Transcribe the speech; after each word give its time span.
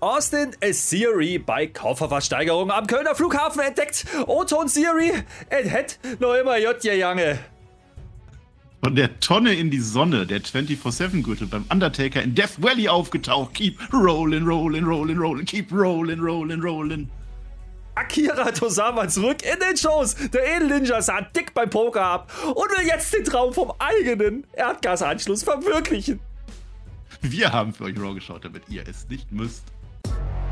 Austin 0.00 0.52
Theory 0.60 1.38
bei 1.38 1.66
Kaufverversteigerung 1.66 2.70
am 2.70 2.86
Kölner 2.86 3.14
Flughafen 3.14 3.60
entdeckt. 3.60 4.06
Oton 4.26 4.66
Theory, 4.66 5.12
es 5.50 5.70
hat 5.70 5.98
noch 6.18 6.34
immer 6.34 6.58
J 6.58 6.80
gegangen. 6.80 7.38
Von 8.82 8.96
der 8.96 9.20
Tonne 9.20 9.52
in 9.52 9.70
die 9.70 9.80
Sonne, 9.80 10.26
der 10.26 10.40
24-7-Gürtel 10.40 11.48
beim 11.48 11.66
Undertaker 11.70 12.22
in 12.22 12.34
Death 12.34 12.62
Valley 12.62 12.88
aufgetaucht. 12.88 13.52
Keep 13.52 13.92
rollin', 13.92 14.46
rollin', 14.46 14.86
rollin', 14.86 15.18
rollin', 15.18 15.44
keep 15.44 15.70
rollin', 15.70 16.20
rollin', 16.20 16.62
rollin'. 16.62 17.10
Akira 17.94 18.50
Tosawa 18.52 19.06
zurück 19.08 19.42
in 19.42 19.60
den 19.60 19.76
Shows. 19.76 20.14
Der 20.32 20.56
Edel-Ninja 20.56 21.02
sah 21.02 21.20
dick 21.20 21.52
beim 21.52 21.68
Poker 21.68 22.02
ab 22.02 22.32
und 22.46 22.56
will 22.56 22.86
jetzt 22.86 23.12
den 23.12 23.24
Traum 23.24 23.52
vom 23.52 23.70
eigenen 23.78 24.46
Erdgasanschluss 24.54 25.42
verwirklichen. 25.42 26.20
Wir 27.20 27.52
haben 27.52 27.74
für 27.74 27.84
euch 27.84 28.00
Raw 28.00 28.14
geschaut, 28.14 28.46
damit 28.46 28.62
ihr 28.70 28.88
es 28.88 29.06
nicht 29.10 29.30
müsst. 29.30 29.64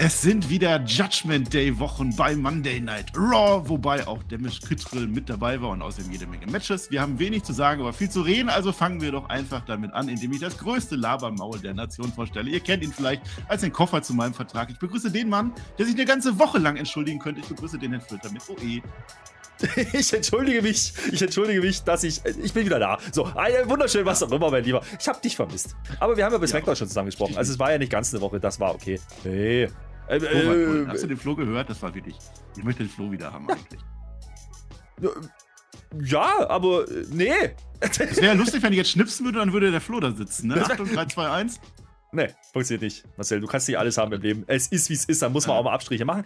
Es 0.00 0.22
sind 0.22 0.48
wieder 0.48 0.80
Judgment 0.84 1.52
Day 1.52 1.76
Wochen 1.76 2.14
bei 2.14 2.36
Monday 2.36 2.78
Night 2.78 3.10
Raw, 3.16 3.68
wobei 3.68 4.06
auch 4.06 4.22
Demisch 4.22 4.60
Kittrill 4.60 5.08
mit 5.08 5.28
dabei 5.28 5.60
war 5.60 5.70
und 5.70 5.82
außerdem 5.82 6.12
jede 6.12 6.24
Menge 6.28 6.46
Matches. 6.46 6.88
Wir 6.92 7.00
haben 7.00 7.18
wenig 7.18 7.42
zu 7.42 7.52
sagen, 7.52 7.80
aber 7.80 7.92
viel 7.92 8.08
zu 8.08 8.20
reden, 8.20 8.48
also 8.48 8.70
fangen 8.70 9.00
wir 9.00 9.10
doch 9.10 9.28
einfach 9.28 9.64
damit 9.64 9.92
an, 9.94 10.08
indem 10.08 10.30
ich 10.30 10.38
das 10.38 10.56
größte 10.56 10.94
Labermaul 10.94 11.58
der 11.58 11.74
Nation 11.74 12.12
vorstelle. 12.12 12.48
Ihr 12.48 12.60
kennt 12.60 12.84
ihn 12.84 12.92
vielleicht 12.92 13.22
als 13.48 13.62
den 13.62 13.72
Koffer 13.72 14.00
zu 14.00 14.14
meinem 14.14 14.34
Vertrag. 14.34 14.70
Ich 14.70 14.78
begrüße 14.78 15.10
den 15.10 15.28
Mann, 15.28 15.52
der 15.78 15.86
sich 15.86 15.96
eine 15.96 16.04
ganze 16.04 16.38
Woche 16.38 16.58
lang 16.58 16.76
entschuldigen 16.76 17.18
könnte. 17.18 17.40
Ich 17.40 17.48
begrüße 17.48 17.76
den 17.76 17.90
Herrn 17.90 18.02
Flöter 18.02 18.30
mit 18.30 18.48
OE. 18.48 18.80
Ich 19.92 20.12
entschuldige 20.12 20.62
mich, 20.62 20.92
ich 21.10 21.20
entschuldige 21.20 21.60
mich, 21.60 21.82
dass 21.82 22.04
ich, 22.04 22.24
ich 22.24 22.52
bin 22.52 22.64
wieder 22.64 22.78
da. 22.78 22.98
So, 23.10 23.24
ein 23.24 23.68
wunderschön, 23.68 24.06
was 24.06 24.22
auch 24.22 24.30
immer, 24.30 24.52
mein 24.52 24.62
Lieber. 24.62 24.80
Ich 25.00 25.08
habe 25.08 25.20
dich 25.20 25.34
vermisst. 25.34 25.74
Aber 25.98 26.16
wir 26.16 26.24
haben 26.24 26.32
ja 26.32 26.38
bis 26.38 26.52
ja, 26.52 26.60
schon 26.64 26.86
zusammen 26.86 27.06
gesprochen. 27.06 27.36
Also 27.36 27.52
es 27.52 27.58
war 27.58 27.72
ja 27.72 27.78
nicht 27.78 27.90
ganz 27.90 28.14
eine 28.14 28.20
Woche, 28.20 28.38
das 28.38 28.60
war 28.60 28.72
okay. 28.72 29.00
Hey, 29.24 29.68
äh, 30.08 30.16
äh, 30.16 30.86
Hast 30.86 31.02
du 31.02 31.06
den 31.06 31.16
Flo 31.16 31.36
gehört? 31.36 31.70
Das 31.70 31.82
war 31.82 31.94
wirklich. 31.94 32.16
Ich 32.56 32.64
möchte 32.64 32.82
den 32.82 32.90
Flo 32.90 33.10
wieder 33.10 33.32
haben 33.32 33.48
eigentlich. 33.48 33.80
Ja, 36.04 36.48
aber 36.48 36.88
äh, 36.90 37.04
nee. 37.10 37.32
Es 37.80 38.20
wäre 38.20 38.34
lustig, 38.34 38.62
wenn 38.62 38.72
ich 38.72 38.78
jetzt 38.78 38.90
schnipsen 38.90 39.24
würde, 39.24 39.38
dann 39.38 39.52
würde 39.52 39.70
der 39.70 39.80
Flo 39.80 40.00
da 40.00 40.10
sitzen. 40.10 40.48
Ne? 40.48 40.62
Achtung, 40.64 40.92
3, 40.92 41.06
2, 41.06 41.30
1. 41.30 41.60
Nee, 42.10 42.28
funktioniert 42.52 42.82
nicht. 42.82 43.04
Marcel, 43.16 43.40
du 43.40 43.46
kannst 43.46 43.68
nicht 43.68 43.78
alles 43.78 43.98
haben 43.98 44.12
im 44.12 44.22
Leben. 44.22 44.44
Es 44.46 44.68
ist, 44.68 44.88
wie 44.88 44.94
es 44.94 45.04
ist. 45.04 45.20
Da 45.20 45.28
muss 45.28 45.46
man 45.46 45.56
auch 45.56 45.64
mal 45.64 45.74
Abstriche 45.74 46.06
machen. 46.06 46.24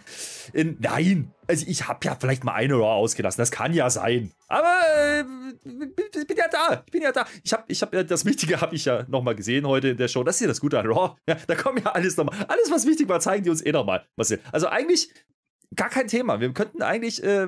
In, 0.53 0.77
nein, 0.79 1.33
also 1.47 1.65
ich 1.67 1.87
habe 1.87 1.99
ja 2.03 2.15
vielleicht 2.17 2.45
mal 2.45 2.53
eine 2.53 2.75
Raw 2.75 2.93
ausgelassen. 2.95 3.41
Das 3.41 3.51
kann 3.51 3.73
ja 3.73 3.89
sein. 3.89 4.31
Aber 4.47 4.73
äh, 4.95 5.23
ich 5.61 6.27
bin 6.27 6.37
ja 6.37 6.47
da. 6.49 6.83
Ich 6.85 6.91
bin 6.91 7.01
ja 7.01 7.11
da. 7.11 7.25
Ich 7.43 7.51
habe, 7.51 7.63
ich 7.67 7.81
habe, 7.81 8.05
das 8.05 8.23
Wichtige 8.23 8.61
habe 8.61 8.75
ich 8.75 8.85
ja 8.85 9.03
nochmal 9.09 9.35
gesehen 9.35 9.67
heute 9.67 9.89
in 9.89 9.97
der 9.97 10.07
Show. 10.07 10.23
Das 10.23 10.35
ist 10.35 10.41
ja 10.41 10.47
das 10.47 10.61
Gute 10.61 10.79
an 10.79 10.87
Raw. 10.87 11.15
Ja, 11.27 11.35
da 11.47 11.55
kommt 11.55 11.83
ja 11.83 11.91
alles 11.91 12.15
nochmal. 12.15 12.45
Alles, 12.47 12.71
was 12.71 12.85
wichtig 12.85 13.09
war, 13.09 13.19
zeigen 13.19 13.43
die 13.43 13.49
uns 13.49 13.65
eh 13.65 13.71
nochmal. 13.71 14.05
Marcel. 14.15 14.39
Also 14.51 14.67
eigentlich 14.67 15.09
gar 15.75 15.89
kein 15.89 16.07
Thema. 16.07 16.39
Wir 16.39 16.53
könnten 16.53 16.81
eigentlich 16.81 17.23
äh, 17.23 17.47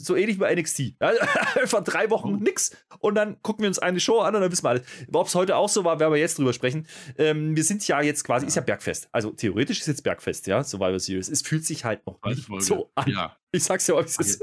so 0.00 0.16
ähnlich 0.16 0.36
wie 0.36 0.40
bei 0.40 0.54
NXT. 0.54 0.94
Einfach 1.00 1.84
drei 1.84 2.10
Wochen 2.10 2.32
mhm. 2.32 2.42
nix 2.42 2.76
und 3.00 3.14
dann 3.14 3.40
gucken 3.42 3.62
wir 3.62 3.68
uns 3.68 3.78
eine 3.78 4.00
Show 4.00 4.20
an 4.20 4.34
und 4.34 4.40
dann 4.42 4.50
wissen 4.50 4.64
wir 4.64 4.70
alles. 4.70 4.82
Ob 5.12 5.26
es 5.26 5.34
heute 5.34 5.56
auch 5.56 5.68
so 5.68 5.84
war, 5.84 6.00
werden 6.00 6.12
wir 6.12 6.20
jetzt 6.20 6.38
drüber 6.38 6.52
sprechen. 6.52 6.86
Ähm, 7.18 7.56
wir 7.56 7.64
sind 7.64 7.86
ja 7.86 8.00
jetzt 8.00 8.24
quasi, 8.24 8.46
ist 8.46 8.56
ja 8.56 8.62
Bergfest. 8.62 9.08
Also 9.12 9.30
theoretisch 9.30 9.80
ist 9.80 9.86
jetzt 9.86 10.02
Bergfest, 10.02 10.46
ja, 10.46 10.62
Survivor 10.64 10.98
Series. 10.98 11.28
Es 11.28 11.42
fühlt 11.42 11.64
sich 11.64 11.84
halt 11.84 12.06
noch 12.06 12.18
nicht 12.24 12.48
so 12.58 12.90
an. 12.94 13.10
Ja. 13.10 13.36
Ich 13.52 13.64
sag's 13.64 13.86
ja, 13.86 13.94
ob 13.94 14.06
es 14.06 14.18
ist. 14.18 14.42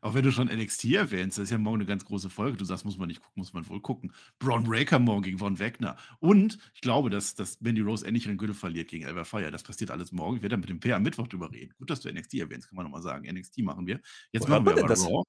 Auch 0.00 0.14
wenn 0.14 0.22
du 0.22 0.32
schon 0.32 0.48
NXT 0.48 0.84
erwähnst, 0.86 1.38
das 1.38 1.44
ist 1.44 1.50
ja 1.50 1.58
morgen 1.58 1.76
eine 1.76 1.86
ganz 1.86 2.04
große 2.04 2.30
Folge. 2.30 2.56
Du 2.56 2.64
sagst, 2.64 2.84
muss 2.84 2.98
man 2.98 3.08
nicht 3.08 3.20
gucken, 3.20 3.40
muss 3.40 3.52
man 3.52 3.68
wohl 3.68 3.80
gucken. 3.80 4.12
Braun 4.38 4.64
Breaker 4.64 4.98
morgen 4.98 5.22
gegen 5.22 5.38
Von 5.38 5.58
Wegner. 5.58 5.96
Und 6.18 6.58
ich 6.74 6.80
glaube, 6.80 7.10
dass, 7.10 7.34
dass 7.34 7.60
Mandy 7.60 7.80
Rose 7.80 8.06
endlich 8.06 8.26
ihren 8.26 8.36
Gürtel 8.36 8.54
verliert 8.54 8.88
gegen 8.88 9.04
Elba 9.04 9.24
Fire. 9.24 9.50
Das 9.50 9.62
passiert 9.62 9.90
alles 9.90 10.12
morgen. 10.12 10.36
Ich 10.36 10.42
werde 10.42 10.54
dann 10.54 10.60
mit 10.60 10.68
dem 10.68 10.80
P 10.80 10.92
am 10.92 11.02
Mittwoch 11.02 11.28
drüber 11.28 11.50
reden. 11.50 11.74
Gut, 11.78 11.90
dass 11.90 12.00
du 12.00 12.12
NXT 12.12 12.34
erwähnst, 12.34 12.68
kann 12.68 12.76
man 12.76 12.84
nochmal 12.84 13.02
sagen. 13.02 13.26
NXT 13.32 13.58
machen 13.58 13.86
wir. 13.86 14.00
Jetzt 14.32 14.46
Wo 14.46 14.50
machen 14.50 14.66
wir 14.66 14.72
aber 14.72 14.88
das? 14.88 15.04
Raw. 15.04 15.22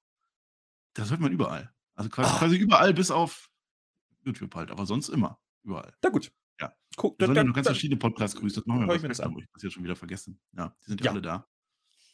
Das 0.94 1.10
hört 1.10 1.20
man 1.20 1.32
überall. 1.32 1.72
Also 1.94 2.10
quasi, 2.10 2.30
ah. 2.30 2.38
quasi, 2.38 2.56
überall, 2.56 2.94
bis 2.94 3.10
auf 3.10 3.50
YouTube 4.24 4.54
halt. 4.54 4.70
Aber 4.70 4.86
sonst 4.86 5.08
immer. 5.08 5.40
Überall. 5.64 5.92
Na 6.02 6.10
gut. 6.10 6.30
Ja. 6.60 6.72
Guck, 6.96 7.18
wir 7.18 7.26
sollen 7.26 7.36
ja 7.36 7.44
noch 7.44 7.54
ganz 7.54 7.66
verschiedene 7.66 7.98
Podcasts 7.98 8.36
grüßen. 8.36 8.62
Das 8.62 8.66
machen 8.66 8.86
wir. 8.86 8.94
Ich 8.94 9.02
das 9.02 9.20
an. 9.20 9.36
Ich 9.38 9.46
das 9.52 9.62
jetzt 9.62 9.72
schon 9.72 9.84
wieder 9.84 9.96
vergessen. 9.96 10.40
Ja, 10.56 10.74
die 10.82 10.90
sind 10.90 11.00
ja, 11.00 11.06
ja. 11.06 11.10
alle 11.12 11.22
da. 11.22 11.48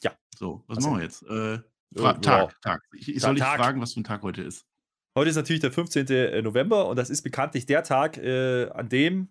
Ja. 0.03 0.13
So, 0.37 0.65
was 0.67 0.79
also, 0.79 0.91
machen 0.91 1.01
wir 1.01 1.05
jetzt? 1.05 1.23
Äh, 1.23 1.63
Fra 1.97 2.15
Tag, 2.15 2.53
ja. 2.53 2.59
Tag. 2.61 2.83
Ich, 2.93 3.15
ich 3.15 3.21
soll 3.21 3.35
dich 3.35 3.45
fragen, 3.45 3.81
was 3.81 3.95
für 3.95 4.01
ein 4.01 4.05
Tag 4.05 4.23
heute 4.23 4.43
ist. 4.43 4.67
Heute 5.17 5.31
ist 5.31 5.37
natürlich 5.37 5.61
der 5.61 5.71
15. 5.71 6.07
Äh, 6.09 6.43
November 6.43 6.89
und 6.89 6.97
das 6.97 7.09
ist 7.09 7.23
bekanntlich 7.23 7.67
der 7.67 7.85
Tag, 7.85 8.17
äh, 8.19 8.69
an 8.71 8.89
dem 8.89 9.29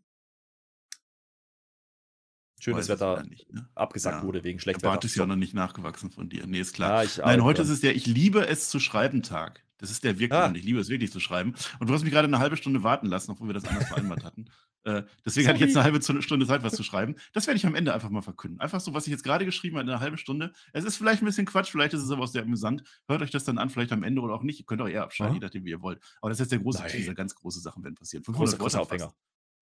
schönes 2.61 2.87
Wetter 2.87 3.23
nicht, 3.23 3.51
ne? 3.51 3.67
abgesagt 3.75 4.21
ja. 4.21 4.23
wurde 4.23 4.43
wegen 4.45 4.59
schlechtem 4.59 4.89
Wetter. 4.89 5.03
ist 5.03 5.15
ja 5.15 5.25
noch 5.25 5.35
nicht 5.35 5.53
nachgewachsen 5.53 6.09
von 6.09 6.29
dir. 6.29 6.47
Nee, 6.47 6.61
ist 6.61 6.73
klar. 6.73 7.03
Ja, 7.03 7.25
Nein, 7.25 7.43
heute 7.43 7.61
ist 7.61 7.69
es 7.69 7.81
der 7.81 7.95
Ich 7.95 8.05
liebe 8.05 8.47
es 8.47 8.69
zu 8.69 8.79
schreiben 8.79 9.21
Tag. 9.21 9.61
Das 9.77 9.91
ist 9.91 10.05
der 10.05 10.17
wirklich, 10.17 10.39
ah. 10.39 10.51
ich 10.55 10.63
liebe 10.63 10.79
es 10.79 10.87
wirklich 10.87 11.11
zu 11.11 11.19
schreiben. 11.19 11.55
Und 11.79 11.89
du 11.89 11.93
hast 11.93 12.03
mich 12.03 12.13
gerade 12.13 12.27
eine 12.27 12.39
halbe 12.39 12.55
Stunde 12.55 12.83
warten 12.83 13.07
lassen, 13.07 13.31
obwohl 13.31 13.49
wir 13.49 13.53
das 13.53 13.65
anders 13.65 13.89
vereinbart 13.89 14.23
hatten. 14.23 14.45
Äh, 14.85 15.03
deswegen 15.25 15.45
Sorry. 15.45 15.45
hatte 15.45 15.55
ich 15.55 15.61
jetzt 15.61 15.77
eine 15.77 15.83
halbe 15.85 16.21
Stunde 16.21 16.45
Zeit, 16.45 16.63
was 16.63 16.73
zu 16.73 16.83
schreiben. 16.83 17.15
Das 17.31 17.47
werde 17.47 17.57
ich 17.57 17.65
am 17.65 17.75
Ende 17.75 17.93
einfach 17.93 18.09
mal 18.09 18.21
verkünden. 18.21 18.59
Einfach 18.59 18.81
so, 18.81 18.93
was 18.93 19.07
ich 19.07 19.11
jetzt 19.11 19.23
gerade 19.23 19.45
geschrieben 19.45 19.77
habe, 19.77 19.83
in 19.83 19.89
einer 19.89 20.01
halben 20.01 20.17
Stunde. 20.17 20.51
Es 20.73 20.83
ist 20.83 20.97
vielleicht 20.97 21.21
ein 21.21 21.25
bisschen 21.25 21.45
Quatsch, 21.45 21.71
vielleicht 21.71 21.93
ist 21.93 22.01
es 22.01 22.11
aber 22.11 22.23
auch 22.23 22.27
sehr 22.27 22.43
amüsant. 22.43 22.83
Hört 23.07 23.21
euch 23.21 23.31
das 23.31 23.45
dann 23.45 23.57
an, 23.57 23.69
vielleicht 23.69 23.91
am 23.93 24.03
Ende 24.03 24.21
oder 24.21 24.33
auch 24.33 24.43
nicht. 24.43 24.59
Ihr 24.59 24.65
könnt 24.65 24.81
auch 24.81 24.87
eher 24.87 25.03
abschalten, 25.03 25.35
je 25.35 25.41
nachdem, 25.41 25.63
wie 25.65 25.69
ihr 25.69 25.81
wollt. 25.81 26.01
Aber 26.21 26.29
das 26.29 26.37
ist 26.37 26.45
jetzt 26.45 26.51
der 26.51 26.59
große 26.59 26.83
Teaser. 26.87 27.13
Ganz 27.13 27.33
große 27.35 27.61
Sachen 27.61 27.83
werden 27.83 27.95
passieren. 27.95 28.23
500 28.23 28.59
große 28.59 28.79
Aufhänger. 28.79 29.13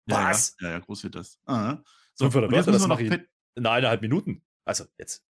Was? 0.08 0.56
Ja, 0.60 0.68
ja, 0.68 0.74
ja, 0.74 0.80
groß 0.80 1.04
wird 1.04 1.16
das. 1.16 1.40
Aha. 1.46 1.84
So, 2.14 2.26
500 2.26 2.52
Wörter, 2.52 2.72
das 2.72 2.88
mache 2.88 3.04
ich 3.04 3.12
in 3.12 3.66
eineinhalb 3.66 4.02
Minuten. 4.02 4.44
Also 4.66 4.86
jetzt. 4.98 5.24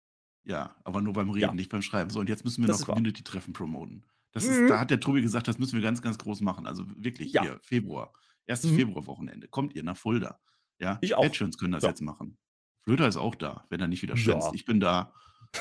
Ja, 0.44 0.76
aber 0.84 1.02
nur 1.02 1.14
beim 1.14 1.30
Reden, 1.30 1.42
ja. 1.42 1.54
nicht 1.54 1.72
beim 1.72 1.82
Schreiben. 1.82 2.10
So, 2.12 2.20
und 2.20 2.30
jetzt 2.30 2.46
müssen 2.46 2.62
wir 2.62 2.68
das 2.68 2.82
noch 2.82 2.88
Community-Treffen 2.88 3.54
promoten. 3.54 4.06
Das 4.32 4.46
mhm. 4.46 4.52
ist, 4.52 4.70
da 4.70 4.80
hat 4.80 4.92
der 4.92 5.00
Tobi 5.00 5.22
gesagt, 5.22 5.48
das 5.48 5.58
müssen 5.58 5.74
wir 5.74 5.82
ganz, 5.82 6.02
ganz 6.02 6.18
groß 6.18 6.42
machen. 6.42 6.68
Also 6.68 6.86
wirklich 6.96 7.34
ja. 7.34 7.42
hier, 7.42 7.60
Februar. 7.64 8.14
Erstes 8.46 8.72
mhm. 8.72 8.76
Februarwochenende. 8.76 9.48
Kommt 9.48 9.76
ihr 9.76 9.84
nach 9.84 9.98
Fulda. 9.98 10.40
Ja, 10.80 10.98
ich 11.02 11.16
auch. 11.16 11.24
Patrons 11.24 11.58
können 11.58 11.74
das 11.74 11.84
ja. 11.84 11.90
jetzt 11.90 12.02
machen. 12.02 12.38
Flöter 12.84 13.08
ist 13.08 13.18
auch 13.18 13.36
da, 13.36 13.66
wenn 13.70 13.80
er 13.80 13.88
nicht 13.88 14.04
wieder 14.04 14.18
schwänzt. 14.18 14.48
Ja. 14.48 14.54
Ich 14.54 14.66
bin 14.66 14.80
da, 14.80 15.12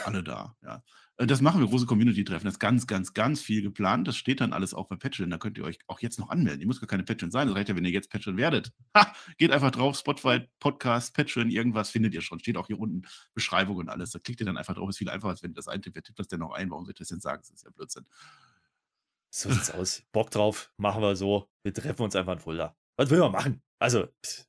alle 0.05 0.23
da. 0.23 0.57
Ja. 0.63 0.83
Äh, 1.17 1.27
das 1.27 1.41
machen 1.41 1.61
wir, 1.61 1.69
große 1.69 1.87
Community-Treffen. 1.87 2.45
Das 2.45 2.55
ist 2.55 2.61
ganz, 2.61 2.87
ganz, 2.87 3.15
ganz 3.15 3.41
viel 3.41 3.63
geplant. 3.63 4.09
Das 4.09 4.17
steht 4.17 4.41
dann 4.41 4.53
alles 4.53 4.75
auch 4.75 4.89
bei 4.89 4.97
Patreon. 4.97 5.31
Da 5.31 5.39
könnt 5.39 5.57
ihr 5.59 5.65
euch 5.65 5.79
auch 5.87 6.01
jetzt 6.01 6.19
noch 6.19 6.31
anmelden. 6.31 6.61
Ihr 6.61 6.67
müsst 6.67 6.81
gar 6.81 6.89
keine 6.89 7.05
Patreon 7.05 7.31
sein. 7.31 7.49
Das 7.49 7.57
reicht 7.57 7.69
ja, 7.69 7.77
wenn 7.77 7.85
ihr 7.85 7.91
jetzt 7.91 8.11
Patreon 8.11 8.37
werdet. 8.37 8.73
Ha! 8.97 9.15
Geht 9.39 9.53
einfach 9.53 9.71
drauf, 9.71 9.97
Spotify, 9.97 10.41
Podcast, 10.61 11.15
Patreon, 11.15 11.51
irgendwas 11.51 11.91
findet 11.91 12.15
ihr 12.15 12.21
schon. 12.21 12.41
Steht 12.41 12.57
auch 12.57 12.67
hier 12.67 12.79
unten 12.79 13.03
Beschreibung 13.33 13.77
und 13.77 13.89
alles. 13.89 14.11
Da 14.11 14.19
klickt 14.19 14.41
ihr 14.41 14.47
dann 14.47 14.57
einfach 14.57 14.75
drauf. 14.75 14.89
Ist 14.91 14.99
viel 14.99 15.11
einfacher, 15.11 15.31
als 15.31 15.43
wenn 15.43 15.53
ihr 15.53 15.57
das 15.57 15.69
eintippt. 15.69 15.97
Wer 15.97 16.03
tippt 16.03 16.19
das 16.19 16.29
denn 16.29 16.41
noch 16.41 16.53
ein? 16.53 16.71
Warum 16.71 16.85
soll 16.85 16.93
ich 16.93 16.99
das 16.99 17.09
denn 17.09 17.21
sagen? 17.21 17.43
Das 17.43 17.51
ist 17.51 17.65
ja 17.65 17.71
Blödsinn. 17.71 18.07
So 19.37 19.51
sieht's 19.51 19.73
aus. 19.73 20.05
Bock 20.13 20.31
drauf, 20.31 20.71
machen 20.77 21.03
wir 21.03 21.17
so. 21.17 21.49
Wir 21.65 21.75
treffen 21.75 22.03
uns 22.03 22.15
einfach 22.15 22.35
in 22.35 22.39
Fulda. 22.39 22.77
Was 22.97 23.11
will 23.11 23.19
man 23.19 23.33
machen? 23.33 23.63
Also, 23.81 24.07
pff, 24.25 24.47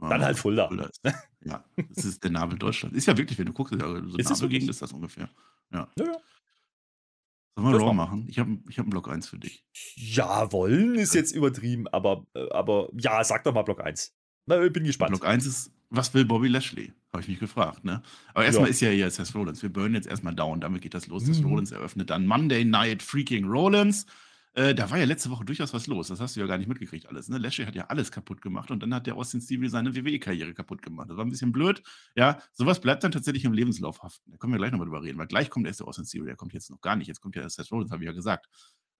dann 0.00 0.24
halt 0.24 0.38
Fulda. 0.38 0.68
Fulda 0.68 0.84
ist, 0.86 1.00
ja, 1.44 1.62
das 1.76 2.04
ist 2.06 2.24
der 2.24 2.30
Nabel 2.30 2.58
Deutschland. 2.58 2.96
Ist 2.96 3.06
ja 3.06 3.16
wirklich, 3.16 3.38
wenn 3.38 3.44
du 3.44 3.52
guckst, 3.52 3.74
so 3.74 3.78
Nabelgegend 3.78 4.70
ist 4.70 4.80
das 4.80 4.92
ungefähr. 4.92 5.28
Ja. 5.70 5.86
ja, 5.98 6.04
ja. 6.06 6.16
Sollen 7.58 7.72
wir 7.72 7.80
Raw 7.80 7.92
machen? 7.92 8.26
Ich 8.26 8.38
habe 8.38 8.58
ich 8.70 8.78
hab 8.78 8.84
einen 8.84 8.90
Block 8.90 9.10
1 9.10 9.28
für 9.28 9.38
dich. 9.38 9.66
Ja, 9.96 10.50
wollen 10.50 10.94
ist 10.94 11.14
jetzt 11.14 11.32
übertrieben, 11.32 11.86
aber, 11.88 12.26
äh, 12.32 12.48
aber 12.52 12.88
ja, 12.94 13.22
sag 13.24 13.44
doch 13.44 13.52
mal 13.52 13.62
Block 13.62 13.84
1. 13.84 14.16
Na, 14.46 14.62
ich 14.62 14.72
bin 14.72 14.84
gespannt. 14.84 15.10
Block 15.10 15.26
1 15.26 15.44
ist, 15.44 15.72
was 15.92 16.12
will 16.14 16.24
Bobby 16.24 16.48
Lashley? 16.48 16.92
Habe 17.12 17.22
ich 17.22 17.28
mich 17.28 17.38
gefragt, 17.38 17.84
ne? 17.84 18.02
Aber 18.32 18.44
erstmal 18.44 18.68
ja. 18.68 18.70
ist 18.70 18.80
ja 18.80 18.90
jetzt 18.90 19.16
Seth 19.16 19.34
Rollins. 19.34 19.62
Wir 19.62 19.70
burnen 19.70 19.94
jetzt 19.94 20.08
erstmal 20.08 20.34
down, 20.34 20.60
damit 20.60 20.80
geht 20.80 20.94
das 20.94 21.06
los. 21.06 21.26
Mhm. 21.26 21.34
Seth 21.34 21.44
Rollins 21.44 21.70
eröffnet 21.70 22.10
dann 22.10 22.26
Monday 22.26 22.64
Night 22.64 23.02
Freaking 23.02 23.44
Rollins. 23.44 24.06
Äh, 24.54 24.74
da 24.74 24.90
war 24.90 24.98
ja 24.98 25.04
letzte 25.04 25.30
Woche 25.30 25.44
durchaus 25.44 25.72
was 25.72 25.86
los. 25.86 26.08
Das 26.08 26.20
hast 26.20 26.36
du 26.36 26.40
ja 26.40 26.46
gar 26.46 26.58
nicht 26.58 26.68
mitgekriegt 26.68 27.06
alles. 27.08 27.28
Ne? 27.28 27.38
Lashley 27.38 27.64
hat 27.64 27.74
ja 27.74 27.86
alles 27.86 28.10
kaputt 28.10 28.42
gemacht 28.42 28.70
und 28.70 28.82
dann 28.82 28.94
hat 28.94 29.06
der 29.06 29.16
Austin 29.16 29.40
Stevie 29.40 29.68
seine 29.68 29.94
WWE-Karriere 29.94 30.52
kaputt 30.52 30.82
gemacht. 30.82 31.08
Das 31.08 31.16
war 31.16 31.24
ein 31.24 31.30
bisschen 31.30 31.52
blöd. 31.52 31.82
Ja, 32.16 32.38
sowas 32.52 32.80
bleibt 32.80 33.02
dann 33.04 33.12
tatsächlich 33.12 33.44
im 33.44 33.52
Lebenslauf 33.52 34.02
haften. 34.02 34.30
Da 34.30 34.36
können 34.36 34.52
wir 34.52 34.58
gleich 34.58 34.70
nochmal 34.70 34.86
drüber 34.86 35.02
reden, 35.02 35.18
weil 35.18 35.26
gleich 35.26 35.48
kommt 35.48 35.66
erst 35.66 35.80
der 35.80 35.88
Austin 35.88 36.04
Stevie. 36.04 36.26
Der 36.26 36.36
kommt 36.36 36.52
jetzt 36.52 36.70
noch 36.70 36.80
gar 36.80 36.96
nicht. 36.96 37.08
Jetzt 37.08 37.20
kommt 37.20 37.36
ja 37.36 37.48
Seth 37.48 37.70
Rollins, 37.70 37.90
habe 37.90 38.02
ich 38.02 38.06
ja 38.06 38.12
gesagt. 38.12 38.46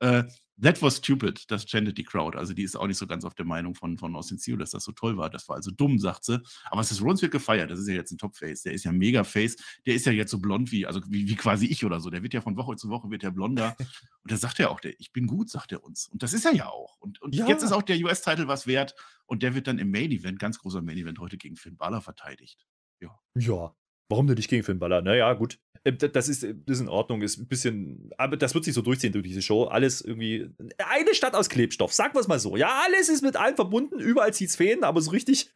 Äh, 0.02 0.25
that 0.60 0.81
was 0.82 0.96
stupid, 0.96 1.50
das 1.50 1.64
chanted 1.64 1.96
die 1.96 2.04
Crowd. 2.04 2.37
Also 2.37 2.54
die 2.54 2.62
ist 2.62 2.76
auch 2.76 2.87
nicht 2.87 2.99
so 2.99 3.06
ganz 3.06 3.25
auf 3.25 3.34
der 3.34 3.44
Meinung 3.44 3.75
von, 3.75 3.99
von 3.99 4.14
Austin 4.14 4.38
Theo, 4.38 4.56
dass 4.56 4.70
das 4.70 4.84
so 4.84 4.93
toll 4.93 5.16
war. 5.16 5.31
Das 5.31 5.49
war 5.49 5.56
also 5.56 5.70
dumm, 5.70 5.99
sagt 5.99 6.25
sie. 6.25 6.40
Aber 6.70 6.82
Seth 6.82 7.00
Rollins 7.00 7.22
wird 7.22 7.32
gefeiert. 7.32 7.70
Das 7.70 7.78
ist 7.78 7.88
ja 7.88 7.94
jetzt 7.94 8.12
ein 8.12 8.19
Top-Face. 8.19 8.62
Der 8.62 8.72
ist 8.72 8.84
ja 8.84 8.93
mega 8.93 9.25
Face. 9.25 9.56
Der 9.87 9.94
ist 9.94 10.06
ja 10.06 10.12
jetzt 10.12 10.31
so 10.31 10.38
blond 10.38 10.72
wie, 10.72 10.87
also 10.87 11.00
wie, 11.08 11.28
wie 11.28 11.37
quasi 11.37 11.66
ich 11.66 11.84
oder 11.84 12.00
so. 12.00 12.10
Der 12.10 12.22
wird 12.22 12.34
ja 12.34 12.40
von 12.40 12.56
Woche 12.56 12.76
zu 12.76 12.88
Woche 12.88 13.10
wird 13.10 13.22
der 13.22 13.31
blonder. 13.31 13.76
Und 14.22 14.31
da 14.31 14.37
sagt 14.37 14.60
er 14.60 14.70
auch, 14.70 14.81
der, 14.81 14.99
ich 15.00 15.12
bin 15.12 15.26
gut, 15.26 15.50
sagt 15.50 15.72
er 15.72 15.82
uns. 15.82 16.06
Und 16.08 16.22
das 16.22 16.32
ist 16.32 16.44
er 16.44 16.54
ja 16.54 16.66
auch. 16.66 16.96
Und, 16.99 17.20
und 17.22 17.34
ja. 17.34 17.49
jetzt 17.49 17.64
ist 17.64 17.72
auch 17.72 17.82
der 17.82 17.99
US-Titel 17.99 18.46
was 18.46 18.69
wert. 18.69 18.94
Und 19.26 19.43
der 19.43 19.54
wird 19.56 19.66
dann 19.66 19.81
im 19.81 19.90
Main-Event, 19.90 20.38
ganz 20.38 20.58
großer 20.58 20.82
Main-Event, 20.82 21.19
heute 21.19 21.38
gegen 21.38 21.56
Finn 21.56 21.76
Balor 21.76 22.02
verteidigt. 22.02 22.64
Ja. 23.00 23.19
Ja. 23.34 23.75
Warum 24.12 24.26
denn 24.26 24.37
nicht 24.37 24.50
gegen 24.50 24.62
Finn 24.62 24.79
Balor? 24.79 25.00
Naja, 25.00 25.32
gut. 25.32 25.59
Äh, 25.85 25.93
das 25.94 26.29
ist, 26.29 26.43
das 26.43 26.76
ist 26.76 26.81
in 26.81 26.88
Ordnung, 26.88 27.23
ist 27.23 27.38
ein 27.38 27.47
bisschen, 27.47 28.11
aber 28.19 28.37
das 28.37 28.55
wird 28.55 28.64
sich 28.64 28.75
so 28.75 28.82
durchziehen 28.82 29.12
durch 29.12 29.25
diese 29.25 29.41
Show. 29.41 29.64
Alles 29.64 30.03
irgendwie, 30.03 30.50
eine 30.76 31.14
Stadt 31.14 31.35
aus 31.35 31.49
Klebstoff, 31.49 31.94
sagen 31.94 32.14
wir 32.14 32.20
es 32.20 32.29
mal 32.29 32.38
so. 32.38 32.56
Ja, 32.56 32.82
alles 32.85 33.09
ist 33.09 33.23
mit 33.23 33.37
allem 33.37 33.56
verbunden, 33.56 33.99
überall 33.99 34.35
zieht 34.35 34.50
es 34.50 34.56
Fäden, 34.56 34.85
aber 34.85 35.00
so 35.00 35.12
richtig 35.12 35.50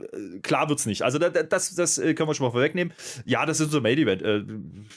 äh, 0.00 0.40
klar 0.40 0.68
wird 0.68 0.80
es 0.80 0.86
nicht. 0.86 1.02
Also 1.02 1.18
das, 1.18 1.74
das 1.74 1.98
äh, 1.98 2.14
können 2.14 2.28
wir 2.28 2.34
schon 2.34 2.46
mal 2.46 2.52
vorwegnehmen. 2.52 2.92
Ja, 3.24 3.46
das 3.46 3.60
ist 3.60 3.66
unser 3.66 3.80
Main 3.80 3.98
Event. 3.98 4.24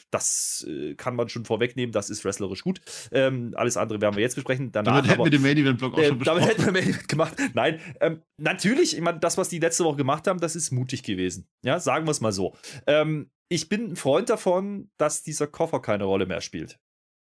Das 0.09 0.67
kann 0.97 1.15
man 1.15 1.29
schon 1.29 1.45
vorwegnehmen, 1.45 1.91
das 1.91 2.09
ist 2.09 2.25
wrestlerisch 2.25 2.63
gut. 2.63 2.81
Ähm, 3.11 3.53
alles 3.55 3.77
andere 3.77 4.01
werden 4.01 4.15
wir 4.15 4.23
jetzt 4.23 4.35
besprechen. 4.35 4.71
Danach, 4.71 4.95
damit 4.95 5.11
hätten 5.11 5.21
aber, 5.21 5.31
wir 5.31 5.37
den 5.37 5.41
Main 5.41 5.57
Event 5.57 5.77
Block 5.77 5.93
auch 5.93 6.03
schon 6.03 6.17
besprochen. 6.17 6.39
Damit 6.39 6.57
hätten 6.57 6.65
wir 6.65 6.71
Main 6.73 6.89
Event 6.89 7.07
gemacht. 7.07 7.33
Nein, 7.53 7.79
ähm, 8.01 8.21
natürlich, 8.37 8.95
ich 8.95 9.01
meine, 9.01 9.19
das, 9.19 9.37
was 9.37 9.49
die 9.49 9.59
letzte 9.59 9.83
Woche 9.83 9.97
gemacht 9.97 10.27
haben, 10.27 10.39
das 10.39 10.55
ist 10.55 10.71
mutig 10.71 11.03
gewesen. 11.03 11.47
Ja, 11.63 11.79
sagen 11.79 12.05
wir 12.07 12.11
es 12.11 12.21
mal 12.21 12.31
so. 12.31 12.55
Ähm, 12.87 13.29
ich 13.49 13.69
bin 13.69 13.91
ein 13.91 13.95
Freund 13.95 14.29
davon, 14.29 14.91
dass 14.97 15.23
dieser 15.23 15.47
Koffer 15.47 15.81
keine 15.81 16.05
Rolle 16.05 16.25
mehr 16.25 16.41
spielt. 16.41 16.79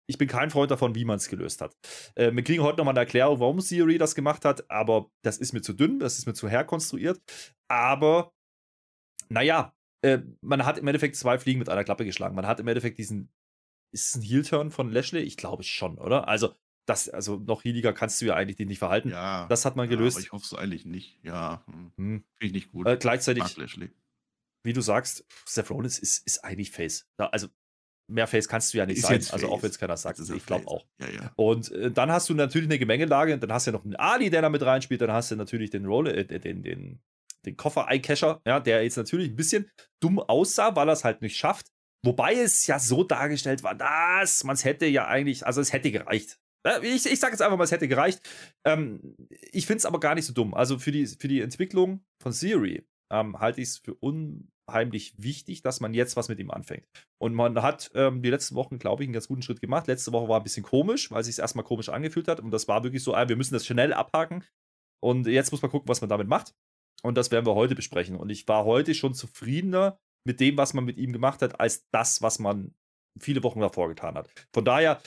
Ich 0.08 0.18
bin 0.18 0.28
kein 0.28 0.50
Freund 0.50 0.70
davon, 0.70 0.94
wie 0.94 1.04
man 1.04 1.16
es 1.16 1.28
gelöst 1.28 1.60
hat. 1.60 1.76
Äh, 2.16 2.32
wir 2.32 2.42
kriegen 2.42 2.62
heute 2.62 2.78
nochmal 2.78 2.92
eine 2.92 3.00
Erklärung, 3.00 3.40
warum 3.40 3.58
Theory 3.60 3.98
das 3.98 4.14
gemacht 4.14 4.44
hat, 4.44 4.68
aber 4.70 5.10
das 5.22 5.38
ist 5.38 5.52
mir 5.52 5.62
zu 5.62 5.72
dünn, 5.72 6.00
das 6.00 6.18
ist 6.18 6.26
mir 6.26 6.34
zu 6.34 6.48
herkonstruiert. 6.48 7.20
Aber, 7.68 8.32
naja, 9.28 9.74
äh, 10.02 10.18
man 10.40 10.66
hat 10.66 10.78
im 10.78 10.86
Endeffekt 10.86 11.16
zwei 11.16 11.38
Fliegen 11.38 11.60
mit 11.60 11.68
einer 11.68 11.84
Klappe 11.84 12.04
geschlagen. 12.04 12.34
Man 12.34 12.46
hat 12.46 12.60
im 12.60 12.68
Endeffekt 12.68 12.98
diesen, 12.98 13.32
ist 13.92 14.10
es 14.10 14.14
ein 14.16 14.22
Heel-Turn 14.22 14.70
von 14.70 14.90
Lashley? 14.90 15.22
Ich 15.22 15.36
glaube 15.36 15.62
schon, 15.62 15.98
oder? 15.98 16.28
Also, 16.28 16.54
das, 16.86 17.08
also 17.08 17.36
noch 17.36 17.64
healiger 17.64 17.92
kannst 17.92 18.20
du 18.20 18.26
ja 18.26 18.34
eigentlich 18.34 18.56
den 18.56 18.66
nicht 18.66 18.80
verhalten. 18.80 19.10
Ja, 19.10 19.46
das 19.46 19.64
hat 19.64 19.76
man 19.76 19.88
gelöst. 19.88 20.16
Ja, 20.16 20.18
aber 20.18 20.26
ich 20.26 20.32
hoffe 20.32 20.44
es 20.44 20.54
eigentlich 20.54 20.84
nicht. 20.84 21.20
Ja, 21.22 21.64
hm. 21.66 21.92
hm. 21.96 22.24
finde 22.38 22.46
ich 22.46 22.52
nicht 22.52 22.72
gut. 22.72 22.88
Äh, 22.88 22.96
gleichzeitig, 22.96 23.44
wie 24.64 24.72
du 24.72 24.80
sagst, 24.80 25.24
Seth 25.46 25.70
Rollins 25.70 25.98
ist, 25.98 26.26
ist 26.26 26.44
eigentlich 26.44 26.70
Face. 26.70 27.06
also 27.16 27.48
mehr 28.08 28.26
Face 28.26 28.48
kannst 28.48 28.72
du 28.72 28.78
ja 28.78 28.86
nicht 28.86 28.98
ist 28.98 29.06
sein. 29.06 29.24
Also 29.30 29.48
auch 29.48 29.62
wenn 29.62 29.70
es 29.70 29.78
keiner 29.78 29.96
sagt. 29.96 30.18
Also 30.18 30.34
ich 30.34 30.46
glaube 30.46 30.66
auch. 30.68 30.86
Ja, 31.00 31.08
ja. 31.08 31.32
Und 31.36 31.70
äh, 31.72 31.90
dann 31.90 32.10
hast 32.10 32.28
du 32.28 32.34
natürlich 32.34 32.68
eine 32.68 32.78
Gemengelage. 32.78 33.38
Dann 33.38 33.52
hast 33.52 33.66
du 33.66 33.70
ja 33.70 33.76
noch 33.76 33.84
einen 33.84 33.96
Ali, 33.96 34.30
der 34.30 34.42
da 34.42 34.48
mit 34.48 34.62
reinspielt. 34.62 35.00
Dann 35.00 35.12
hast 35.12 35.30
du 35.30 35.36
natürlich 35.36 35.70
den 35.70 35.86
Rolle, 35.86 36.14
äh, 36.14 36.38
den, 36.38 36.62
den, 36.62 37.00
den 37.44 37.56
Koffer-Eye-Catcher, 37.56 38.40
ja, 38.46 38.60
der 38.60 38.82
jetzt 38.82 38.96
natürlich 38.96 39.30
ein 39.30 39.36
bisschen 39.36 39.70
dumm 40.00 40.18
aussah, 40.18 40.76
weil 40.76 40.88
er 40.88 40.92
es 40.92 41.04
halt 41.04 41.22
nicht 41.22 41.36
schafft. 41.36 41.68
Wobei 42.04 42.34
es 42.34 42.66
ja 42.66 42.78
so 42.78 43.04
dargestellt 43.04 43.62
war, 43.62 43.74
dass 43.74 44.44
man 44.44 44.54
es 44.54 44.64
hätte 44.64 44.86
ja 44.86 45.06
eigentlich, 45.06 45.46
also 45.46 45.60
es 45.60 45.72
hätte 45.72 45.92
gereicht. 45.92 46.38
Ich, 46.82 47.06
ich 47.06 47.18
sage 47.18 47.32
jetzt 47.32 47.42
einfach 47.42 47.56
mal, 47.56 47.64
es 47.64 47.72
hätte 47.72 47.88
gereicht. 47.88 48.20
Ähm, 48.64 49.16
ich 49.30 49.66
finde 49.66 49.78
es 49.78 49.86
aber 49.86 49.98
gar 49.98 50.14
nicht 50.14 50.26
so 50.26 50.32
dumm. 50.32 50.54
Also 50.54 50.78
für 50.78 50.92
die, 50.92 51.06
für 51.06 51.28
die 51.28 51.40
Entwicklung 51.40 52.04
von 52.20 52.32
Siri 52.32 52.86
ähm, 53.12 53.38
halte 53.40 53.60
ich 53.60 53.68
es 53.68 53.78
für 53.78 53.94
unheimlich 54.72 55.14
wichtig, 55.18 55.62
dass 55.62 55.80
man 55.80 55.94
jetzt 55.94 56.16
was 56.16 56.28
mit 56.28 56.38
ihm 56.38 56.50
anfängt. 56.50 56.86
Und 57.18 57.34
man 57.34 57.60
hat 57.62 57.90
ähm, 57.94 58.22
die 58.22 58.30
letzten 58.30 58.54
Wochen, 58.54 58.78
glaube 58.78 59.02
ich, 59.02 59.06
einen 59.06 59.12
ganz 59.12 59.28
guten 59.28 59.42
Schritt 59.42 59.60
gemacht. 59.60 59.86
Letzte 59.86 60.12
Woche 60.12 60.28
war 60.28 60.40
ein 60.40 60.42
bisschen 60.42 60.62
komisch, 60.62 61.10
weil 61.10 61.20
es 61.20 61.26
sich 61.26 61.38
erstmal 61.38 61.64
komisch 61.64 61.88
angefühlt 61.88 62.28
hat. 62.28 62.40
Und 62.40 62.50
das 62.50 62.68
war 62.68 62.82
wirklich 62.82 63.02
so, 63.02 63.14
ah, 63.14 63.28
wir 63.28 63.36
müssen 63.36 63.54
das 63.54 63.66
schnell 63.66 63.92
abhaken. 63.92 64.44
Und 65.02 65.26
jetzt 65.26 65.52
muss 65.52 65.62
man 65.62 65.70
gucken, 65.70 65.88
was 65.88 66.00
man 66.00 66.10
damit 66.10 66.28
macht. 66.28 66.54
Und 67.02 67.16
das 67.16 67.30
werden 67.30 67.46
wir 67.46 67.54
heute 67.54 67.74
besprechen. 67.74 68.16
Und 68.16 68.30
ich 68.30 68.46
war 68.48 68.64
heute 68.64 68.94
schon 68.94 69.14
zufriedener 69.14 69.98
mit 70.26 70.40
dem, 70.40 70.56
was 70.56 70.72
man 70.72 70.84
mit 70.84 70.98
ihm 70.98 71.12
gemacht 71.12 71.42
hat, 71.42 71.60
als 71.60 71.86
das, 71.90 72.22
was 72.22 72.38
man 72.38 72.74
viele 73.18 73.42
Wochen 73.42 73.60
davor 73.60 73.88
getan 73.88 74.14
hat. 74.14 74.30
Von 74.54 74.64
daher, 74.64 75.02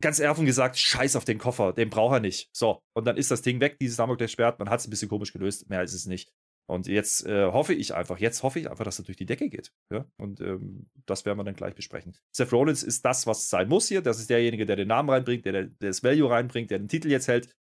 ganz 0.00 0.20
offen 0.20 0.46
gesagt, 0.46 0.78
scheiß 0.78 1.16
auf 1.16 1.24
den 1.24 1.38
Koffer, 1.38 1.72
den 1.72 1.90
braucht 1.90 2.14
er 2.14 2.20
nicht. 2.20 2.48
So, 2.54 2.80
und 2.96 3.04
dann 3.06 3.16
ist 3.16 3.30
das 3.30 3.42
Ding 3.42 3.60
weg, 3.60 3.78
dieses 3.80 3.96
Damokles 3.96 4.32
Schwert, 4.32 4.58
man 4.58 4.70
hat 4.70 4.80
es 4.80 4.86
ein 4.86 4.90
bisschen 4.90 5.08
komisch 5.08 5.32
gelöst, 5.32 5.68
mehr 5.68 5.82
ist 5.82 5.94
es 5.94 6.06
nicht. 6.06 6.32
Und 6.68 6.88
jetzt 6.88 7.24
äh, 7.26 7.46
hoffe 7.46 7.74
ich 7.74 7.94
einfach, 7.94 8.18
jetzt 8.18 8.42
hoffe 8.42 8.58
ich 8.58 8.68
einfach, 8.68 8.84
dass 8.84 8.98
er 8.98 9.04
durch 9.04 9.16
die 9.16 9.26
Decke 9.26 9.48
geht. 9.48 9.72
Ja? 9.92 10.04
Und 10.16 10.40
ähm, 10.40 10.86
das 11.06 11.24
werden 11.24 11.38
wir 11.38 11.44
dann 11.44 11.54
gleich 11.54 11.74
besprechen. 11.74 12.16
Seth 12.32 12.52
Rollins 12.52 12.82
ist 12.82 13.04
das, 13.04 13.26
was 13.26 13.48
sein 13.48 13.68
muss 13.68 13.86
hier. 13.88 14.02
Das 14.02 14.18
ist 14.18 14.30
derjenige, 14.30 14.66
der 14.66 14.76
den 14.76 14.88
Namen 14.88 15.08
reinbringt, 15.08 15.44
der, 15.44 15.52
der 15.52 15.70
das 15.78 16.02
Value 16.02 16.28
reinbringt, 16.28 16.70
der 16.70 16.78
den 16.78 16.88
Titel 16.88 17.08
jetzt 17.08 17.28
hält. 17.28 17.54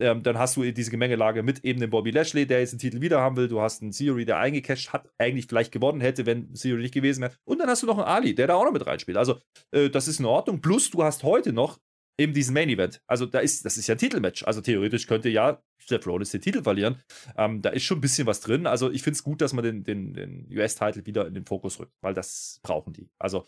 Ähm, 0.00 0.22
dann 0.22 0.38
hast 0.38 0.56
du 0.56 0.62
diese 0.72 0.90
Gemengelage 0.90 1.42
mit 1.42 1.64
eben 1.64 1.80
dem 1.80 1.90
Bobby 1.90 2.10
Lashley, 2.10 2.46
der 2.46 2.60
jetzt 2.60 2.72
den 2.72 2.78
Titel 2.78 3.00
wieder 3.00 3.20
haben 3.20 3.36
will. 3.36 3.48
Du 3.48 3.60
hast 3.60 3.82
einen 3.82 3.92
Theory, 3.92 4.24
der 4.24 4.38
eingecasht 4.38 4.92
hat, 4.92 5.08
eigentlich 5.18 5.46
vielleicht 5.46 5.72
gewonnen 5.72 6.00
hätte, 6.00 6.26
wenn 6.26 6.52
Theory 6.54 6.82
nicht 6.82 6.94
gewesen 6.94 7.22
wäre. 7.22 7.34
Und 7.44 7.58
dann 7.58 7.68
hast 7.68 7.82
du 7.82 7.86
noch 7.86 7.98
einen 7.98 8.06
Ali, 8.06 8.34
der 8.34 8.48
da 8.48 8.54
auch 8.54 8.64
noch 8.64 8.72
mit 8.72 8.86
reinspielt. 8.86 9.18
Also, 9.18 9.38
äh, 9.70 9.88
das 9.88 10.08
ist 10.08 10.18
in 10.20 10.26
Ordnung. 10.26 10.60
Plus, 10.60 10.90
du 10.90 11.02
hast 11.04 11.22
heute 11.22 11.52
noch 11.52 11.78
eben 12.18 12.34
diesen 12.34 12.52
Main 12.52 12.68
Event. 12.68 13.00
Also 13.06 13.26
da 13.26 13.38
ist, 13.38 13.64
das 13.64 13.78
ist 13.78 13.86
ja 13.86 13.94
ein 13.94 13.98
Titelmatch. 13.98 14.44
Also 14.44 14.60
theoretisch 14.60 15.06
könnte 15.06 15.28
ja 15.28 15.62
Seth 15.78 16.06
Rollins 16.06 16.30
den 16.30 16.40
Titel 16.40 16.62
verlieren. 16.62 16.96
Ähm, 17.36 17.62
da 17.62 17.70
ist 17.70 17.84
schon 17.84 17.98
ein 17.98 18.02
bisschen 18.02 18.26
was 18.26 18.40
drin. 18.40 18.66
Also 18.66 18.90
ich 18.90 19.02
finde 19.02 19.16
es 19.16 19.22
gut, 19.22 19.40
dass 19.40 19.52
man 19.52 19.64
den, 19.64 19.84
den, 19.84 20.12
den 20.12 20.48
US-Titel 20.52 21.06
wieder 21.06 21.26
in 21.26 21.34
den 21.34 21.46
Fokus 21.46 21.78
rückt, 21.78 21.94
weil 22.00 22.14
das 22.14 22.60
brauchen 22.62 22.92
die. 22.92 23.08
Also 23.18 23.46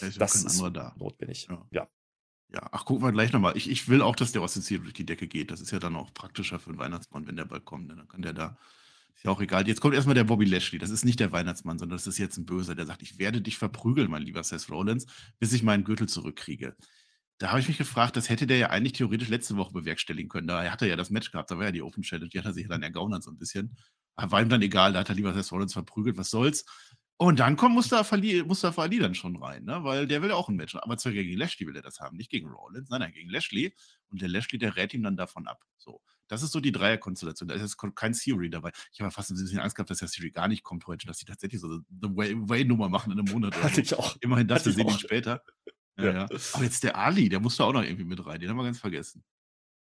da 0.00 0.06
ist 0.06 0.20
das 0.20 0.34
ist 0.44 0.60
da. 0.74 0.94
notwendig. 0.98 1.46
Ja. 1.48 1.66
ja. 1.70 1.88
Ja, 2.50 2.66
ach, 2.72 2.86
gucken 2.86 3.04
wir 3.04 3.12
gleich 3.12 3.30
nochmal. 3.30 3.58
Ich, 3.58 3.68
ich 3.70 3.88
will 3.88 4.00
auch, 4.00 4.16
dass 4.16 4.32
der 4.32 4.40
Austin 4.40 4.62
Theory 4.62 4.84
durch 4.84 4.94
die 4.94 5.04
Decke 5.04 5.28
geht. 5.28 5.50
Das 5.50 5.60
ist 5.60 5.70
ja 5.70 5.78
dann 5.78 5.94
auch 5.96 6.14
praktischer 6.14 6.58
für 6.58 6.70
den 6.70 6.78
Weihnachtsmann, 6.78 7.26
wenn 7.26 7.36
der 7.36 7.44
bald 7.44 7.66
kommt. 7.66 7.90
Dann 7.90 8.08
kann 8.08 8.22
der 8.22 8.32
da 8.32 8.56
ist 9.18 9.24
ja 9.24 9.32
auch 9.32 9.40
egal. 9.40 9.66
Jetzt 9.66 9.80
kommt 9.80 9.94
erstmal 9.94 10.14
der 10.14 10.24
Bobby 10.24 10.44
Lashley. 10.44 10.78
Das 10.78 10.90
ist 10.90 11.04
nicht 11.04 11.18
der 11.18 11.32
Weihnachtsmann, 11.32 11.78
sondern 11.78 11.98
das 11.98 12.06
ist 12.06 12.18
jetzt 12.18 12.38
ein 12.38 12.46
Böser, 12.46 12.76
der 12.76 12.86
sagt, 12.86 13.02
ich 13.02 13.18
werde 13.18 13.42
dich 13.42 13.58
verprügeln, 13.58 14.08
mein 14.08 14.22
lieber 14.22 14.44
Seth 14.44 14.70
Rollins, 14.70 15.06
bis 15.40 15.52
ich 15.52 15.64
meinen 15.64 15.82
Gürtel 15.82 16.08
zurückkriege. 16.08 16.76
Da 17.38 17.50
habe 17.50 17.60
ich 17.60 17.68
mich 17.68 17.78
gefragt, 17.78 18.16
das 18.16 18.28
hätte 18.28 18.46
der 18.46 18.58
ja 18.58 18.70
eigentlich 18.70 18.94
theoretisch 18.94 19.28
letzte 19.28 19.56
Woche 19.56 19.72
bewerkstelligen 19.72 20.28
können. 20.28 20.48
Da 20.48 20.70
hat 20.70 20.82
er 20.82 20.88
ja 20.88 20.96
das 20.96 21.10
Match 21.10 21.30
gehabt, 21.30 21.50
da 21.50 21.56
war 21.56 21.66
ja 21.66 21.72
die 21.72 21.82
Open 21.82 22.02
Challenge, 22.02 22.28
die 22.28 22.38
hat 22.38 22.46
er 22.46 22.52
sich 22.52 22.66
dann 22.66 22.82
ergaunert 22.82 23.22
so 23.22 23.30
ein 23.30 23.38
bisschen. 23.38 23.76
War 24.16 24.42
ihm 24.42 24.48
dann 24.48 24.62
egal, 24.62 24.92
da 24.92 25.00
hat 25.00 25.08
er 25.08 25.14
lieber 25.14 25.32
Seth 25.32 25.52
Rollins 25.52 25.72
verprügelt, 25.72 26.16
was 26.16 26.30
soll's. 26.30 26.64
Und 27.20 27.40
dann 27.40 27.56
kommt 27.56 27.74
Mustafa 27.74 28.14
Ali, 28.14 28.44
Mustafa 28.44 28.82
Ali 28.82 28.98
dann 28.98 29.14
schon 29.14 29.36
rein, 29.36 29.64
ne? 29.64 29.82
weil 29.82 30.06
der 30.06 30.22
will 30.22 30.30
ja 30.30 30.36
auch 30.36 30.48
ein 30.48 30.56
Match. 30.56 30.74
Aber 30.76 30.96
zwar 30.96 31.12
gegen 31.12 31.36
Lashley 31.36 31.66
will 31.66 31.74
er 31.74 31.82
das 31.82 32.00
haben, 32.00 32.16
nicht 32.16 32.30
gegen 32.30 32.48
Rollins, 32.48 32.90
nein, 32.90 33.00
nein, 33.00 33.12
gegen 33.12 33.28
Lashley. 33.28 33.74
Und 34.08 34.20
der 34.20 34.28
Lashley, 34.28 34.58
der 34.58 34.76
rät 34.76 34.94
ihm 34.94 35.02
dann 35.02 35.16
davon 35.16 35.48
ab. 35.48 35.64
So. 35.78 36.00
Das 36.28 36.42
ist 36.42 36.52
so 36.52 36.60
die 36.60 36.72
Dreierkonstellation. 36.72 37.48
Da 37.48 37.54
ist 37.54 37.62
jetzt 37.62 37.76
kein 37.96 38.12
Theory 38.12 38.50
dabei. 38.50 38.70
Ich 38.92 39.00
habe 39.00 39.10
fast 39.10 39.30
ein 39.30 39.36
bisschen 39.36 39.58
Angst 39.58 39.74
gehabt, 39.74 39.90
dass 39.90 39.98
der 39.98 40.08
Theory 40.08 40.30
gar 40.30 40.46
nicht 40.46 40.62
kommt 40.62 40.86
heute, 40.86 41.06
dass 41.06 41.18
sie 41.18 41.24
tatsächlich 41.24 41.60
so 41.60 41.68
eine 41.68 41.82
Way-Nummer 42.16 42.88
machen 42.88 43.12
in 43.12 43.18
einem 43.18 43.32
Monat. 43.32 43.60
Hatte 43.62 43.80
ich 43.80 43.94
auch. 43.94 44.16
Immerhin 44.20 44.46
das, 44.46 44.66
wir 44.66 44.72
sehen 44.72 44.88
ihn 44.88 44.98
später. 44.98 45.42
Ja, 45.98 46.12
ja. 46.12 46.28
Aber 46.52 46.64
jetzt 46.64 46.84
der 46.84 46.96
Ali, 46.96 47.28
der 47.28 47.40
musste 47.40 47.64
auch 47.64 47.72
noch 47.72 47.82
irgendwie 47.82 48.04
mit 48.04 48.24
rein. 48.24 48.40
Den 48.40 48.48
haben 48.48 48.56
wir 48.56 48.64
ganz 48.64 48.78
vergessen. 48.78 49.24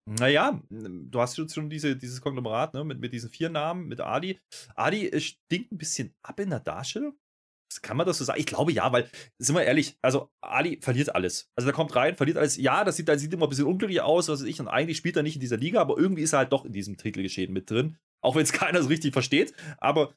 Naja, 0.08 0.60
du 0.70 1.20
hast 1.20 1.36
jetzt 1.36 1.54
schon 1.54 1.68
diese, 1.68 1.96
dieses 1.96 2.20
Konglomerat 2.20 2.74
ne, 2.74 2.84
mit, 2.84 3.00
mit 3.00 3.12
diesen 3.12 3.28
vier 3.28 3.50
Namen, 3.50 3.88
mit 3.88 4.00
Ali. 4.00 4.38
Ali 4.76 5.08
äh, 5.08 5.20
stinkt 5.20 5.72
ein 5.72 5.78
bisschen 5.78 6.14
ab 6.22 6.38
in 6.38 6.50
der 6.50 6.60
Darstellung. 6.60 7.18
Kann 7.82 7.96
man 7.96 8.06
das 8.06 8.18
so 8.18 8.24
sagen? 8.24 8.38
Ich 8.38 8.46
glaube 8.46 8.72
ja, 8.72 8.90
weil, 8.92 9.10
sind 9.38 9.56
wir 9.56 9.64
ehrlich, 9.64 9.98
also 10.00 10.30
Ali 10.40 10.78
verliert 10.80 11.14
alles. 11.14 11.50
Also 11.56 11.66
der 11.66 11.74
kommt 11.74 11.94
rein, 11.96 12.16
verliert 12.16 12.38
alles. 12.38 12.56
Ja, 12.56 12.84
das 12.84 12.96
sieht, 12.96 13.08
das 13.08 13.20
sieht 13.20 13.34
immer 13.34 13.46
ein 13.46 13.48
bisschen 13.48 13.66
unglücklich 13.66 14.00
aus, 14.00 14.28
was 14.28 14.40
weiß 14.40 14.48
ich. 14.48 14.60
Und 14.60 14.68
eigentlich 14.68 14.96
spielt 14.96 15.16
er 15.16 15.24
nicht 15.24 15.34
in 15.34 15.40
dieser 15.40 15.56
Liga, 15.56 15.80
aber 15.80 15.98
irgendwie 15.98 16.22
ist 16.22 16.32
er 16.32 16.38
halt 16.38 16.52
doch 16.52 16.64
in 16.64 16.72
diesem 16.72 16.96
Titelgeschehen 16.96 17.52
mit 17.52 17.68
drin. 17.68 17.98
Auch 18.22 18.36
wenn 18.36 18.44
es 18.44 18.52
keiner 18.52 18.82
so 18.82 18.88
richtig 18.88 19.12
versteht. 19.12 19.52
Aber 19.78 20.14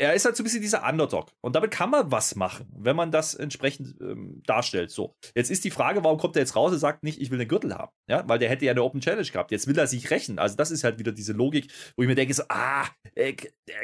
er 0.00 0.14
ist 0.14 0.24
halt 0.24 0.36
so 0.36 0.42
ein 0.42 0.44
bisschen 0.44 0.62
dieser 0.62 0.88
Underdog. 0.88 1.32
Und 1.40 1.56
damit 1.56 1.70
kann 1.70 1.90
man 1.90 2.10
was 2.10 2.36
machen, 2.36 2.66
wenn 2.74 2.96
man 2.96 3.10
das 3.10 3.34
entsprechend 3.34 4.00
ähm, 4.00 4.42
darstellt. 4.46 4.90
So, 4.90 5.14
jetzt 5.34 5.50
ist 5.50 5.64
die 5.64 5.70
Frage, 5.70 6.04
warum 6.04 6.18
kommt 6.18 6.36
er 6.36 6.42
jetzt 6.42 6.56
raus 6.56 6.72
und 6.72 6.78
sagt 6.78 7.02
nicht, 7.02 7.20
ich 7.20 7.30
will 7.30 7.38
einen 7.40 7.48
Gürtel 7.48 7.74
haben? 7.74 7.92
Ja, 8.08 8.26
weil 8.28 8.38
der 8.38 8.48
hätte 8.48 8.64
ja 8.64 8.70
eine 8.70 8.82
Open 8.82 9.00
Challenge 9.00 9.28
gehabt. 9.28 9.50
Jetzt 9.50 9.66
will 9.66 9.76
er 9.78 9.86
sich 9.86 10.10
rächen. 10.10 10.38
Also, 10.38 10.56
das 10.56 10.70
ist 10.70 10.84
halt 10.84 10.98
wieder 10.98 11.12
diese 11.12 11.32
Logik, 11.32 11.70
wo 11.96 12.02
ich 12.02 12.08
mir 12.08 12.14
denke: 12.14 12.34
so, 12.34 12.44
ah, 12.48 12.86
äh, 13.14 13.34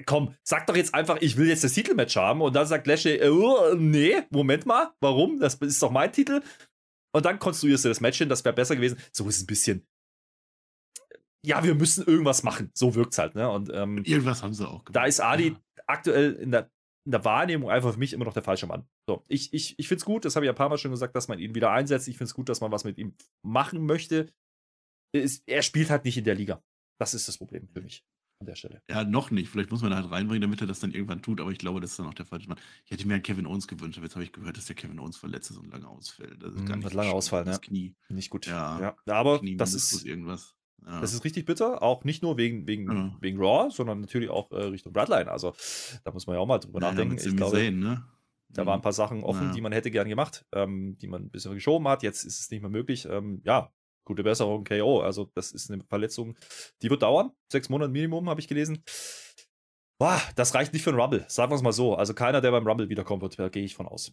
komm, 0.07 0.35
sag 0.43 0.67
doch 0.67 0.77
jetzt 0.77 0.95
einfach, 0.95 1.19
ich 1.21 1.37
will 1.37 1.49
jetzt 1.49 1.65
das 1.65 1.73
Titelmatch 1.73 2.17
haben. 2.17 2.41
Und 2.41 2.55
dann 2.55 2.67
sagt 2.67 2.87
Lashley, 2.87 3.17
äh, 3.17 3.29
oh, 3.29 3.75
nee, 3.75 4.23
Moment 4.31 4.65
mal, 4.65 4.93
warum? 5.01 5.41
Das 5.41 5.57
ist 5.57 5.83
doch 5.83 5.91
mein 5.91 6.13
Titel. 6.13 6.41
Und 7.13 7.25
dann 7.25 7.39
konstruierst 7.39 7.85
du 7.85 7.89
das 7.89 8.01
Match 8.01 8.19
hin, 8.19 8.29
das 8.29 8.45
wäre 8.45 8.55
besser 8.55 8.77
gewesen. 8.77 8.99
So 9.13 9.29
ist 9.29 9.37
es 9.37 9.43
ein 9.43 9.47
bisschen 9.47 9.87
ja, 11.47 11.63
wir 11.63 11.75
müssen 11.75 12.05
irgendwas 12.05 12.43
machen. 12.43 12.71
So 12.75 12.95
wirkt 12.95 13.13
es 13.13 13.19
halt. 13.19 13.35
Ne? 13.35 13.49
Und, 13.49 13.71
ähm, 13.73 14.03
irgendwas 14.05 14.43
haben 14.43 14.53
sie 14.53 14.67
auch 14.67 14.85
gemacht. 14.85 14.97
Da 14.97 15.05
ist 15.05 15.21
Ali 15.21 15.51
ja. 15.51 15.83
aktuell 15.87 16.33
in 16.35 16.51
der, 16.51 16.71
in 17.05 17.13
der 17.13 17.25
Wahrnehmung 17.25 17.71
einfach 17.71 17.93
für 17.93 17.99
mich 17.99 18.13
immer 18.13 18.25
noch 18.25 18.35
der 18.35 18.43
falsche 18.43 18.67
Mann. 18.67 18.87
So, 19.09 19.25
ich, 19.29 19.53
ich, 19.55 19.79
ich 19.79 19.87
finde 19.87 20.01
es 20.01 20.05
gut, 20.05 20.25
das 20.25 20.35
habe 20.35 20.45
ich 20.45 20.51
ein 20.51 20.57
paar 20.57 20.69
Mal 20.69 20.79
schon 20.79 20.91
gesagt, 20.91 21.15
dass 21.15 21.29
man 21.29 21.39
ihn 21.39 21.55
wieder 21.55 21.71
einsetzt. 21.71 22.09
Ich 22.09 22.17
finde 22.19 22.29
es 22.29 22.35
gut, 22.35 22.49
dass 22.49 22.61
man 22.61 22.73
was 22.73 22.83
mit 22.83 22.99
ihm 22.99 23.15
machen 23.43 23.87
möchte. 23.87 24.33
Ist, 25.15 25.45
er 25.47 25.63
spielt 25.63 25.89
halt 25.89 26.05
nicht 26.05 26.19
in 26.19 26.25
der 26.25 26.35
Liga. 26.35 26.63
Das 26.99 27.15
ist 27.15 27.29
das 27.29 27.39
Problem 27.39 27.69
für 27.69 27.81
mich. 27.81 28.05
an 28.41 28.47
der 28.47 28.57
Stelle. 28.57 28.83
Ja, 28.91 29.05
noch 29.05 29.31
nicht. 29.31 29.49
Vielleicht 29.49 29.71
muss 29.71 29.83
man 29.83 29.95
halt 29.95 30.11
reinbringen, 30.11 30.43
damit 30.43 30.61
er 30.61 30.67
das 30.67 30.81
dann 30.81 30.93
irgendwann 30.93 31.23
tut, 31.23 31.41
aber 31.41 31.51
ich 31.53 31.59
glaube, 31.59 31.81
das 31.81 31.93
ist 31.93 31.99
dann 31.99 32.07
auch 32.07 32.15
der 32.15 32.27
falsche 32.27 32.49
Mann. 32.49 32.59
Ich 32.85 32.91
hätte 32.91 33.07
mir 33.07 33.15
einen 33.15 33.23
Kevin 33.23 33.47
Owens 33.47 33.69
gewünscht, 33.69 33.99
aber 33.99 34.07
jetzt 34.07 34.17
habe 34.17 34.25
ich 34.25 34.33
gehört, 34.33 34.57
dass 34.57 34.67
der 34.67 34.77
Kevin 34.77 34.99
Owens 34.99 35.17
verletzt 35.17 35.51
ist 35.51 35.59
und 35.59 35.71
lange 35.71 35.87
ausfällt. 35.87 36.43
Das 36.43 36.55
ist 36.55 36.63
mm, 36.63 36.67
gar 36.67 36.77
nicht 36.77 36.93
lange 36.93 37.13
Ausfall, 37.13 37.45
das 37.45 37.61
Knie. 37.61 37.95
Nicht 38.09 38.31
gut. 38.31 38.47
Ja, 38.47 38.81
ja. 38.81 38.97
aber 39.15 39.41
das 39.43 39.75
ist 39.75 40.05
irgendwas. 40.05 40.56
Ja. 40.85 41.01
Das 41.01 41.13
ist 41.13 41.25
richtig 41.25 41.47
bitter, 41.47 41.83
auch 41.83 42.05
nicht 42.05 42.23
nur 42.23 42.37
wegen, 42.37 42.67
wegen, 42.67 42.91
ja. 42.91 43.17
wegen 43.21 43.39
Raw, 43.39 43.71
sondern 43.71 44.01
natürlich 44.01 44.31
auch 44.31 44.51
äh, 44.53 44.65
Richtung 44.65 44.93
Bloodline. 44.93 45.31
Also 45.31 45.55
da 46.05 46.13
muss 46.13 46.27
man 46.27 46.37
ja 46.37 46.41
auch 46.41 46.47
mal 46.47 46.59
drüber 46.59 46.81
ja, 46.81 46.89
nachdenken. 46.89 47.17
Ich 47.19 47.37
glaube, 47.37 47.57
sehen, 47.57 47.81
ne? 47.81 48.05
Da 48.49 48.65
waren 48.65 48.79
ein 48.79 48.83
paar 48.83 48.93
Sachen 48.93 49.23
offen, 49.25 49.53
die 49.53 49.61
man 49.61 49.73
hätte 49.73 49.91
gern 49.91 50.09
gemacht, 50.09 50.47
ähm, 50.53 50.97
die 50.99 51.09
man 51.09 51.25
ein 51.25 51.31
bisschen 51.31 51.55
geschoben 51.55 51.87
hat. 51.89 52.03
Jetzt 52.03 52.25
ist 52.25 52.41
es 52.41 52.51
nicht 52.51 52.61
mehr 52.61 52.71
möglich. 52.71 53.07
Ähm, 53.11 53.41
ja, 53.45 53.73
gute 54.05 54.23
Besserung, 54.23 54.65
KO. 54.65 55.01
Also, 55.01 55.31
das 55.35 55.53
ist 55.53 55.71
eine 55.71 55.85
Verletzung, 55.85 56.37
die 56.83 56.89
wird 56.89 57.03
dauern. 57.03 57.33
Sechs 57.51 57.69
Monate 57.69 57.91
Minimum, 57.91 58.31
habe 58.31 58.41
ich 58.41 58.49
gelesen. 58.49 58.83
Boah, 59.99 60.21
das 60.37 60.55
reicht 60.55 60.73
nicht 60.73 60.83
für 60.83 60.91
einen 60.91 61.01
Rumble. 61.01 61.25
Sagen 61.29 61.51
wir 61.51 61.57
es 61.57 61.63
mal 61.63 61.73
so. 61.73 61.97
Also, 61.97 62.15
keiner, 62.15 62.41
der 62.41 62.53
beim 62.53 62.67
Rumble 62.67 62.89
wiederkommen 62.89 63.21
wird, 63.21 63.39
da 63.39 63.49
gehe 63.49 63.65
ich 63.65 63.75
von 63.75 63.87
aus. 63.87 64.13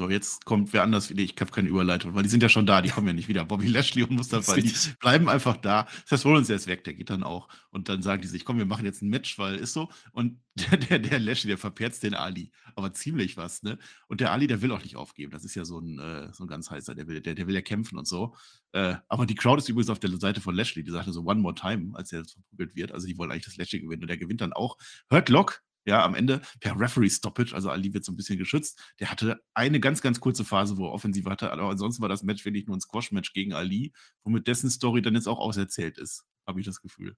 So, 0.00 0.08
jetzt 0.08 0.46
kommt 0.46 0.72
wer 0.72 0.82
anders 0.82 1.10
wieder. 1.10 1.22
Ich 1.22 1.34
habe 1.38 1.50
keine 1.50 1.68
Überleitung, 1.68 2.14
weil 2.14 2.22
die 2.22 2.30
sind 2.30 2.42
ja 2.42 2.48
schon 2.48 2.64
da, 2.64 2.80
die 2.80 2.88
kommen 2.88 3.06
ja 3.06 3.12
nicht 3.12 3.28
wieder. 3.28 3.44
Bobby 3.44 3.66
Lashley 3.66 4.02
und 4.02 4.12
Mustafa, 4.12 4.56
die 4.56 4.72
bleiben 4.98 5.28
einfach 5.28 5.58
da. 5.58 5.82
Das 6.04 6.12
heißt, 6.12 6.24
Rollins, 6.24 6.46
der 6.46 6.56
ist 6.56 6.68
weg, 6.68 6.84
der 6.84 6.94
geht 6.94 7.10
dann 7.10 7.22
auch. 7.22 7.48
Und 7.68 7.90
dann 7.90 8.00
sagen 8.00 8.22
die 8.22 8.28
sich, 8.28 8.46
komm, 8.46 8.56
wir 8.56 8.64
machen 8.64 8.86
jetzt 8.86 9.02
ein 9.02 9.10
Match, 9.10 9.38
weil 9.38 9.56
ist 9.56 9.74
so. 9.74 9.90
Und 10.12 10.40
der, 10.54 10.78
der, 10.78 10.98
der 11.00 11.18
Lashley, 11.18 11.48
der 11.48 11.58
verperzt 11.58 12.02
den 12.02 12.14
Ali. 12.14 12.50
Aber 12.76 12.94
ziemlich 12.94 13.36
was, 13.36 13.62
ne? 13.62 13.76
Und 14.08 14.22
der 14.22 14.32
Ali, 14.32 14.46
der 14.46 14.62
will 14.62 14.72
auch 14.72 14.82
nicht 14.82 14.96
aufgeben. 14.96 15.32
Das 15.32 15.44
ist 15.44 15.54
ja 15.54 15.66
so 15.66 15.78
ein, 15.78 15.98
äh, 15.98 16.32
so 16.32 16.44
ein 16.44 16.48
ganz 16.48 16.70
heißer, 16.70 16.94
der 16.94 17.06
will, 17.06 17.20
der, 17.20 17.34
der 17.34 17.46
will 17.46 17.54
ja 17.54 17.60
kämpfen 17.60 17.98
und 17.98 18.08
so. 18.08 18.34
Äh, 18.72 18.94
aber 19.06 19.26
die 19.26 19.34
Crowd 19.34 19.58
ist 19.58 19.68
übrigens 19.68 19.90
auf 19.90 19.98
der 19.98 20.16
Seite 20.16 20.40
von 20.40 20.54
Lashley. 20.54 20.82
Die 20.82 20.92
sagte 20.92 21.12
so 21.12 21.24
One 21.26 21.42
More 21.42 21.54
Time, 21.54 21.90
als 21.92 22.10
er 22.10 22.24
verprügelt 22.24 22.74
wird. 22.74 22.92
Also 22.92 23.06
die 23.06 23.18
wollen 23.18 23.30
eigentlich 23.30 23.44
das 23.44 23.58
Lashley 23.58 23.80
gewinnen. 23.80 24.04
Und 24.04 24.08
der 24.08 24.16
gewinnt 24.16 24.40
dann 24.40 24.54
auch. 24.54 24.78
Hört 25.10 25.28
Lock, 25.28 25.62
ja, 25.86 26.04
am 26.04 26.14
Ende 26.14 26.42
per 26.60 26.78
Referee 26.78 27.10
Stoppage, 27.10 27.54
also 27.54 27.70
Ali 27.70 27.92
wird 27.92 28.04
so 28.04 28.12
ein 28.12 28.16
bisschen 28.16 28.38
geschützt. 28.38 28.78
Der 29.00 29.10
hatte 29.10 29.40
eine 29.54 29.80
ganz, 29.80 30.02
ganz 30.02 30.20
kurze 30.20 30.44
Phase, 30.44 30.76
wo 30.76 30.86
er 30.86 30.92
offensiv 30.92 31.26
hatte, 31.26 31.52
aber 31.52 31.70
ansonsten 31.70 32.02
war 32.02 32.08
das 32.08 32.22
Match 32.22 32.44
wirklich 32.44 32.66
nur 32.66 32.76
ein 32.76 32.80
Squash-Match 32.80 33.32
gegen 33.32 33.52
Ali, 33.52 33.92
womit 34.24 34.46
dessen 34.46 34.70
Story 34.70 35.02
dann 35.02 35.14
jetzt 35.14 35.28
auch 35.28 35.38
auserzählt 35.38 35.98
ist, 35.98 36.24
habe 36.46 36.60
ich 36.60 36.66
das 36.66 36.80
Gefühl. 36.80 37.16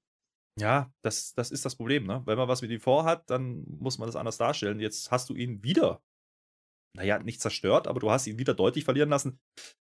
Ja, 0.59 0.93
das, 1.01 1.33
das 1.35 1.51
ist 1.51 1.65
das 1.65 1.77
Problem, 1.77 2.07
ne? 2.07 2.23
Wenn 2.27 2.37
man 2.37 2.49
was 2.49 2.61
mit 2.61 2.71
ihm 2.71 2.81
vorhat, 2.81 3.29
dann 3.31 3.65
muss 3.79 3.99
man 3.99 4.07
das 4.07 4.17
anders 4.17 4.37
darstellen. 4.37 4.81
Jetzt 4.81 5.11
hast 5.11 5.31
du 5.31 5.35
ihn 5.35 5.63
wieder 5.63 6.03
naja, 6.95 7.19
nicht 7.19 7.41
zerstört, 7.41 7.89
aber 7.89 8.01
du 8.01 8.11
hast 8.11 8.27
ihn 8.27 8.39
wieder 8.39 8.55
deutlich 8.55 8.85
verlieren 8.85 9.09
lassen. 9.09 9.39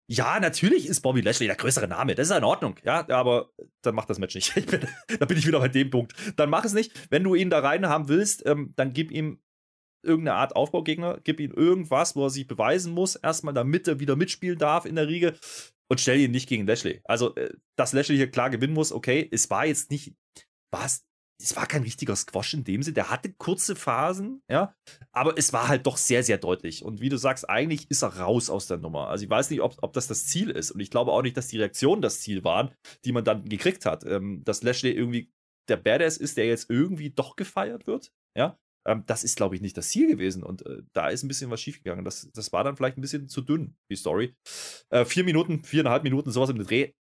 Ja, 0.08 0.40
natürlich 0.40 0.88
ist 0.88 1.02
Bobby 1.02 1.22
Lashley 1.22 1.48
der 1.48 1.56
größere 1.56 1.88
Name. 1.88 2.16
Das 2.16 2.28
ist 2.28 2.32
ja 2.32 2.38
in 2.38 2.44
Ordnung. 2.44 2.76
Ja, 2.84 3.08
aber 3.10 3.52
dann 3.82 3.96
mach 3.96 4.06
das 4.06 4.20
Match 4.20 4.36
nicht. 4.36 4.54
Bin, 4.70 4.88
da 5.20 5.26
bin 5.26 5.38
ich 5.38 5.48
wieder 5.48 5.60
bei 5.60 5.70
dem 5.70 5.90
Punkt. 5.90 6.14
Dann 6.36 6.50
mach 6.50 6.66
es 6.66 6.74
nicht. 6.74 6.92
Wenn 7.10 7.24
du 7.24 7.36
ihn 7.36 7.50
da 7.50 7.60
rein 7.60 7.88
haben 7.88 8.10
willst, 8.10 8.46
ähm, 8.46 8.74
dann 8.76 8.94
gib 8.94 9.12
ihm 9.12 9.42
irgendeine 10.04 10.38
Art 10.38 10.56
Aufbaugegner, 10.56 11.20
gib 11.24 11.40
ihm 11.40 11.52
irgendwas, 11.52 12.16
wo 12.16 12.26
er 12.26 12.30
sich 12.30 12.48
beweisen 12.48 12.94
muss, 12.94 13.16
erstmal, 13.16 13.54
damit 13.54 13.88
er 13.88 14.00
wieder 14.00 14.16
mitspielen 14.16 14.58
darf 14.58 14.86
in 14.86 14.96
der 14.96 15.08
Riege 15.08 15.38
und 15.90 16.00
stell 16.00 16.20
ihn 16.20 16.32
nicht 16.32 16.48
gegen 16.48 16.68
Lashley. 16.68 17.02
Also, 17.04 17.36
äh, 17.36 17.54
dass 17.76 17.94
Lashley 17.94 18.16
hier 18.16 18.32
klar 18.32 18.50
gewinnen 18.50 18.74
muss, 18.74 18.92
okay, 18.92 19.28
es 19.32 19.50
war 19.50 19.66
jetzt 19.66 19.92
nicht, 19.92 20.16
war 20.72 20.88
es 21.42 21.56
war 21.56 21.66
kein 21.66 21.84
richtiger 21.84 22.16
Squash 22.16 22.54
in 22.54 22.64
dem 22.64 22.84
Sinne. 22.84 22.96
Der 22.96 23.10
hatte 23.10 23.32
kurze 23.34 23.76
Phasen, 23.76 24.42
ja, 24.50 24.76
aber 25.12 25.38
es 25.38 25.54
war 25.54 25.70
halt 25.70 25.86
doch 25.86 25.98
sehr, 25.98 26.24
sehr 26.24 26.38
deutlich. 26.38 26.84
Und 26.84 27.00
wie 27.00 27.10
du 27.10 27.18
sagst, 27.18 27.50
eigentlich 27.50 27.90
ist 27.90 28.02
er 28.02 28.18
raus 28.18 28.50
aus 28.50 28.68
der 28.68 28.78
Nummer. 28.78 29.08
Also 29.08 29.24
ich 29.24 29.30
weiß 29.30 29.50
nicht, 29.50 29.62
ob, 29.62 29.78
ob 29.82 29.94
das 29.94 30.08
das 30.08 30.26
Ziel 30.26 30.50
ist. 30.50 30.72
Und 30.72 30.82
ich 30.82 30.92
glaube 30.92 31.12
auch 31.12 31.22
nicht, 31.22 31.38
dass 31.38 31.48
die 31.48 31.58
Reaktionen 31.58 32.02
das 32.02 32.20
Ziel 32.20 32.44
waren, 32.44 32.74
die 33.06 33.14
man 33.14 33.24
dann 33.24 33.48
gekriegt 33.48 33.86
hat. 33.86 34.04
Ähm, 34.06 34.44
dass 34.44 34.64
Lashley 34.64 34.92
irgendwie 34.92 35.32
der 35.70 35.78
Badass 35.78 36.18
ist, 36.18 36.38
der 36.38 36.48
jetzt 36.48 36.70
irgendwie 36.70 37.12
doch 37.12 37.36
gefeiert 37.36 37.88
wird, 37.88 38.12
ja. 38.36 38.60
Ähm, 38.88 39.04
das 39.06 39.24
ist, 39.24 39.36
glaube 39.36 39.56
ich, 39.56 39.62
nicht 39.62 39.78
das 39.78 39.90
Ziel 39.90 40.08
gewesen. 40.08 40.44
Und 40.44 40.66
äh, 40.66 40.82
da 40.94 41.10
ist 41.10 41.24
ein 41.24 41.28
bisschen 41.28 41.52
was 41.52 41.62
schiefgegangen. 41.62 42.06
Das, 42.06 42.30
das 42.34 42.52
war 42.52 42.64
dann 42.64 42.76
vielleicht 42.76 42.98
ein 42.98 43.02
bisschen 43.02 43.28
zu 43.30 43.42
dünn, 43.42 43.76
die 43.90 43.96
Story. 43.96 44.36
Äh, 44.90 45.06
vier 45.06 45.24
Minuten, 45.24 45.64
viereinhalb 45.64 46.04
Minuten, 46.04 46.32
sowas 46.32 46.50
im 46.50 46.58
Dreh 46.58 46.94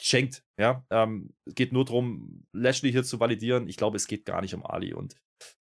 schenkt. 0.00 0.44
Ja, 0.58 0.84
ähm, 0.90 1.34
es 1.44 1.54
geht 1.54 1.72
nur 1.72 1.84
darum, 1.84 2.46
Lashley 2.52 2.90
hier 2.90 3.04
zu 3.04 3.20
validieren. 3.20 3.68
Ich 3.68 3.76
glaube, 3.76 3.96
es 3.96 4.06
geht 4.06 4.24
gar 4.24 4.40
nicht 4.40 4.54
um 4.54 4.64
Ali 4.64 4.94
und 4.94 5.16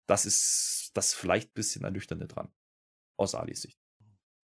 das 0.07 0.25
ist 0.25 0.91
das 0.93 1.13
vielleicht 1.13 1.49
ein 1.49 1.53
bisschen 1.53 1.83
ernüchternde 1.83 2.27
dran. 2.27 2.51
Aus 3.17 3.35
Alis 3.35 3.61
Sicht. 3.61 3.79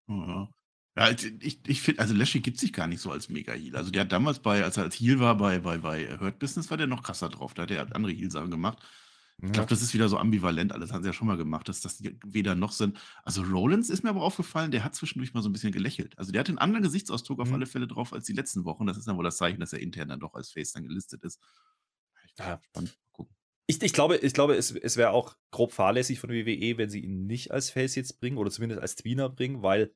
Ja. 0.09 0.49
Ja, 0.97 1.11
ich, 1.11 1.61
ich 1.69 1.81
finde, 1.81 2.01
also 2.01 2.13
Lashley 2.13 2.41
gibt 2.41 2.59
sich 2.59 2.73
gar 2.73 2.89
nicht 2.89 3.01
so 3.01 3.13
als 3.13 3.29
Mega-Heal. 3.29 3.77
Also 3.77 3.93
der 3.93 4.01
hat 4.03 4.11
damals 4.11 4.41
bei, 4.41 4.65
als 4.65 4.79
er 4.79 4.83
als 4.83 4.99
Heal 4.99 5.21
war 5.21 5.37
bei, 5.37 5.61
bei, 5.61 5.79
bei 5.79 6.19
Hurt 6.19 6.41
Business, 6.41 6.71
war 6.71 6.77
der 6.77 6.89
noch 6.89 7.05
krasser 7.05 7.29
drauf. 7.29 7.55
Da 7.55 7.63
hat 7.63 7.71
er 7.71 7.95
andere 7.95 8.11
Heal-Sachen 8.11 8.51
gemacht. 8.51 8.83
Ich 9.41 9.53
glaube, 9.53 9.69
das 9.69 9.83
ist 9.83 9.95
wieder 9.95 10.09
so 10.09 10.19
ambivalent 10.19 10.73
alles, 10.73 10.93
haben 10.93 11.05
sie 11.05 11.09
ja 11.09 11.13
schon 11.13 11.29
mal 11.29 11.37
gemacht, 11.37 11.69
dass 11.69 11.81
das 11.81 12.03
weder 12.27 12.57
noch 12.57 12.73
sind. 12.73 12.99
Also 13.23 13.43
Rollins 13.43 13.89
ist 13.89 14.03
mir 14.03 14.11
aber 14.11 14.23
aufgefallen, 14.23 14.73
der 14.73 14.83
hat 14.83 14.97
zwischendurch 14.97 15.33
mal 15.33 15.43
so 15.43 15.49
ein 15.49 15.53
bisschen 15.53 15.71
gelächelt. 15.71 16.19
Also 16.19 16.33
der 16.33 16.41
hat 16.41 16.49
einen 16.49 16.59
anderen 16.59 16.83
Gesichtsausdruck 16.83 17.39
auf 17.39 17.49
mhm. 17.49 17.55
alle 17.55 17.67
Fälle 17.67 17.87
drauf 17.87 18.13
als 18.13 18.27
die 18.27 18.33
letzten 18.33 18.65
Wochen. 18.65 18.87
Das 18.87 18.97
ist 18.97 19.07
dann 19.07 19.17
wohl 19.17 19.25
das 19.25 19.37
Zeichen, 19.37 19.61
dass 19.61 19.73
er 19.73 19.79
intern 19.79 20.09
dann 20.09 20.19
doch 20.19 20.35
als 20.35 20.51
Face 20.51 20.73
dann 20.73 20.83
gelistet 20.83 21.23
ist. 21.23 21.41
Ja, 22.37 22.61
spannend. 22.65 22.99
Gucken. 23.13 23.37
Ich, 23.69 23.81
ich, 23.81 23.93
glaube, 23.93 24.17
ich 24.17 24.33
glaube, 24.33 24.57
es, 24.57 24.73
es 24.73 24.97
wäre 24.97 25.11
auch 25.11 25.37
grob 25.53 25.73
fahrlässig 25.73 26.19
von 26.19 26.31
WWE, 26.31 26.77
wenn 26.77 26.91
sie 26.91 27.01
ihn 27.01 27.27
nicht 27.27 27.53
als 27.53 27.71
Face 27.71 27.95
jetzt 27.95 28.19
bringen 28.19 28.39
oder 28.39 28.51
zumindest 28.51 28.83
als 28.83 28.97
Tweener 28.97 29.29
bringen, 29.29 29.63
weil 29.63 29.95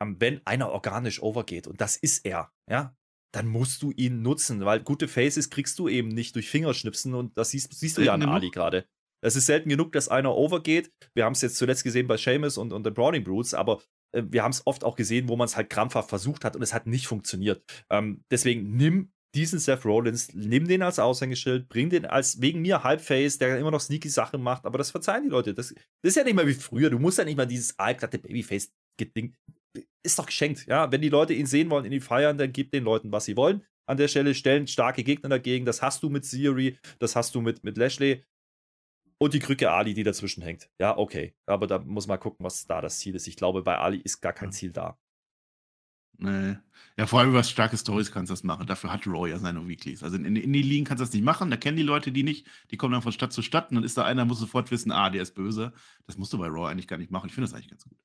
wenn 0.00 0.44
einer 0.46 0.70
organisch 0.70 1.22
overgeht, 1.22 1.66
und 1.68 1.80
das 1.80 1.96
ist 1.96 2.24
er, 2.24 2.50
ja, 2.68 2.96
dann 3.32 3.46
musst 3.46 3.82
du 3.82 3.92
ihn 3.92 4.22
nutzen, 4.22 4.64
weil 4.64 4.80
gute 4.80 5.08
Faces 5.08 5.50
kriegst 5.50 5.78
du 5.78 5.88
eben 5.88 6.08
nicht 6.08 6.34
durch 6.34 6.48
Fingerschnipsen 6.50 7.14
und 7.14 7.36
das 7.38 7.50
siehst, 7.50 7.72
siehst 7.72 7.98
du 7.98 8.02
ja 8.02 8.14
an 8.14 8.22
Ali 8.22 8.50
gerade. 8.50 8.86
Es 9.22 9.36
ist 9.36 9.46
selten 9.46 9.68
genug, 9.68 9.92
dass 9.92 10.08
einer 10.08 10.34
overgeht. 10.34 10.90
Wir 11.14 11.24
haben 11.24 11.34
es 11.34 11.42
jetzt 11.42 11.56
zuletzt 11.56 11.84
gesehen 11.84 12.06
bei 12.06 12.16
Seamus 12.16 12.56
und, 12.56 12.72
und 12.72 12.84
den 12.84 12.94
Browning 12.94 13.22
Brutes, 13.22 13.54
aber 13.54 13.82
äh, 14.12 14.22
wir 14.26 14.42
haben 14.42 14.52
es 14.52 14.66
oft 14.66 14.82
auch 14.84 14.96
gesehen, 14.96 15.28
wo 15.28 15.36
man 15.36 15.46
es 15.46 15.56
halt 15.56 15.70
krampfhaft 15.70 16.08
versucht 16.08 16.44
hat 16.44 16.56
und 16.56 16.62
es 16.62 16.74
hat 16.74 16.86
nicht 16.86 17.06
funktioniert. 17.06 17.62
Ähm, 17.90 18.24
deswegen 18.30 18.76
nimm 18.76 19.12
diesen 19.34 19.60
Seth 19.60 19.84
Rollins, 19.84 20.34
nimm 20.34 20.66
den 20.66 20.82
als 20.82 20.98
Aushängeschild, 20.98 21.68
bring 21.68 21.90
den 21.90 22.04
als 22.04 22.40
wegen 22.40 22.62
mir 22.62 22.82
Halbface, 22.82 23.38
der 23.38 23.58
immer 23.58 23.70
noch 23.70 23.80
sneaky 23.80 24.08
Sachen 24.08 24.42
macht, 24.42 24.64
aber 24.64 24.78
das 24.78 24.90
verzeihen 24.90 25.24
die 25.24 25.28
Leute. 25.28 25.54
Das, 25.54 25.68
das 25.68 26.10
ist 26.10 26.16
ja 26.16 26.24
nicht 26.24 26.34
mehr 26.34 26.46
wie 26.48 26.54
früher. 26.54 26.90
Du 26.90 26.98
musst 26.98 27.18
ja 27.18 27.24
nicht 27.24 27.36
mal 27.36 27.46
dieses 27.46 27.78
altglatte 27.78 28.18
Babyface-Ding 28.18 29.34
ist 30.02 30.18
doch 30.18 30.26
geschenkt. 30.26 30.66
Ja, 30.66 30.90
wenn 30.90 31.02
die 31.02 31.08
Leute 31.08 31.34
ihn 31.34 31.46
sehen 31.46 31.70
wollen, 31.70 31.84
in 31.84 31.90
die 31.90 32.00
feiern, 32.00 32.38
dann 32.38 32.52
gib 32.52 32.70
den 32.70 32.84
Leuten, 32.84 33.12
was 33.12 33.24
sie 33.24 33.36
wollen. 33.36 33.64
An 33.86 33.96
der 33.96 34.08
Stelle 34.08 34.34
stellen 34.34 34.66
starke 34.66 35.02
Gegner 35.02 35.28
dagegen. 35.28 35.66
Das 35.66 35.82
hast 35.82 36.02
du 36.02 36.10
mit 36.10 36.28
Theory, 36.28 36.78
das 36.98 37.16
hast 37.16 37.34
du 37.34 37.40
mit, 37.40 37.64
mit 37.64 37.76
Lashley. 37.76 38.24
Und 39.18 39.34
die 39.34 39.38
Krücke 39.38 39.70
Ali, 39.70 39.92
die 39.92 40.02
dazwischen 40.02 40.42
hängt. 40.42 40.70
Ja, 40.78 40.96
okay. 40.96 41.34
Aber 41.44 41.66
da 41.66 41.78
muss 41.78 42.06
man 42.06 42.18
gucken, 42.18 42.44
was 42.44 42.66
da 42.66 42.80
das 42.80 42.98
Ziel 42.98 43.14
ist. 43.14 43.26
Ich 43.26 43.36
glaube, 43.36 43.62
bei 43.62 43.76
Ali 43.76 43.98
ist 43.98 44.20
gar 44.20 44.32
kein 44.32 44.50
Ziel 44.52 44.72
da. 44.72 44.98
Nee. 46.16 46.56
Ja, 46.98 47.06
vor 47.06 47.20
allem 47.20 47.30
über 47.30 47.42
starke 47.42 47.76
Stories 47.76 48.12
kannst 48.12 48.30
du 48.30 48.32
das 48.32 48.44
machen. 48.44 48.66
Dafür 48.66 48.92
hat 48.92 49.06
Raw 49.06 49.28
ja 49.28 49.38
seine 49.38 49.66
Weeklies. 49.66 50.02
Also 50.02 50.16
in, 50.16 50.36
in 50.36 50.52
die 50.52 50.62
Ligen 50.62 50.84
kannst 50.84 51.00
du 51.00 51.04
das 51.04 51.14
nicht 51.14 51.24
machen. 51.24 51.50
Da 51.50 51.56
kennen 51.56 51.76
die 51.76 51.82
Leute 51.82 52.12
die 52.12 52.22
nicht. 52.22 52.46
Die 52.70 52.76
kommen 52.76 52.92
dann 52.92 53.02
von 53.02 53.12
Stadt 53.12 53.32
zu 53.32 53.42
Stadt 53.42 53.70
und 53.70 53.76
dann 53.76 53.84
ist 53.84 53.96
da 53.96 54.04
einer, 54.04 54.24
muss 54.24 54.38
sofort 54.38 54.70
wissen, 54.70 54.92
ah, 54.92 55.10
der 55.10 55.22
ist 55.22 55.34
böse. 55.34 55.72
Das 56.06 56.18
musst 56.18 56.32
du 56.32 56.38
bei 56.38 56.46
Raw 56.46 56.70
eigentlich 56.70 56.88
gar 56.88 56.98
nicht 56.98 57.10
machen. 57.10 57.28
Ich 57.28 57.34
finde 57.34 57.48
das 57.48 57.54
eigentlich 57.54 57.70
ganz 57.70 57.84
gut. 57.84 57.96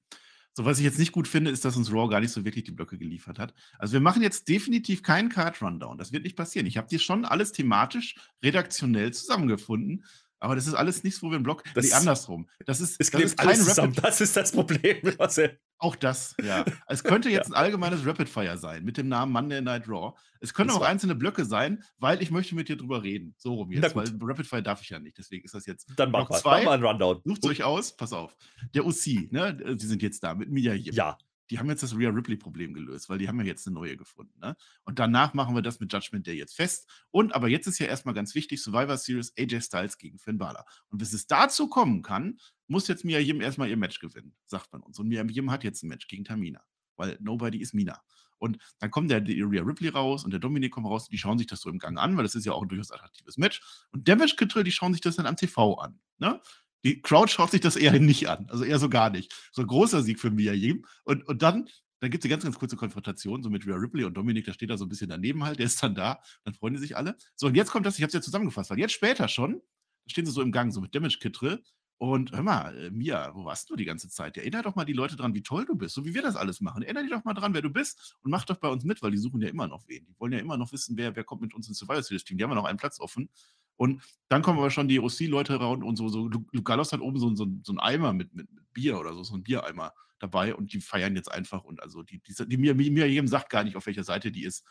So, 0.58 0.64
was 0.64 0.78
ich 0.78 0.86
jetzt 0.86 1.00
nicht 1.00 1.12
gut 1.12 1.28
finde, 1.28 1.52
ist, 1.52 1.66
dass 1.66 1.76
uns 1.76 1.92
Raw 1.92 2.08
gar 2.08 2.22
nicht 2.22 2.32
so 2.32 2.46
wirklich 2.46 2.64
die 2.64 2.72
Blöcke 2.72 2.98
geliefert 2.98 3.40
hat. 3.40 3.54
Also 3.78 3.92
wir 3.92 4.00
machen 4.00 4.22
jetzt 4.22 4.48
definitiv 4.48 5.04
keinen 5.04 5.28
Card-Rundown. 5.28 5.98
Das 5.98 6.14
wird 6.14 6.24
nicht 6.24 6.38
passieren. 6.38 6.66
Ich 6.66 6.78
habe 6.78 6.88
dir 6.88 7.00
schon 7.00 7.26
alles 7.26 7.52
thematisch, 7.52 8.16
redaktionell 8.42 9.12
zusammengefunden. 9.14 10.06
Aber 10.46 10.54
das 10.54 10.68
ist 10.68 10.76
alles 10.76 11.04
nichts, 11.04 11.24
wo 11.24 11.32
wir 11.32 11.38
einen 11.38 11.44
Block. 11.44 11.64
Das, 11.74 11.86
nee, 11.86 11.92
andersrum. 11.92 12.48
Das 12.68 12.80
ist, 12.80 13.00
das 13.00 13.10
ist 13.10 13.36
kein 13.36 13.60
Rapid 13.60 14.04
Das 14.04 14.22
ist 14.22 14.38
das 14.38 14.52
Problem, 14.52 14.98
Marcel. 15.18 15.60
Auch 15.80 15.96
das, 15.96 16.36
ja. 16.40 16.64
Es 16.88 17.04
könnte 17.04 17.30
jetzt 17.32 17.50
ja. 17.50 17.56
ein 17.56 17.64
allgemeines 17.64 18.06
Rapid 18.06 18.30
Fire 18.30 18.56
sein 18.56 18.84
mit 18.86 18.98
dem 18.98 19.08
Namen 19.08 19.32
Monday 19.32 19.60
Night 19.60 19.90
Raw. 19.90 20.16
Es 20.42 20.54
können 20.54 20.68
das 20.68 20.78
auch 20.78 20.84
einzelne 20.84 21.16
Blöcke 21.16 21.46
sein, 21.46 21.84
weil 21.98 22.22
ich 22.22 22.30
möchte 22.30 22.54
mit 22.54 22.70
dir 22.70 22.78
drüber 22.78 23.02
reden. 23.02 23.34
So 23.40 23.56
rum 23.56 23.72
jetzt, 23.72 23.96
weil 23.96 24.08
Rapid 24.22 24.46
Fire 24.46 24.62
darf 24.62 24.84
ich 24.84 24.90
ja 24.90 25.00
nicht. 25.00 25.18
Deswegen 25.18 25.44
ist 25.44 25.56
das 25.56 25.66
jetzt. 25.66 25.88
Dann 25.96 26.12
mach 26.12 26.30
mal, 26.30 26.38
zwei. 26.38 26.58
mach 26.60 26.66
mal 26.66 26.74
einen 26.74 26.86
Rundown. 26.86 27.22
Sucht 27.26 27.44
euch 27.48 27.64
aus, 27.64 27.98
pass 27.98 28.14
auf. 28.14 28.38
Der 28.76 28.86
OC, 28.86 29.32
ne? 29.32 29.76
Die 29.76 29.86
sind 29.88 30.04
jetzt 30.04 30.24
da 30.24 30.36
mit 30.36 30.52
Mia 30.52 30.74
hier. 30.74 30.94
Ja 30.94 31.18
die 31.50 31.60
haben 31.60 31.70
jetzt 31.70 31.84
das 31.84 31.96
Rhea 31.96 32.10
Ripley-Problem 32.10 32.74
gelöst, 32.74 33.10
weil 33.10 33.18
die 33.18 33.28
haben 33.28 33.40
ja 33.40 33.46
jetzt 33.46 33.68
eine 33.68 33.76
neue 33.76 33.98
gefunden. 33.98 34.40
Ne? 34.40 34.56
Und 34.84 35.00
danach 35.00 35.34
machen 35.34 35.56
wir 35.56 35.62
das 35.62 35.80
mit 35.80 35.92
Judgment 35.92 36.26
Day 36.28 36.38
jetzt 36.38 36.56
fest. 36.56 36.90
Und 37.12 37.34
aber 37.36 37.48
jetzt 37.48 37.68
ist 37.68 37.80
ja 37.80 37.86
erstmal 37.88 38.14
ganz 38.16 38.36
wichtig: 38.36 38.62
Survivor 38.62 38.98
Series 38.98 39.34
AJ 39.38 39.62
Styles 39.62 39.98
gegen 39.98 40.18
Finn 40.18 40.38
Balor. 40.38 40.66
Und 40.90 40.98
bis 40.98 41.14
es 41.14 41.28
dazu 41.28 41.68
kommen 41.68 42.02
kann, 42.02 42.40
muss 42.68 42.88
jetzt 42.88 43.06
Mia 43.06 43.20
Yim 43.20 43.42
erstmal 43.42 43.70
ihr 43.70 43.78
Match 43.78 44.00
gewinnen, 44.00 44.34
sagt 44.46 44.72
man 44.74 44.82
uns. 44.82 44.98
Und 45.00 45.08
Mia 45.08 45.24
Yim 45.24 45.52
hat 45.52 45.64
jetzt 45.64 45.84
ein 45.84 45.88
Match 45.88 46.08
gegen 46.08 46.24
Tamina, 46.24 46.62
weil 46.96 47.18
nobody 47.20 47.62
is 47.62 47.74
Mina. 47.74 48.02
Und 48.38 48.58
dann 48.80 48.92
kommt 48.92 49.10
der, 49.10 49.22
der 49.22 49.36
Rhea 49.50 49.62
Ripley 49.62 49.90
raus 49.90 50.26
und 50.26 50.32
der 50.32 50.40
Dominik 50.40 50.72
kommt 50.72 50.88
raus, 50.88 51.08
die 51.08 51.18
schauen 51.18 51.38
sich 51.38 51.48
das 51.48 51.62
so 51.62 51.70
im 51.70 51.80
Gang 51.80 51.98
an, 51.98 52.18
weil 52.18 52.24
das 52.24 52.36
ist 52.36 52.46
ja 52.46 52.52
auch 52.52 52.62
ein 52.62 52.68
durchaus 52.68 52.92
attraktives 52.92 53.38
Match. 53.38 53.62
Und 53.92 54.08
Damage 54.08 54.36
Control, 54.38 54.64
die 54.64 54.72
schauen 54.72 54.94
sich 54.94 55.02
das 55.02 55.16
dann 55.16 55.26
am 55.26 55.38
TV 55.38 55.76
an. 55.76 56.00
Ne? 56.18 56.42
Die 56.86 57.02
Crowd 57.02 57.32
schaut 57.32 57.52
sich 57.52 57.62
das 57.62 57.76
eher 57.76 57.92
nicht 58.00 58.30
an, 58.30 58.48
also 58.50 58.64
eher 58.64 58.80
so 58.80 58.90
gar 58.90 59.10
nicht. 59.10 59.34
So 59.52 59.64
ein 59.64 59.68
großer 59.68 60.04
Sieg 60.04 60.20
für 60.20 60.32
Mia 60.32 60.54
Yim. 60.54 60.86
Und, 61.04 61.28
und 61.28 61.42
dann 61.42 61.68
dann 62.02 62.12
gibt 62.12 62.24
es 62.24 62.26
eine 62.26 62.34
ganz, 62.34 62.44
ganz 62.44 62.60
kurze 62.60 62.76
Konfrontation, 62.76 63.42
so 63.42 63.50
mit 63.50 63.66
Rhea 63.66 63.76
Ripley 63.76 64.04
und 64.04 64.16
Dominik, 64.16 64.46
der 64.46 64.54
steht 64.54 64.70
da 64.70 64.78
so 64.78 64.86
ein 64.86 64.90
bisschen 64.90 65.10
daneben 65.10 65.44
halt, 65.44 65.60
der 65.60 65.66
ist 65.66 65.82
dann 65.82 65.96
da, 65.96 66.20
dann 66.44 66.54
freuen 66.54 66.74
die 66.74 66.80
sich 66.80 66.96
alle. 66.96 67.16
So, 67.36 67.48
und 67.48 67.56
jetzt 67.56 67.72
kommt 67.72 67.86
das, 67.86 67.96
ich 67.96 68.04
habe 68.04 68.10
es 68.10 68.14
ja 68.14 68.22
zusammengefasst, 68.22 68.70
weil 68.70 68.80
jetzt 68.80 68.94
später 68.94 69.28
schon, 69.28 69.62
stehen 70.06 70.26
sie 70.26 70.32
so 70.32 70.42
im 70.42 70.52
Gang, 70.52 70.72
so 70.72 70.82
mit 70.82 70.94
Damage 70.94 71.18
Kit 71.20 71.40
drin. 71.40 71.60
Und 71.98 72.34
hör 72.34 72.44
mal, 72.44 72.78
äh, 72.78 72.92
Mia, 72.92 73.34
wo 73.34 73.46
warst 73.46 73.70
du 73.70 73.78
die 73.78 73.86
ganze 73.86 74.10
Zeit? 74.10 74.36
Erinner 74.36 74.62
doch 74.62 74.76
mal 74.76 74.84
die 74.84 74.94
Leute 74.94 75.16
dran, 75.16 75.34
wie 75.34 75.44
toll 75.44 75.66
du 75.66 75.76
bist, 75.76 75.96
so 75.96 76.04
wie 76.04 76.14
wir 76.14 76.22
das 76.22 76.36
alles 76.36 76.60
machen. 76.60 76.84
Erinner 76.84 77.04
dich 77.04 77.12
doch 77.12 77.24
mal 77.24 77.34
dran, 77.34 77.54
wer 77.54 77.62
du 77.62 77.70
bist 77.70 78.18
und 78.22 78.32
mach 78.32 78.44
doch 78.44 78.58
bei 78.58 78.68
uns 78.68 78.84
mit, 78.84 79.02
weil 79.02 79.12
die 79.12 79.18
suchen 79.18 79.42
ja 79.42 79.48
immer 79.48 79.68
noch 79.68 79.88
wen. 79.88 80.06
Die 80.06 80.20
wollen 80.20 80.34
ja 80.34 80.40
immer 80.40 80.58
noch 80.58 80.74
wissen, 80.74 80.98
wer, 80.98 81.16
wer 81.16 81.24
kommt 81.24 81.42
mit 81.42 81.54
uns 81.54 81.70
ins 81.70 81.80
Survivor 81.80 82.04
Series 82.04 82.26
Team. 82.26 82.38
Die 82.38 82.44
haben 82.44 82.52
ja 82.52 82.56
noch 82.56 82.66
einen 82.66 82.78
Platz 82.78 83.00
offen. 83.00 83.30
Und 83.78 84.02
dann 84.30 84.42
kommen 84.42 84.60
aber 84.60 84.72
schon 84.72 84.88
die 84.88 85.00
OC-Leute 85.00 85.56
raus 85.56 85.80
und 85.84 85.96
so, 85.96 86.08
so 86.08 86.28
Luke 86.28 86.64
Gallos 86.64 86.94
hat 86.94 87.02
oben 87.02 87.20
so, 87.20 87.34
so, 87.36 87.46
so 87.64 87.72
einen 87.72 87.80
Eimer 87.80 88.14
mit, 88.14 88.34
mit, 88.34 88.52
mit, 88.52 88.74
Bier 88.74 89.00
oder 89.00 89.14
so, 89.14 89.24
so 89.24 89.36
ein 89.36 89.44
Biereimer 89.44 89.94
dabei 90.20 90.54
und 90.54 90.74
die 90.74 90.82
feiern 90.82 91.16
jetzt 91.16 91.32
einfach 91.32 91.64
und 91.64 91.82
also 91.82 92.04
die, 92.04 92.20
die, 92.20 92.34
die 92.48 92.58
mir, 92.58 92.76
mir 92.76 93.10
jedem 93.10 93.28
sagt 93.28 93.50
gar 93.50 93.64
nicht, 93.64 93.78
auf 93.78 93.86
welcher 93.86 94.04
Seite 94.04 94.32
die 94.32 94.44
ist. 94.44 94.66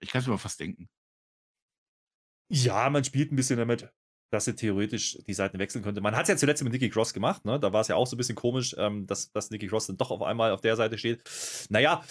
Ich 0.00 0.10
kann 0.10 0.20
es 0.20 0.26
mir 0.26 0.34
aber 0.34 0.38
fast 0.38 0.60
denken. 0.60 0.88
Ja, 2.48 2.88
man 2.90 3.02
spielt 3.02 3.32
ein 3.32 3.36
bisschen 3.36 3.58
damit 3.58 3.90
dass 4.34 4.48
er 4.48 4.56
theoretisch 4.56 5.18
die 5.26 5.32
Seiten 5.32 5.58
wechseln 5.58 5.82
könnte. 5.82 6.00
Man 6.00 6.16
hat 6.16 6.24
es 6.24 6.28
ja 6.28 6.36
zuletzt 6.36 6.62
mit 6.64 6.72
Nicky 6.72 6.90
Cross 6.90 7.14
gemacht, 7.14 7.44
ne? 7.44 7.58
Da 7.60 7.72
war 7.72 7.80
es 7.80 7.88
ja 7.88 7.96
auch 7.96 8.06
so 8.06 8.16
ein 8.16 8.18
bisschen 8.18 8.34
komisch, 8.34 8.74
ähm, 8.76 9.06
dass, 9.06 9.30
dass 9.30 9.50
Nicky 9.50 9.68
Cross 9.68 9.86
dann 9.86 9.96
doch 9.96 10.10
auf 10.10 10.22
einmal 10.22 10.50
auf 10.50 10.60
der 10.60 10.76
Seite 10.76 10.98
steht. 10.98 11.22
Naja, 11.70 12.04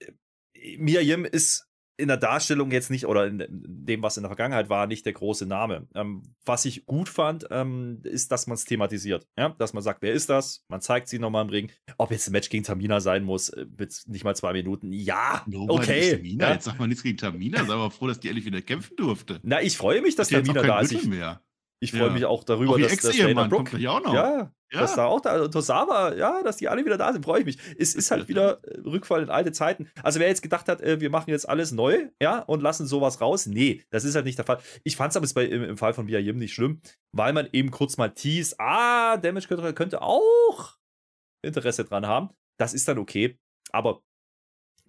äh, 0.00 0.76
Mia 0.76 1.00
Yim 1.00 1.24
ist 1.24 1.66
in 1.96 2.08
der 2.08 2.16
Darstellung 2.16 2.70
jetzt 2.70 2.90
nicht, 2.90 3.06
oder 3.06 3.26
in 3.26 3.44
dem, 3.48 4.02
was 4.02 4.16
in 4.16 4.22
der 4.22 4.30
Vergangenheit 4.30 4.68
war, 4.68 4.86
nicht 4.86 5.04
der 5.06 5.12
große 5.12 5.46
Name. 5.46 5.86
Ähm, 5.94 6.22
was 6.44 6.64
ich 6.64 6.86
gut 6.86 7.08
fand, 7.08 7.46
ähm, 7.50 8.00
ist, 8.04 8.32
dass 8.32 8.46
man 8.46 8.54
es 8.54 8.64
thematisiert. 8.64 9.26
Ja? 9.38 9.50
Dass 9.50 9.72
man 9.72 9.82
sagt, 9.82 10.02
wer 10.02 10.12
ist 10.12 10.30
das? 10.30 10.64
Man 10.68 10.80
zeigt 10.80 11.08
sie 11.08 11.18
nochmal 11.18 11.44
im 11.44 11.50
Ring. 11.50 11.70
Ob 11.98 12.10
jetzt 12.10 12.28
ein 12.28 12.32
Match 12.32 12.48
gegen 12.48 12.64
Tamina 12.64 13.00
sein 13.00 13.24
muss, 13.24 13.50
äh, 13.50 13.66
mit 13.78 14.02
nicht 14.06 14.24
mal 14.24 14.34
zwei 14.34 14.52
Minuten. 14.52 14.92
Ja, 14.92 15.42
no, 15.46 15.66
okay. 15.68 16.16
Tamina. 16.16 16.48
Ja? 16.48 16.54
Jetzt 16.54 16.64
sag 16.64 16.78
mal 16.78 16.86
nichts 16.86 17.02
gegen 17.02 17.18
Tamina. 17.18 17.64
Sei 17.64 17.76
mal 17.76 17.90
froh, 17.90 18.08
dass 18.08 18.20
die 18.20 18.28
ehrlich 18.28 18.44
wieder 18.44 18.62
kämpfen 18.62 18.96
durfte. 18.96 19.40
Na, 19.42 19.60
ich 19.60 19.76
freue 19.76 20.02
mich, 20.02 20.16
dass 20.16 20.28
Tamina 20.28 20.62
da 20.62 20.80
ist. 20.80 20.92
Ich, 20.92 21.06
mehr. 21.06 21.42
Ich 21.82 21.90
freue 21.90 22.06
ja. 22.06 22.10
mich 22.10 22.24
auch 22.24 22.44
darüber, 22.44 22.74
auch 22.74 22.78
dass, 22.78 22.96
dass 22.96 23.16
Dana 23.16 23.48
Brooke, 23.48 23.76
auch 23.90 24.00
noch. 24.04 24.14
ja, 24.14 24.52
ja, 24.72 24.80
dass 24.80 24.94
da 24.94 25.06
auch 25.06 25.20
da, 25.20 25.48
Tosawa, 25.48 26.14
ja, 26.14 26.40
dass 26.44 26.56
die 26.58 26.68
alle 26.68 26.84
wieder 26.84 26.96
da 26.96 27.12
sind, 27.12 27.24
freue 27.24 27.40
ich 27.40 27.44
mich. 27.44 27.58
Es 27.76 27.96
ist 27.96 28.12
halt 28.12 28.28
wieder 28.28 28.62
äh, 28.64 28.78
Rückfall 28.88 29.24
in 29.24 29.30
alte 29.30 29.50
Zeiten. 29.50 29.90
Also 30.00 30.20
wer 30.20 30.28
jetzt 30.28 30.42
gedacht 30.42 30.68
hat, 30.68 30.80
äh, 30.80 31.00
wir 31.00 31.10
machen 31.10 31.30
jetzt 31.30 31.48
alles 31.48 31.72
neu, 31.72 32.06
ja, 32.22 32.38
und 32.38 32.62
lassen 32.62 32.86
sowas 32.86 33.20
raus, 33.20 33.46
nee, 33.46 33.82
das 33.90 34.04
ist 34.04 34.14
halt 34.14 34.26
nicht 34.26 34.38
der 34.38 34.44
Fall. 34.44 34.60
Ich 34.84 34.94
fand 34.94 35.10
es 35.10 35.16
aber 35.16 35.26
bei, 35.34 35.44
im, 35.44 35.64
im, 35.64 35.76
Fall 35.76 35.92
von 35.92 36.06
Yim 36.06 36.38
nicht 36.38 36.54
schlimm, 36.54 36.80
weil 37.10 37.32
man 37.32 37.48
eben 37.52 37.72
kurz 37.72 37.96
mal 37.96 38.10
teast, 38.10 38.60
ah, 38.60 39.16
Damage 39.16 39.48
Control 39.48 39.72
könnte 39.72 40.02
auch 40.02 40.76
Interesse 41.44 41.84
dran 41.84 42.06
haben. 42.06 42.30
Das 42.58 42.74
ist 42.74 42.86
dann 42.86 42.98
okay. 42.98 43.40
Aber 43.72 44.04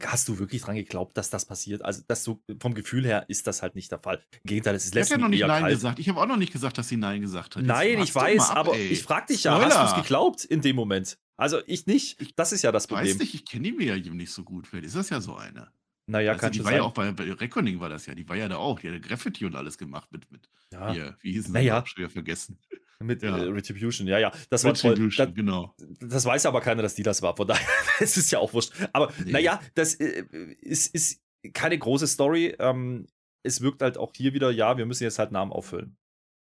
hast 0.01 0.27
du 0.27 0.39
wirklich 0.39 0.61
dran 0.61 0.75
geglaubt, 0.75 1.17
dass 1.17 1.29
das 1.29 1.45
passiert? 1.45 1.83
Also, 1.83 2.01
dass 2.07 2.23
du 2.23 2.41
vom 2.59 2.73
Gefühl 2.73 3.05
her 3.05 3.25
ist 3.27 3.47
das 3.47 3.61
halt 3.61 3.75
nicht 3.75 3.91
der 3.91 3.99
Fall. 3.99 4.23
Im 4.43 4.47
Gegenteil, 4.47 4.75
es 4.75 4.85
ist 4.85 4.95
letztendlich. 4.95 5.39
Ich 5.39 5.43
habe 5.43 5.51
ja 5.51 5.57
noch 5.57 5.57
nicht 5.57 5.61
Nein 5.61 5.61
kalt. 5.63 5.73
gesagt. 5.75 5.99
Ich 5.99 6.09
habe 6.09 6.21
auch 6.21 6.25
noch 6.25 6.37
nicht 6.37 6.51
gesagt, 6.51 6.77
dass 6.77 6.89
sie 6.89 6.97
Nein 6.97 7.21
gesagt 7.21 7.55
hat. 7.55 7.63
Nein, 7.63 8.01
ich 8.01 8.13
weiß, 8.13 8.49
ab, 8.49 8.57
aber 8.57 8.75
ey. 8.75 8.87
ich 8.87 9.03
frage 9.03 9.27
dich 9.27 9.43
ja, 9.43 9.55
Spoiler. 9.55 9.79
hast 9.79 9.93
du 9.93 9.97
es 9.97 10.03
geglaubt 10.03 10.45
in 10.45 10.61
dem 10.61 10.75
Moment? 10.75 11.17
Also, 11.37 11.59
ich 11.67 11.85
nicht. 11.85 12.17
Das 12.37 12.51
ist 12.51 12.63
ja 12.63 12.71
das 12.71 12.87
Problem. 12.87 13.05
Ich 13.05 13.13
weiß 13.13 13.19
nicht, 13.19 13.33
ich 13.33 13.45
kenne 13.45 13.63
die 13.63 13.71
mir 13.71 13.97
ja 13.97 14.13
nicht 14.13 14.31
so 14.31 14.43
gut. 14.43 14.67
Vielleicht 14.67 14.87
ist 14.87 14.95
das 14.95 15.09
ja 15.09 15.21
so 15.21 15.35
eine. 15.35 15.71
Naja, 16.05 16.31
also, 16.31 16.41
kann 16.41 16.51
die 16.51 16.59
war 16.59 16.65
sein. 16.65 16.75
ja 16.75 16.83
auch 16.83 16.93
bei, 16.93 17.11
bei 17.11 17.31
Reckoning 17.31 17.79
war 17.79 17.89
das 17.89 18.05
ja. 18.05 18.15
Die 18.15 18.27
war 18.27 18.35
ja 18.35 18.47
da 18.47 18.57
auch. 18.57 18.79
Die 18.79 18.91
hat 18.91 19.01
Graffiti 19.01 19.45
und 19.45 19.55
alles 19.55 19.77
gemacht 19.77 20.11
mit. 20.11 20.29
mit 20.31 20.49
ja. 20.71 20.91
Hier, 20.91 21.17
wie 21.21 21.31
hieß 21.33 21.45
es? 21.45 21.51
Naja. 21.51 21.83
Schwer 21.85 22.09
vergessen. 22.09 22.59
Mit 23.03 23.23
ja. 23.23 23.37
äh, 23.37 23.49
Retribution, 23.49 24.07
ja, 24.07 24.19
ja. 24.19 24.31
Das 24.49 24.65
Retribution, 24.65 25.11
war 25.11 25.25
toll. 25.25 25.27
Das, 25.27 25.35
genau. 25.35 25.75
Das 25.99 26.25
weiß 26.25 26.45
aber 26.45 26.61
keiner, 26.61 26.81
dass 26.81 26.95
die 26.95 27.03
das 27.03 27.21
war. 27.21 27.35
Von 27.35 27.47
daher, 27.47 27.67
es 27.99 28.17
ist 28.17 28.31
ja 28.31 28.39
auch 28.39 28.53
wurscht. 28.53 28.73
Aber 28.93 29.11
nee. 29.23 29.31
naja, 29.31 29.59
das 29.75 29.95
äh, 29.95 30.25
ist, 30.61 30.93
ist 30.93 31.21
keine 31.53 31.77
große 31.77 32.07
Story. 32.07 32.55
Ähm, 32.59 33.07
es 33.43 33.61
wirkt 33.61 33.81
halt 33.81 33.97
auch 33.97 34.11
hier 34.15 34.33
wieder, 34.33 34.51
ja, 34.51 34.77
wir 34.77 34.85
müssen 34.85 35.03
jetzt 35.03 35.19
halt 35.19 35.31
Namen 35.31 35.51
auffüllen. 35.51 35.97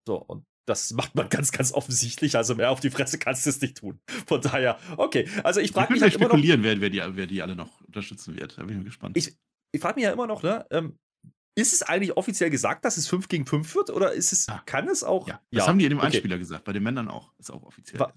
So, 0.07 0.17
und 0.17 0.45
das 0.67 0.93
macht 0.93 1.15
man 1.15 1.29
ganz, 1.29 1.53
ganz 1.53 1.73
offensichtlich. 1.73 2.37
Also 2.37 2.55
mehr 2.55 2.71
auf 2.71 2.81
die 2.81 2.91
Fresse 2.91 3.19
kannst 3.19 3.47
du 3.47 3.51
es 3.51 3.61
nicht 3.61 3.79
tun. 3.79 4.01
Von 4.27 4.41
daher, 4.41 4.79
okay. 4.97 5.29
Also 5.43 5.61
ich 5.61 5.73
frage 5.73 5.93
mich 5.93 6.03
halt 6.03 6.13
spekulieren, 6.13 6.61
immer 6.61 6.75
noch, 6.75 6.81
wer, 6.81 6.93
wer, 6.93 7.09
die, 7.11 7.17
wer 7.17 7.27
die 7.27 7.43
alle 7.43 7.57
noch 7.57 7.81
unterstützen 7.83 8.37
wird. 8.37 8.59
Da 8.59 8.63
bin 8.63 8.71
ich 8.71 8.77
mal 8.79 8.85
gespannt. 8.85 9.17
Ich, 9.17 9.37
ich 9.73 9.81
frage 9.81 9.97
mich 9.97 10.05
ja 10.05 10.13
immer 10.13 10.27
noch, 10.27 10.43
ne, 10.43 10.67
ähm, 10.71 10.99
ist 11.57 11.73
es 11.73 11.83
eigentlich 11.83 12.17
offiziell 12.17 12.51
gesagt, 12.51 12.85
dass 12.85 12.97
es 12.97 13.09
5 13.09 13.29
gegen 13.29 13.47
5 13.47 13.75
wird? 13.75 13.91
Oder 13.91 14.13
ist 14.13 14.33
es, 14.33 14.47
ja. 14.47 14.63
kann 14.67 14.89
es 14.89 15.05
auch? 15.05 15.29
Ja, 15.29 15.41
das 15.51 15.65
ja. 15.65 15.67
haben 15.69 15.79
die 15.79 15.85
in 15.85 15.91
dem 15.91 15.99
okay. 15.99 16.09
Einspieler 16.09 16.39
gesagt, 16.39 16.65
bei 16.65 16.73
den 16.73 16.83
Männern 16.83 17.09
auch. 17.09 17.33
Ist 17.39 17.51
auch 17.51 17.63
offiziell. 17.63 18.01
Wa 18.01 18.13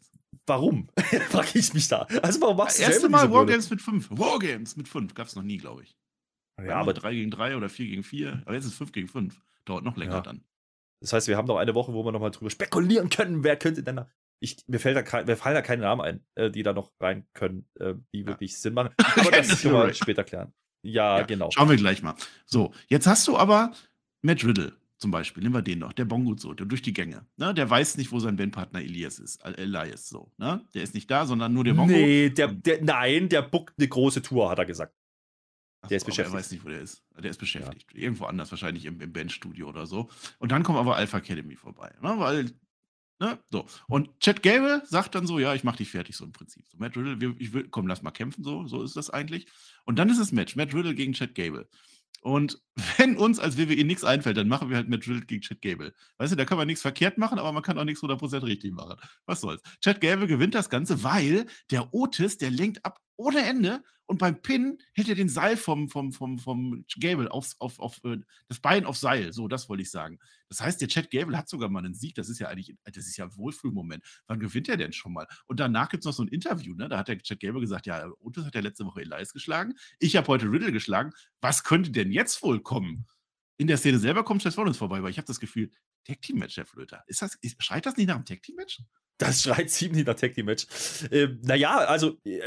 warum? 0.46 0.89
Frage 1.29 1.60
ich 1.60 1.74
mich 1.74 1.88
da. 1.88 2.08
Also, 2.22 2.41
warum 2.41 2.58
machst 2.58 2.79
du 2.79 2.84
das? 2.84 2.94
Erste 2.94 3.10
Mal 3.10 3.32
Wargames 3.32 3.70
mit 3.70 3.82
5. 3.82 4.10
Wargames 4.12 4.75
mit 4.75 4.88
5. 4.88 5.13
Gab 5.13 5.27
es 5.27 5.36
noch 5.36 5.44
nie, 5.44 5.58
glaube 5.58 5.84
ich. 5.84 5.98
Ja, 6.63 6.77
aber 6.77 6.94
3 6.94 7.13
gegen 7.13 7.32
3 7.32 7.58
oder 7.58 7.70
4 7.70 7.88
gegen 7.88 8.03
4. 8.03 8.42
Aber 8.46 8.55
jetzt 8.55 8.66
ist 8.66 8.72
es 8.72 8.77
5 8.77 8.92
gegen 8.92 9.07
5. 9.07 9.40
Dauert 9.66 9.83
noch 9.83 9.98
länger 9.98 10.16
ja. 10.16 10.22
dann. 10.22 10.44
Das 11.01 11.14
heißt, 11.14 11.27
wir 11.27 11.38
haben 11.38 11.48
noch 11.48 11.57
eine 11.57 11.75
Woche, 11.75 11.94
wo 11.94 12.03
wir 12.03 12.12
nochmal 12.12 12.31
drüber 12.31 12.50
spekulieren 12.50 13.09
können, 13.09 13.44
wer 13.44 13.57
könnte 13.57 13.83
denn 13.83 13.98
da. 13.98 14.09
Ich, 14.40 14.57
mir, 14.68 14.79
fällt 14.79 14.96
da, 14.96 15.24
mir 15.24 15.35
fallen 15.35 15.55
da 15.55 15.62
keine 15.62 15.83
Namen 15.83 16.01
ein, 16.01 16.25
äh, 16.35 16.50
die 16.50 16.64
da 16.64 16.74
noch 16.74 16.92
rein 17.00 17.27
können, 17.33 17.68
äh, 17.79 17.96
die 18.14 18.25
wirklich 18.25 18.57
Sinn 18.57 18.74
machen. 18.74 18.94
Aber 19.16 19.31
das 19.31 19.62
können 19.62 19.75
wir 19.75 19.94
später 19.94 20.24
klären. 20.24 20.53
Ja, 20.88 21.20
ja, 21.20 21.26
genau. 21.26 21.52
Schauen 21.52 21.70
wir 21.70 21.76
gleich 21.76 22.02
mal. 22.02 22.16
So, 22.46 22.74
jetzt 22.88 23.08
hast 23.08 23.28
du 23.28 23.38
aber 23.38 23.74
Matt 24.22 24.44
Riddle 24.44 24.74
zum 24.98 25.12
Beispiel, 25.12 25.44
nehmen 25.44 25.54
wir 25.54 25.62
den 25.62 25.80
noch, 25.80 25.94
der 25.94 26.06
Bongo 26.06 26.36
so, 26.38 26.54
der 26.54 26.66
durch 26.66 26.82
die 26.82 26.94
Gänge. 26.94 27.26
Ne? 27.38 27.54
Der 27.54 27.70
weiß 27.70 27.98
nicht, 27.98 28.12
wo 28.12 28.20
sein 28.20 28.36
Bandpartner 28.36 28.80
Elias 28.80 29.20
ist. 29.20 29.46
Elias 29.46 30.10
so. 30.10 30.32
Ne? 30.38 30.66
Der 30.74 30.82
ist 30.82 30.96
nicht 30.96 31.12
da, 31.12 31.26
sondern 31.26 31.54
nur 31.54 31.64
der 31.64 31.74
Bongo. 31.74 31.92
Nee, 31.92 32.32
der, 32.32 32.48
der, 32.48 32.82
nein, 32.82 33.30
der 33.30 33.44
buckt 33.44 33.76
eine 33.78 33.88
große 33.88 34.24
Tour, 34.24 34.50
hat 34.50 34.58
er 34.58 34.66
gesagt. 34.66 34.96
Achso, 35.82 35.90
der 35.90 35.98
ist 35.98 36.06
beschäftigt. 36.06 36.34
Er 36.34 36.40
weiß 36.40 36.52
nicht, 36.52 36.66
wo 36.66 36.70
der 36.70 36.82
ist. 36.82 37.04
Der 37.16 37.30
ist 37.30 37.38
beschäftigt. 37.38 37.94
Ja. 37.94 38.02
Irgendwo 38.02 38.26
anders, 38.26 38.50
wahrscheinlich 38.50 38.86
im, 38.86 39.00
im 39.00 39.14
Bandstudio 39.14 39.70
oder 39.70 39.86
so. 39.86 40.10
Und 40.40 40.52
dann 40.52 40.64
kommt 40.64 40.80
aber 40.80 40.96
Alpha 40.96 41.20
Academy 41.20 41.56
vorbei. 41.56 41.92
Ne? 42.02 42.16
Weil 42.18 42.52
Ne? 43.20 43.40
So. 43.50 43.66
Und 43.88 44.20
Chad 44.20 44.44
Gable 44.44 44.84
sagt 44.86 45.16
dann 45.16 45.25
so: 45.25 45.40
Ja, 45.40 45.56
ich 45.56 45.64
mach 45.64 45.75
dich 45.75 45.90
fertig, 45.90 46.16
so 46.16 46.25
im 46.25 46.32
Prinzip. 46.32 46.68
So, 46.68 46.77
Matt 46.77 46.96
Riddle, 46.96 47.36
ich 47.40 47.53
will, 47.53 47.68
komm, 47.70 47.88
lass 47.88 48.03
mal 48.03 48.12
kämpfen, 48.12 48.44
so, 48.44 48.68
so 48.68 48.84
ist 48.84 48.96
das 48.96 49.10
eigentlich. 49.10 49.48
Und 49.86 49.98
dann 49.98 50.10
ist 50.10 50.20
es 50.20 50.32
Match: 50.32 50.56
Matt 50.56 50.74
Riddle 50.74 50.94
gegen 50.94 51.14
Chad 51.14 51.34
Gable. 51.34 51.68
Und 52.22 52.62
wenn 52.98 53.18
uns 53.18 53.40
als 53.40 53.58
WWE 53.58 53.84
nichts 53.84 54.03
einfällt, 54.03 54.38
dann 54.38 54.48
machen 54.48 54.70
wir 54.70 54.77
halt 54.77 54.90
Matt 54.90 55.08
Riddle 55.08 55.25
gegen 55.25 55.42
Chad 55.42 55.62
Gable. 55.62 55.94
Weißt 56.18 56.32
du, 56.32 56.36
da 56.36 56.46
kann 56.46 56.58
man 56.58 56.68
nichts 56.68 56.82
verkehrt 56.82 57.18
machen, 57.18 57.40
aber 57.40 57.51
man 57.51 57.64
kann 57.64 57.80
auch 57.80 57.86
nichts 57.86 58.03
100% 58.03 58.44
richtig 58.44 58.74
machen. 58.74 58.98
Was 59.25 59.42
soll's. 59.42 59.62
Chad 59.82 60.00
Gable 60.01 60.27
gewinnt 60.27 60.53
das 60.53 60.70
Ganze, 60.70 61.03
weil 61.03 61.48
der 61.72 61.94
Otis, 61.94 62.38
der 62.38 62.51
lenkt 62.51 62.86
ab 62.86 63.00
ohne 63.18 63.46
Ende 63.46 63.84
und 64.08 64.20
beim 64.20 64.42
Pin 64.42 64.77
hält 64.94 65.10
er 65.10 65.16
den 65.16 65.27
Seil 65.27 65.58
vom, 65.58 65.90
vom, 65.90 66.14
vom, 66.14 66.40
vom 66.40 66.86
Gable 66.98 67.30
aufs, 67.30 67.60
auf, 67.60 67.77
auf, 67.80 68.00
äh, 68.06 68.18
das 68.48 68.60
Bein 68.60 68.86
auf 68.86 68.96
Seil. 68.98 69.34
So, 69.34 69.50
das 69.50 69.68
wollte 69.68 69.84
ich 69.84 69.92
sagen. 69.92 70.18
Das 70.48 70.62
heißt, 70.62 70.80
der 70.80 70.88
Chad 70.88 71.12
Gable 71.12 71.38
hat 71.38 71.50
sogar 71.50 71.68
mal 71.68 71.84
einen 71.84 71.94
Sieg. 71.94 72.16
Das 72.16 72.30
ist 72.30 72.40
ja 72.40 72.48
eigentlich, 72.48 72.74
das 72.86 73.06
ist 73.06 73.18
ja 73.18 73.25
ein 73.25 73.36
Wohlfühlmoment. 73.36 74.03
Wann 74.27 74.40
gewinnt 74.40 74.70
er 74.70 74.77
denn 74.77 74.94
schon 74.94 75.12
mal? 75.12 75.27
Und 75.48 75.60
danach 75.60 75.90
gibt 75.90 76.01
es 76.01 76.06
noch 76.06 76.14
so 76.14 76.24
ein 76.24 76.30
Interview, 76.30 76.74
ne? 76.74 76.88
Da 76.88 77.00
hat 77.00 77.10
der 77.10 77.18
Chad 77.18 77.42
Gable 77.42 77.60
gesagt: 77.60 77.86
Ja, 77.86 78.10
Otis 78.20 78.46
hat 78.46 78.56
ja 78.56 78.62
letzte 78.62 78.86
Woche 78.86 79.01
Elias 79.01 79.34
geschlagen. 79.34 79.74
Ich 80.00 80.16
habe 80.16 80.27
heute 80.27 80.50
Riddle 80.50 80.72
geschlagen. 80.72 81.12
Was 81.42 81.66
könnte 81.66 81.92
denn 81.92 82.12
jetzt 82.12 82.42
wohl 82.44 82.62
kommen? 82.62 83.06
In 83.58 83.68
der 83.68 83.77
Szene 83.77 84.00
selber 84.00 84.24
kommt 84.24 84.42
Chad 84.42 84.58
Rollins 84.58 84.77
vorbei, 84.77 85.03
weil 85.03 85.10
ich 85.10 85.18
habe 85.18 85.27
das 85.27 85.40
Gefühl, 85.40 85.72
Tag 86.05 86.22
Team 86.22 86.40
Match, 86.40 86.57
Herr 86.57 86.66
Flöter. 86.66 87.03
Ist 87.07 87.22
das, 87.22 87.36
ist, 87.42 87.62
schreit 87.62 87.86
das 87.86 87.98
nicht 87.98 88.07
nach 88.07 88.16
einem 88.16 88.25
Tag 88.25 88.42
Team 88.42 88.55
Match? 88.55 88.79
Das 89.18 89.42
schreit 89.42 89.72
ziemlich 89.72 90.05
nach 90.05 90.14
Tag 90.14 90.33
Team 90.33 90.46
Match. 90.46 90.68
Äh, 91.10 91.29
naja, 91.42 91.77
also 91.77 92.18
äh, 92.24 92.40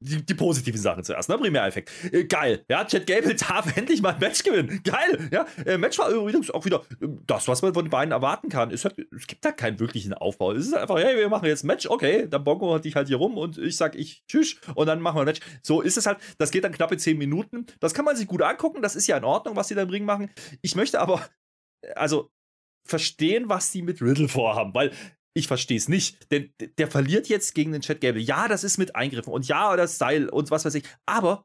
die, 0.00 0.24
die, 0.24 0.34
positiven 0.34 0.80
Sachen 0.80 1.04
zuerst, 1.04 1.28
ne? 1.28 1.36
Primäreffekt. 1.36 1.90
Äh, 2.10 2.24
geil. 2.24 2.64
Ja, 2.68 2.84
Chad 2.86 3.06
Gable 3.06 3.34
darf 3.34 3.76
endlich 3.76 4.00
mal 4.00 4.14
ein 4.14 4.20
Match 4.20 4.42
gewinnen. 4.42 4.80
Geil. 4.84 5.28
Ja, 5.30 5.46
äh, 5.66 5.76
Match 5.76 5.98
war 5.98 6.08
übrigens 6.08 6.50
auch 6.50 6.64
wieder 6.64 6.82
äh, 7.02 7.08
das, 7.26 7.46
was 7.46 7.60
man 7.60 7.74
von 7.74 7.84
den 7.84 7.90
beiden 7.90 8.12
erwarten 8.12 8.48
kann. 8.48 8.70
Es, 8.70 8.86
hat, 8.86 8.96
es 8.98 9.26
gibt 9.26 9.44
da 9.44 9.52
keinen 9.52 9.80
wirklichen 9.80 10.14
Aufbau. 10.14 10.52
Es 10.52 10.66
ist 10.66 10.74
einfach, 10.74 10.96
hey, 10.96 11.14
wir 11.14 11.28
machen 11.28 11.44
jetzt 11.44 11.64
ein 11.64 11.66
Match. 11.66 11.86
Okay, 11.86 12.26
dann 12.26 12.42
Bongo 12.42 12.74
hat 12.74 12.86
dich 12.86 12.96
halt 12.96 13.08
hier 13.08 13.18
rum 13.18 13.36
und 13.36 13.58
ich 13.58 13.76
sag 13.76 13.94
ich 13.94 14.24
tschüss 14.28 14.56
und 14.74 14.86
dann 14.86 15.02
machen 15.02 15.16
wir 15.16 15.22
ein 15.22 15.26
Match. 15.26 15.40
So 15.62 15.82
ist 15.82 15.98
es 15.98 16.06
halt. 16.06 16.18
Das 16.38 16.50
geht 16.50 16.64
dann 16.64 16.72
knappe 16.72 16.96
10 16.96 17.18
Minuten. 17.18 17.66
Das 17.80 17.92
kann 17.92 18.06
man 18.06 18.16
sich 18.16 18.26
gut 18.26 18.40
angucken. 18.40 18.80
Das 18.80 18.96
ist 18.96 19.06
ja 19.08 19.18
in 19.18 19.24
Ordnung, 19.24 19.56
was 19.56 19.68
sie 19.68 19.74
da 19.74 19.82
im 19.82 19.90
Ring 19.90 20.06
machen. 20.06 20.30
Ich 20.62 20.74
möchte 20.74 21.00
aber, 21.00 21.22
also 21.94 22.30
verstehen, 22.88 23.48
was 23.48 23.70
die 23.70 23.82
mit 23.82 24.00
Riddle 24.02 24.28
vorhaben, 24.28 24.74
weil 24.74 24.92
ich 25.34 25.46
verstehe 25.46 25.76
es 25.76 25.88
nicht. 25.88 26.30
Denn 26.32 26.52
der 26.78 26.90
verliert 26.90 27.28
jetzt 27.28 27.54
gegen 27.54 27.72
den 27.72 27.82
Chat 27.82 28.00
Gable. 28.00 28.20
Ja, 28.20 28.48
das 28.48 28.64
ist 28.64 28.78
mit 28.78 28.96
Eingriffen 28.96 29.32
und 29.32 29.46
ja, 29.46 29.76
das 29.76 29.96
Style 29.96 30.30
und 30.30 30.50
was 30.50 30.64
weiß 30.64 30.74
ich. 30.74 30.84
Aber, 31.06 31.44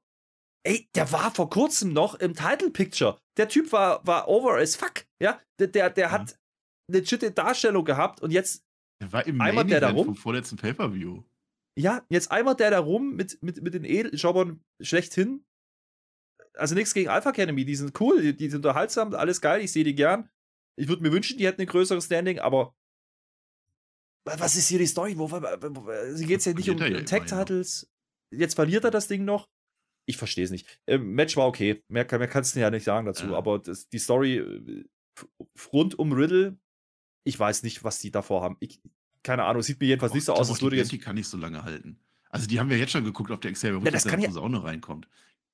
ey, 0.64 0.90
der 0.96 1.12
war 1.12 1.34
vor 1.34 1.50
kurzem 1.50 1.94
noch 1.94 2.16
im 2.16 2.34
Title 2.34 2.72
Picture. 2.72 3.20
Der 3.38 3.50
Typ 3.50 3.72
war, 3.72 4.06
war 4.06 4.28
over 4.28 4.58
as 4.58 4.76
fuck. 4.76 5.06
Ja, 5.22 5.40
der, 5.60 5.68
der, 5.68 5.90
der 5.90 6.12
hat 6.12 6.32
ja. 6.32 6.38
eine 6.90 7.00
legitime 7.00 7.32
Darstellung 7.32 7.86
gehabt 7.86 8.22
und 8.22 8.32
jetzt 8.32 8.64
der 9.02 9.12
war 9.12 9.28
im 9.28 9.42
einmal 9.42 9.66
der 9.66 9.82
da 9.82 9.90
rum. 9.90 10.06
vom 10.06 10.16
vorletzten 10.16 10.58
Pay-Per-View. 10.58 11.24
Ja, 11.78 12.06
jetzt 12.10 12.32
einmal 12.32 12.56
der 12.56 12.72
da 12.72 12.80
rum 12.80 13.16
mit, 13.16 13.42
mit, 13.42 13.62
mit 13.62 13.74
den 13.74 13.84
Edeljobbern 13.84 14.62
schlechthin. 14.82 15.44
Also 16.56 16.76
nichts 16.76 16.94
gegen 16.94 17.10
Alpha 17.10 17.32
Academy, 17.32 17.66
die 17.66 17.76
sind 17.76 18.00
cool, 18.00 18.22
die, 18.22 18.38
die 18.38 18.50
sind 18.50 18.66
unterhaltsam, 18.66 19.14
alles 19.16 19.42
geil, 19.42 19.62
ich 19.62 19.72
sehe 19.72 19.84
die 19.84 19.96
gern. 19.96 20.30
Ich 20.76 20.88
würde 20.88 21.04
mir 21.04 21.12
wünschen, 21.12 21.38
die 21.38 21.46
hätten 21.46 21.62
ein 21.62 21.68
größeres 21.68 22.06
Standing, 22.06 22.40
aber 22.40 22.76
was 24.26 24.56
ist 24.56 24.70
hier 24.70 24.80
die 24.80 24.88
Story? 24.88 25.18
Wo, 25.18 25.30
wo, 25.30 25.42
wo, 25.42 26.26
geht 26.26 26.40
es 26.40 26.46
ja 26.46 26.54
nicht 26.54 26.70
um, 26.70 26.82
um 26.82 27.06
Tech-Titles. 27.06 27.90
Jetzt 28.32 28.56
verliert 28.56 28.84
er 28.84 28.92
das 28.92 29.08
Ding 29.08 29.26
noch. 29.26 29.50
ich 30.06 30.18
verstehe 30.18 30.46
es 30.46 30.52
nicht. 30.52 30.68
Äh, 30.86 30.98
Match 30.98 31.36
war 31.38 31.48
okay. 31.48 31.84
Mehr, 31.88 32.08
mehr 32.10 32.28
kannst 32.28 32.56
du 32.56 32.60
ja 32.60 32.70
nicht 32.70 32.84
sagen 32.84 33.06
dazu. 33.06 33.28
Ja. 33.28 33.38
Aber 33.38 33.60
das, 33.60 33.90
die 33.90 34.00
Story 34.00 34.38
äh, 34.38 34.86
rund 35.72 35.98
um 36.00 36.12
Riddle, 36.14 36.58
ich 37.26 37.40
weiß 37.40 37.64
nicht, 37.64 37.84
was 37.84 38.00
die 38.00 38.12
davor 38.12 38.42
haben. 38.42 38.58
Ich, 38.60 38.82
keine 39.24 39.44
Ahnung, 39.44 39.62
sieht 39.62 39.80
mir 39.80 39.88
jedenfalls 39.88 40.12
Och, 40.12 40.16
nicht 40.16 40.26
so 40.26 40.34
aus, 40.34 40.50
als 40.50 40.62
würde 40.62 40.78
jetzt. 40.78 40.92
Die 40.92 41.00
kann 41.00 41.16
nicht 41.16 41.28
so 41.28 41.38
lange 41.38 41.64
halten. 41.64 42.00
Also, 42.30 42.48
die 42.48 42.60
haben 42.60 42.70
wir 42.70 42.78
jetzt 42.78 42.92
schon 42.92 43.04
geguckt, 43.04 43.30
ob 43.30 43.42
der 43.42 43.52
Xavier 43.52 43.80
ja, 43.84 43.92
das 43.92 44.06
kann 44.06 44.20
ja, 44.20 44.28
Posaune 44.28 44.64
reinkommt. 44.64 45.08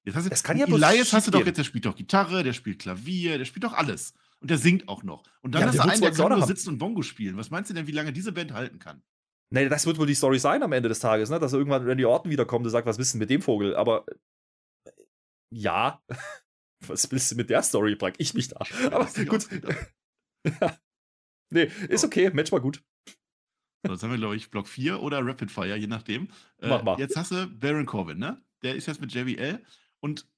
Jetzt 0.06 0.16
hast 0.16 0.26
du, 0.26 0.30
das 0.30 0.44
kann 0.44 0.58
ja 0.58 0.66
Elias 0.66 1.12
hast 1.12 1.28
du 1.28 1.32
doch 1.32 1.46
jetzt, 1.46 1.58
der 1.58 1.66
spielt 1.66 1.86
doch 1.86 1.96
Gitarre, 1.96 2.44
der 2.44 2.54
spielt 2.54 2.80
Klavier, 2.80 3.38
der 3.38 3.46
spielt 3.46 3.66
doch 3.66 3.74
alles. 3.74 4.14
Und 4.42 4.50
der 4.50 4.58
singt 4.58 4.88
auch 4.88 5.04
noch. 5.04 5.24
Und 5.42 5.54
dann 5.54 5.62
ja, 5.62 5.68
hast 5.68 5.78
du 5.78 5.82
einen, 5.82 6.02
der 6.02 6.12
kann 6.12 6.32
nur 6.32 6.48
sitzen 6.48 6.70
und 6.70 6.78
Bongo 6.78 7.02
spielen. 7.02 7.38
Was 7.38 7.50
meinst 7.50 7.70
du 7.70 7.74
denn, 7.74 7.88
wie 7.88 7.92
lange 7.92 8.14
diese 8.14 8.32
Band 8.32 8.54
halten 8.54 8.80
kann? 8.80 9.04
Nee, 9.52 9.68
das 9.68 9.86
wird 9.86 9.98
wohl 9.98 10.06
die 10.06 10.16
Story 10.16 10.40
sein 10.40 10.62
am 10.64 10.72
Ende 10.72 10.90
des 10.90 11.00
Tages, 11.00 11.30
ne? 11.30 11.40
Dass 11.40 11.54
irgendwann 11.54 11.86
Randy 11.86 12.06
Orton 12.06 12.32
wiederkommt 12.32 12.66
und 12.66 12.72
sagt, 12.72 12.88
was 12.88 12.98
du 12.98 13.18
mit 13.18 13.30
dem 13.30 13.42
Vogel? 13.42 13.76
Aber 13.76 14.06
äh, 14.86 14.92
ja, 15.52 16.02
was 16.88 17.12
willst 17.12 17.32
du 17.32 17.36
mit 17.36 17.50
der 17.50 17.64
Story, 17.64 17.96
frag 17.98 18.16
ich 18.20 18.34
mich 18.34 18.50
da. 18.50 18.60
Aber 18.92 19.08
gut. 19.26 19.48
ja. 20.62 20.78
Nee, 21.52 21.72
ist 21.90 22.06
okay, 22.06 22.30
Match 22.30 22.52
war 22.52 22.62
gut. 22.62 22.84
So, 23.84 23.94
jetzt 23.94 24.04
haben 24.04 24.12
wir, 24.12 24.18
glaube 24.18 24.36
ich, 24.36 24.52
Block 24.52 24.68
4 24.68 25.02
oder 25.02 25.26
Rapid 25.26 25.50
Fire, 25.50 25.76
je 25.76 25.88
nachdem. 25.88 26.28
Äh, 26.60 26.68
Mach 26.68 26.84
mal. 26.84 27.00
Jetzt 27.00 27.16
hast 27.16 27.32
du 27.32 27.48
Baron 27.48 27.86
Corbin, 27.86 28.20
ne? 28.20 28.42
Der 28.62 28.76
ist 28.76 28.86
jetzt 28.86 29.02
mit 29.02 29.14
JBL 29.14 29.64
und 30.00 30.30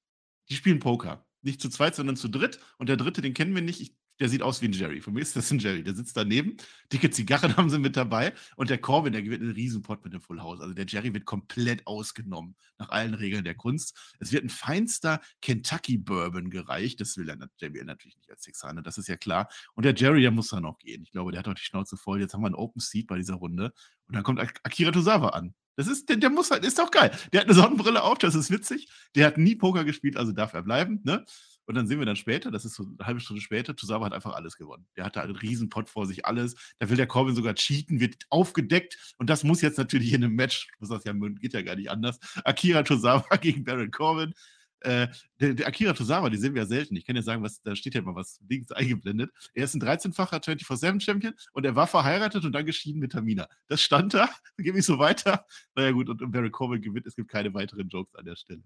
die 0.49 0.55
spielen 0.55 0.79
Poker. 0.79 1.25
Nicht 1.41 1.61
zu 1.61 1.69
zweit, 1.69 1.95
sondern 1.95 2.15
zu 2.15 2.27
dritt. 2.27 2.59
Und 2.77 2.89
der 2.89 2.97
dritte, 2.97 3.21
den 3.21 3.33
kennen 3.33 3.55
wir 3.55 3.61
nicht. 3.61 3.81
Ich 3.81 3.95
der 4.21 4.29
sieht 4.29 4.43
aus 4.43 4.61
wie 4.61 4.67
ein 4.67 4.73
Jerry. 4.73 5.01
Für 5.01 5.09
mich 5.09 5.23
ist 5.23 5.35
das 5.35 5.49
ein 5.49 5.57
Jerry. 5.57 5.83
Der 5.83 5.95
sitzt 5.95 6.15
daneben. 6.15 6.55
Dicke 6.93 7.09
Zigarren 7.09 7.55
haben 7.57 7.71
sie 7.71 7.79
mit 7.79 7.97
dabei. 7.97 8.33
Und 8.55 8.69
der 8.69 8.77
Corbin, 8.77 9.13
der 9.13 9.23
gewinnt 9.23 9.41
einen 9.41 9.53
Riesenpott 9.53 10.03
mit 10.03 10.13
dem 10.13 10.21
Full 10.21 10.39
House. 10.39 10.61
Also 10.61 10.75
der 10.75 10.85
Jerry 10.85 11.11
wird 11.11 11.25
komplett 11.25 11.87
ausgenommen 11.87 12.55
nach 12.77 12.89
allen 12.89 13.15
Regeln 13.15 13.43
der 13.43 13.55
Kunst. 13.55 13.97
Es 14.19 14.31
wird 14.31 14.43
ein 14.43 14.49
feinster 14.49 15.21
Kentucky 15.41 15.97
Bourbon 15.97 16.51
gereicht. 16.51 17.01
Das 17.01 17.17
will 17.17 17.29
er 17.29 17.37
JBL 17.57 17.85
natürlich 17.85 18.15
nicht 18.15 18.29
als 18.29 18.41
Texaner, 18.43 18.83
das 18.83 18.99
ist 18.99 19.07
ja 19.07 19.17
klar. 19.17 19.49
Und 19.73 19.85
der 19.85 19.95
Jerry, 19.95 20.21
der 20.21 20.29
muss 20.29 20.49
da 20.49 20.61
noch 20.61 20.77
gehen. 20.77 21.01
Ich 21.01 21.11
glaube, 21.11 21.31
der 21.31 21.39
hat 21.39 21.47
doch 21.47 21.55
die 21.55 21.63
Schnauze 21.63 21.97
voll. 21.97 22.21
Jetzt 22.21 22.35
haben 22.35 22.41
wir 22.41 22.47
einen 22.47 22.55
Open 22.55 22.79
Seat 22.79 23.07
bei 23.07 23.17
dieser 23.17 23.35
Runde. 23.35 23.73
Und 24.07 24.15
dann 24.15 24.23
kommt 24.23 24.39
Akira 24.39 24.91
Tozawa 24.91 25.29
an. 25.29 25.55
Das 25.75 25.87
ist, 25.87 26.09
der, 26.09 26.17
der, 26.17 26.29
muss 26.29 26.51
halt, 26.51 26.65
ist 26.65 26.79
doch 26.79 26.91
geil. 26.91 27.11
Der 27.31 27.41
hat 27.41 27.47
eine 27.47 27.55
Sonnenbrille 27.55 28.03
auf, 28.03 28.17
das 28.17 28.35
ist 28.35 28.51
witzig. 28.51 28.89
Der 29.15 29.27
hat 29.27 29.37
nie 29.37 29.55
Poker 29.55 29.83
gespielt, 29.83 30.17
also 30.17 30.31
darf 30.31 30.53
er 30.53 30.63
bleiben. 30.63 31.01
Ne? 31.03 31.25
Und 31.65 31.75
dann 31.75 31.87
sehen 31.87 31.99
wir 31.99 32.05
dann 32.05 32.15
später, 32.15 32.51
das 32.51 32.65
ist 32.65 32.75
so 32.75 32.83
eine 32.83 33.07
halbe 33.07 33.19
Stunde 33.19 33.41
später, 33.41 33.75
Tosawa 33.75 34.05
hat 34.07 34.13
einfach 34.13 34.33
alles 34.33 34.57
gewonnen. 34.57 34.85
Der 34.97 35.05
hatte 35.05 35.21
einen 35.21 35.35
riesen 35.35 35.69
Pot 35.69 35.89
vor 35.89 36.05
sich, 36.05 36.25
alles. 36.25 36.55
Da 36.79 36.89
will 36.89 36.97
der 36.97 37.07
Corbin 37.07 37.35
sogar 37.35 37.53
cheaten, 37.53 37.99
wird 37.99 38.25
aufgedeckt. 38.29 39.15
Und 39.17 39.29
das 39.29 39.43
muss 39.43 39.61
jetzt 39.61 39.77
natürlich 39.77 40.13
in 40.13 40.23
einem 40.23 40.35
Match, 40.35 40.67
muss 40.79 40.89
das 40.89 41.03
ja, 41.05 41.13
geht 41.13 41.53
ja 41.53 41.61
gar 41.61 41.75
nicht 41.75 41.89
anders. 41.89 42.19
Akira 42.43 42.83
Tosawa 42.83 43.35
gegen 43.41 43.63
Baron 43.63 43.91
Corbin. 43.91 44.33
Äh, 44.81 45.07
der, 45.39 45.53
der, 45.53 45.67
Akira 45.67 45.93
Tosawa, 45.93 46.29
die 46.29 46.37
sehen 46.37 46.55
wir 46.55 46.63
ja 46.63 46.67
selten. 46.67 46.95
Ich 46.95 47.05
kann 47.05 47.15
ja 47.15 47.21
sagen, 47.21 47.43
was, 47.43 47.61
da 47.61 47.75
steht 47.75 47.93
ja 47.93 48.01
mal 48.01 48.15
was 48.15 48.39
links 48.49 48.71
eingeblendet. 48.71 49.31
Er 49.53 49.65
ist 49.65 49.75
ein 49.75 49.81
13-facher 49.81 50.37
24-7-Champion 50.37 51.33
und 51.53 51.65
er 51.65 51.75
war 51.75 51.87
verheiratet 51.87 52.45
und 52.45 52.53
dann 52.53 52.65
geschieden 52.65 52.99
mit 52.99 53.11
Tamina. 53.11 53.47
Das 53.67 53.81
stand 53.81 54.13
da, 54.13 54.29
gebe 54.57 54.79
ich 54.79 54.85
so 54.85 54.97
weiter. 54.97 55.45
Naja, 55.75 55.91
gut, 55.91 56.09
und, 56.09 56.31
Baron 56.31 56.51
Corbin 56.51 56.81
gewinnt. 56.81 57.05
Es 57.05 57.15
gibt 57.15 57.29
keine 57.29 57.53
weiteren 57.53 57.89
Jokes 57.89 58.15
an 58.15 58.25
der 58.25 58.35
Stelle. 58.35 58.63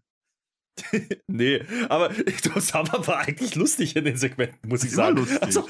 nee, 1.28 1.62
aber 1.88 2.12
Osama 2.56 3.08
war 3.08 3.20
eigentlich 3.20 3.56
lustig 3.56 3.96
in 3.96 4.06
den 4.06 4.18
Segmenten, 4.18 4.68
muss 4.68 4.84
ich 4.84 4.92
sagen. 4.92 5.26
Also, 5.42 5.68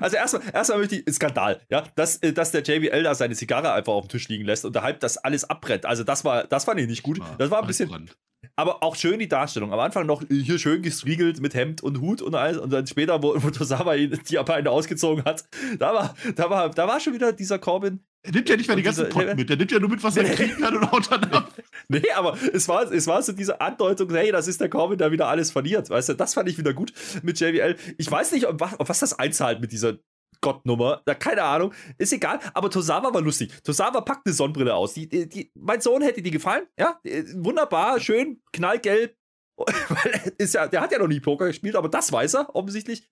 also 0.00 0.16
erstmal, 0.16 0.42
erstmal 0.52 0.78
möchte 0.78 0.96
ich, 0.96 1.14
Skandal, 1.14 1.60
ja, 1.70 1.84
dass, 1.94 2.16
äh, 2.18 2.32
dass 2.32 2.50
der 2.50 2.62
JBL 2.62 3.04
da 3.04 3.14
seine 3.14 3.34
Zigarre 3.34 3.72
einfach 3.72 3.92
auf 3.92 4.06
dem 4.06 4.10
Tisch 4.10 4.28
liegen 4.28 4.44
lässt 4.44 4.64
und 4.64 4.74
der 4.74 4.82
Hype 4.82 5.00
das 5.00 5.16
alles 5.16 5.44
abbrennt. 5.44 5.86
Also 5.86 6.02
das 6.02 6.24
war, 6.24 6.44
das 6.44 6.64
fand 6.64 6.80
ich 6.80 6.88
nicht 6.88 7.02
gut. 7.02 7.20
Das 7.38 7.50
war 7.50 7.60
ein 7.60 7.66
bisschen, 7.66 8.10
aber 8.56 8.82
auch 8.82 8.96
schön 8.96 9.18
die 9.18 9.28
Darstellung. 9.28 9.72
Am 9.72 9.80
Anfang 9.80 10.06
noch 10.06 10.22
hier 10.28 10.58
schön 10.58 10.82
gestriegelt 10.82 11.40
mit 11.40 11.54
Hemd 11.54 11.82
und 11.82 12.00
Hut 12.00 12.22
und 12.22 12.34
alles 12.34 12.58
und 12.58 12.70
dann 12.72 12.86
später, 12.86 13.22
wo, 13.22 13.34
wo 13.36 13.50
Tosama 13.50 13.96
die 13.96 14.38
Beine 14.44 14.70
ausgezogen 14.70 15.24
hat, 15.24 15.44
da 15.78 15.94
war, 15.94 16.14
da 16.36 16.50
war, 16.50 16.70
da 16.70 16.88
war 16.88 17.00
schon 17.00 17.14
wieder 17.14 17.32
dieser 17.32 17.58
Corbin, 17.58 18.00
er 18.22 18.32
nimmt 18.32 18.48
ja 18.50 18.56
nicht 18.56 18.68
mal 18.68 18.76
die 18.76 18.82
ganzen 18.82 19.08
Potten 19.08 19.36
mit, 19.36 19.48
der 19.48 19.56
nimmt 19.56 19.72
ja 19.72 19.78
nur 19.78 19.88
mit, 19.88 20.02
was 20.02 20.16
er 20.16 20.24
kriegen 20.24 20.60
kann 20.60 20.76
und 20.76 20.92
haut 20.92 21.10
dann 21.10 21.24
ab. 21.24 21.52
Nee, 21.88 22.08
aber 22.14 22.36
es 22.52 22.68
war, 22.68 22.92
es 22.92 23.08
war 23.08 23.20
so 23.20 23.32
diese 23.32 23.60
Andeutung, 23.60 24.10
hey, 24.10 24.30
das 24.30 24.46
ist 24.46 24.60
der 24.60 24.68
Corbin, 24.68 24.96
der 24.96 25.10
wieder 25.10 25.26
alles 25.26 25.50
verliert. 25.50 25.90
Weißt 25.90 26.10
du, 26.10 26.14
das 26.14 26.34
fand 26.34 26.48
ich 26.48 26.56
wieder 26.56 26.72
gut 26.72 26.92
mit 27.22 27.40
JBL. 27.40 27.74
Ich 27.98 28.08
weiß 28.08 28.30
nicht, 28.30 28.46
auf 28.46 28.60
was, 28.60 28.78
auf 28.78 28.88
was 28.88 29.00
das 29.00 29.18
einzahlt 29.18 29.60
mit 29.60 29.72
dieser 29.72 29.98
Gottnummer. 30.40 31.02
Da, 31.04 31.14
keine 31.14 31.42
Ahnung. 31.42 31.72
Ist 31.98 32.12
egal. 32.12 32.40
Aber 32.54 32.70
Tosawa 32.70 33.12
war 33.12 33.20
lustig. 33.20 33.52
Tosawa 33.62 34.00
packt 34.00 34.26
eine 34.26 34.34
Sonnenbrille 34.34 34.74
aus. 34.74 34.94
Die, 34.94 35.08
die, 35.08 35.28
die, 35.28 35.52
mein 35.54 35.80
Sohn 35.80 36.02
hätte 36.02 36.22
die 36.22 36.30
gefallen. 36.30 36.66
Ja, 36.78 37.00
wunderbar, 37.34 38.00
schön, 38.00 38.42
knallgelb. 38.52 39.16
ist 40.38 40.54
ja, 40.54 40.66
der 40.66 40.80
hat 40.80 40.92
ja 40.92 40.98
noch 40.98 41.08
nie 41.08 41.20
Poker 41.20 41.46
gespielt, 41.46 41.76
aber 41.76 41.88
das 41.88 42.10
weiß 42.12 42.34
er 42.34 42.54
offensichtlich. 42.54 43.10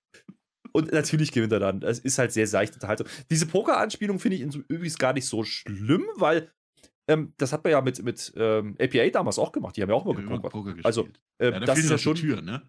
Und 0.72 0.92
natürlich 0.92 1.32
gewinnt 1.32 1.52
er 1.52 1.60
dann. 1.60 1.82
Es 1.82 1.98
ist 1.98 2.18
halt 2.18 2.32
sehr 2.32 2.46
seichte 2.46 2.74
Unterhaltung. 2.74 3.06
Diese 3.30 3.46
Poker-Anspielung 3.46 4.18
finde 4.18 4.36
ich 4.36 4.42
übrigens 4.68 4.98
gar 4.98 5.12
nicht 5.12 5.26
so 5.26 5.42
schlimm, 5.42 6.06
weil 6.16 6.50
ähm, 7.08 7.32
das 7.38 7.52
hat 7.52 7.64
man 7.64 7.72
ja 7.72 7.80
mit, 7.80 8.02
mit 8.02 8.32
ähm, 8.36 8.76
APA 8.80 9.08
damals 9.08 9.38
auch 9.38 9.52
gemacht. 9.52 9.76
Die 9.76 9.82
haben 9.82 9.88
ja 9.88 9.96
auch 9.96 10.06
immer 10.06 10.20
ja, 10.20 10.36
gepokert. 10.36 10.84
Also, 10.84 11.08
äh, 11.38 11.50
ja, 11.50 11.60
da 11.60 11.66
das 11.66 11.78
ist 11.78 11.90
ja 11.90 11.98
schon. 11.98 12.14
Die 12.14 12.22
Tür, 12.22 12.42
ne? 12.42 12.62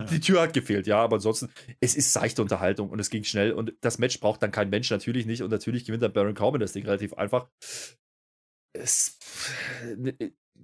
Ja. 0.00 0.06
Die 0.06 0.20
Tür 0.20 0.40
hat 0.42 0.54
gefehlt, 0.54 0.86
ja, 0.86 0.98
aber 0.98 1.16
ansonsten, 1.16 1.50
es 1.80 1.94
ist 1.94 2.12
seichte 2.12 2.42
Unterhaltung 2.42 2.90
und 2.90 2.98
es 2.98 3.10
ging 3.10 3.24
schnell 3.24 3.52
und 3.52 3.74
das 3.80 3.98
Match 3.98 4.18
braucht 4.20 4.42
dann 4.42 4.50
kein 4.50 4.70
Mensch, 4.70 4.90
natürlich 4.90 5.26
nicht. 5.26 5.42
Und 5.42 5.50
natürlich 5.50 5.84
gewinnt 5.84 6.02
dann 6.02 6.12
Baron 6.12 6.34
Corbin 6.34 6.60
das 6.60 6.72
Ding 6.72 6.84
relativ 6.84 7.14
einfach. 7.14 7.48
Es, 8.72 9.18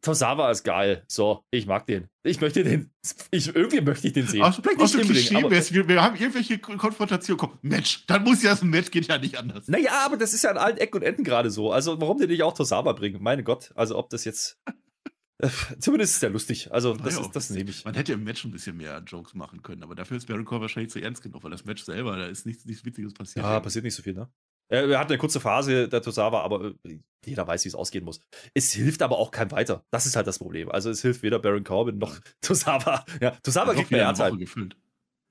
Tosawa 0.01 0.51
ist 0.51 0.65
geil. 0.65 1.05
So, 1.09 1.45
ich 1.51 1.67
mag 1.67 1.87
den. 1.87 2.09
Ich 2.23 2.41
möchte 2.41 2.65
den. 2.65 2.91
Ich, 3.31 3.55
irgendwie 3.55 3.81
möchte 3.81 4.07
ich 4.07 4.13
den 4.13 4.27
sehen. 4.27 4.43
Aus, 4.43 4.57
Vielleicht 4.57 4.81
aus 4.81 4.93
dem 4.93 5.03
Klischee, 5.03 5.37
aber, 5.37 5.51
wir, 5.51 5.89
wir, 5.89 6.03
haben 6.03 6.17
irgendwelche 6.17 6.59
Konfrontationen. 6.59 7.39
Komm, 7.39 7.59
Match. 7.63 8.05
Dann 8.07 8.25
muss 8.25 8.43
ja 8.43 8.51
das 8.51 8.63
Match, 8.63 8.91
geht 8.91 9.07
ja 9.07 9.19
nicht 9.19 9.39
anders. 9.39 9.69
Naja, 9.69 10.05
aber 10.05 10.17
das 10.17 10.35
ist 10.35 10.45
ja 10.45 10.51
an 10.51 10.59
allen 10.59 10.77
Ecken 10.79 10.97
und 10.97 11.03
Enden 11.03 11.25
gerade 11.25 11.51
so. 11.51 11.73
Also, 11.73 12.01
warum 12.01 12.19
denn 12.19 12.29
nicht 12.29 12.43
auch 12.43 12.55
Tosawa 12.55 12.93
bringen? 12.93 13.23
Meine 13.23 13.43
Gott. 13.43 13.73
Also, 13.75 13.97
ob 13.97 14.11
das 14.11 14.25
jetzt. 14.25 14.59
Äh, 15.39 15.49
zumindest 15.79 16.15
ist 16.15 16.23
der 16.23 16.31
lustig. 16.31 16.73
Also, 16.73 16.95
das, 16.95 17.19
ist, 17.19 17.31
das 17.33 17.51
nehme 17.51 17.71
ich. 17.71 17.85
Man 17.85 17.95
hätte 17.95 18.15
im 18.15 18.25
Match 18.25 18.45
ein 18.45 18.51
bisschen 18.51 18.77
mehr 18.77 19.03
Jokes 19.07 19.35
machen 19.35 19.63
können, 19.63 19.83
aber 19.83 19.95
dafür 19.95 20.17
ist 20.17 20.27
Baron 20.27 20.45
Corbin 20.45 20.63
wahrscheinlich 20.63 20.93
zu 20.93 21.01
ernst 21.01 21.23
genug, 21.23 21.45
weil 21.45 21.51
das 21.51 21.65
Match 21.65 21.85
selber, 21.85 22.17
da 22.17 22.27
ist 22.27 22.47
nichts, 22.47 22.65
nichts 22.65 22.85
Witziges 22.85 23.13
passiert. 23.13 23.45
Ja, 23.45 23.61
passiert 23.61 23.85
nicht 23.85 23.95
so 23.95 24.03
viel, 24.03 24.15
ne? 24.15 24.31
Er 24.69 24.99
hat 24.99 25.09
eine 25.09 25.19
kurze 25.19 25.39
Phase, 25.39 25.89
der 25.89 26.03
Tosawa, 26.03 26.43
aber 26.43 26.75
äh, 26.85 26.99
jeder 27.25 27.47
weiß, 27.47 27.65
wie 27.65 27.69
es 27.69 27.75
ausgehen 27.77 28.05
muss. 28.05 28.21
Es 28.53 28.73
hilft 28.73 29.01
aber 29.03 29.19
auch 29.19 29.31
kein 29.31 29.53
weiter. 29.53 29.85
Das 29.91 30.07
ist 30.07 30.17
halt 30.17 30.27
das 30.27 30.39
Problem. 30.39 30.71
Also 30.71 30.91
es 30.91 31.03
hilft 31.03 31.23
weder 31.23 31.39
Baron 31.39 31.63
Corbin 31.63 31.99
noch 31.99 32.19
Tosawa. 32.41 33.05
Ja, 33.21 33.31
Tosawa 33.43 33.75
kriegt 33.75 33.93
mehr 33.93 34.13
Zeit. 34.15 34.37
Gefüllt. 34.39 34.77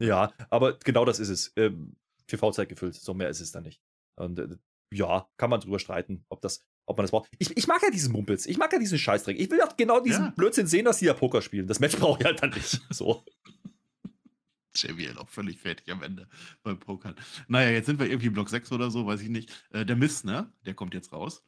Ja, 0.02 0.32
aber 0.50 0.78
genau 0.80 1.04
das 1.04 1.20
ist 1.20 1.30
es. 1.30 1.52
Ähm, 1.58 1.96
TV-Zeit 2.28 2.70
gefüllt. 2.70 2.96
So 2.96 3.14
mehr 3.14 3.30
ist 3.30 3.42
es 3.42 3.52
dann 3.52 3.64
nicht. 3.64 3.82
Und 4.16 4.40
äh, 4.40 4.48
ja, 4.94 5.28
kann 5.38 5.50
man 5.50 5.60
drüber 5.60 5.80
streiten, 5.80 6.26
ob 6.30 6.42
das, 6.42 6.66
ob 6.86 6.98
man 6.98 7.04
das 7.04 7.12
braucht. 7.12 7.30
Ich, 7.40 7.56
ich 7.56 7.68
mag 7.68 7.82
ja 7.82 7.90
diesen 7.90 8.12
Mumpels. 8.12 8.46
Ich 8.46 8.58
mag 8.58 8.72
ja 8.72 8.80
diesen 8.80 8.98
Scheißdreck. 9.00 9.40
Ich 9.40 9.50
will 9.50 9.62
auch 9.62 9.76
genau 9.76 10.00
diesen 10.00 10.26
ja. 10.26 10.34
Blödsinn 10.36 10.68
sehen, 10.68 10.86
dass 10.86 11.00
die 11.00 11.06
ja 11.06 11.14
Poker 11.14 11.42
spielen. 11.42 11.68
Das 11.68 11.80
Match 11.80 11.96
brauche 12.00 12.20
ich 12.20 12.26
halt 12.26 12.42
dann 12.42 12.52
nicht. 12.52 12.82
So. 12.90 13.24
JBL 14.76 15.18
auch 15.18 15.30
völlig 15.30 15.60
fertig 15.60 15.90
am 15.92 16.04
Ende 16.04 16.28
beim 16.62 16.80
Pokern. 16.80 17.16
Naja, 17.48 17.70
jetzt 17.70 17.86
sind 17.86 18.00
wir 18.00 18.08
irgendwie 18.08 18.30
Block 18.30 18.50
6 18.50 18.72
oder 18.74 18.92
so, 18.92 19.06
weiß 19.06 19.22
ich 19.22 19.30
nicht. 19.30 19.66
Äh, 19.72 19.86
der 19.86 19.96
Mist, 19.96 20.26
ne? 20.26 20.52
Der 20.66 20.74
kommt 20.74 20.94
jetzt 20.94 21.14
raus. 21.14 21.44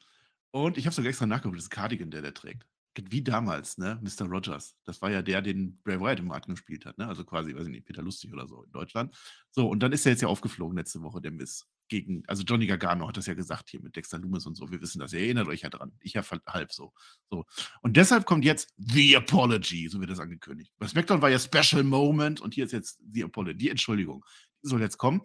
Und 0.52 0.78
ich 0.78 0.86
habe 0.86 0.96
sogar 0.96 1.10
extra 1.10 1.26
nachgeguckt, 1.26 1.58
das 1.58 1.66
ist 1.66 1.70
Cardigan, 1.70 2.10
der 2.10 2.22
der 2.22 2.34
trägt. 2.34 2.66
Wie 3.10 3.22
damals, 3.22 3.78
ne? 3.78 4.00
Mr. 4.02 4.26
Rogers. 4.28 4.76
Das 4.86 5.02
war 5.02 5.12
ja 5.12 5.22
der, 5.22 5.42
den 5.44 5.80
Bray 5.84 6.00
Wyatt 6.00 6.20
im 6.20 6.28
Markt 6.28 6.48
gespielt 6.48 6.86
hat, 6.86 6.98
ne? 6.98 7.08
Also 7.08 7.26
quasi, 7.26 7.54
weiß 7.54 7.66
ich 7.66 7.72
nicht, 7.72 7.86
Peter 7.86 8.02
Lustig 8.02 8.34
oder 8.34 8.48
so 8.48 8.64
in 8.64 8.72
Deutschland. 8.72 9.16
So, 9.52 9.70
und 9.70 9.82
dann 9.84 9.92
ist 9.92 10.06
er 10.06 10.14
jetzt 10.14 10.22
ja 10.22 10.30
aufgeflogen 10.30 10.78
letzte 10.78 11.02
Woche, 11.04 11.22
der 11.22 11.32
Mist 11.32 11.68
gegen, 11.88 12.24
also 12.28 12.44
Johnny 12.44 12.68
Gargano 12.68 13.08
hat 13.08 13.18
das 13.18 13.26
ja 13.28 13.34
gesagt 13.34 13.70
hier 13.70 13.82
mit 13.82 13.96
Dexter 13.96 14.20
Loomis 14.20 14.46
und 14.46 14.56
so. 14.56 14.70
Wir 14.70 14.82
wissen 14.82 15.00
das. 15.00 15.14
Ihr 15.14 15.22
erinnert 15.22 15.48
euch 15.48 15.62
ja 15.62 15.70
dran. 15.70 15.94
Ich 16.02 16.14
ja 16.14 16.24
halb 16.48 16.72
so. 16.72 16.94
so. 17.30 17.46
Und 17.82 17.98
deshalb 17.98 18.26
kommt 18.26 18.46
jetzt 18.46 18.74
The 18.78 19.18
Apology, 19.18 19.88
so 19.90 20.00
wird 20.00 20.10
das 20.10 20.20
angekündigt. 20.20 20.74
Bei 20.78 20.88
SmackDown 20.88 21.22
war 21.22 21.30
ja 21.30 21.40
Special 21.40 21.84
Moment 21.84 22.42
und 22.42 22.54
hier 22.54 22.66
ist 22.66 22.72
jetzt 22.72 23.00
The 23.12 23.24
Apology, 23.24 23.58
die 23.58 23.70
Entschuldigung. 23.70 24.26
Die 24.64 24.70
soll 24.70 24.82
jetzt 24.82 24.98
kommen. 24.98 25.22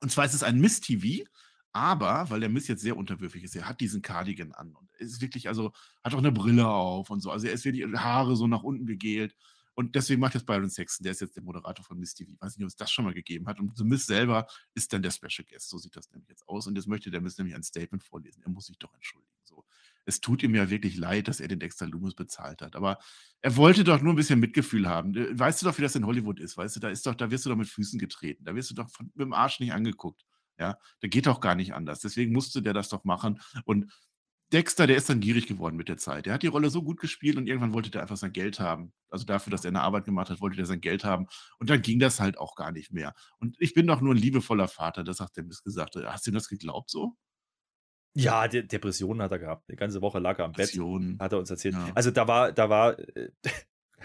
Und 0.00 0.10
zwar 0.10 0.24
ist 0.24 0.34
es 0.34 0.42
ein 0.42 0.60
Miss-TV, 0.60 1.24
aber 1.72 2.30
weil 2.30 2.40
der 2.40 2.48
Miss 2.48 2.68
jetzt 2.68 2.82
sehr 2.82 2.96
unterwürfig 2.96 3.44
ist, 3.44 3.54
er 3.56 3.68
hat 3.68 3.80
diesen 3.80 4.02
Cardigan 4.02 4.52
an 4.52 4.74
und 4.74 4.90
ist 4.98 5.20
wirklich, 5.20 5.48
also 5.48 5.72
hat 6.02 6.14
auch 6.14 6.18
eine 6.18 6.32
Brille 6.32 6.68
auf 6.68 7.10
und 7.10 7.20
so. 7.20 7.30
Also 7.30 7.46
er 7.46 7.52
ist 7.52 7.64
wirklich 7.64 7.84
Haare 7.94 8.36
so 8.36 8.46
nach 8.46 8.62
unten 8.62 8.86
gegelt. 8.86 9.36
Und 9.78 9.94
deswegen 9.94 10.20
macht 10.20 10.34
jetzt 10.34 10.44
Byron 10.44 10.68
Sexton, 10.68 11.04
der 11.04 11.12
ist 11.12 11.20
jetzt 11.20 11.36
der 11.36 11.44
Moderator 11.44 11.84
von 11.84 12.00
Miss 12.00 12.12
TV. 12.12 12.32
Ich 12.32 12.40
weiß 12.40 12.56
nicht, 12.56 12.64
ob 12.64 12.68
es 12.68 12.74
das 12.74 12.90
schon 12.90 13.04
mal 13.04 13.14
gegeben 13.14 13.46
hat. 13.46 13.60
Und 13.60 13.78
The 13.78 13.84
Miss 13.84 14.06
selber 14.06 14.48
ist 14.74 14.92
dann 14.92 15.02
der 15.02 15.12
Special 15.12 15.46
Guest. 15.48 15.68
So 15.68 15.78
sieht 15.78 15.94
das 15.94 16.10
nämlich 16.10 16.28
jetzt 16.28 16.48
aus. 16.48 16.66
Und 16.66 16.74
jetzt 16.74 16.88
möchte 16.88 17.12
der 17.12 17.20
Miss 17.20 17.38
nämlich 17.38 17.54
ein 17.54 17.62
Statement 17.62 18.02
vorlesen. 18.02 18.42
Er 18.42 18.50
muss 18.50 18.66
sich 18.66 18.76
doch 18.76 18.92
entschuldigen. 18.92 19.30
So. 19.44 19.64
Es 20.04 20.20
tut 20.20 20.42
ihm 20.42 20.56
ja 20.56 20.68
wirklich 20.68 20.96
leid, 20.96 21.28
dass 21.28 21.38
er 21.38 21.46
den 21.46 21.60
Dexter 21.60 21.86
Loomis 21.86 22.16
bezahlt 22.16 22.60
hat. 22.60 22.74
Aber 22.74 22.98
er 23.40 23.54
wollte 23.54 23.84
doch 23.84 24.02
nur 24.02 24.14
ein 24.14 24.16
bisschen 24.16 24.40
Mitgefühl 24.40 24.88
haben. 24.88 25.14
Äh, 25.14 25.38
weißt 25.38 25.62
du 25.62 25.66
doch, 25.66 25.78
wie 25.78 25.82
das 25.82 25.94
in 25.94 26.04
Hollywood 26.04 26.40
ist, 26.40 26.56
weißt 26.56 26.74
du, 26.74 26.80
da 26.80 26.88
ist 26.88 27.06
doch, 27.06 27.14
da 27.14 27.30
wirst 27.30 27.46
du 27.46 27.50
doch 27.50 27.56
mit 27.56 27.68
Füßen 27.68 28.00
getreten. 28.00 28.42
Da 28.46 28.56
wirst 28.56 28.70
du 28.70 28.74
doch 28.74 28.90
von, 28.90 29.12
mit 29.14 29.26
dem 29.26 29.32
Arsch 29.32 29.60
nicht 29.60 29.72
angeguckt. 29.72 30.26
Ja, 30.58 30.76
da 31.02 31.06
geht 31.06 31.28
doch 31.28 31.38
gar 31.38 31.54
nicht 31.54 31.72
anders. 31.72 32.00
Deswegen 32.00 32.32
musste 32.32 32.62
der 32.62 32.74
das 32.74 32.88
doch 32.88 33.04
machen. 33.04 33.40
Und 33.64 33.92
Dexter, 34.52 34.86
der 34.86 34.96
ist 34.96 35.10
dann 35.10 35.20
gierig 35.20 35.46
geworden 35.46 35.76
mit 35.76 35.88
der 35.88 35.98
Zeit. 35.98 36.26
Der 36.26 36.32
hat 36.32 36.42
die 36.42 36.46
Rolle 36.48 36.70
so 36.70 36.82
gut 36.82 37.00
gespielt 37.00 37.36
und 37.36 37.46
irgendwann 37.46 37.74
wollte 37.74 37.90
der 37.90 38.00
einfach 38.00 38.16
sein 38.16 38.32
Geld 38.32 38.60
haben. 38.60 38.92
Also 39.10 39.26
dafür, 39.26 39.50
dass 39.50 39.64
er 39.64 39.68
eine 39.68 39.82
Arbeit 39.82 40.06
gemacht 40.06 40.30
hat, 40.30 40.40
wollte 40.40 40.56
der 40.56 40.66
sein 40.66 40.80
Geld 40.80 41.04
haben. 41.04 41.26
Und 41.58 41.68
dann 41.68 41.82
ging 41.82 41.98
das 41.98 42.18
halt 42.18 42.38
auch 42.38 42.54
gar 42.54 42.72
nicht 42.72 42.92
mehr. 42.92 43.14
Und 43.38 43.56
ich 43.58 43.74
bin 43.74 43.86
doch 43.86 44.00
nur 44.00 44.14
ein 44.14 44.18
liebevoller 44.18 44.68
Vater, 44.68 45.04
das 45.04 45.20
hat 45.20 45.36
der 45.36 45.44
Mist 45.44 45.64
gesagt. 45.64 45.96
Hast 45.96 46.26
du 46.26 46.30
das 46.30 46.48
geglaubt 46.48 46.90
so? 46.90 47.14
Ja, 48.14 48.48
De 48.48 48.62
Depressionen 48.62 49.22
hat 49.22 49.32
er 49.32 49.38
gehabt. 49.38 49.68
Die 49.70 49.76
ganze 49.76 50.00
Woche 50.00 50.18
lag 50.18 50.38
er 50.38 50.46
am 50.46 50.52
Bett. 50.52 50.68
Hat 51.20 51.32
er 51.32 51.38
uns 51.38 51.50
erzählt. 51.50 51.74
Ja. 51.74 51.92
Also 51.94 52.10
da 52.10 52.26
war, 52.26 52.52
da 52.52 52.68
war, 52.68 52.98
äh, 52.98 53.30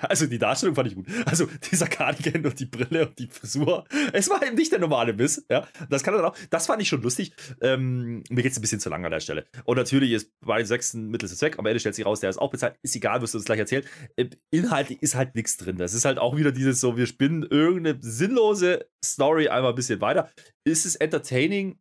also 0.02 0.26
die 0.26 0.40
Darstellung 0.40 0.76
fand 0.76 0.90
ich 0.90 0.96
gut. 0.96 1.08
Also 1.26 1.48
dieser 1.72 1.88
Cardigan 1.88 2.46
und 2.46 2.60
die 2.60 2.66
Brille 2.66 3.08
und 3.08 3.20
die 3.20 3.28
Frisur. 3.28 3.86
Es 4.12 4.30
war 4.30 4.46
eben 4.46 4.56
nicht 4.56 4.72
der 4.72 4.80
normale 4.80 5.14
Biss. 5.14 5.46
Ja, 5.50 5.68
das 5.90 6.04
kann 6.04 6.14
er 6.14 6.28
auch. 6.28 6.36
Das 6.50 6.68
fand 6.68 6.82
ich 6.82 6.88
schon 6.88 7.02
lustig. 7.02 7.34
Ähm, 7.62 8.24
mir 8.30 8.44
geht 8.44 8.52
es 8.52 8.58
ein 8.58 8.62
bisschen 8.62 8.80
zu 8.80 8.90
lang 8.90 9.06
an 9.06 9.12
der 9.12 9.20
Stelle. 9.20 9.46
Und 9.66 9.78
natürlich 9.78 10.12
ist 10.12 10.32
bei 10.42 10.64
sechsten 10.64 11.10
Mittel 11.10 11.30
zu 11.30 11.36
Zweck. 11.36 11.60
Am 11.60 11.66
Ende 11.66 11.80
stellt 11.80 11.96
sich 11.96 12.06
raus, 12.06 12.20
der 12.20 12.30
ist 12.30 12.38
auch 12.38 12.52
bezahlt. 12.52 12.76
Ist 12.82 12.96
egal, 12.96 13.22
wirst 13.22 13.34
du 13.34 13.38
uns 13.38 13.46
gleich 13.46 13.60
erzählen. 13.60 13.86
Äh, 14.16 14.30
inhaltlich 14.52 15.02
ist 15.02 15.16
halt 15.16 15.36
nichts 15.36 15.58
drin. 15.58 15.78
Das 15.78 15.94
ist 15.94 16.06
halt 16.06 16.20
auch 16.20 16.36
wieder 16.36 16.52
dieses 16.52 16.80
so, 16.80 16.98
wir 16.98 17.08
spinnen 17.08 17.44
irgendeine 17.44 18.00
sinnlose 18.02 18.88
Story 19.04 19.48
einmal 19.48 19.72
ein 19.72 19.76
bisschen 19.76 20.02
weiter. 20.02 20.30
Ist 20.66 20.86
es 20.86 20.96
entertaining? 20.96 21.80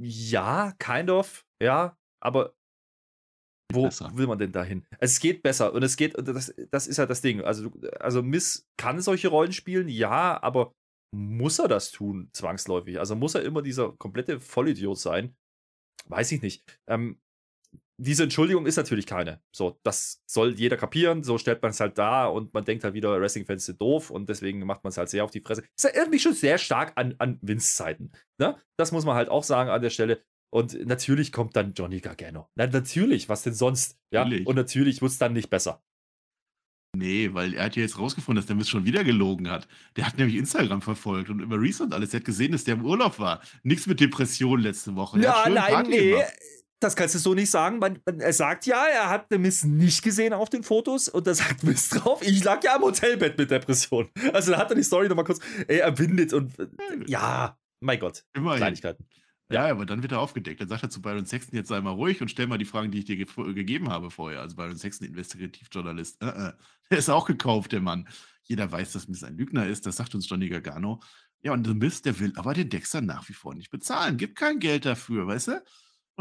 Ja, 0.00 0.72
kind 0.78 1.10
of. 1.10 1.44
Ja, 1.62 1.96
aber 2.22 2.54
wo 3.74 3.84
besser. 3.84 4.10
will 4.14 4.26
man 4.26 4.38
denn 4.38 4.52
dahin? 4.52 4.84
Es 4.98 5.20
geht 5.20 5.42
besser 5.42 5.72
und 5.72 5.82
es 5.82 5.96
geht, 5.96 6.16
das, 6.16 6.54
das 6.70 6.86
ist 6.86 6.96
ja 6.96 7.06
das 7.06 7.20
Ding. 7.20 7.42
Also, 7.42 7.70
also 8.00 8.22
Miss 8.22 8.68
kann 8.76 9.00
solche 9.00 9.28
Rollen 9.28 9.52
spielen, 9.52 9.88
ja, 9.88 10.42
aber 10.42 10.72
muss 11.14 11.58
er 11.58 11.68
das 11.68 11.90
tun, 11.90 12.30
zwangsläufig? 12.32 12.98
Also 12.98 13.14
muss 13.14 13.34
er 13.34 13.42
immer 13.42 13.62
dieser 13.62 13.92
komplette 13.92 14.40
Vollidiot 14.40 14.98
sein? 14.98 15.36
Weiß 16.06 16.32
ich 16.32 16.42
nicht. 16.42 16.64
Ähm, 16.86 17.20
diese 17.98 18.24
Entschuldigung 18.24 18.66
ist 18.66 18.76
natürlich 18.76 19.06
keine. 19.06 19.40
So, 19.54 19.78
das 19.84 20.22
soll 20.26 20.54
jeder 20.54 20.76
kapieren. 20.76 21.22
So 21.22 21.38
stellt 21.38 21.62
man 21.62 21.70
es 21.70 21.80
halt 21.80 21.98
da 21.98 22.26
und 22.26 22.52
man 22.52 22.64
denkt 22.64 22.82
halt 22.82 22.94
wieder, 22.94 23.20
Wrestling-Fans 23.20 23.66
sind 23.66 23.80
doof 23.80 24.10
und 24.10 24.28
deswegen 24.28 24.64
macht 24.64 24.82
man 24.82 24.90
es 24.90 24.96
halt 24.96 25.08
sehr 25.08 25.22
auf 25.24 25.30
die 25.30 25.40
Fresse. 25.40 25.62
Das 25.76 25.84
erinnert 25.84 26.10
mich 26.10 26.22
schon 26.22 26.34
sehr 26.34 26.58
stark 26.58 26.92
an, 26.96 27.14
an 27.18 27.38
Vince-Zeiten. 27.42 28.10
Ne? 28.38 28.60
Das 28.76 28.90
muss 28.90 29.04
man 29.04 29.14
halt 29.14 29.28
auch 29.28 29.44
sagen 29.44 29.70
an 29.70 29.82
der 29.82 29.90
Stelle. 29.90 30.22
Und 30.52 30.86
natürlich 30.86 31.32
kommt 31.32 31.56
dann 31.56 31.72
Johnny 31.72 32.00
Gargano. 32.00 32.48
Na, 32.56 32.66
natürlich, 32.66 33.28
was 33.30 33.42
denn 33.42 33.54
sonst? 33.54 33.96
Ja, 34.12 34.24
natürlich. 34.24 34.46
und 34.46 34.56
natürlich 34.56 35.00
wird 35.00 35.10
es 35.10 35.18
dann 35.18 35.32
nicht 35.32 35.48
besser. 35.48 35.82
Nee, 36.94 37.30
weil 37.32 37.54
er 37.54 37.64
hat 37.64 37.76
ja 37.76 37.82
jetzt 37.82 37.98
rausgefunden, 37.98 38.36
dass 38.36 38.46
der 38.46 38.56
Mist 38.56 38.68
schon 38.68 38.84
wieder 38.84 39.02
gelogen 39.02 39.50
hat. 39.50 39.66
Der 39.96 40.06
hat 40.06 40.18
nämlich 40.18 40.36
Instagram 40.36 40.82
verfolgt 40.82 41.30
und 41.30 41.40
über 41.40 41.58
Reese 41.58 41.84
und 41.84 41.94
alles. 41.94 42.12
Er 42.12 42.20
hat 42.20 42.26
gesehen, 42.26 42.52
dass 42.52 42.64
der 42.64 42.74
im 42.74 42.84
Urlaub 42.84 43.18
war. 43.18 43.40
Nichts 43.62 43.86
mit 43.86 43.98
Depression 43.98 44.60
letzte 44.60 44.94
Woche. 44.94 45.18
Ja, 45.20 45.48
nein, 45.48 45.72
Party 45.72 45.90
nee. 45.90 46.10
Gemacht. 46.10 46.32
Das 46.80 46.96
kannst 46.96 47.14
du 47.14 47.18
so 47.18 47.32
nicht 47.32 47.50
sagen. 47.50 47.78
Man, 47.78 48.00
man, 48.04 48.20
er 48.20 48.32
sagt 48.34 48.66
ja, 48.66 48.84
er 48.84 49.08
hat 49.08 49.32
den 49.32 49.40
Mist 49.40 49.64
nicht 49.64 50.02
gesehen 50.02 50.34
auf 50.34 50.50
den 50.50 50.64
Fotos 50.64 51.08
und 51.08 51.26
da 51.26 51.32
sagt 51.32 51.62
Mist 51.62 51.94
drauf, 51.94 52.20
ich 52.20 52.44
lag 52.44 52.62
ja 52.62 52.76
im 52.76 52.82
Hotelbett 52.82 53.38
mit 53.38 53.50
Depression. 53.50 54.10
Also 54.34 54.52
da 54.52 54.58
hat 54.58 54.70
er 54.70 54.74
die 54.74 54.82
Story 54.82 55.08
nochmal 55.08 55.24
kurz 55.24 55.40
ey, 55.66 55.78
erwindet 55.78 56.34
und 56.34 56.58
äh, 56.58 56.66
ja, 57.06 57.56
mein 57.80 58.00
Gott, 58.00 58.24
Immerhin. 58.34 58.58
Kleinigkeiten. 58.58 59.06
Ja, 59.50 59.66
aber 59.68 59.84
dann 59.84 60.02
wird 60.02 60.12
er 60.12 60.20
aufgedeckt. 60.20 60.60
Dann 60.60 60.68
sagt 60.68 60.82
er 60.82 60.90
zu 60.90 61.02
Byron 61.02 61.26
Sexton, 61.26 61.56
jetzt 61.56 61.68
sei 61.68 61.80
mal 61.80 61.90
ruhig 61.90 62.22
und 62.22 62.28
stell 62.28 62.46
mal 62.46 62.58
die 62.58 62.64
Fragen, 62.64 62.90
die 62.90 63.00
ich 63.00 63.04
dir 63.04 63.16
ge 63.16 63.26
gegeben 63.52 63.90
habe 63.90 64.10
vorher. 64.10 64.40
Also 64.40 64.56
Byron 64.56 64.76
Sexton, 64.76 65.08
Investigativjournalist. 65.08 66.22
Äh, 66.22 66.26
äh. 66.26 66.52
Der 66.90 66.98
ist 66.98 67.10
auch 67.10 67.26
gekauft, 67.26 67.72
der 67.72 67.80
Mann. 67.80 68.08
Jeder 68.44 68.70
weiß, 68.70 68.92
dass 68.92 69.08
Miss 69.08 69.24
ein 69.24 69.36
Lügner 69.36 69.66
ist. 69.66 69.86
Das 69.86 69.96
sagt 69.96 70.14
uns 70.14 70.28
Johnny 70.28 70.48
Gargano. 70.48 71.00
Ja, 71.42 71.52
und 71.52 71.66
The 71.66 71.74
Mist, 71.74 72.06
der 72.06 72.18
will 72.20 72.32
aber 72.36 72.54
den 72.54 72.68
Dexter 72.68 73.00
nach 73.00 73.28
wie 73.28 73.32
vor 73.34 73.54
nicht 73.54 73.70
bezahlen. 73.70 74.16
Gibt 74.16 74.36
kein 74.36 74.58
Geld 74.58 74.84
dafür, 74.84 75.26
weißt 75.26 75.48
du? 75.48 75.64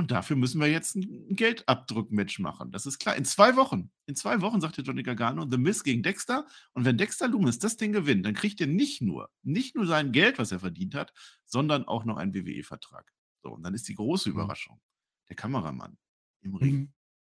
Und 0.02 0.10
dafür 0.10 0.36
müssen 0.36 0.60
wir 0.60 0.66
jetzt 0.66 0.96
ein 0.96 1.36
Geldabdruck-Match 1.36 2.40
machen. 2.40 2.72
Das 2.72 2.88
ist 2.88 2.98
klar. 2.98 3.16
In 3.16 3.24
zwei 3.24 3.56
Wochen. 3.56 3.92
In 4.08 4.16
zwei 4.16 4.42
Wochen, 4.42 4.60
sagt 4.60 4.78
der 4.78 4.84
Johnny 4.84 5.04
Gargano, 5.04 5.48
The 5.48 5.60
Miz 5.60 5.84
gegen 5.84 6.02
Dexter. 6.02 6.48
Und 6.74 6.86
wenn 6.86 6.98
Dexter 6.98 7.28
Loomis 7.28 7.60
das 7.60 7.78
Ding 7.78 7.92
gewinnt, 7.92 8.26
dann 8.26 8.34
kriegt 8.34 8.60
er 8.62 8.66
nicht 8.66 9.04
nur, 9.04 9.30
nicht 9.44 9.76
nur 9.76 9.86
sein 9.86 10.12
Geld, 10.12 10.40
was 10.40 10.52
er 10.52 10.60
verdient 10.60 10.96
hat, 10.96 11.14
sondern 11.46 11.86
auch 11.86 12.04
noch 12.04 12.18
einen 12.18 12.34
WWE-Vertrag. 12.34 13.14
So, 13.44 13.52
und 13.52 13.62
dann 13.62 13.76
ist 13.76 13.88
die 13.90 13.94
große 13.94 14.30
mhm. 14.30 14.38
Überraschung. 14.38 14.82
Der 15.30 15.36
Kameramann 15.36 16.00
im 16.42 16.56
Ring. 16.56 16.76
Mhm. 16.76 16.94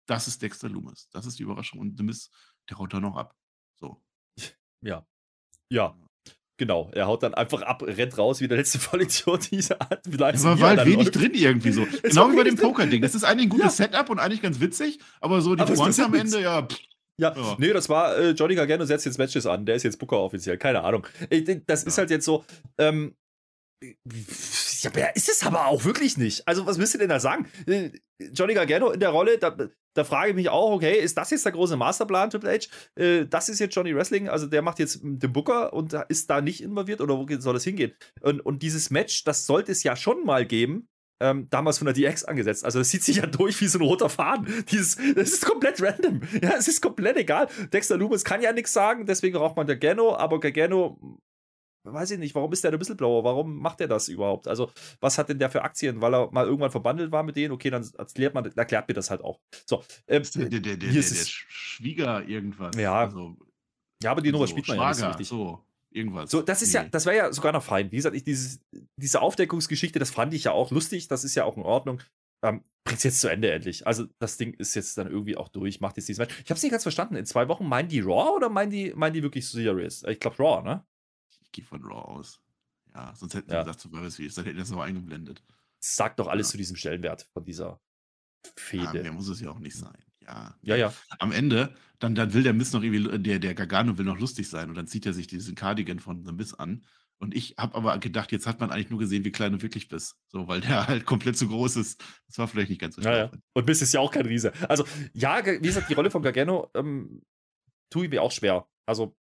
Das 0.06 0.28
ist 0.28 0.40
Dexter 0.44 0.70
Loomis. 0.70 1.10
Das 1.10 1.26
ist 1.26 1.40
die 1.40 1.44
Überraschung. 1.44 1.80
Und 1.80 1.98
The 1.98 2.04
Miz, 2.04 2.30
der 2.70 2.78
haut 2.78 2.94
da 2.94 3.00
noch 3.00 3.16
ab. 3.16 3.36
So. 3.74 4.04
Ja. 4.82 5.04
Ja. 5.72 5.98
Genau, 6.62 6.92
er 6.94 7.08
haut 7.08 7.24
dann 7.24 7.34
einfach 7.34 7.64
ab, 7.64 7.82
rennt 7.82 8.16
raus 8.20 8.40
wie 8.40 8.48
der 8.48 8.60
letzte 8.60 8.78
Vollidiot 8.80 9.50
dieser 9.50 9.82
Art. 9.82 10.06
Es 10.06 10.44
war 10.44 10.60
halt 10.60 10.86
wenig 10.86 11.10
drin 11.10 11.32
irgendwie 11.34 11.72
so. 11.72 11.88
genau 12.04 12.32
wie 12.32 12.36
bei 12.36 12.44
dem 12.44 12.56
Poker-Ding. 12.56 13.02
Das 13.02 13.16
ist 13.16 13.24
eigentlich 13.24 13.48
ein 13.48 13.50
gutes 13.50 13.80
ja. 13.80 13.86
Setup 13.88 14.12
und 14.12 14.20
eigentlich 14.20 14.44
ganz 14.44 14.60
witzig, 14.60 15.00
aber 15.22 15.42
so 15.42 15.56
die 15.56 15.64
Pointe 15.64 16.06
am 16.06 16.14
Ende, 16.14 16.40
ja. 16.40 16.62
Pff. 16.62 16.78
Ja, 17.18 17.36
ja, 17.36 17.56
nee, 17.58 17.74
das 17.74 17.90
war 17.90 18.16
äh, 18.16 18.30
Johnny 18.34 18.54
Gargano 18.54 18.86
setzt 18.86 19.08
jetzt 19.08 19.18
Matches 19.18 19.48
an. 19.48 19.66
Der 19.66 19.74
ist 19.74 19.82
jetzt 19.82 19.98
Booker 19.98 20.20
offiziell. 20.20 20.60
Keine 20.60 20.84
Ahnung. 20.84 21.08
Ich, 21.32 21.46
das 21.66 21.82
ja. 21.82 21.88
ist 21.88 21.98
halt 21.98 22.12
jetzt 22.12 22.26
so. 22.26 22.46
Ähm, 22.78 23.16
ja, 24.84 25.08
ist 25.14 25.30
es 25.30 25.46
aber 25.46 25.68
auch 25.68 25.86
wirklich 25.86 26.18
nicht. 26.18 26.48
Also, 26.48 26.66
was 26.66 26.78
willst 26.78 26.94
du 26.94 26.98
denn 26.98 27.10
da 27.10 27.20
sagen? 27.20 27.48
Äh, 27.68 27.92
Johnny 28.34 28.54
Gargano 28.54 28.92
in 28.92 29.00
der 29.00 29.10
Rolle, 29.10 29.38
da, 29.38 29.56
da 29.94 30.04
frage 30.04 30.30
ich 30.30 30.36
mich 30.36 30.50
auch, 30.50 30.72
okay, 30.72 31.00
ist 31.00 31.18
das 31.18 31.32
jetzt 31.32 31.46
der 31.46 31.52
große 31.52 31.76
Masterplan, 31.76 32.30
Triple 32.30 32.52
H? 32.52 32.68
Äh, 32.96 33.26
das 33.26 33.50
ist 33.50 33.60
jetzt 33.60 33.76
Johnny 33.76 33.96
Wrestling, 33.96 34.30
also 34.30 34.48
der 34.48 34.62
macht 34.62 34.80
jetzt 34.80 35.00
den 35.04 35.34
Booker 35.34 35.74
und 35.74 35.94
ist 36.10 36.30
da 36.30 36.42
nicht 36.42 36.62
involviert 36.62 37.02
oder 37.02 37.18
wo 37.18 37.26
soll 37.40 37.54
das 37.54 37.64
hingehen? 37.64 37.94
Und, 38.22 38.40
und 38.42 38.62
dieses 38.64 38.90
Match, 38.90 39.24
das 39.24 39.46
sollte 39.46 39.72
es 39.72 39.84
ja 39.84 39.96
schon 39.96 40.26
mal 40.26 40.46
geben, 40.46 40.88
ähm, 41.22 41.48
damals 41.50 41.78
von 41.78 41.86
der 41.86 41.94
DX 41.94 42.24
angesetzt. 42.24 42.66
Also 42.66 42.80
das 42.80 42.90
zieht 42.90 43.04
sich 43.04 43.18
ja 43.18 43.26
durch 43.28 43.60
wie 43.62 43.68
so 43.68 43.80
ein 43.80 43.86
roter 43.86 44.10
Faden. 44.10 44.66
Dieses, 44.72 44.98
das 45.16 45.30
ist 45.30 45.46
komplett 45.46 45.82
random. 45.82 46.22
Ja, 46.42 46.54
es 46.58 46.68
ist 46.68 46.82
komplett 46.82 47.18
egal. 47.18 47.48
Dexter 47.72 47.98
Loomis 47.98 48.24
kann 48.24 48.42
ja 48.42 48.52
nichts 48.52 48.74
sagen, 48.74 49.06
deswegen 49.06 49.38
braucht 49.38 49.56
man 49.56 49.68
Gargano, 49.68 50.16
aber 50.16 50.40
Gargano 50.40 51.20
weiß 51.84 52.12
ich 52.12 52.20
nicht, 52.20 52.36
warum 52.36 52.52
ist 52.54 52.64
der 52.64 52.72
der 52.72 52.80
Whistleblower? 52.80 53.24
Warum 53.24 53.58
macht 53.60 53.82
er 53.82 53.88
das 53.88 54.08
überhaupt? 54.08 54.48
Also, 54.48 54.72
was 55.00 55.18
hat 55.18 55.30
denn 55.30 55.40
der 55.40 55.50
für 55.50 55.64
Aktien? 55.64 56.02
Weil 56.02 56.14
er 56.14 56.32
mal 56.32 56.46
irgendwann 56.46 56.72
verbandelt 56.72 57.12
war 57.12 57.24
mit 57.24 57.36
denen? 57.36 57.52
Okay, 57.52 57.70
dann 57.70 57.88
erklärt, 57.98 58.34
man, 58.34 58.46
erklärt 58.46 58.88
mir 58.88 58.94
das 58.94 59.10
halt 59.10 59.22
auch. 59.22 59.40
So, 59.66 59.84
ähm, 60.08 60.24
der, 60.36 60.50
der, 60.50 60.60
der, 60.60 60.78
der, 60.78 60.92
der 60.92 61.02
Schwieger 61.02 62.28
irgendwas. 62.28 62.76
Ja, 62.76 63.00
also, 63.00 63.36
ja 64.02 64.12
aber 64.12 64.22
die 64.22 64.32
Nummer 64.32 64.48
so, 64.48 64.52
spielt 64.52 64.68
man 64.68 64.78
Schwager, 64.78 65.00
ja 65.00 65.18
nicht 65.18 65.28
so 65.28 65.44
richtig. 65.44 65.60
So, 65.60 65.66
irgendwas. 65.92 66.32
So, 66.32 66.42
das 66.42 66.62
ist 66.62 66.74
ja, 66.74 66.84
das 66.84 67.06
wäre 67.06 67.18
ja 67.18 67.34
sogar 67.34 67.52
noch 67.52 67.64
fein. 67.64 67.92
Wie 67.92 67.98
gesagt, 67.98 68.16
ich, 68.16 68.24
dieses, 68.24 68.60
diese 68.96 69.22
Aufdeckungsgeschichte, 69.22 70.00
das 70.00 70.12
fand 70.12 70.34
ich 70.34 70.46
ja 70.46 70.52
auch 70.52 70.72
lustig, 70.72 71.08
das 71.08 71.24
ist 71.24 71.36
ja 71.36 71.46
auch 71.46 71.58
in 71.58 71.64
Ordnung. 71.64 72.02
Ähm, 72.44 72.64
Bringt 72.84 72.98
es 72.98 73.04
jetzt 73.04 73.22
zu 73.22 73.28
Ende 73.28 73.52
endlich. 73.52 73.86
Also, 73.86 74.06
das 74.18 74.38
Ding 74.38 74.56
ist 74.56 74.74
jetzt 74.74 74.98
dann 74.98 75.08
irgendwie 75.08 75.38
auch 75.38 75.50
durch, 75.50 75.82
macht 75.82 75.98
jetzt 75.98 76.10
dieses 76.10 76.18
Match. 76.18 76.34
Ich 76.44 76.50
habe 76.50 76.58
es 76.58 76.64
nicht 76.64 76.72
ganz 76.72 76.82
verstanden. 76.82 77.16
In 77.16 77.26
zwei 77.28 77.48
Wochen 77.48 77.68
meinen 77.68 77.90
die 77.90 78.00
Raw 78.00 78.36
oder 78.36 78.50
meinen 78.50 78.72
die, 78.72 78.92
meinen 78.96 79.14
die 79.14 79.22
wirklich 79.22 79.48
Serious? 79.48 80.04
Ich 80.04 80.20
glaube 80.20 80.38
Raw, 80.38 80.64
ne? 80.64 80.84
Gehe 81.52 81.66
von 81.66 81.84
Raw 81.84 82.02
aus. 82.02 82.42
Ja, 82.94 83.14
sonst 83.16 83.36
hätten 83.36 83.52
ja. 83.52 83.62
sie 83.62 83.66
gesagt, 83.66 83.82
so 83.82 83.90
Survivor 83.90 84.12
Series, 84.12 84.36
dann 84.36 84.46
hätten 84.46 84.58
sie 84.58 84.62
das 84.64 84.72
noch 84.72 84.82
eingeblendet. 84.82 85.44
Sagt 85.80 86.20
doch 86.20 86.28
alles 86.28 86.48
ja. 86.48 86.52
zu 86.52 86.58
diesem 86.58 86.76
Stellenwert 86.76 87.28
von 87.34 87.46
dieser 87.46 87.80
Fehde. 88.56 88.84
Ja, 88.84 88.94
mehr 88.94 89.14
muss 89.14 89.28
es 89.28 89.40
ja 89.40 89.50
auch 89.50 89.60
nicht 89.60 89.76
sein. 89.76 90.04
Ja. 90.22 90.56
Ja, 90.62 90.76
ja. 90.76 90.94
Am 91.20 91.32
Ende, 91.32 91.74
dann, 92.00 92.16
dann 92.16 92.34
will 92.34 92.44
der 92.44 92.54
Miss 92.54 92.74
noch 92.74 92.84
irgendwie, 92.84 93.20
der, 93.20 93.40
der 93.40 93.56
Gargano 93.56 93.98
will 93.98 94.06
noch 94.06 94.20
lustig 94.20 94.50
sein 94.50 94.70
und 94.70 94.76
dann 94.76 94.88
zieht 94.88 95.06
er 95.06 95.14
sich 95.14 95.28
diesen 95.28 95.56
Cardigan 95.56 96.00
von 96.00 96.26
The 96.26 96.32
Miss 96.32 96.54
an. 96.54 96.86
Und 97.22 97.36
ich 97.36 97.54
habe 97.58 97.76
aber 97.76 98.00
gedacht, 98.00 98.32
jetzt 98.32 98.48
hat 98.48 98.60
man 98.60 98.72
eigentlich 98.72 98.90
nur 98.90 98.98
gesehen, 98.98 99.24
wie 99.24 99.32
klein 99.32 99.52
du 99.52 99.62
wirklich 99.62 99.88
bist. 99.88 100.16
So, 100.28 100.48
weil 100.48 100.62
der 100.62 100.88
halt 100.88 101.06
komplett 101.06 101.38
zu 101.38 101.48
groß 101.48 101.76
ist. 101.76 102.04
Das 102.28 102.40
war 102.40 102.48
vielleicht 102.48 102.70
nicht 102.70 102.82
ganz 102.82 102.96
so. 102.96 103.02
Ja, 103.02 103.16
ja. 103.16 103.32
Und 103.54 103.68
Miss 103.68 103.82
ist 103.82 103.94
ja 103.94 104.00
auch 104.00 104.12
kein 104.12 104.26
Riese. 104.26 104.52
Also, 104.68 104.86
ja, 105.14 105.46
wie 105.46 105.60
gesagt, 105.60 105.90
die 105.90 105.94
Rolle 105.94 106.10
von 106.10 106.24
Gargano 106.24 106.72
ähm, 106.74 107.22
tue 107.92 108.06
ich 108.06 108.12
mir 108.12 108.24
auch 108.24 108.32
schwer. 108.32 108.68
Also, 108.88 109.16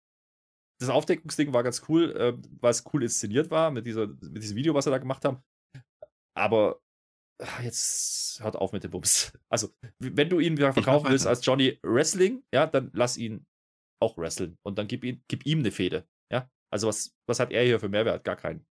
das 0.80 0.88
Aufdeckungsding 0.88 1.52
war 1.52 1.62
ganz 1.62 1.82
cool, 1.88 2.10
äh, 2.16 2.36
weil 2.60 2.70
es 2.70 2.84
cool 2.92 3.02
inszeniert 3.02 3.50
war 3.50 3.70
mit, 3.70 3.86
dieser, 3.86 4.06
mit 4.06 4.42
diesem 4.42 4.56
Video, 4.56 4.74
was 4.74 4.84
sie 4.84 4.90
da 4.90 4.98
gemacht 4.98 5.24
haben. 5.24 5.42
Aber 6.34 6.80
ach, 7.38 7.62
jetzt 7.62 8.40
hört 8.42 8.56
auf 8.56 8.72
mit 8.72 8.82
dem 8.82 8.90
Bums. 8.90 9.32
Also, 9.50 9.68
wenn 9.98 10.28
du 10.28 10.40
ihn 10.40 10.56
verkaufen 10.56 11.10
willst 11.10 11.26
als 11.26 11.44
Johnny 11.44 11.78
Wrestling, 11.82 12.42
ja, 12.54 12.66
dann 12.66 12.90
lass 12.94 13.16
ihn 13.16 13.46
auch 14.00 14.16
wresteln 14.16 14.56
und 14.62 14.78
dann 14.78 14.86
gib, 14.86 15.04
ihn, 15.04 15.22
gib 15.28 15.44
ihm 15.44 15.58
eine 15.58 15.70
Fehde. 15.70 16.08
Ja, 16.32 16.48
also 16.72 16.88
was, 16.88 17.14
was 17.26 17.40
hat 17.40 17.50
er 17.50 17.64
hier 17.64 17.80
für 17.80 17.88
Mehrwert? 17.88 18.24
Gar 18.24 18.36
keinen. 18.36 18.64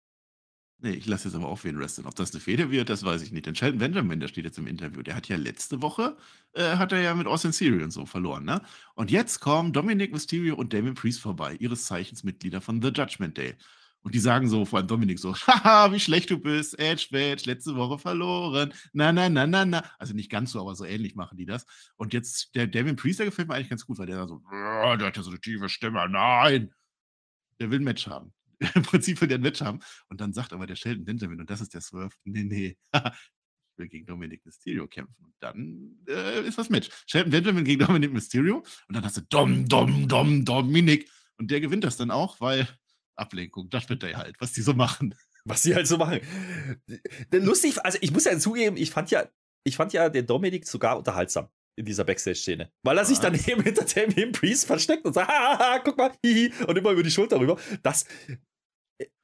Nee, 0.81 0.91
ich 0.91 1.07
lasse 1.07 1.27
jetzt 1.27 1.35
aber 1.35 1.49
auch 1.49 1.61
wen 1.65 1.77
wresteln. 1.77 2.07
Ob 2.07 2.15
das 2.15 2.31
eine 2.31 2.39
Fehde 2.39 2.71
wird, 2.71 2.89
das 2.89 3.03
weiß 3.03 3.21
ich 3.21 3.33
nicht. 3.33 3.45
Denn 3.45 3.55
Sheldon 3.55 3.79
Benjamin, 3.79 4.21
der 4.21 4.29
steht 4.29 4.45
jetzt 4.45 4.57
im 4.57 4.65
Interview, 4.67 5.01
der 5.01 5.13
hat 5.13 5.27
ja 5.27 5.35
letzte 5.35 5.81
Woche, 5.81 6.15
äh, 6.53 6.77
hat 6.77 6.93
er 6.93 7.01
ja 7.01 7.13
mit 7.15 7.27
Austin 7.27 7.51
Theory 7.51 7.83
und 7.83 7.91
so 7.91 8.05
verloren, 8.05 8.45
ne? 8.45 8.61
Und 8.95 9.11
jetzt 9.11 9.41
kommen 9.41 9.73
Dominic 9.73 10.13
Mysterio 10.13 10.55
und 10.55 10.71
Damien 10.71 10.93
Priest 10.95 11.19
vorbei, 11.19 11.55
ihres 11.59 11.85
Zeichens 11.85 12.23
Mitglieder 12.23 12.61
von 12.61 12.81
The 12.81 12.89
Judgment 12.89 13.37
Day. 13.37 13.55
Und 14.03 14.15
die 14.15 14.19
sagen 14.19 14.47
so, 14.47 14.63
vor 14.63 14.79
allem 14.79 14.87
Dominic 14.87 15.19
so, 15.19 15.35
haha, 15.47 15.91
wie 15.91 15.99
schlecht 15.99 16.29
du 16.29 16.37
bist, 16.39 16.79
Edge, 16.79 17.07
Badge, 17.11 17.43
letzte 17.45 17.75
Woche 17.75 17.99
verloren, 17.99 18.73
na, 18.93 19.11
na, 19.11 19.27
na, 19.27 19.45
na, 19.45 19.65
na. 19.65 19.83
Also 19.99 20.13
nicht 20.13 20.31
ganz 20.31 20.51
so, 20.53 20.61
aber 20.61 20.75
so 20.75 20.85
ähnlich 20.85 21.13
machen 21.15 21.37
die 21.37 21.45
das. 21.45 21.65
Und 21.97 22.13
jetzt, 22.13 22.55
der 22.55 22.67
Damien 22.67 22.95
Priest, 22.95 23.19
der 23.19 23.25
gefällt 23.25 23.49
mir 23.49 23.55
eigentlich 23.55 23.69
ganz 23.69 23.85
gut, 23.85 23.97
weil 23.97 24.07
der 24.07 24.25
so, 24.29 24.41
der 24.49 25.07
hat 25.07 25.17
ja 25.17 25.23
so 25.23 25.29
eine 25.29 25.41
tiefe 25.41 25.67
Stimme, 25.67 26.07
nein. 26.07 26.73
Der 27.59 27.69
will 27.69 27.81
ein 27.81 27.83
Match 27.83 28.07
haben. 28.07 28.31
im 28.75 28.83
Prinzip 28.83 29.19
will 29.21 29.27
der 29.27 29.37
ein 29.37 29.41
Match 29.41 29.61
haben. 29.61 29.79
Und 30.09 30.21
dann 30.21 30.33
sagt 30.33 30.53
aber 30.53 30.67
der 30.67 30.75
Sheldon 30.75 31.05
Benjamin, 31.05 31.39
und 31.39 31.49
das 31.49 31.61
ist 31.61 31.73
der 31.73 31.81
Swerve, 31.81 32.15
nee, 32.23 32.43
nee, 32.43 32.77
ich 32.93 33.77
will 33.77 33.87
gegen 33.87 34.05
Dominic 34.05 34.45
Mysterio 34.45 34.87
kämpfen. 34.87 35.23
Und 35.23 35.33
dann 35.39 35.97
äh, 36.07 36.47
ist 36.47 36.57
was 36.57 36.69
mit. 36.69 36.89
Shelton 37.07 37.31
Benjamin 37.31 37.63
gegen 37.63 37.85
Dominic 37.85 38.11
Mysterio 38.11 38.57
und 38.87 38.95
dann 38.95 39.03
hast 39.03 39.17
du 39.17 39.21
Dom, 39.21 39.67
Dom, 39.67 40.07
Dom, 40.07 40.45
Dominic. 40.45 41.09
Und 41.37 41.49
der 41.51 41.61
gewinnt 41.61 41.83
das 41.85 41.97
dann 41.97 42.11
auch, 42.11 42.41
weil 42.41 42.67
Ablenkung, 43.15 43.69
das 43.69 43.87
wird 43.89 44.03
der 44.03 44.17
halt, 44.17 44.35
was 44.39 44.53
die 44.53 44.61
so 44.61 44.73
machen. 44.73 45.15
Was 45.45 45.61
die 45.61 45.73
halt 45.73 45.87
so 45.87 45.97
machen. 45.97 46.19
Lustig, 47.31 47.83
also 47.83 47.97
ich 48.01 48.11
muss 48.11 48.25
ja 48.25 48.37
zugeben, 48.37 48.77
ich 48.77 48.91
fand 48.91 49.09
ja, 49.11 49.27
ich 49.63 49.77
fand 49.77 49.93
ja 49.93 50.09
den 50.09 50.25
Dominik 50.25 50.67
sogar 50.67 50.97
unterhaltsam 50.97 51.49
in 51.75 51.85
dieser 51.85 52.03
Backstage-Szene. 52.03 52.71
Weil 52.83 52.97
er 52.97 53.05
sich 53.05 53.19
dann 53.19 53.33
eben 53.35 53.63
hinter 53.63 53.85
dem 53.85 54.31
Priest 54.33 54.65
versteckt 54.65 55.05
und 55.05 55.13
sagt, 55.13 55.29
haha, 55.29 55.79
guck 55.79 55.97
mal, 55.97 56.11
hihi, 56.23 56.51
und 56.67 56.77
immer 56.77 56.91
über 56.91 57.03
die 57.03 57.11
Schulter 57.11 57.39
rüber. 57.39 57.57
Das 57.81 58.05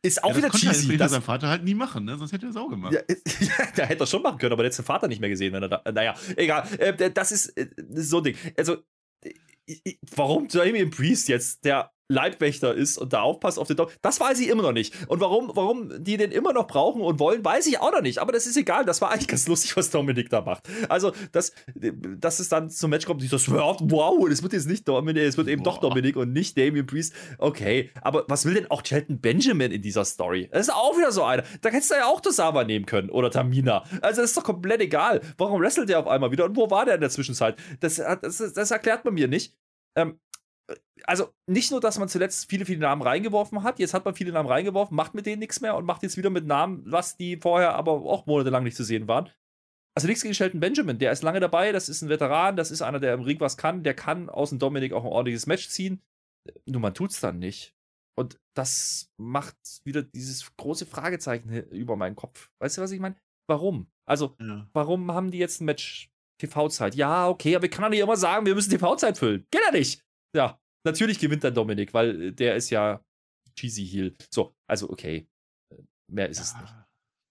ist 0.01 0.23
auch 0.23 0.31
ja, 0.31 0.37
wieder 0.37 0.49
cheesy. 0.51 0.97
Das 0.97 1.11
sein 1.11 1.21
Vater 1.21 1.49
halt 1.49 1.63
nie 1.63 1.73
machen, 1.73 2.05
ne? 2.05 2.17
sonst 2.17 2.31
hätte 2.31 2.45
er 2.45 2.49
es 2.51 2.55
auch 2.55 2.69
gemacht. 2.69 2.93
Ja, 2.93 3.01
der 3.77 3.87
hätte 3.87 4.03
er 4.03 4.07
schon 4.07 4.21
machen 4.21 4.37
können, 4.37 4.53
aber 4.53 4.63
der 4.63 4.71
hätte 4.71 4.81
den 4.81 4.85
Vater 4.85 5.07
nicht 5.07 5.19
mehr 5.19 5.29
gesehen, 5.29 5.53
wenn 5.53 5.63
er 5.63 5.69
da. 5.69 5.91
Naja, 5.91 6.15
egal. 6.35 6.67
Äh, 6.77 7.11
das 7.11 7.31
ist, 7.31 7.49
äh, 7.57 7.67
das 7.75 8.05
ist 8.05 8.09
so 8.09 8.17
ein 8.17 8.23
Ding. 8.23 8.37
Also, 8.57 8.77
warum 10.15 10.47
Damien 10.47 10.89
Priest 10.89 11.27
jetzt 11.27 11.65
der 11.65 11.91
Leibwächter 12.07 12.73
ist 12.73 12.97
und 12.97 13.13
da 13.13 13.21
aufpasst 13.21 13.57
auf 13.57 13.67
den 13.67 13.77
Dom. 13.77 13.87
Das 14.01 14.19
weiß 14.19 14.39
ich 14.39 14.49
immer 14.49 14.61
noch 14.61 14.71
nicht. 14.71 14.93
Und 15.07 15.19
warum, 15.19 15.51
warum 15.55 15.91
die 16.03 16.17
den 16.17 16.31
immer 16.31 16.53
noch 16.53 16.67
brauchen 16.67 17.01
und 17.01 17.19
wollen, 17.19 17.43
weiß 17.43 17.65
ich 17.67 17.79
auch 17.79 17.91
noch 17.91 18.01
nicht. 18.01 18.19
Aber 18.19 18.31
das 18.31 18.45
ist 18.45 18.57
egal. 18.57 18.85
Das 18.85 19.01
war 19.01 19.11
eigentlich 19.11 19.27
ganz 19.27 19.47
lustig, 19.47 19.75
was 19.75 19.89
Dominik 19.89 20.29
da 20.29 20.41
macht. 20.41 20.67
Also, 20.87 21.13
dass, 21.31 21.53
dass 21.73 22.39
es 22.39 22.49
dann 22.49 22.69
zum 22.69 22.91
Match 22.91 23.05
kommt, 23.05 23.21
dieses 23.21 23.49
Wort, 23.51 23.79
wow, 23.83 24.27
es 24.29 24.43
wird 24.43 24.53
jetzt 24.53 24.67
nicht 24.67 24.87
Dominik, 24.87 25.23
es 25.23 25.37
wird 25.37 25.47
eben 25.47 25.63
Boah. 25.63 25.73
doch 25.73 25.79
Dominik 25.79 26.15
und 26.15 26.31
nicht 26.31 26.57
Damien 26.57 26.85
Priest. 26.85 27.13
Okay, 27.39 27.89
aber 28.01 28.25
was 28.27 28.45
will 28.45 28.53
denn 28.53 28.69
auch 28.69 28.85
Shelton 28.85 29.19
Benjamin 29.19 29.71
in 29.71 29.81
dieser 29.81 30.05
Story? 30.05 30.47
Das 30.51 30.67
ist 30.67 30.73
auch 30.73 30.97
wieder 30.97 31.11
so 31.11 31.23
einer. 31.23 31.43
Da 31.61 31.69
hättest 31.69 31.91
du 31.91 31.95
ja 31.95 32.05
auch 32.05 32.21
Tosava 32.21 32.63
nehmen 32.63 32.85
können 32.85 33.09
oder 33.09 33.31
Tamina. 33.31 33.83
Also, 34.01 34.21
das 34.21 34.31
ist 34.31 34.37
doch 34.37 34.43
komplett 34.43 34.81
egal. 34.81 35.21
Warum 35.37 35.61
wrestelt 35.61 35.89
der 35.89 35.99
auf 35.99 36.07
einmal 36.07 36.31
wieder 36.31 36.45
und 36.45 36.55
wo 36.55 36.69
war 36.69 36.85
der 36.85 36.95
in 36.95 37.01
der 37.01 37.09
Zwischenzeit? 37.09 37.55
Das, 37.79 37.95
das, 37.95 38.37
das 38.53 38.71
erklärt 38.71 39.05
man 39.05 39.15
mir 39.15 39.27
nicht. 39.27 39.55
Ähm, 39.97 40.19
also 41.03 41.33
nicht 41.47 41.71
nur, 41.71 41.79
dass 41.79 41.99
man 41.99 42.09
zuletzt 42.09 42.49
viele, 42.49 42.65
viele 42.65 42.79
Namen 42.79 43.01
reingeworfen 43.01 43.63
hat, 43.63 43.79
jetzt 43.79 43.93
hat 43.93 44.05
man 44.05 44.15
viele 44.15 44.31
Namen 44.31 44.49
reingeworfen, 44.49 44.95
macht 44.95 45.13
mit 45.13 45.25
denen 45.25 45.39
nichts 45.39 45.61
mehr 45.61 45.75
und 45.75 45.85
macht 45.85 46.03
jetzt 46.03 46.17
wieder 46.17 46.29
mit 46.29 46.45
Namen, 46.45 46.83
was 46.85 47.17
die 47.17 47.37
vorher 47.37 47.75
aber 47.75 47.91
auch 47.91 48.25
monatelang 48.25 48.63
nicht 48.63 48.77
zu 48.77 48.83
sehen 48.83 49.07
waren. 49.07 49.29
Also 49.95 50.07
nichts 50.07 50.23
gegen 50.23 50.33
Shelton 50.33 50.59
Benjamin, 50.59 50.99
der 50.99 51.11
ist 51.11 51.23
lange 51.23 51.39
dabei, 51.39 51.71
das 51.71 51.87
ist 51.87 52.01
ein 52.01 52.09
Veteran, 52.09 52.57
das 52.57 52.71
ist 52.71 52.81
einer, 52.81 52.99
der 52.99 53.13
im 53.13 53.21
Ring 53.21 53.39
was 53.39 53.57
kann, 53.57 53.83
der 53.83 53.93
kann 53.93 54.29
aus 54.29 54.49
dem 54.49 54.59
Dominik 54.59 54.91
auch 54.93 55.03
ein 55.03 55.11
ordentliches 55.11 55.47
Match 55.47 55.69
ziehen. 55.69 56.01
Nur 56.65 56.81
man 56.81 56.93
tut's 56.93 57.21
dann 57.21 57.39
nicht. 57.39 57.73
Und 58.17 58.39
das 58.55 59.11
macht 59.17 59.57
wieder 59.83 60.01
dieses 60.03 60.55
große 60.57 60.85
Fragezeichen 60.85 61.49
über 61.69 61.95
meinen 61.95 62.15
Kopf. 62.15 62.49
Weißt 62.59 62.77
du, 62.77 62.81
was 62.81 62.91
ich 62.91 62.99
meine? 62.99 63.15
Warum? 63.47 63.87
Also, 64.05 64.35
ja. 64.39 64.67
warum 64.73 65.11
haben 65.11 65.31
die 65.31 65.37
jetzt 65.37 65.61
ein 65.61 65.65
Match 65.65 66.09
TV-Zeit? 66.41 66.95
Ja, 66.95 67.27
okay, 67.27 67.55
aber 67.55 67.65
ich 67.65 67.71
kann 67.71 67.83
doch 67.83 67.89
nicht 67.89 67.99
immer 67.99 68.17
sagen, 68.17 68.45
wir 68.45 68.55
müssen 68.55 68.71
TV-Zeit 68.71 69.17
füllen. 69.17 69.45
Geht 69.51 69.61
ja 69.65 69.71
nicht. 69.71 70.04
Ja, 70.35 70.59
natürlich 70.83 71.19
gewinnt 71.19 71.43
dann 71.43 71.53
Dominik, 71.53 71.93
weil 71.93 72.21
äh, 72.21 72.31
der 72.33 72.55
ist 72.55 72.69
ja 72.69 73.01
cheesy 73.55 73.85
Heel. 73.87 74.15
So, 74.29 74.55
also 74.67 74.89
okay. 74.89 75.27
Äh, 75.69 75.77
mehr 76.07 76.29
ist 76.29 76.37
ja, 76.39 76.43
es 76.43 76.61
nicht. 76.61 76.73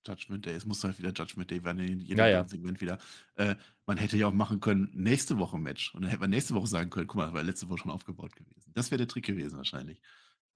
Judgment 0.07 0.45
Day, 0.47 0.55
es 0.55 0.67
muss 0.67 0.85
halt 0.85 0.99
wieder 0.99 1.13
Judgment 1.13 1.51
Day 1.51 1.65
werden 1.65 1.79
in 1.81 2.01
jedem 2.01 2.19
ja, 2.19 2.29
ja. 2.29 2.49
Segment 2.49 2.81
wieder. 2.81 2.99
Äh, 3.37 3.57
man 3.87 3.97
hätte 3.97 4.17
ja 4.17 4.27
auch 4.29 4.33
machen 4.33 4.61
können, 4.61 4.91
nächste 4.95 5.39
Woche 5.39 5.59
Match. 5.59 5.95
Und 5.95 6.03
dann 6.03 6.11
hätte 6.11 6.21
man 6.21 6.31
nächste 6.31 6.55
Woche 6.55 6.67
sagen 6.67 6.91
können, 6.91 7.07
guck 7.07 7.17
mal, 7.17 7.33
war 7.33 7.43
letzte 7.43 7.69
Woche 7.69 7.79
schon 7.79 7.91
aufgebaut 7.91 8.35
gewesen. 8.37 8.73
Das 8.75 8.91
wäre 8.91 8.99
der 8.99 9.09
Trick 9.09 9.25
gewesen 9.25 9.57
wahrscheinlich. 9.57 10.01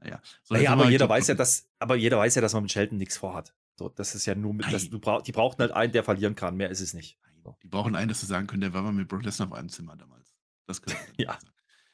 Naja, 0.01 0.21
so, 0.43 0.55
naja 0.55 0.73
aber 0.73 0.91
jeder 0.91 1.09
weiß 1.09 1.27
ja, 1.29 1.35
dass, 1.35 1.69
aber 1.79 1.97
jeder 1.97 2.19
weiß 2.19 2.35
ja, 2.37 2.41
dass 2.41 2.53
man 2.53 2.63
mit 2.63 2.73
Shelton 2.73 2.99
nichts 2.99 3.17
vorhat. 3.17 3.55
So, 3.77 3.89
das 3.89 4.15
ist 4.15 4.27
ja 4.27 4.35
nur 4.35 4.55
mit, 4.55 4.73
das, 4.73 4.91
du 4.91 4.99
brauch, 4.99 5.23
die 5.23 5.33
brauchen 5.33 5.59
halt 5.59 5.73
einen, 5.73 5.93
der 5.93 6.05
verlieren 6.05 6.35
kann. 6.35 6.57
Mehr 6.57 6.71
ist 6.71 6.81
es 6.81 6.95
nicht. 6.95 7.19
So. 7.43 7.57
Die 7.63 7.69
brauchen 7.69 7.97
einen, 7.97 8.09
dass 8.09 8.21
sie 8.21 8.27
sagen 8.27 8.47
können, 8.47 8.61
der 8.61 8.75
war 8.75 8.83
mal 8.83 8.93
mit 8.93 9.09
Brock 9.09 9.25
Lesnar 9.25 9.49
auf 9.49 9.55
einem 9.55 9.69
Zimmer 9.69 9.97
damals. 9.97 10.35
Das 10.67 10.83
können 10.83 10.97
ja. 11.17 11.33
Sagen. 11.33 11.47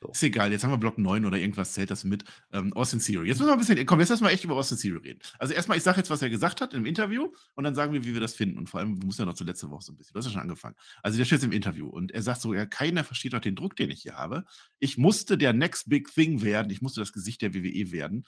So. 0.05 0.11
Ist 0.13 0.23
egal, 0.23 0.53
jetzt 0.53 0.65
haben 0.65 0.71
wir 0.71 0.77
Block 0.77 0.99
9 0.99 1.25
oder 1.25 1.39
irgendwas, 1.39 1.73
zählt 1.73 1.91
das 1.91 2.05
mit. 2.05 2.25
Ähm, 2.53 2.75
Austin 2.75 2.99
Theory. 2.99 3.29
Jetzt 3.29 3.39
müssen 3.39 3.49
wir 3.49 3.55
ein 3.55 3.59
bisschen, 3.59 3.87
komm, 3.87 4.01
jetzt 4.01 4.11
erstmal 4.11 4.33
echt 4.33 4.45
über 4.45 4.55
Austin 4.55 4.77
Theory 4.77 4.99
reden. 4.99 5.21
Also 5.39 5.55
erstmal, 5.55 5.79
ich 5.79 5.83
sage 5.83 5.97
jetzt, 5.99 6.11
was 6.11 6.21
er 6.21 6.29
gesagt 6.29 6.61
hat 6.61 6.75
im 6.75 6.85
Interview 6.85 7.33
und 7.55 7.65
dann 7.65 7.75
sagen 7.75 7.95
wir, 7.95 8.05
wie 8.05 8.13
wir 8.13 8.21
das 8.21 8.35
finden. 8.35 8.59
Und 8.59 8.69
vor 8.69 8.81
allem, 8.81 9.01
du 9.01 9.07
musst 9.07 9.19
ja 9.19 9.25
noch 9.25 9.33
zur 9.33 9.47
letzten 9.47 9.71
Woche 9.71 9.83
so 9.83 9.93
ein 9.93 9.97
bisschen, 9.97 10.13
du 10.13 10.19
hast 10.19 10.27
ja 10.27 10.33
schon 10.33 10.43
angefangen. 10.43 10.77
Also 11.03 11.17
der 11.17 11.25
steht 11.25 11.37
jetzt 11.39 11.45
im 11.45 11.53
Interview 11.53 11.89
und 11.89 12.13
er 12.13 12.23
sagt 12.23 12.43
so, 12.43 12.53
ja, 12.53 12.67
keiner 12.67 13.03
versteht 13.03 13.35
auch 13.35 13.41
den 13.41 13.57
Druck, 13.57 13.77
den 13.77 13.91
ich 13.91 14.03
hier 14.03 14.17
habe. 14.17 14.45
Ich 14.79 14.99
musste 14.99 15.39
der 15.39 15.55
Next 15.55 15.89
Big 15.89 16.13
Thing 16.13 16.43
werden, 16.43 16.71
ich 16.71 16.83
musste 16.83 17.01
das 17.01 17.13
Gesicht 17.15 17.41
der 17.41 17.55
WWE 17.55 17.91
werden 17.91 18.27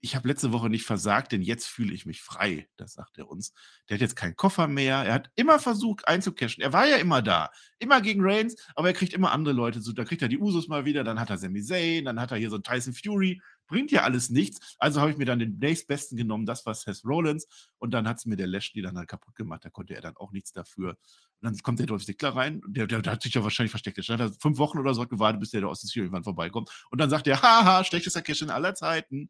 ich 0.00 0.14
habe 0.14 0.28
letzte 0.28 0.52
Woche 0.52 0.70
nicht 0.70 0.84
versagt, 0.84 1.32
denn 1.32 1.42
jetzt 1.42 1.66
fühle 1.66 1.92
ich 1.92 2.06
mich 2.06 2.22
frei. 2.22 2.68
Das 2.76 2.92
sagt 2.92 3.18
er 3.18 3.28
uns. 3.28 3.52
Der 3.88 3.96
hat 3.96 4.00
jetzt 4.00 4.14
keinen 4.14 4.36
Koffer 4.36 4.68
mehr. 4.68 4.96
Er 5.04 5.14
hat 5.14 5.30
immer 5.34 5.58
versucht 5.58 6.06
einzucashen. 6.06 6.62
Er 6.62 6.72
war 6.72 6.86
ja 6.86 6.96
immer 6.96 7.20
da. 7.20 7.50
Immer 7.80 8.00
gegen 8.00 8.20
Reigns, 8.22 8.54
aber 8.76 8.88
er 8.88 8.94
kriegt 8.94 9.12
immer 9.12 9.32
andere 9.32 9.54
Leute. 9.54 9.80
So, 9.80 9.92
da 9.92 10.04
kriegt 10.04 10.22
er 10.22 10.28
die 10.28 10.38
Usos 10.38 10.68
mal 10.68 10.84
wieder, 10.84 11.02
dann 11.02 11.18
hat 11.18 11.30
er 11.30 11.38
Sami 11.38 11.62
Zayn, 11.62 12.04
dann 12.04 12.20
hat 12.20 12.30
er 12.30 12.38
hier 12.38 12.50
so 12.50 12.56
einen 12.56 12.62
Tyson 12.62 12.94
Fury. 12.94 13.40
Bringt 13.66 13.90
ja 13.90 14.02
alles 14.02 14.30
nichts. 14.30 14.76
Also 14.78 15.00
habe 15.00 15.10
ich 15.10 15.18
mir 15.18 15.26
dann 15.26 15.40
den 15.40 15.58
nächstbesten 15.58 16.16
genommen, 16.16 16.46
das 16.46 16.64
war 16.64 16.74
Seth 16.74 17.04
Rollins. 17.04 17.46
Und 17.78 17.92
dann 17.92 18.08
hat 18.08 18.18
es 18.18 18.26
mir 18.26 18.36
der 18.36 18.46
Lashley 18.46 18.82
dann 18.82 18.96
halt 18.96 19.08
kaputt 19.08 19.34
gemacht. 19.34 19.64
Da 19.64 19.70
konnte 19.70 19.94
er 19.94 20.00
dann 20.00 20.16
auch 20.16 20.32
nichts 20.32 20.52
dafür. 20.52 20.90
Und 20.90 20.96
dann 21.42 21.56
kommt 21.58 21.80
der 21.80 21.86
Dolph 21.86 22.04
Ziggler 22.04 22.30
rein. 22.30 22.62
Der, 22.68 22.86
der, 22.86 23.02
der, 23.02 23.12
hat 23.12 23.22
sich 23.22 23.34
ja 23.34 23.42
wahrscheinlich 23.42 23.72
versteckt. 23.72 23.98
Der 24.08 24.18
hat 24.18 24.40
fünf 24.40 24.58
Wochen 24.58 24.78
oder 24.78 24.94
so 24.94 25.06
gewartet, 25.06 25.40
bis 25.40 25.50
der 25.50 25.66
aus 25.68 25.80
dem 25.80 25.90
irgendwann 25.94 26.24
vorbeikommt. 26.24 26.70
Und 26.90 27.00
dann 27.00 27.10
sagt 27.10 27.26
er, 27.26 27.42
haha, 27.42 27.84
schlechtester 27.84 28.22
Cash 28.22 28.42
in 28.42 28.50
aller 28.50 28.74
Zeiten 28.74 29.28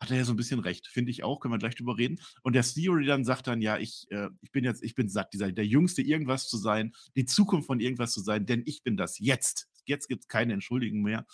hat 0.00 0.10
er 0.10 0.18
ja 0.18 0.24
so 0.24 0.32
ein 0.32 0.36
bisschen 0.36 0.60
recht, 0.60 0.86
finde 0.86 1.10
ich 1.10 1.24
auch, 1.24 1.40
können 1.40 1.54
wir 1.54 1.58
gleich 1.58 1.74
drüber 1.74 1.98
reden. 1.98 2.20
Und 2.42 2.54
der 2.54 2.62
Theory 2.62 3.06
dann 3.06 3.24
sagt 3.24 3.46
dann, 3.46 3.60
ja, 3.60 3.78
ich, 3.78 4.06
äh, 4.10 4.28
ich 4.40 4.52
bin 4.52 4.64
jetzt, 4.64 4.82
ich 4.82 4.94
bin 4.94 5.08
satt, 5.08 5.32
dieser, 5.32 5.50
der 5.50 5.66
Jüngste 5.66 6.02
irgendwas 6.02 6.48
zu 6.48 6.56
sein, 6.56 6.92
die 7.16 7.24
Zukunft 7.24 7.66
von 7.66 7.80
irgendwas 7.80 8.12
zu 8.12 8.20
sein, 8.20 8.46
denn 8.46 8.62
ich 8.64 8.82
bin 8.82 8.96
das 8.96 9.18
jetzt. 9.18 9.68
Jetzt 9.84 10.08
gibt 10.08 10.24
es 10.24 10.28
keine 10.28 10.52
Entschuldigung 10.52 11.02
mehr. 11.02 11.26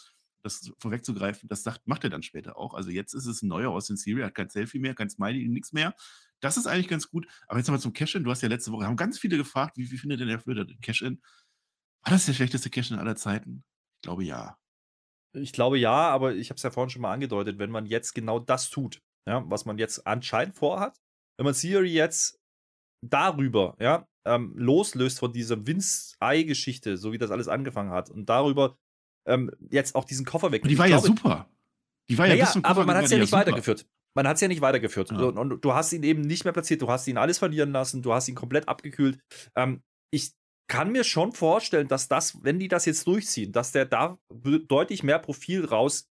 Das 0.43 0.71
vorwegzugreifen, 0.79 1.49
das 1.49 1.63
sagt, 1.63 1.87
macht 1.87 2.05
er 2.05 2.11
dann 2.11 2.23
später 2.23 2.59
auch. 2.59 2.75
Also 2.75 2.91
jetzt 2.91 3.15
ist 3.15 3.27
es 3.27 3.43
ein 3.43 3.49
neuer 3.49 3.71
Austin 3.71 3.97
Theory, 3.97 4.23
hat 4.23 4.35
kein 4.35 4.51
Selfie 4.51 4.79
mehr, 4.79 4.95
kein 4.95 5.09
Smiley, 5.09 5.49
nichts 5.49 5.73
mehr. 5.73 5.95
Das 6.41 6.59
ist 6.59 6.67
eigentlich 6.67 6.89
ganz 6.89 7.09
gut. 7.09 7.27
Aber 7.49 7.59
jetzt 7.59 7.67
nochmal 7.67 7.81
zum 7.81 7.95
Cash-In. 7.95 8.25
Du 8.25 8.31
hast 8.31 8.43
ja 8.43 8.49
letzte 8.49 8.71
Woche, 8.71 8.87
haben 8.87 8.97
ganz 8.97 9.19
viele 9.19 9.39
gefragt, 9.39 9.79
wie, 9.79 9.91
wie 9.91 9.97
findet 9.97 10.21
denn 10.21 10.29
der 10.29 10.41
Flöter 10.41 10.67
den 10.67 10.81
Cash-In? 10.81 11.23
War 12.03 12.13
das 12.13 12.27
der 12.27 12.35
schlechteste 12.35 12.69
Cash-In 12.69 12.99
aller 12.99 13.17
Zeiten? 13.17 13.65
Ich 13.97 14.03
glaube 14.03 14.25
ja. 14.25 14.59
Ich 15.35 15.53
glaube 15.53 15.79
ja, 15.79 16.09
aber 16.11 16.35
ich 16.35 16.51
habe 16.51 16.57
es 16.57 16.63
ja 16.63 16.71
vorhin 16.71 16.91
schon 16.91 17.03
mal 17.03 17.13
angedeutet, 17.13 17.59
wenn 17.59 17.71
man 17.71 17.87
jetzt 17.87 18.15
genau 18.15 18.39
das 18.39 18.71
tut, 18.71 19.03
ja, 19.29 19.43
was 19.47 19.65
man 19.65 19.79
jetzt 19.79 20.07
anscheinend 20.07 20.55
vorhat, 20.55 21.01
wenn 21.37 21.45
man 21.45 21.55
Siri 21.55 21.93
jetzt 21.93 22.41
darüber, 23.05 23.77
ja, 23.81 24.07
ähm, 24.27 24.55
loslöst 24.57 25.19
von 25.19 25.33
dieser 25.33 25.67
Vince-Ei-Geschichte, 25.67 26.97
so 26.97 27.13
wie 27.13 27.19
das 27.19 27.31
alles 27.31 27.49
angefangen 27.49 27.91
hat, 27.91 28.11
und 28.11 28.29
darüber 28.29 28.79
ähm, 29.27 29.51
jetzt 29.71 29.95
auch 29.95 30.05
diesen 30.05 30.25
Koffer 30.25 30.53
weg. 30.53 30.63
Die 30.63 30.79
war 30.79 30.87
ja 30.87 30.99
super. 30.99 31.49
Die 32.09 32.19
war 32.19 32.27
ja, 32.27 32.35
ja 32.35 32.45
bis 32.45 32.53
zum 32.53 32.65
aber 32.65 32.85
man 32.85 32.97
hat 32.97 33.05
es 33.05 33.11
ja 33.11 33.19
nicht 33.19 33.33
weitergeführt. 33.33 33.87
Man 34.15 34.29
hat 34.29 34.37
es 34.37 34.41
ja 34.41 34.49
nicht 34.49 34.61
weitergeführt. 34.61 35.11
Ja. 35.11 35.19
Und, 35.19 35.39
und, 35.39 35.65
du 35.65 35.75
hast 35.75 35.93
ihn 35.93 36.03
eben 36.03 36.21
nicht 36.21 36.45
mehr 36.45 36.53
platziert, 36.53 36.83
du 36.83 36.89
hast 36.89 37.07
ihn 37.09 37.19
alles 37.19 37.39
verlieren 37.39 37.73
lassen, 37.73 38.03
du 38.03 38.13
hast 38.13 38.29
ihn 38.29 38.35
komplett 38.35 38.69
abgekühlt. 38.69 39.19
Ähm, 39.57 39.83
ich 40.11 40.33
kann 40.67 40.93
mir 40.93 41.05
schon 41.05 41.33
vorstellen, 41.33 41.89
dass 41.89 42.09
das, 42.09 42.43
wenn 42.43 42.59
die 42.59 42.69
das 42.69 42.87
jetzt 42.87 43.07
durchziehen, 43.07 43.53
dass 43.53 43.73
der 43.73 43.85
da 43.85 44.19
deutlich 44.31 45.03
mehr 45.03 45.19
Profil 45.19 45.65
raus 45.65 46.09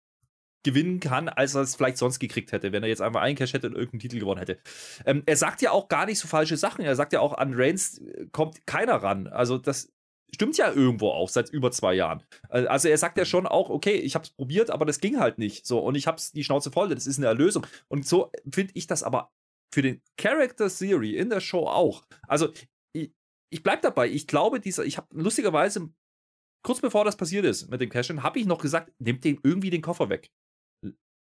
gewinnen 0.62 0.98
kann, 0.98 1.28
als 1.28 1.54
er 1.54 1.62
es 1.62 1.76
vielleicht 1.76 1.96
sonst 1.96 2.18
gekriegt 2.18 2.50
hätte, 2.50 2.72
wenn 2.72 2.82
er 2.82 2.88
jetzt 2.88 3.00
einfach 3.00 3.20
einen 3.20 3.36
Cash 3.36 3.52
hätte 3.52 3.68
und 3.68 3.74
irgendeinen 3.74 4.00
Titel 4.00 4.18
gewonnen 4.18 4.40
hätte. 4.40 4.58
Ähm, 5.04 5.22
er 5.24 5.36
sagt 5.36 5.62
ja 5.62 5.70
auch 5.70 5.88
gar 5.88 6.06
nicht 6.06 6.18
so 6.18 6.26
falsche 6.26 6.56
Sachen. 6.56 6.84
Er 6.84 6.96
sagt 6.96 7.12
ja 7.12 7.20
auch, 7.20 7.34
an 7.34 7.54
Reigns 7.54 7.98
äh, 7.98 8.26
kommt 8.32 8.66
keiner 8.66 8.96
ran. 8.96 9.28
Also 9.28 9.58
das 9.58 9.92
stimmt 10.34 10.58
ja 10.58 10.72
irgendwo 10.72 11.10
auch 11.10 11.28
seit 11.28 11.50
über 11.50 11.70
zwei 11.70 11.94
Jahren. 11.94 12.24
Äh, 12.50 12.66
also 12.66 12.88
er 12.88 12.98
sagt 12.98 13.16
ja 13.16 13.24
schon 13.24 13.46
auch, 13.46 13.70
okay, 13.70 13.94
ich 13.94 14.16
habe 14.16 14.24
es 14.24 14.30
probiert, 14.30 14.70
aber 14.70 14.84
das 14.84 14.98
ging 14.98 15.20
halt 15.20 15.38
nicht. 15.38 15.66
So 15.66 15.78
und 15.78 15.94
ich 15.94 16.08
habe 16.08 16.20
die 16.34 16.42
Schnauze 16.42 16.72
voll. 16.72 16.88
Das 16.88 17.06
ist 17.06 17.18
eine 17.18 17.26
Erlösung. 17.26 17.64
Und 17.86 18.06
so 18.06 18.32
finde 18.52 18.72
ich 18.74 18.88
das 18.88 19.04
aber 19.04 19.30
für 19.72 19.82
den 19.82 20.02
Character 20.16 20.68
Theory 20.68 21.16
in 21.16 21.30
der 21.30 21.40
Show 21.40 21.66
auch. 21.66 22.06
Also 22.26 22.48
ich 23.52 23.62
bleibe 23.62 23.82
dabei. 23.82 24.08
Ich 24.08 24.26
glaube, 24.26 24.60
dieser, 24.60 24.84
ich 24.84 24.96
habe 24.96 25.08
lustigerweise, 25.12 25.90
kurz 26.64 26.80
bevor 26.80 27.04
das 27.04 27.16
passiert 27.16 27.44
ist 27.44 27.68
mit 27.70 27.80
dem 27.80 27.90
Cash-In, 27.90 28.22
habe 28.22 28.38
ich 28.38 28.46
noch 28.46 28.60
gesagt, 28.60 28.92
nehmt 28.98 29.24
dem 29.24 29.38
irgendwie 29.42 29.70
den 29.70 29.82
Koffer 29.82 30.08
weg. 30.08 30.30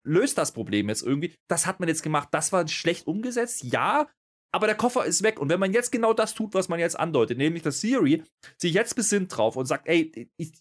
Löst 0.05 0.37
das 0.37 0.53
Problem 0.53 0.89
jetzt 0.89 1.03
irgendwie. 1.03 1.33
Das 1.49 1.65
hat 1.65 1.79
man 1.79 1.89
jetzt 1.89 2.03
gemacht. 2.03 2.29
Das 2.31 2.51
war 2.51 2.67
schlecht 2.67 3.07
umgesetzt, 3.07 3.63
ja, 3.63 4.07
aber 4.53 4.67
der 4.67 4.75
Koffer 4.75 5.05
ist 5.05 5.23
weg. 5.23 5.39
Und 5.39 5.49
wenn 5.49 5.59
man 5.59 5.73
jetzt 5.73 5.91
genau 5.91 6.13
das 6.13 6.33
tut, 6.33 6.53
was 6.53 6.69
man 6.69 6.79
jetzt 6.79 6.99
andeutet, 6.99 7.37
nämlich 7.37 7.63
dass 7.63 7.81
Siri 7.81 8.23
sich 8.57 8.73
jetzt 8.73 8.95
besinnt 8.95 9.35
drauf 9.35 9.55
und 9.55 9.65
sagt, 9.65 9.87
ey, 9.87 10.29
ich, 10.37 10.53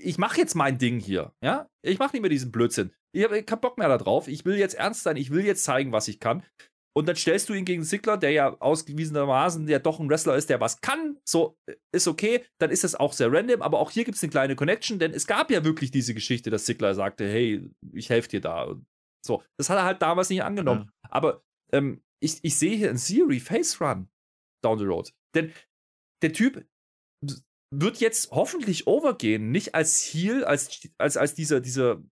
ich 0.00 0.18
mache 0.18 0.38
jetzt 0.38 0.54
mein 0.54 0.78
Ding 0.78 1.00
hier, 1.00 1.32
ja? 1.42 1.68
Ich 1.82 1.98
mache 1.98 2.12
nicht 2.12 2.20
mehr 2.20 2.30
diesen 2.30 2.52
Blödsinn. 2.52 2.92
Ich 3.12 3.24
habe 3.24 3.42
keinen 3.42 3.60
Bock 3.60 3.78
mehr 3.78 3.88
darauf. 3.88 4.28
Ich 4.28 4.44
will 4.44 4.56
jetzt 4.56 4.74
ernst 4.74 5.02
sein. 5.02 5.16
Ich 5.16 5.30
will 5.30 5.44
jetzt 5.44 5.64
zeigen, 5.64 5.92
was 5.92 6.08
ich 6.08 6.20
kann. 6.20 6.44
Und 6.96 7.06
dann 7.06 7.16
stellst 7.16 7.48
du 7.48 7.54
ihn 7.54 7.64
gegen 7.64 7.84
Sigler, 7.84 8.16
der 8.16 8.32
ja 8.32 8.56
ausgewiesenermaßen 8.58 9.68
ja 9.68 9.78
doch 9.78 10.00
ein 10.00 10.08
Wrestler 10.08 10.36
ist, 10.36 10.50
der 10.50 10.60
was 10.60 10.80
kann. 10.80 11.18
So, 11.24 11.56
ist 11.94 12.08
okay. 12.08 12.44
Dann 12.60 12.70
ist 12.70 12.82
das 12.82 12.94
auch 12.94 13.12
sehr 13.12 13.32
random. 13.32 13.62
Aber 13.62 13.78
auch 13.78 13.90
hier 13.90 14.04
gibt 14.04 14.16
es 14.16 14.22
eine 14.22 14.30
kleine 14.30 14.56
Connection, 14.56 14.98
denn 14.98 15.12
es 15.12 15.26
gab 15.26 15.50
ja 15.50 15.64
wirklich 15.64 15.90
diese 15.90 16.14
Geschichte, 16.14 16.50
dass 16.50 16.66
Sigler 16.66 16.94
sagte, 16.94 17.28
hey, 17.28 17.70
ich 17.92 18.10
helfe 18.10 18.28
dir 18.28 18.40
da. 18.40 18.64
Und 18.64 18.86
so, 19.24 19.42
das 19.58 19.70
hat 19.70 19.78
er 19.78 19.84
halt 19.84 20.02
damals 20.02 20.30
nicht 20.30 20.42
angenommen. 20.42 20.90
Ja. 21.04 21.10
Aber 21.10 21.42
ähm, 21.72 22.02
ich, 22.20 22.38
ich 22.42 22.58
sehe 22.58 22.76
hier 22.76 22.90
in 22.90 22.96
Theory 22.96 23.40
Face 23.40 23.80
Run 23.80 24.08
down 24.64 24.78
the 24.78 24.84
road. 24.84 25.12
Denn 25.34 25.52
der 26.22 26.32
Typ 26.32 26.66
wird 27.70 27.98
jetzt 27.98 28.30
hoffentlich 28.30 28.86
overgehen, 28.86 29.50
nicht 29.50 29.74
als 29.74 30.02
Heal, 30.02 30.44
als, 30.44 30.88
als, 30.98 31.16
als 31.16 31.34
dieser, 31.34 31.60
dieser, 31.60 32.02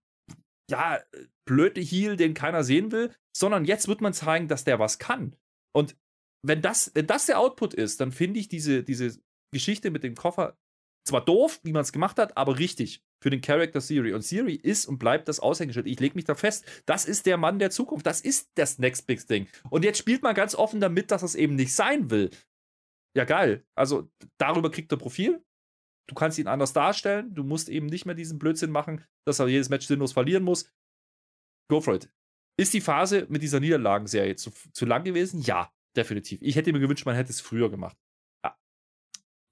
ja, 0.70 1.00
blöde 1.46 1.80
Heal, 1.80 2.16
den 2.16 2.34
keiner 2.34 2.64
sehen 2.64 2.92
will, 2.92 3.14
sondern 3.36 3.64
jetzt 3.64 3.88
wird 3.88 4.00
man 4.00 4.12
zeigen, 4.12 4.48
dass 4.48 4.64
der 4.64 4.78
was 4.78 4.98
kann. 4.98 5.36
Und 5.74 5.96
wenn 6.42 6.62
das, 6.62 6.92
wenn 6.94 7.06
das 7.06 7.26
der 7.26 7.38
Output 7.38 7.74
ist, 7.74 8.00
dann 8.00 8.12
finde 8.12 8.40
ich 8.40 8.48
diese, 8.48 8.82
diese 8.82 9.18
Geschichte 9.52 9.90
mit 9.90 10.02
dem 10.02 10.14
Koffer 10.14 10.56
zwar 11.06 11.24
doof, 11.24 11.60
wie 11.62 11.72
man 11.72 11.82
es 11.82 11.92
gemacht 11.92 12.18
hat, 12.18 12.36
aber 12.36 12.58
richtig 12.58 13.02
für 13.22 13.30
den 13.30 13.40
Charakter 13.40 13.80
Siri. 13.80 14.12
Und 14.12 14.22
Siri 14.22 14.54
ist 14.54 14.86
und 14.86 14.98
bleibt 14.98 15.28
das 15.28 15.40
Aushängeschild. 15.40 15.86
Ich 15.86 16.00
lege 16.00 16.14
mich 16.14 16.24
da 16.24 16.34
fest. 16.34 16.64
Das 16.84 17.06
ist 17.06 17.26
der 17.26 17.36
Mann 17.36 17.58
der 17.58 17.70
Zukunft. 17.70 18.06
Das 18.06 18.20
ist 18.20 18.50
das 18.54 18.78
Next 18.78 19.06
Big 19.06 19.26
Thing. 19.26 19.46
Und 19.70 19.84
jetzt 19.84 19.98
spielt 19.98 20.22
man 20.22 20.34
ganz 20.34 20.54
offen 20.54 20.80
damit, 20.80 21.10
dass 21.10 21.22
es 21.22 21.34
eben 21.34 21.54
nicht 21.54 21.74
sein 21.74 22.10
will. 22.10 22.30
Ja, 23.16 23.24
geil. 23.24 23.64
Also 23.74 24.10
darüber 24.38 24.70
kriegt 24.70 24.92
er 24.92 24.98
Profil. 24.98 25.42
Du 26.08 26.14
kannst 26.14 26.38
ihn 26.38 26.46
anders 26.46 26.72
darstellen. 26.72 27.34
Du 27.34 27.42
musst 27.42 27.68
eben 27.68 27.86
nicht 27.86 28.06
mehr 28.06 28.14
diesen 28.14 28.38
Blödsinn 28.38 28.70
machen, 28.70 29.04
dass 29.26 29.38
er 29.38 29.48
jedes 29.48 29.68
Match 29.68 29.86
sinnlos 29.86 30.12
verlieren 30.12 30.44
muss. 30.44 30.70
Go 31.68 31.80
for 31.80 31.94
it. 31.94 32.08
Ist 32.58 32.72
die 32.74 32.80
Phase 32.80 33.26
mit 33.28 33.42
dieser 33.42 33.60
Niederlagenserie 33.60 34.36
zu, 34.36 34.50
zu 34.72 34.86
lang 34.86 35.04
gewesen? 35.04 35.40
Ja, 35.40 35.70
definitiv. 35.96 36.40
Ich 36.42 36.56
hätte 36.56 36.72
mir 36.72 36.80
gewünscht, 36.80 37.04
man 37.06 37.16
hätte 37.16 37.30
es 37.30 37.40
früher 37.40 37.70
gemacht 37.70 37.96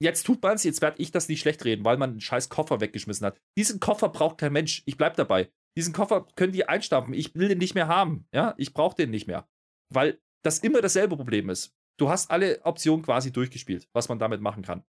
jetzt 0.05 0.25
tut 0.25 0.43
man 0.43 0.55
es, 0.55 0.65
jetzt 0.65 0.83
werde 0.83 1.01
ich 1.01 1.11
das 1.11 1.29
nicht 1.29 1.41
schlecht 1.41 1.65
reden, 1.65 1.85
weil 1.85 1.97
man 1.97 2.11
einen 2.11 2.21
scheiß 2.21 2.49
Koffer 2.49 2.81
weggeschmissen 2.81 3.27
hat. 3.27 3.41
Diesen 3.57 3.81
Koffer 3.81 4.09
braucht 4.09 4.39
kein 4.39 4.53
Mensch. 4.53 4.83
Ich 4.87 4.97
bleib 4.97 5.17
dabei. 5.17 5.51
Diesen 5.77 5.93
Koffer 5.93 6.27
können 6.37 6.53
die 6.53 6.69
einstampfen. 6.69 7.15
Ich 7.15 7.35
will 7.35 7.49
den 7.49 7.59
nicht 7.59 7.75
mehr 7.75 7.89
haben. 7.89 8.29
Ja, 8.33 8.55
ich 8.59 8.73
brauche 8.75 8.95
den 8.95 9.11
nicht 9.11 9.27
mehr. 9.27 9.49
Weil 9.93 10.21
das 10.43 10.61
immer 10.61 10.81
dasselbe 10.81 11.17
Problem 11.17 11.51
ist. 11.51 11.75
Du 11.99 12.09
hast 12.09 12.31
alle 12.31 12.65
Optionen 12.65 13.05
quasi 13.05 13.33
durchgespielt, 13.33 13.89
was 13.93 14.09
man 14.09 14.19
damit 14.19 14.41
machen 14.41 14.63
kann. 14.63 14.85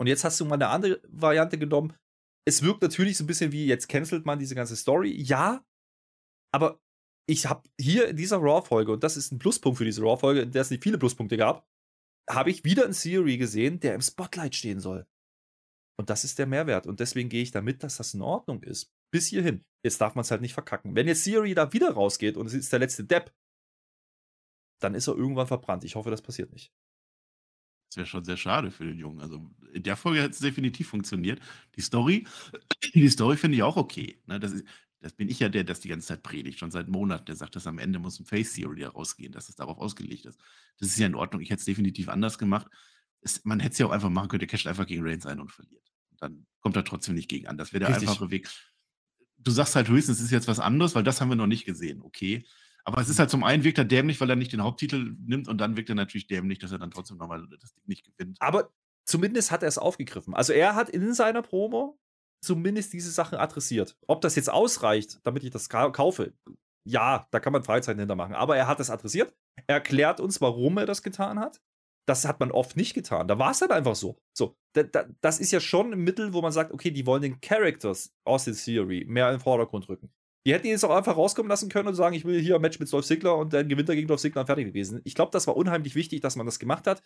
Und 0.00 0.06
jetzt 0.06 0.24
hast 0.24 0.38
du 0.40 0.44
mal 0.44 0.54
eine 0.54 0.68
andere 0.68 1.00
Variante 1.08 1.58
genommen. 1.58 1.94
Es 2.46 2.62
wirkt 2.62 2.82
natürlich 2.82 3.16
so 3.16 3.24
ein 3.24 3.26
bisschen 3.26 3.52
wie, 3.52 3.66
jetzt 3.66 3.88
cancelt 3.88 4.24
man 4.24 4.38
diese 4.38 4.54
ganze 4.54 4.76
Story. 4.76 5.12
Ja, 5.20 5.64
aber 6.52 6.80
ich 7.28 7.46
habe 7.46 7.68
hier 7.78 8.08
in 8.08 8.16
dieser 8.16 8.38
Raw-Folge, 8.38 8.92
und 8.92 9.04
das 9.04 9.16
ist 9.16 9.32
ein 9.32 9.38
Pluspunkt 9.38 9.78
für 9.78 9.84
diese 9.84 10.02
Raw-Folge, 10.02 10.40
in 10.42 10.52
der 10.52 10.62
es 10.62 10.70
nicht 10.70 10.82
viele 10.82 10.98
Pluspunkte 10.98 11.36
gab, 11.36 11.66
habe 12.28 12.50
ich 12.50 12.64
wieder 12.64 12.84
einen 12.84 12.94
Theory 12.94 13.36
gesehen, 13.36 13.80
der 13.80 13.94
im 13.94 14.00
Spotlight 14.00 14.54
stehen 14.54 14.80
soll. 14.80 15.06
Und 15.98 16.10
das 16.10 16.24
ist 16.24 16.38
der 16.38 16.46
Mehrwert. 16.46 16.86
Und 16.86 17.00
deswegen 17.00 17.28
gehe 17.28 17.42
ich 17.42 17.50
damit, 17.50 17.82
dass 17.82 17.96
das 17.96 18.14
in 18.14 18.22
Ordnung 18.22 18.62
ist. 18.62 18.90
Bis 19.12 19.26
hierhin. 19.26 19.64
Jetzt 19.84 20.00
darf 20.00 20.14
man 20.14 20.22
es 20.22 20.30
halt 20.30 20.40
nicht 20.40 20.54
verkacken. 20.54 20.94
Wenn 20.94 21.08
jetzt 21.08 21.24
Theory 21.24 21.54
da 21.54 21.72
wieder 21.72 21.90
rausgeht 21.90 22.36
und 22.36 22.46
es 22.46 22.54
ist 22.54 22.72
der 22.72 22.78
letzte 22.78 23.04
Depp, 23.04 23.34
dann 24.80 24.94
ist 24.94 25.08
er 25.08 25.16
irgendwann 25.16 25.46
verbrannt. 25.46 25.84
Ich 25.84 25.96
hoffe, 25.96 26.10
das 26.10 26.22
passiert 26.22 26.52
nicht. 26.52 26.72
Das 27.88 27.96
wäre 27.96 28.06
schon 28.06 28.24
sehr 28.24 28.36
schade 28.36 28.70
für 28.70 28.84
den 28.84 28.98
Jungen. 28.98 29.20
Also 29.20 29.50
in 29.72 29.82
der 29.82 29.96
Folge 29.96 30.22
hat 30.22 30.32
es 30.32 30.40
definitiv 30.40 30.88
funktioniert. 30.88 31.40
Die 31.76 31.80
Story, 31.80 32.26
die 32.94 33.08
Story 33.08 33.36
finde 33.36 33.56
ich 33.56 33.62
auch 33.62 33.76
okay. 33.76 34.20
Ne? 34.26 34.38
Das 34.38 34.52
ist, 34.52 34.64
das 35.00 35.12
bin 35.12 35.28
ich 35.28 35.38
ja 35.38 35.48
der, 35.48 35.64
der 35.64 35.72
das 35.72 35.80
die 35.80 35.88
ganze 35.88 36.08
Zeit 36.08 36.22
predigt, 36.22 36.58
schon 36.58 36.70
seit 36.70 36.88
Monaten. 36.88 37.26
Der 37.26 37.36
sagt, 37.36 37.56
dass 37.56 37.66
am 37.66 37.78
Ende 37.78 37.98
muss 37.98 38.18
ein 38.18 38.26
Face 38.26 38.54
Theory 38.54 38.84
rausgehen, 38.84 39.32
dass 39.32 39.48
es 39.48 39.56
darauf 39.56 39.78
ausgelegt 39.78 40.26
ist. 40.26 40.38
Das 40.78 40.88
ist 40.88 40.98
ja 40.98 41.06
in 41.06 41.14
Ordnung. 41.14 41.40
Ich 41.40 41.50
hätte 41.50 41.60
es 41.60 41.64
definitiv 41.64 42.08
anders 42.08 42.38
gemacht. 42.38 42.66
Es, 43.20 43.44
man 43.44 43.60
hätte 43.60 43.72
es 43.72 43.78
ja 43.78 43.86
auch 43.86 43.90
einfach 43.90 44.10
machen 44.10 44.28
können, 44.28 44.40
der 44.40 44.48
casht 44.48 44.66
einfach 44.66 44.86
gegen 44.86 45.06
Reigns 45.06 45.26
ein 45.26 45.40
und 45.40 45.52
verliert. 45.52 45.92
Und 46.10 46.22
dann 46.22 46.46
kommt 46.60 46.76
er 46.76 46.84
trotzdem 46.84 47.14
nicht 47.14 47.28
gegen 47.28 47.46
an. 47.46 47.56
Das 47.56 47.72
wäre 47.72 47.80
der 47.80 47.88
Richtig. 47.90 48.08
einfache 48.08 48.30
Weg. 48.30 48.48
Du 49.38 49.50
sagst 49.50 49.76
halt 49.76 49.88
höchstens, 49.88 50.18
es 50.18 50.24
ist 50.24 50.30
jetzt 50.32 50.48
was 50.48 50.60
anderes, 50.60 50.94
weil 50.94 51.04
das 51.04 51.20
haben 51.20 51.28
wir 51.28 51.36
noch 51.36 51.46
nicht 51.46 51.64
gesehen. 51.64 52.02
Okay. 52.02 52.44
Aber 52.88 53.02
es 53.02 53.10
ist 53.10 53.18
halt 53.18 53.28
zum 53.28 53.44
einen 53.44 53.64
wirkt 53.64 53.76
er 53.76 53.84
dämlich, 53.84 54.18
weil 54.18 54.30
er 54.30 54.36
nicht 54.36 54.50
den 54.50 54.62
Haupttitel 54.62 55.14
nimmt 55.20 55.46
und 55.46 55.58
dann 55.58 55.76
wirkt 55.76 55.90
er 55.90 55.94
natürlich 55.94 56.26
dämlich, 56.26 56.58
dass 56.58 56.72
er 56.72 56.78
dann 56.78 56.90
trotzdem 56.90 57.18
nochmal 57.18 57.46
das 57.60 57.74
Ding 57.74 57.84
nicht 57.84 58.02
gewinnt. 58.02 58.38
Aber 58.40 58.70
zumindest 59.04 59.50
hat 59.50 59.62
er 59.62 59.68
es 59.68 59.76
aufgegriffen. 59.76 60.32
Also 60.32 60.54
er 60.54 60.74
hat 60.74 60.88
in 60.88 61.12
seiner 61.12 61.42
Promo 61.42 61.98
zumindest 62.40 62.94
diese 62.94 63.10
Sachen 63.10 63.36
adressiert. 63.36 63.98
Ob 64.06 64.22
das 64.22 64.36
jetzt 64.36 64.48
ausreicht, 64.48 65.20
damit 65.22 65.44
ich 65.44 65.50
das 65.50 65.68
kaufe, 65.68 66.32
ja, 66.86 67.28
da 67.30 67.40
kann 67.40 67.52
man 67.52 67.62
Freizeit 67.62 67.98
hintermachen. 67.98 68.34
Aber 68.34 68.56
er 68.56 68.66
hat 68.66 68.80
das 68.80 68.88
adressiert. 68.88 69.36
Er 69.66 69.74
erklärt 69.74 70.18
uns, 70.18 70.40
warum 70.40 70.78
er 70.78 70.86
das 70.86 71.02
getan 71.02 71.38
hat. 71.38 71.60
Das 72.06 72.26
hat 72.26 72.40
man 72.40 72.50
oft 72.50 72.74
nicht 72.74 72.94
getan. 72.94 73.28
Da 73.28 73.38
war 73.38 73.50
es 73.50 73.58
dann 73.58 73.70
einfach 73.70 73.96
so. 73.96 74.16
So, 74.32 74.56
da, 74.72 74.82
da, 74.82 75.04
das 75.20 75.40
ist 75.40 75.50
ja 75.50 75.60
schon 75.60 75.92
ein 75.92 75.98
Mittel, 75.98 76.32
wo 76.32 76.40
man 76.40 76.52
sagt, 76.52 76.72
okay, 76.72 76.90
die 76.90 77.04
wollen 77.04 77.20
den 77.20 77.42
Characters 77.42 78.14
aus 78.24 78.46
der 78.46 78.54
Theory 78.54 79.04
mehr 79.06 79.26
in 79.26 79.34
den 79.34 79.40
Vordergrund 79.40 79.90
rücken. 79.90 80.10
Die 80.46 80.52
hätten 80.52 80.66
ihn 80.66 80.72
jetzt 80.72 80.84
auch 80.84 80.96
einfach 80.96 81.16
rauskommen 81.16 81.50
lassen 81.50 81.68
können 81.68 81.88
und 81.88 81.94
sagen, 81.94 82.14
ich 82.14 82.24
will 82.24 82.40
hier 82.40 82.54
ein 82.56 82.60
Match 82.60 82.78
mit 82.78 82.92
Dolph 82.92 83.06
Ziggler 83.06 83.36
und 83.36 83.52
dann 83.52 83.68
gewinnt 83.68 83.88
er 83.88 83.94
gegen 83.94 84.08
Dolph 84.08 84.20
Ziggler 84.20 84.42
und 84.42 84.46
fertig 84.46 84.66
gewesen. 84.66 85.00
Ich 85.04 85.14
glaube, 85.14 85.30
das 85.32 85.46
war 85.46 85.56
unheimlich 85.56 85.94
wichtig, 85.94 86.20
dass 86.20 86.36
man 86.36 86.46
das 86.46 86.58
gemacht 86.58 86.86
hat, 86.86 87.02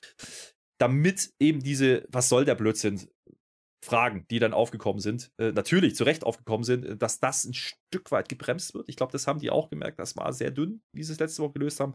damit 0.79 1.33
eben 1.41 1.61
diese, 1.63 2.07
was 2.09 2.29
soll 2.29 2.45
der 2.45 2.55
Blödsinn, 2.55 3.09
Fragen, 3.85 4.27
die 4.31 4.39
dann 4.39 4.53
aufgekommen 4.53 5.01
sind, 5.01 5.33
äh, 5.39 5.51
natürlich 5.51 5.97
zu 5.97 6.05
Recht 6.05 6.25
aufgekommen 6.25 6.63
sind, 6.63 6.85
äh, 6.85 6.97
dass 6.97 7.19
das 7.19 7.45
ein 7.45 7.55
Stück 7.55 8.13
weit 8.13 8.29
gebremst 8.29 8.75
wird. 8.75 8.89
Ich 8.89 8.97
glaube, 8.97 9.11
das 9.11 9.27
haben 9.27 9.41
die 9.41 9.51
auch 9.51 9.71
gemerkt. 9.71 9.99
Das 9.99 10.17
war 10.17 10.33
sehr 10.33 10.53
dünn, 10.53 10.83
wie 10.95 11.03
sie 11.03 11.13
es 11.13 11.19
letzte 11.19 11.43
Woche 11.43 11.55
gelöst 11.55 11.81
haben. 11.81 11.95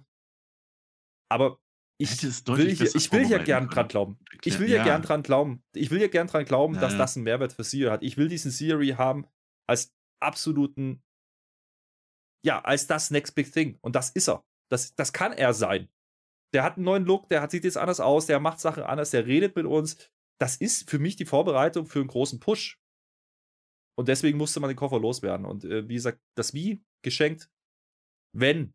Aber 1.31 1.59
ich 1.99 2.21
will, 2.47 2.75
hier, 2.75 2.95
ich 2.95 3.11
will 3.11 3.25
hier 3.25 3.39
gern 3.39 3.69
dran 3.69 3.87
glauben. 3.87 4.19
Ich 4.43 4.59
will 4.59 4.69
ja. 4.69 4.83
gern 4.83 5.01
dran 5.01 5.23
glauben. 5.23 5.63
Ich 5.73 5.89
will 5.89 5.97
hier 5.97 6.09
gern 6.09 6.27
dran 6.27 6.45
glauben, 6.45 6.75
ja, 6.75 6.81
dass 6.81 6.91
ja. 6.91 6.99
das 6.99 7.15
einen 7.15 7.23
Mehrwert 7.23 7.53
für 7.53 7.63
Siri 7.63 7.89
hat. 7.89 8.03
Ich 8.03 8.17
will 8.17 8.27
diesen 8.27 8.51
Siri 8.51 8.89
haben 8.89 9.25
als 9.67 9.93
absoluten, 10.21 11.01
ja, 12.43 12.61
als 12.61 12.87
das 12.87 13.11
Next 13.11 13.35
Big 13.35 13.51
Thing. 13.51 13.77
Und 13.81 13.95
das 13.95 14.09
ist 14.11 14.29
er. 14.29 14.43
Das, 14.69 14.95
das 14.95 15.13
kann 15.13 15.33
er 15.33 15.53
sein. 15.53 15.89
Der 16.53 16.63
hat 16.63 16.75
einen 16.75 16.85
neuen 16.85 17.05
Look, 17.05 17.29
der 17.29 17.41
hat, 17.41 17.51
sieht 17.51 17.63
jetzt 17.63 17.77
anders 17.77 17.99
aus, 17.99 18.25
der 18.25 18.39
macht 18.39 18.59
Sachen 18.59 18.83
anders, 18.83 19.11
der 19.11 19.25
redet 19.25 19.55
mit 19.55 19.65
uns, 19.65 19.97
das 20.39 20.55
ist 20.55 20.89
für 20.89 20.99
mich 20.99 21.15
die 21.15 21.25
Vorbereitung 21.25 21.85
für 21.85 21.99
einen 21.99 22.07
großen 22.07 22.39
Push. 22.39 22.79
Und 23.97 24.07
deswegen 24.07 24.37
musste 24.37 24.59
man 24.59 24.69
den 24.69 24.77
Koffer 24.77 24.99
loswerden. 24.99 25.45
Und 25.45 25.65
äh, 25.65 25.87
wie 25.89 25.95
gesagt, 25.95 26.19
das 26.35 26.53
Wie 26.53 26.83
geschenkt, 27.03 27.49
wenn, 28.33 28.73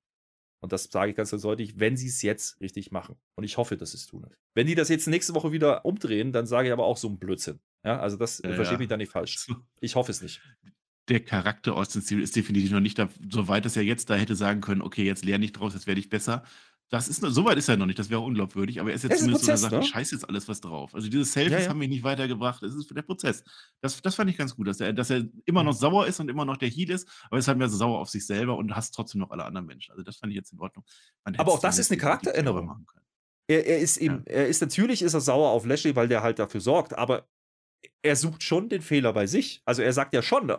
und 0.61 0.73
das 0.73 0.85
sage 0.85 1.11
ich 1.11 1.17
ganz 1.17 1.31
deutlich, 1.31 1.79
wenn 1.79 1.97
sie 1.97 2.09
es 2.09 2.23
jetzt 2.23 2.61
richtig 2.61 2.91
machen. 2.91 3.17
Und 3.37 3.45
ich 3.45 3.57
hoffe, 3.57 3.77
dass 3.77 3.93
sie 3.93 3.99
es 3.99 4.07
tun. 4.07 4.27
Wenn 4.55 4.67
die 4.67 4.75
das 4.75 4.89
jetzt 4.89 5.07
nächste 5.07 5.35
Woche 5.35 5.53
wieder 5.53 5.85
umdrehen, 5.85 6.33
dann 6.33 6.47
sage 6.47 6.69
ich 6.69 6.73
aber 6.73 6.85
auch 6.85 6.97
so 6.97 7.09
ein 7.09 7.19
Blödsinn. 7.19 7.61
Ja, 7.85 8.01
also 8.01 8.17
das 8.17 8.41
ja, 8.43 8.53
verstehe 8.55 8.75
ja. 8.75 8.79
mich 8.79 8.89
da 8.89 8.97
nicht 8.97 9.13
falsch. 9.13 9.47
Ich 9.81 9.97
hoffe 9.97 10.11
es 10.11 10.23
nicht. 10.23 10.41
Der 11.09 11.21
Charakter 11.21 11.75
Austin 11.75 12.05
Theory 12.05 12.23
ist 12.23 12.37
definitiv 12.37 12.71
noch 12.71 12.81
nicht 12.81 12.99
da, 12.99 13.09
so 13.31 13.49
weit, 13.49 13.65
dass 13.65 13.77
er 13.77 13.83
jetzt 13.83 14.09
da 14.09 14.15
hätte 14.15 14.37
sagen 14.37 14.61
können, 14.61 14.83
okay, 14.83 15.05
jetzt 15.05 15.25
lerne 15.25 15.45
ich 15.45 15.53
draus, 15.53 15.75
jetzt 15.75 15.87
werde 15.87 16.01
ich 16.01 16.09
besser, 16.09 16.45
das 16.93 17.09
ist, 17.09 17.23
so 17.23 17.45
weit 17.47 17.57
ist 17.57 17.71
er 17.71 17.79
noch 17.79 17.87
nicht, 17.87 17.99
das 17.99 18.11
wäre 18.11 18.21
unglaubwürdig, 18.21 18.79
aber 18.79 18.91
er 18.91 18.97
ist 18.97 19.05
jetzt 19.05 19.21
zumindest 19.21 19.47
Prozess, 19.47 19.61
so, 19.63 19.67
dass 19.69 19.73
er 19.73 19.77
sagt, 19.79 19.81
ne? 19.81 19.87
ich 19.87 19.93
scheiß 19.93 20.11
jetzt 20.11 20.29
alles 20.29 20.47
was 20.47 20.61
drauf. 20.61 20.95
Also 20.95 21.09
diese 21.09 21.25
Selfies 21.25 21.53
ja, 21.53 21.61
ja. 21.61 21.69
haben 21.71 21.79
mich 21.79 21.89
nicht 21.89 22.05
weitergebracht, 22.05 22.63
das 22.63 22.75
ist 22.75 22.95
der 22.95 23.01
Prozess. 23.01 23.43
Das, 23.81 24.03
das 24.03 24.15
fand 24.15 24.29
ich 24.29 24.37
ganz 24.37 24.55
gut, 24.55 24.67
dass 24.67 24.79
er, 24.79 24.93
dass 24.93 25.09
er 25.09 25.25
immer 25.47 25.65
noch 25.65 25.73
mhm. 25.73 25.79
sauer 25.79 26.07
ist 26.07 26.21
und 26.21 26.29
immer 26.29 26.45
noch 26.45 26.59
der 26.59 26.69
Heat 26.69 26.91
ist, 26.91 27.09
aber 27.29 27.37
er 27.37 27.39
ist 27.39 27.49
halt 27.49 27.57
mehr 27.57 27.71
so 27.71 27.79
sauer 27.79 27.99
auf 27.99 28.11
sich 28.11 28.27
selber 28.27 28.59
und 28.59 28.77
hasst 28.77 28.95
trotzdem 28.95 29.23
noch 29.23 29.31
alle 29.31 29.47
anderen 29.47 29.67
Menschen. 29.67 29.93
Also 29.93 30.03
das 30.03 30.19
fand 30.19 30.33
ich 30.33 30.37
jetzt 30.37 30.53
in 30.53 30.61
Ordnung. 30.61 30.85
aber 31.25 31.53
auch 31.53 31.61
das 31.61 31.79
ist 31.79 31.91
eine 31.91 31.99
Charakteränderung. 31.99 32.87
Er, 33.47 33.67
er, 33.67 33.79
ist 33.79 33.97
eben, 33.97 34.25
ja. 34.27 34.35
er 34.35 34.49
ist 34.49 34.61
natürlich 34.61 35.01
ist 35.01 35.15
er 35.15 35.23
sauer 35.23 35.49
auf 35.49 35.65
Lashley, 35.65 35.97
weil 35.97 36.09
der 36.09 36.23
halt 36.23 36.39
dafür 36.39 36.61
sorgt, 36.61 36.93
aber 36.93 37.27
er 38.03 38.17
sucht 38.17 38.43
schon 38.43 38.69
den 38.69 38.83
Fehler 38.83 39.13
bei 39.13 39.27
sich. 39.27 39.63
Also 39.65 39.83
er 39.83 39.93
sagt 39.93 40.15
ja 40.15 40.23
schon, 40.23 40.51
äh, 40.51 40.59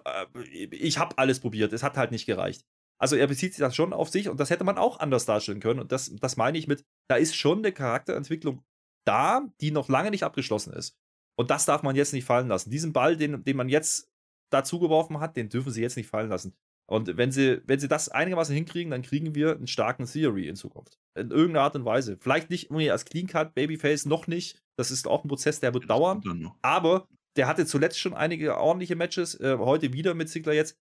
ich 0.71 0.97
habe 0.97 1.17
alles 1.17 1.39
probiert, 1.39 1.73
es 1.73 1.83
hat 1.83 1.97
halt 1.97 2.11
nicht 2.11 2.25
gereicht. 2.25 2.65
Also 2.99 3.15
er 3.15 3.27
bezieht 3.27 3.53
sich 3.53 3.59
das 3.59 3.75
schon 3.75 3.91
auf 3.91 4.09
sich 4.09 4.29
und 4.29 4.39
das 4.39 4.49
hätte 4.49 4.63
man 4.63 4.77
auch 4.77 4.99
anders 4.99 5.25
darstellen 5.25 5.59
können. 5.59 5.79
Und 5.79 5.91
das, 5.91 6.13
das 6.15 6.37
meine 6.37 6.57
ich 6.57 6.67
mit, 6.67 6.85
da 7.09 7.15
ist 7.15 7.35
schon 7.35 7.59
eine 7.59 7.71
Charakterentwicklung 7.71 8.63
da, 9.05 9.41
die 9.59 9.71
noch 9.71 9.89
lange 9.89 10.11
nicht 10.11 10.23
abgeschlossen 10.23 10.73
ist. 10.73 10.97
Und 11.35 11.49
das 11.49 11.65
darf 11.65 11.83
man 11.83 11.95
jetzt 11.95 12.13
nicht 12.13 12.25
fallen 12.25 12.47
lassen. 12.47 12.69
Diesen 12.69 12.93
Ball, 12.93 13.17
den, 13.17 13.43
den 13.43 13.57
man 13.57 13.67
jetzt 13.67 14.09
dazu 14.51 14.79
geworfen 14.79 15.19
hat, 15.19 15.35
den 15.35 15.49
dürfen 15.49 15.71
sie 15.71 15.81
jetzt 15.81 15.97
nicht 15.97 16.07
fallen 16.09 16.29
lassen. 16.29 16.55
Und 16.89 17.17
wenn 17.17 17.31
sie, 17.31 17.61
wenn 17.65 17.79
sie 17.79 17.87
das 17.87 18.09
einigermaßen 18.09 18.53
hinkriegen, 18.53 18.91
dann 18.91 19.01
kriegen 19.01 19.35
wir 19.35 19.55
einen 19.55 19.67
starken 19.67 20.05
Theory 20.05 20.47
in 20.47 20.55
Zukunft. 20.55 20.99
In 21.15 21.31
irgendeiner 21.31 21.63
Art 21.63 21.75
und 21.75 21.85
Weise. 21.85 22.17
Vielleicht 22.19 22.49
nicht 22.49 22.69
als 22.71 23.05
Clean 23.05 23.27
Cut, 23.27 23.55
Babyface, 23.55 24.05
noch 24.05 24.27
nicht. 24.27 24.61
Das 24.77 24.91
ist 24.91 25.07
auch 25.07 25.23
ein 25.23 25.27
Prozess, 25.27 25.59
der 25.59 25.73
wird 25.73 25.83
das 25.83 25.87
dauern. 25.89 26.51
Aber 26.61 27.07
der 27.35 27.47
hatte 27.47 27.65
zuletzt 27.65 27.99
schon 27.99 28.13
einige 28.13 28.57
ordentliche 28.57 28.95
Matches. 28.95 29.39
Äh, 29.39 29.57
heute 29.59 29.93
wieder 29.93 30.13
mit 30.13 30.29
Ziggler 30.29 30.53
jetzt 30.53 30.77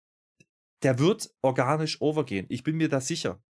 der 0.82 0.98
wird 0.98 1.34
organisch 1.42 2.00
overgehen. 2.00 2.46
Ich 2.48 2.62
bin 2.62 2.76
mir 2.76 2.88
da 2.88 3.00
sicher. 3.00 3.42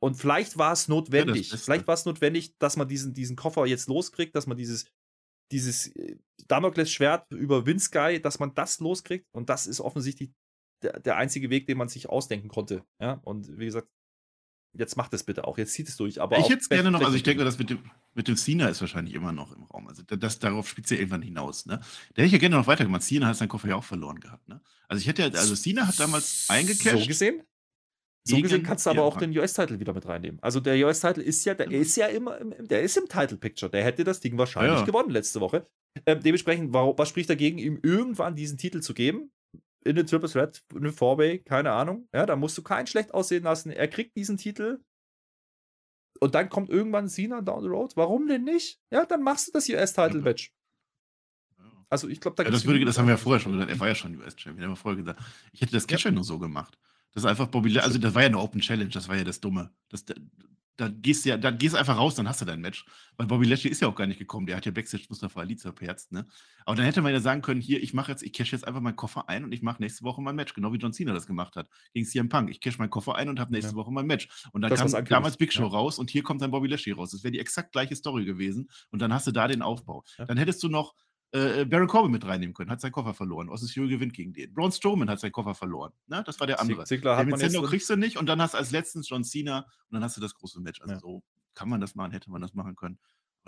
Und 0.00 0.16
vielleicht 0.16 0.58
war 0.58 0.72
es 0.72 0.88
notwendig. 0.88 1.50
Ja, 1.50 1.56
vielleicht 1.56 1.86
war 1.86 1.94
es 1.94 2.04
notwendig, 2.04 2.58
dass 2.58 2.76
man 2.76 2.88
diesen, 2.88 3.14
diesen 3.14 3.36
Koffer 3.36 3.66
jetzt 3.66 3.88
loskriegt, 3.88 4.34
dass 4.34 4.48
man 4.48 4.56
dieses, 4.56 4.86
dieses 5.52 5.94
äh, 5.94 6.18
Damokles-Schwert 6.48 7.30
über 7.32 7.66
Windsky, 7.66 8.20
dass 8.20 8.40
man 8.40 8.52
das 8.54 8.80
loskriegt. 8.80 9.26
Und 9.32 9.48
das 9.48 9.68
ist 9.68 9.80
offensichtlich 9.80 10.32
der, 10.82 11.00
der 11.00 11.16
einzige 11.16 11.50
Weg, 11.50 11.66
den 11.66 11.78
man 11.78 11.88
sich 11.88 12.08
ausdenken 12.08 12.48
konnte. 12.48 12.84
Ja, 13.00 13.20
und 13.24 13.58
wie 13.58 13.66
gesagt, 13.66 13.88
jetzt 14.74 14.96
macht 14.96 15.12
es 15.12 15.24
bitte 15.24 15.46
auch, 15.46 15.58
jetzt 15.58 15.72
zieht 15.74 15.88
es 15.88 15.96
durch. 15.96 16.20
Aber 16.20 16.38
ich 16.38 16.48
hätte 16.48 16.60
es 16.60 16.68
gerne 16.68 16.90
noch, 16.90 17.02
also 17.02 17.16
ich 17.16 17.22
denke, 17.22 17.44
das 17.44 17.58
mit 17.58 17.70
dem, 17.70 17.78
mit 18.14 18.28
dem 18.28 18.36
Cena 18.36 18.68
ist 18.68 18.80
wahrscheinlich 18.80 19.14
immer 19.14 19.32
noch 19.32 19.54
im 19.54 19.64
Raum. 19.64 19.88
Also 19.88 20.02
das, 20.02 20.38
darauf 20.38 20.68
spielt 20.68 20.90
ja 20.90 20.96
irgendwann 20.96 21.22
hinaus. 21.22 21.66
Ne? 21.66 21.80
Der 22.16 22.24
hätte 22.24 22.26
ich 22.26 22.32
ja 22.32 22.38
gerne 22.38 22.56
noch 22.56 22.66
weitergemacht. 22.66 23.02
Cena 23.02 23.26
hat 23.26 23.36
seinen 23.36 23.48
Koffer 23.48 23.68
ja 23.68 23.76
auch 23.76 23.84
verloren 23.84 24.20
gehabt. 24.20 24.48
Ne? 24.48 24.60
Also 24.88 25.00
ich 25.00 25.06
hätte 25.06 25.24
also 25.24 25.54
Cena 25.54 25.86
hat 25.86 25.98
damals 25.98 26.46
eingecashed. 26.48 27.00
So 27.00 27.06
gesehen? 27.06 27.42
So 28.24 28.40
gesehen 28.40 28.62
kannst 28.62 28.86
du 28.86 28.90
aber 28.90 29.02
auch 29.02 29.18
den 29.18 29.36
US-Title 29.36 29.80
wieder 29.80 29.92
mit 29.92 30.06
reinnehmen. 30.06 30.38
Also 30.42 30.60
der 30.60 30.74
US-Title 30.86 31.22
ist 31.22 31.44
ja, 31.44 31.54
der 31.54 31.66
genau. 31.66 31.80
ist 31.80 31.96
ja 31.96 32.06
immer, 32.06 32.38
im, 32.38 32.54
der 32.60 32.82
ist 32.82 32.96
im 32.96 33.08
Title-Picture. 33.08 33.70
Der 33.70 33.82
hätte 33.82 34.04
das 34.04 34.20
Ding 34.20 34.38
wahrscheinlich 34.38 34.78
ja. 34.78 34.84
gewonnen 34.84 35.10
letzte 35.10 35.40
Woche. 35.40 35.66
Ähm, 36.06 36.20
dementsprechend, 36.22 36.72
warum, 36.72 36.96
was 36.96 37.08
spricht 37.08 37.28
dagegen, 37.28 37.58
ihm 37.58 37.80
irgendwann 37.82 38.36
diesen 38.36 38.58
Titel 38.58 38.80
zu 38.80 38.94
geben? 38.94 39.32
In 39.84 39.96
den 39.96 40.06
Triple 40.06 40.28
Threat, 40.28 40.62
in 40.72 40.82
den 40.82 40.92
Four-Way, 40.92 41.40
keine 41.40 41.72
Ahnung. 41.72 42.08
Ja, 42.12 42.24
da 42.26 42.36
musst 42.36 42.56
du 42.56 42.62
keinen 42.62 42.86
schlecht 42.86 43.12
aussehen 43.12 43.42
lassen. 43.44 43.70
Er 43.70 43.88
kriegt 43.88 44.16
diesen 44.16 44.36
Titel. 44.36 44.80
Und 46.20 46.34
dann 46.36 46.48
kommt 46.48 46.70
irgendwann 46.70 47.08
Cena 47.08 47.40
down 47.40 47.62
the 47.62 47.68
road. 47.68 47.96
Warum 47.96 48.28
denn 48.28 48.44
nicht? 48.44 48.80
Ja, 48.90 49.04
dann 49.04 49.22
machst 49.22 49.48
du 49.48 49.52
das 49.52 49.68
US-Title-Match. 49.68 50.52
Also 51.88 52.08
ich 52.08 52.20
glaube, 52.20 52.36
da 52.36 52.44
ja, 52.44 52.50
das, 52.50 52.64
würde, 52.64 52.82
das 52.84 52.96
haben 52.96 53.06
wir 53.06 53.14
ja 53.14 53.18
vorher 53.18 53.38
schon 53.38 53.52
gesagt. 53.52 53.70
Er 53.70 53.78
war 53.78 53.88
ja 53.88 53.94
schon 53.94 54.16
US-Champion. 54.16 54.68
Haben 54.68 54.76
vorher 54.76 55.02
gesagt, 55.02 55.20
ich 55.52 55.60
hätte 55.60 55.72
das 55.72 55.86
Catcher 55.86 56.08
ja. 56.08 56.14
nur 56.14 56.24
so 56.24 56.38
gemacht. 56.38 56.78
Das 57.12 57.24
ist 57.24 57.28
einfach 57.28 57.48
Bobby, 57.48 57.78
also 57.78 57.98
das 57.98 58.14
war 58.14 58.22
ja 58.22 58.28
eine 58.28 58.38
Open 58.38 58.62
Challenge, 58.62 58.88
das 58.88 59.08
war 59.08 59.16
ja 59.16 59.24
das 59.24 59.40
Dumme. 59.40 59.70
Das, 59.90 60.06
da, 60.82 60.88
da 60.88 60.94
gehst 61.00 61.24
du 61.24 61.30
ja, 61.30 61.36
da 61.36 61.50
gehst 61.50 61.74
einfach 61.74 61.96
raus, 61.96 62.14
dann 62.14 62.28
hast 62.28 62.40
du 62.40 62.44
dein 62.44 62.60
Match. 62.60 62.84
Weil 63.16 63.26
Bobby 63.26 63.46
Lashley 63.46 63.70
ist 63.70 63.80
ja 63.80 63.88
auch 63.88 63.94
gar 63.94 64.06
nicht 64.06 64.18
gekommen, 64.18 64.46
der 64.46 64.56
hat 64.56 64.66
ja 64.66 64.72
Backstage 64.72 65.04
Mustafa 65.08 65.40
Ali 65.40 65.56
zerperzt, 65.56 66.12
ne? 66.12 66.26
Aber 66.64 66.76
dann 66.76 66.84
hätte 66.84 67.02
man 67.02 67.12
ja 67.12 67.20
sagen 67.20 67.42
können, 67.42 67.60
hier, 67.60 67.82
ich 67.82 67.92
mache 67.94 68.10
jetzt, 68.10 68.22
ich 68.22 68.32
cash 68.32 68.52
jetzt 68.52 68.66
einfach 68.66 68.80
meinen 68.80 68.96
Koffer 68.96 69.28
ein 69.28 69.44
und 69.44 69.52
ich 69.52 69.62
mache 69.62 69.82
nächste 69.82 70.04
Woche 70.04 70.22
mein 70.22 70.34
Match, 70.34 70.54
genau 70.54 70.72
wie 70.72 70.78
John 70.78 70.92
Cena 70.92 71.12
das 71.12 71.26
gemacht 71.26 71.56
hat 71.56 71.68
gegen 71.92 72.06
CM 72.06 72.28
Punk. 72.28 72.50
Ich 72.50 72.60
cash 72.60 72.78
meinen 72.78 72.90
Koffer 72.90 73.16
ein 73.16 73.28
und 73.28 73.38
habe 73.38 73.52
nächste 73.52 73.72
ja. 73.72 73.76
Woche 73.76 73.92
mein 73.92 74.06
Match. 74.06 74.28
Und 74.52 74.62
dann 74.62 74.70
das 74.70 74.92
kam 74.92 75.04
damals 75.04 75.36
Big 75.36 75.52
Show 75.52 75.64
ja. 75.64 75.68
raus 75.68 75.98
und 75.98 76.10
hier 76.10 76.22
kommt 76.22 76.42
dann 76.42 76.50
Bobby 76.50 76.68
Lashley 76.68 76.92
raus. 76.92 77.10
Das 77.10 77.22
wäre 77.22 77.32
die 77.32 77.40
exakt 77.40 77.72
gleiche 77.72 77.94
Story 77.96 78.24
gewesen 78.24 78.68
und 78.90 79.00
dann 79.00 79.12
hast 79.12 79.26
du 79.26 79.32
da 79.32 79.48
den 79.48 79.62
Aufbau. 79.62 80.04
Ja. 80.18 80.24
Dann 80.24 80.38
hättest 80.38 80.62
du 80.62 80.68
noch 80.68 80.94
äh, 81.32 81.64
Baron 81.64 81.88
Corbin 81.88 82.12
mit 82.12 82.26
reinnehmen 82.26 82.54
können, 82.54 82.70
hat 82.70 82.80
seinen 82.80 82.92
Koffer 82.92 83.14
verloren. 83.14 83.48
Austin 83.48 83.68
Fury 83.68 83.88
gewinnt 83.88 84.12
gegen 84.12 84.32
den. 84.32 84.52
Braun 84.52 84.70
Strowman 84.70 85.08
hat 85.08 85.20
seinen 85.20 85.32
Koffer 85.32 85.54
verloren. 85.54 85.92
Ne? 86.06 86.22
Das 86.26 86.38
war 86.40 86.46
der 86.46 86.60
andere. 86.60 86.84
Ziggler 86.84 87.16
hat 87.16 87.26
den 87.26 87.30
Nintendo 87.30 87.62
kriegst 87.62 87.88
du 87.88 87.96
nicht 87.96 88.18
und 88.18 88.26
dann 88.26 88.40
hast 88.40 88.54
du 88.54 88.58
als 88.58 88.70
letztens 88.70 89.08
John 89.08 89.24
Cena 89.24 89.60
und 89.60 89.94
dann 89.94 90.04
hast 90.04 90.16
du 90.16 90.20
das 90.20 90.34
große 90.34 90.60
Match. 90.60 90.80
Also 90.82 90.94
ja. 90.94 91.00
so 91.00 91.22
kann 91.54 91.68
man 91.68 91.80
das 91.80 91.94
machen, 91.94 92.12
hätte 92.12 92.30
man 92.30 92.42
das 92.42 92.54
machen 92.54 92.76
können. 92.76 92.98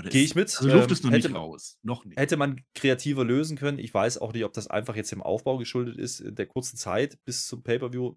Gehe 0.03 0.25
ich 0.25 0.35
mit. 0.35 0.49
Also 0.49 0.69
Luft 0.69 0.89
ähm, 0.89 0.93
ist 0.93 1.05
noch 1.05 1.11
nicht 1.11 1.35
raus. 1.35 1.79
Noch 1.83 2.05
nicht. 2.05 2.19
Hätte 2.19 2.37
man 2.37 2.65
kreativer 2.75 3.25
lösen 3.25 3.57
können. 3.57 3.79
Ich 3.79 3.95
weiß 3.95 4.19
auch 4.19 4.33
nicht, 4.33 4.45
ob 4.45 4.53
das 4.53 4.67
einfach 4.67 4.97
jetzt 4.97 5.13
im 5.13 5.23
Aufbau 5.23 5.57
geschuldet 5.57 5.99
ist, 5.99 6.21
in 6.21 6.35
der 6.35 6.47
kurzen 6.47 6.77
Zeit 6.77 7.23
bis 7.25 7.47
zum 7.47 7.63
Pay-Per-View. 7.63 8.15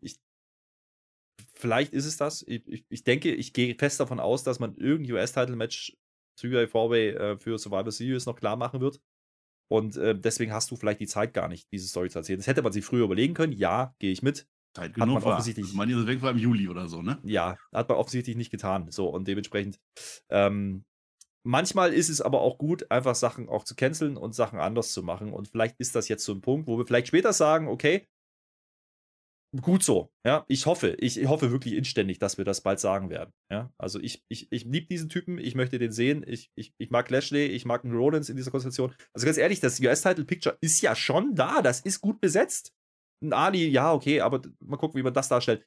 vielleicht 1.54 1.94
ist 1.94 2.06
es 2.06 2.18
das. 2.18 2.44
Ich, 2.48 2.68
ich, 2.68 2.86
ich, 2.90 3.04
denke, 3.04 3.34
ich 3.34 3.54
gehe 3.54 3.76
fest 3.76 4.00
davon 4.00 4.20
aus, 4.20 4.44
dass 4.44 4.60
man 4.60 4.76
irgendein 4.76 5.18
US-Title-Match 5.18 5.96
3-Way 6.40 7.10
äh, 7.10 7.38
für 7.38 7.60
Survivor 7.60 7.92
Series 7.92 8.26
noch 8.26 8.36
klar 8.36 8.56
machen 8.56 8.82
wird. 8.82 9.00
Und 9.70 9.98
äh, 9.98 10.18
deswegen 10.18 10.54
hast 10.54 10.72
du 10.72 10.76
vielleicht 10.76 11.00
die 11.00 11.08
Zeit 11.08 11.34
gar 11.34 11.48
nicht, 11.48 11.72
diese 11.72 11.88
Story 11.88 12.10
zu 12.10 12.20
erzählen. 12.20 12.40
Das 12.40 12.48
hätte 12.48 12.62
man 12.62 12.72
sich 12.72 12.86
früher 12.86 13.04
überlegen 13.04 13.34
können. 13.34 13.54
Ja, 13.54 13.94
gehe 14.00 14.12
ich 14.12 14.22
mit. 14.22 14.48
Zeit 14.74 14.94
genug 14.94 15.08
hat 15.08 15.14
man 15.16 15.24
war. 15.24 15.34
offensichtlich. 15.34 15.74
Man 15.74 15.90
ist 15.90 16.08
weg 16.08 16.22
war 16.22 16.32
im 16.32 16.38
Juli 16.38 16.70
oder 16.70 16.88
so, 16.88 17.02
ne? 17.02 17.18
Ja, 17.24 17.58
hat 17.74 17.90
man 17.90 17.98
offensichtlich 17.98 18.36
nicht 18.36 18.52
getan. 18.52 18.90
So, 18.92 19.10
und 19.10 19.28
dementsprechend. 19.28 19.80
Ähm, 20.30 20.86
manchmal 21.44 21.94
ist 21.94 22.10
es 22.10 22.22
aber 22.22 22.42
auch 22.42 22.58
gut, 22.58 22.90
einfach 22.92 23.16
Sachen 23.16 23.50
auch 23.50 23.64
zu 23.64 23.76
canceln 23.76 24.18
und 24.18 24.36
Sachen 24.36 24.60
anders 24.60 24.92
zu 24.92 25.04
machen. 25.04 25.34
Und 25.34 25.48
vielleicht 25.48 25.80
ist 25.80 25.96
das 25.96 26.08
jetzt 26.08 26.24
so 26.24 26.34
ein 26.34 26.42
Punkt, 26.42 26.68
wo 26.68 26.78
wir 26.78 26.86
vielleicht 26.86 27.08
später 27.08 27.34
sagen, 27.34 27.68
okay, 27.68 28.08
gut 29.62 29.84
so. 29.84 30.12
Ja, 30.26 30.46
ich 30.48 30.66
hoffe, 30.66 30.96
ich 31.00 31.26
hoffe 31.28 31.52
wirklich 31.52 31.74
inständig, 31.74 32.20
dass 32.20 32.38
wir 32.38 32.46
das 32.46 32.62
bald 32.62 32.80
sagen 32.80 33.10
werden. 33.10 33.34
Ja, 33.52 33.72
also 33.78 34.00
ich, 34.00 34.24
ich, 34.30 34.52
ich 34.52 34.66
liebe 34.66 34.88
diesen 34.88 35.10
Typen, 35.10 35.38
ich 35.38 35.56
möchte 35.56 35.80
den 35.80 35.92
sehen. 35.92 36.24
Ich, 36.28 36.52
ich, 36.56 36.74
ich 36.78 36.90
mag 36.90 37.10
Lashley, 37.10 37.46
ich 37.46 37.66
mag 37.66 37.84
einen 37.84 37.96
Rollins 37.96 38.30
in 38.30 38.36
dieser 38.36 38.52
Konstellation. 38.52 38.94
Also 39.14 39.26
ganz 39.26 39.38
ehrlich, 39.38 39.60
das 39.60 39.80
US-Title-Picture 39.80 40.58
ist 40.62 40.82
ja 40.82 40.96
schon 40.96 41.36
da, 41.36 41.62
das 41.62 41.82
ist 41.82 42.02
gut 42.02 42.20
besetzt. 42.22 42.74
Ein 43.24 43.34
Ali, 43.34 43.68
ja, 43.68 43.94
okay, 43.94 44.22
aber 44.22 44.42
mal 44.60 44.78
gucken, 44.78 45.00
wie 45.00 45.04
man 45.04 45.14
das 45.14 45.30
darstellt. 45.30 45.66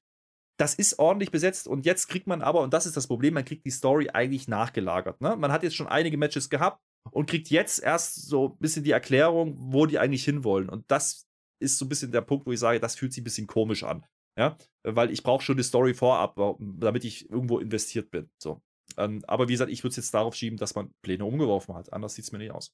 Das 0.59 0.75
ist 0.75 0.99
ordentlich 0.99 1.31
besetzt 1.31 1.67
und 1.67 1.87
jetzt 1.87 2.09
kriegt 2.09 2.27
man 2.27 2.43
aber, 2.43 2.61
und 2.61 2.75
das 2.75 2.85
ist 2.85 2.97
das 2.97 3.07
Problem, 3.07 3.35
man 3.35 3.47
kriegt 3.47 3.65
die 3.65 3.71
Story 3.71 4.11
eigentlich 4.13 4.47
nachgelagert. 4.47 5.21
Ne? 5.21 5.37
Man 5.37 5.51
hat 5.53 5.63
jetzt 5.63 5.75
schon 5.75 5.87
einige 5.87 6.19
Matches 6.19 6.51
gehabt 6.51 6.83
und 7.11 7.29
kriegt 7.29 7.49
jetzt 7.49 7.83
erst 7.83 8.27
so 8.29 8.51
ein 8.51 8.59
bisschen 8.59 8.85
die 8.85 8.91
Erklärung, 8.91 9.57
wo 9.59 9.87
die 9.87 9.99
eigentlich 9.99 10.25
hinwollen. 10.25 10.69
Und 10.69 10.85
das 10.91 11.30
ist 11.61 11.79
so 11.79 11.85
ein 11.85 11.89
bisschen 11.89 12.13
der 12.13 12.23
Punkt, 12.23 12.47
wo 12.47 12.53
ich 12.53 12.61
sage, 12.61 12.81
das 12.81 12.97
fühlt 12.97 13.13
sich 13.13 13.21
ein 13.23 13.25
bisschen 13.25 13.47
komisch 13.47 13.85
an. 13.85 14.05
Ja, 14.37 14.57
weil 14.83 15.11
ich 15.11 15.23
brauche 15.23 15.45
schon 15.45 15.57
die 15.57 15.63
Story 15.63 15.93
vorab, 15.93 16.37
damit 16.59 17.05
ich 17.05 17.29
irgendwo 17.29 17.59
investiert 17.59 18.11
bin. 18.11 18.31
So. 18.39 18.63
Ähm, 18.97 19.23
aber 19.27 19.49
wie 19.49 19.53
gesagt, 19.53 19.71
ich 19.71 19.83
würde 19.83 19.91
es 19.91 19.97
jetzt 19.97 20.15
darauf 20.15 20.35
schieben, 20.35 20.59
dass 20.59 20.75
man 20.75 20.93
Pläne 21.03 21.25
umgeworfen 21.25 21.75
hat. 21.75 21.93
Anders 21.93 22.15
sieht 22.15 22.25
es 22.25 22.33
mir 22.33 22.39
nicht 22.39 22.53
aus. 22.53 22.73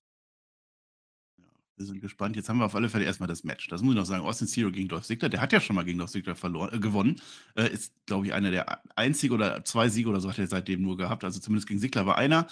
wir 1.76 1.86
sind 1.86 2.00
gespannt. 2.00 2.36
Jetzt 2.36 2.48
haben 2.48 2.58
wir 2.58 2.66
auf 2.66 2.74
alle 2.74 2.88
Fälle 2.88 3.04
erstmal 3.04 3.28
das 3.28 3.44
Match. 3.44 3.68
Das 3.68 3.82
muss 3.82 3.94
ich 3.94 3.98
noch 3.98 4.06
sagen. 4.06 4.24
Austin 4.24 4.46
Zero 4.46 4.70
gegen 4.70 4.88
Dolph 4.88 5.04
Ziggler. 5.06 5.28
Der 5.28 5.40
hat 5.40 5.52
ja 5.52 5.60
schon 5.60 5.76
mal 5.76 5.84
gegen 5.84 5.98
Dolph 5.98 6.10
Ziggler 6.10 6.36
verloren, 6.36 6.72
äh, 6.72 6.78
gewonnen. 6.78 7.20
Äh, 7.54 7.70
ist, 7.72 7.92
glaube 8.06 8.26
ich, 8.26 8.32
einer 8.32 8.50
der 8.50 8.80
einzigen 8.96 9.34
oder 9.34 9.64
zwei 9.64 9.88
Siege 9.88 10.08
oder 10.08 10.20
so 10.20 10.28
hat 10.28 10.38
er 10.38 10.46
seitdem 10.46 10.82
nur 10.82 10.96
gehabt. 10.96 11.24
Also 11.24 11.40
zumindest 11.40 11.68
gegen 11.68 11.80
Ziggler 11.80 12.06
war 12.06 12.16
einer. 12.16 12.46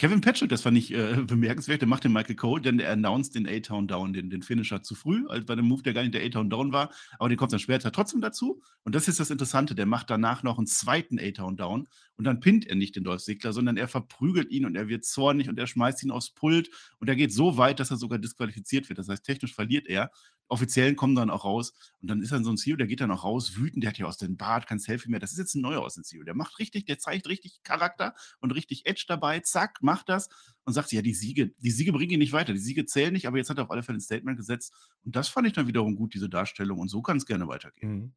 Kevin 0.00 0.22
Patchett, 0.22 0.50
das 0.50 0.62
fand 0.62 0.78
ich 0.78 0.94
äh, 0.94 1.16
bemerkenswert, 1.26 1.82
der 1.82 1.88
macht 1.88 2.04
den 2.04 2.14
Michael 2.14 2.34
Cole, 2.34 2.62
denn 2.62 2.80
er 2.80 2.92
announced 2.92 3.34
den 3.34 3.46
A-Town 3.46 3.86
Down, 3.86 4.14
den, 4.14 4.30
den 4.30 4.40
Finisher 4.40 4.82
zu 4.82 4.94
früh, 4.94 5.26
also 5.28 5.44
bei 5.44 5.54
dem 5.54 5.66
Move, 5.66 5.82
der 5.82 5.92
gar 5.92 6.00
nicht 6.00 6.14
der 6.14 6.24
A-Town 6.24 6.48
Down 6.48 6.72
war, 6.72 6.90
aber 7.18 7.28
den 7.28 7.36
kommt 7.36 7.52
dann 7.52 7.60
später 7.60 7.92
trotzdem 7.92 8.22
dazu. 8.22 8.62
Und 8.82 8.94
das 8.94 9.08
ist 9.08 9.20
das 9.20 9.28
Interessante, 9.28 9.74
der 9.74 9.84
macht 9.84 10.08
danach 10.08 10.42
noch 10.42 10.56
einen 10.56 10.66
zweiten 10.66 11.18
A-Town 11.20 11.58
Down 11.58 11.86
und 12.16 12.24
dann 12.24 12.40
pinnt 12.40 12.66
er 12.66 12.76
nicht 12.76 12.96
den 12.96 13.04
Dolph 13.04 13.22
Ziggler, 13.22 13.52
sondern 13.52 13.76
er 13.76 13.88
verprügelt 13.88 14.50
ihn 14.50 14.64
und 14.64 14.74
er 14.74 14.88
wird 14.88 15.04
zornig 15.04 15.50
und 15.50 15.58
er 15.58 15.66
schmeißt 15.66 16.02
ihn 16.02 16.12
aufs 16.12 16.30
Pult 16.30 16.70
und 16.98 17.08
er 17.08 17.16
geht 17.16 17.34
so 17.34 17.58
weit, 17.58 17.78
dass 17.78 17.90
er 17.90 17.98
sogar 17.98 18.18
disqualifiziert 18.18 18.88
wird. 18.88 18.98
Das 18.98 19.10
heißt, 19.10 19.22
technisch 19.22 19.54
verliert 19.54 19.86
er 19.86 20.10
Offiziellen 20.50 20.96
kommen 20.96 21.14
dann 21.14 21.30
auch 21.30 21.44
raus 21.44 21.72
und 22.00 22.08
dann 22.08 22.22
ist 22.22 22.32
dann 22.32 22.44
so 22.44 22.50
ein 22.50 22.56
CEO, 22.56 22.76
der 22.76 22.86
geht 22.86 23.00
dann 23.00 23.10
auch 23.10 23.24
raus, 23.24 23.56
wütend, 23.56 23.84
der 23.84 23.90
hat 23.90 23.98
ja 23.98 24.06
aus 24.06 24.18
dem 24.18 24.36
Bart 24.36 24.66
kein 24.66 24.78
Selfie 24.78 25.08
mehr. 25.08 25.20
Das 25.20 25.32
ist 25.32 25.38
jetzt 25.38 25.54
ein 25.54 25.62
neuer 25.62 25.80
aus 25.80 25.94
dem 25.94 26.04
CEO. 26.04 26.24
Der 26.24 26.34
macht 26.34 26.58
richtig, 26.58 26.86
der 26.86 26.98
zeigt 26.98 27.28
richtig 27.28 27.62
Charakter 27.62 28.14
und 28.40 28.50
richtig 28.52 28.86
Edge 28.86 29.04
dabei, 29.06 29.40
zack, 29.40 29.82
macht 29.82 30.08
das 30.08 30.28
und 30.64 30.72
sagt, 30.72 30.92
ja, 30.92 31.02
die 31.02 31.14
Siege, 31.14 31.52
die 31.58 31.70
Siege 31.70 31.92
bringen 31.92 32.12
ihn 32.12 32.18
nicht 32.18 32.32
weiter, 32.32 32.52
die 32.52 32.58
Siege 32.58 32.84
zählen 32.84 33.12
nicht, 33.12 33.26
aber 33.26 33.38
jetzt 33.38 33.48
hat 33.48 33.58
er 33.58 33.64
auf 33.64 33.70
alle 33.70 33.82
Fälle 33.82 33.98
ein 33.98 34.02
Statement 34.02 34.36
gesetzt 34.36 34.74
und 35.04 35.14
das 35.16 35.28
fand 35.28 35.46
ich 35.46 35.52
dann 35.52 35.66
wiederum 35.68 35.94
gut, 35.94 36.14
diese 36.14 36.28
Darstellung 36.28 36.78
und 36.78 36.88
so 36.88 37.00
kann 37.00 37.16
es 37.16 37.26
gerne 37.26 37.46
weitergehen. 37.48 37.92
Mhm. 37.92 38.12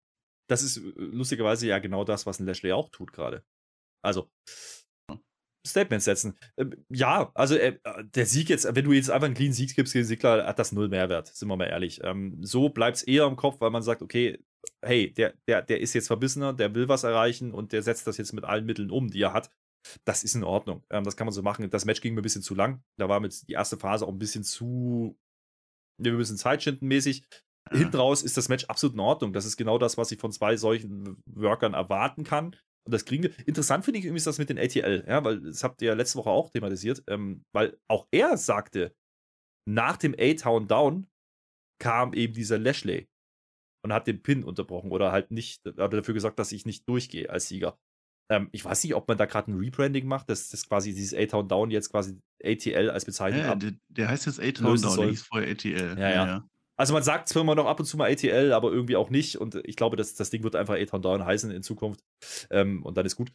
Das 0.48 0.64
ist 0.64 0.78
äh, 0.78 0.94
lustigerweise 0.96 1.68
ja 1.68 1.80
genau 1.80 2.04
das, 2.04 2.26
was 2.26 2.40
ein 2.40 2.46
Lashley 2.46 2.72
auch 2.72 2.90
tut 2.90 3.14
gerade. 3.14 3.44
Also, 4.02 4.30
Statements 5.66 6.06
setzen. 6.06 6.38
Ähm, 6.58 6.86
ja, 6.90 7.32
also 7.34 7.56
äh, 7.56 7.78
der 8.04 8.26
Sieg 8.26 8.50
jetzt, 8.50 8.68
wenn 8.76 8.86
du 8.86 8.92
jetzt 8.92 9.10
einfach 9.10 9.26
einen 9.26 9.36
clean 9.36 9.54
Sieg 9.54 9.76
gibst 9.76 9.94
gegen 9.94 10.06
Sigler, 10.06 10.46
hat 10.46 10.60
das 10.60 10.72
null 10.72 10.90
Mehrwert, 10.90 11.28
sind 11.28 11.48
wir 11.48 11.56
mal 11.56 11.66
ehrlich. 11.66 12.02
Ähm, 12.04 12.44
so 12.44 12.70
bleibt 12.70 12.98
es 12.98 13.04
eher 13.04 13.26
im 13.26 13.36
Kopf, 13.36 13.62
weil 13.62 13.72
man 13.72 13.82
sagt, 13.84 14.02
okay, 14.02 14.44
hey, 14.82 15.14
der, 15.14 15.34
der, 15.48 15.62
der 15.62 15.80
ist 15.80 15.94
jetzt 15.94 16.08
verbissener, 16.08 16.54
der 16.54 16.74
will 16.76 16.90
was 16.90 17.04
erreichen 17.04 17.52
und 17.54 17.72
der 17.72 17.82
setzt 17.82 18.08
das 18.08 18.18
jetzt 18.18 18.34
mit 18.34 18.44
allen 18.44 18.66
Mitteln 18.66 18.92
um, 18.92 19.10
die 19.10 19.22
er 19.22 19.34
hat. 19.34 19.50
Das 20.06 20.24
ist 20.24 20.36
in 20.36 20.44
Ordnung. 20.44 20.84
Ähm, 20.90 21.04
das 21.04 21.18
kann 21.18 21.28
man 21.28 21.34
so 21.34 21.42
machen. 21.42 21.70
Das 21.70 21.86
Match 21.86 22.02
ging 22.02 22.14
mir 22.14 22.22
ein 22.22 22.24
bisschen 22.24 22.42
zu 22.42 22.56
lang. 22.56 22.84
Da 22.98 23.10
war 23.10 23.20
mit 23.20 23.48
die 23.48 23.54
erste 23.54 23.78
Phase 23.78 24.06
auch 24.06 24.12
ein 24.12 24.20
bisschen 24.20 24.44
zu, 24.44 25.18
wir 26.02 26.14
müssen 26.14 26.38
Zeitschinden-mäßig. 26.38 27.24
Ja. 27.72 27.78
Hinten 27.80 27.98
raus 27.98 28.24
ist 28.24 28.36
das 28.36 28.50
Match 28.50 28.66
absolut 28.66 28.96
in 28.96 29.00
Ordnung. 29.00 29.34
Das 29.34 29.46
ist 29.46 29.56
genau 29.56 29.78
das, 29.78 29.98
was 29.98 30.12
ich 30.12 30.20
von 30.20 30.32
zwei 30.32 30.58
solchen 30.58 31.22
Workern 31.26 31.74
erwarten 31.74 32.24
kann. 32.24 32.56
Und 32.86 32.94
das 32.94 33.06
kriegen 33.06 33.24
wir. 33.24 33.32
Interessant 33.46 33.86
finde 33.86 34.00
ich 34.00 34.06
übrigens 34.06 34.26
das 34.26 34.40
mit 34.40 34.50
den 34.50 34.60
ATL, 34.60 35.06
ja, 35.08 35.24
weil 35.24 35.40
das 35.42 35.64
habt 35.64 35.82
ihr 35.82 35.90
ja 35.90 35.94
letzte 35.94 36.18
Woche 36.18 36.30
auch 36.30 36.50
thematisiert, 36.50 37.04
ähm, 37.08 37.44
weil 37.54 37.78
auch 37.88 38.08
er 38.12 38.38
sagte, 38.38 38.94
nach 39.66 39.98
dem 39.98 40.16
A-Town 40.18 40.68
Down 40.68 41.08
kam 41.80 42.14
eben 42.14 42.34
dieser 42.34 42.58
Lashley 42.58 43.08
und 43.84 43.94
hat 43.94 44.08
den 44.08 44.22
Pin 44.22 44.44
unterbrochen 44.44 44.92
oder 44.92 45.12
halt 45.12 45.32
nicht, 45.32 45.62
hat 45.66 45.94
dafür 45.94 46.14
gesagt, 46.14 46.40
dass 46.40 46.52
ich 46.52 46.66
nicht 46.66 46.88
durchgehe 46.88 47.30
als 47.30 47.48
Sieger. 47.48 47.78
Ähm, 48.32 48.50
ich 48.52 48.64
weiß 48.64 48.84
nicht, 48.84 48.96
ob 48.96 49.08
man 49.08 49.18
da 49.18 49.26
gerade 49.26 49.52
ein 49.52 49.58
Rebranding 49.58 50.08
macht, 50.08 50.30
dass 50.30 50.50
das 50.50 50.68
quasi 50.68 50.94
dieses 50.94 51.18
A-Town 51.18 51.48
Down 51.48 51.72
jetzt 51.72 51.90
quasi 51.90 52.20
ATL 52.44 52.90
als 52.90 53.06
Bezeichnung 53.06 53.44
ja, 53.44 53.56
der, 53.56 53.74
der, 53.90 54.08
heißt 54.10 54.26
jetzt 54.26 54.40
A-Town 54.40 54.82
Down, 54.82 54.98
der 54.98 55.10
hieß 55.10 55.24
vorher 55.24 55.52
ATL. 55.52 56.00
Ja, 56.00 56.10
ja. 56.10 56.26
ja. 56.26 56.50
Also 56.76 56.94
man 56.94 57.04
sagt 57.04 57.30
zwar 57.30 57.44
immer 57.44 57.56
noch 57.56 57.68
ab 57.68 57.80
und 57.80 57.86
zu 57.86 57.98
mal 57.98 58.12
ATL, 58.12 58.52
aber 58.52 58.72
irgendwie 58.72 58.96
auch 58.96 59.10
nicht. 59.10 59.38
Und 59.38 59.56
ich 59.64 59.76
glaube, 59.76 59.96
das, 59.96 60.16
das 60.16 60.30
Ding 60.30 60.44
wird 60.44 60.56
einfach 60.56 60.76
A-Town 60.76 61.02
Down 61.02 61.26
heißen 61.26 61.52
in 61.52 61.62
Zukunft. 61.62 62.04
Ähm, 62.50 62.84
und 62.84 62.98
dann 62.98 63.06
ist 63.06 63.16
gut. 63.16 63.32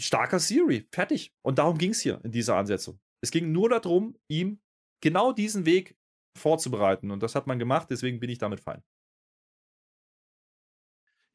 Starker 0.00 0.38
Siri, 0.38 0.86
fertig. 0.92 1.34
Und 1.42 1.58
darum 1.58 1.76
ging 1.76 1.90
es 1.90 2.00
hier 2.00 2.20
in 2.22 2.30
dieser 2.30 2.56
Ansetzung. 2.56 3.00
Es 3.20 3.32
ging 3.32 3.50
nur 3.50 3.68
darum, 3.68 4.16
ihm 4.28 4.60
genau 5.00 5.32
diesen 5.32 5.66
Weg 5.66 5.96
vorzubereiten. 6.36 7.10
Und 7.10 7.22
das 7.22 7.34
hat 7.34 7.48
man 7.48 7.58
gemacht, 7.58 7.88
deswegen 7.90 8.20
bin 8.20 8.30
ich 8.30 8.38
damit 8.38 8.60
fein. 8.60 8.82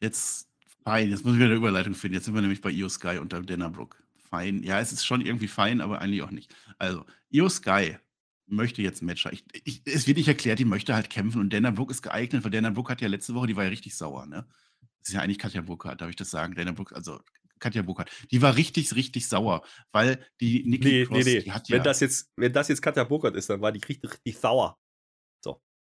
Jetzt, 0.01 0.49
fein, 0.83 1.09
jetzt 1.09 1.25
muss 1.25 1.33
ich 1.33 1.39
wieder 1.39 1.47
eine 1.47 1.55
Überleitung 1.55 1.93
finden. 1.93 2.15
Jetzt 2.15 2.25
sind 2.25 2.33
wir 2.33 2.41
nämlich 2.41 2.61
bei 2.61 2.69
Io 2.71 2.87
Sky 2.87 3.17
unter 3.17 3.41
Dennerbrook. 3.41 4.01
Fein. 4.15 4.63
Ja, 4.63 4.79
es 4.79 4.93
ist 4.93 5.05
schon 5.05 5.21
irgendwie 5.21 5.47
fein, 5.49 5.81
aber 5.81 5.99
eigentlich 5.99 6.21
auch 6.23 6.31
nicht. 6.31 6.55
Also, 6.77 7.05
Io 7.29 7.49
Sky 7.49 7.97
möchte 8.47 8.81
jetzt 8.81 9.01
ein 9.01 9.05
Match. 9.05 9.25
Ich, 9.31 9.43
ich, 9.63 9.81
es 9.85 10.07
wird 10.07 10.17
nicht 10.17 10.27
erklärt, 10.27 10.59
die 10.59 10.65
möchte 10.65 10.93
halt 10.93 11.09
kämpfen 11.09 11.41
und 11.41 11.51
Dana 11.51 11.71
Brooke 11.71 11.91
ist 11.91 12.01
geeignet, 12.01 12.43
weil 12.43 12.51
Dana 12.51 12.69
Brooke 12.69 12.91
hat 12.91 13.01
ja 13.01 13.07
letzte 13.07 13.33
Woche, 13.33 13.47
die 13.47 13.55
war 13.55 13.63
ja 13.63 13.69
richtig 13.69 13.95
sauer, 13.95 14.25
ne? 14.25 14.45
Das 14.99 15.09
ist 15.09 15.15
ja 15.15 15.21
eigentlich 15.21 15.39
Katja 15.39 15.61
Burkhardt, 15.61 16.01
darf 16.01 16.09
ich 16.09 16.15
das 16.15 16.29
sagen? 16.29 16.55
Dana 16.55 16.71
Brooke, 16.71 16.95
also 16.95 17.19
Katja 17.59 17.81
Burkhardt, 17.81 18.11
die 18.31 18.41
war 18.41 18.55
richtig, 18.55 18.93
richtig 18.95 19.27
sauer, 19.27 19.63
weil 19.91 20.25
die 20.41 20.63
Nikki 20.65 20.87
nee, 20.87 21.05
Cross, 21.05 21.25
nee, 21.25 21.33
nee. 21.35 21.43
Die 21.43 21.51
hat 21.51 21.67
ja. 21.69 21.77
Wenn 21.77 21.83
das 21.83 21.99
jetzt, 21.99 22.31
wenn 22.35 22.53
das 22.53 22.67
jetzt 22.67 22.81
Katja 22.81 23.03
Burkhardt 23.03 23.35
ist, 23.35 23.49
dann 23.49 23.61
war 23.61 23.71
die 23.71 23.79
richtig, 23.79 24.11
richtig 24.11 24.37
sauer. 24.37 24.77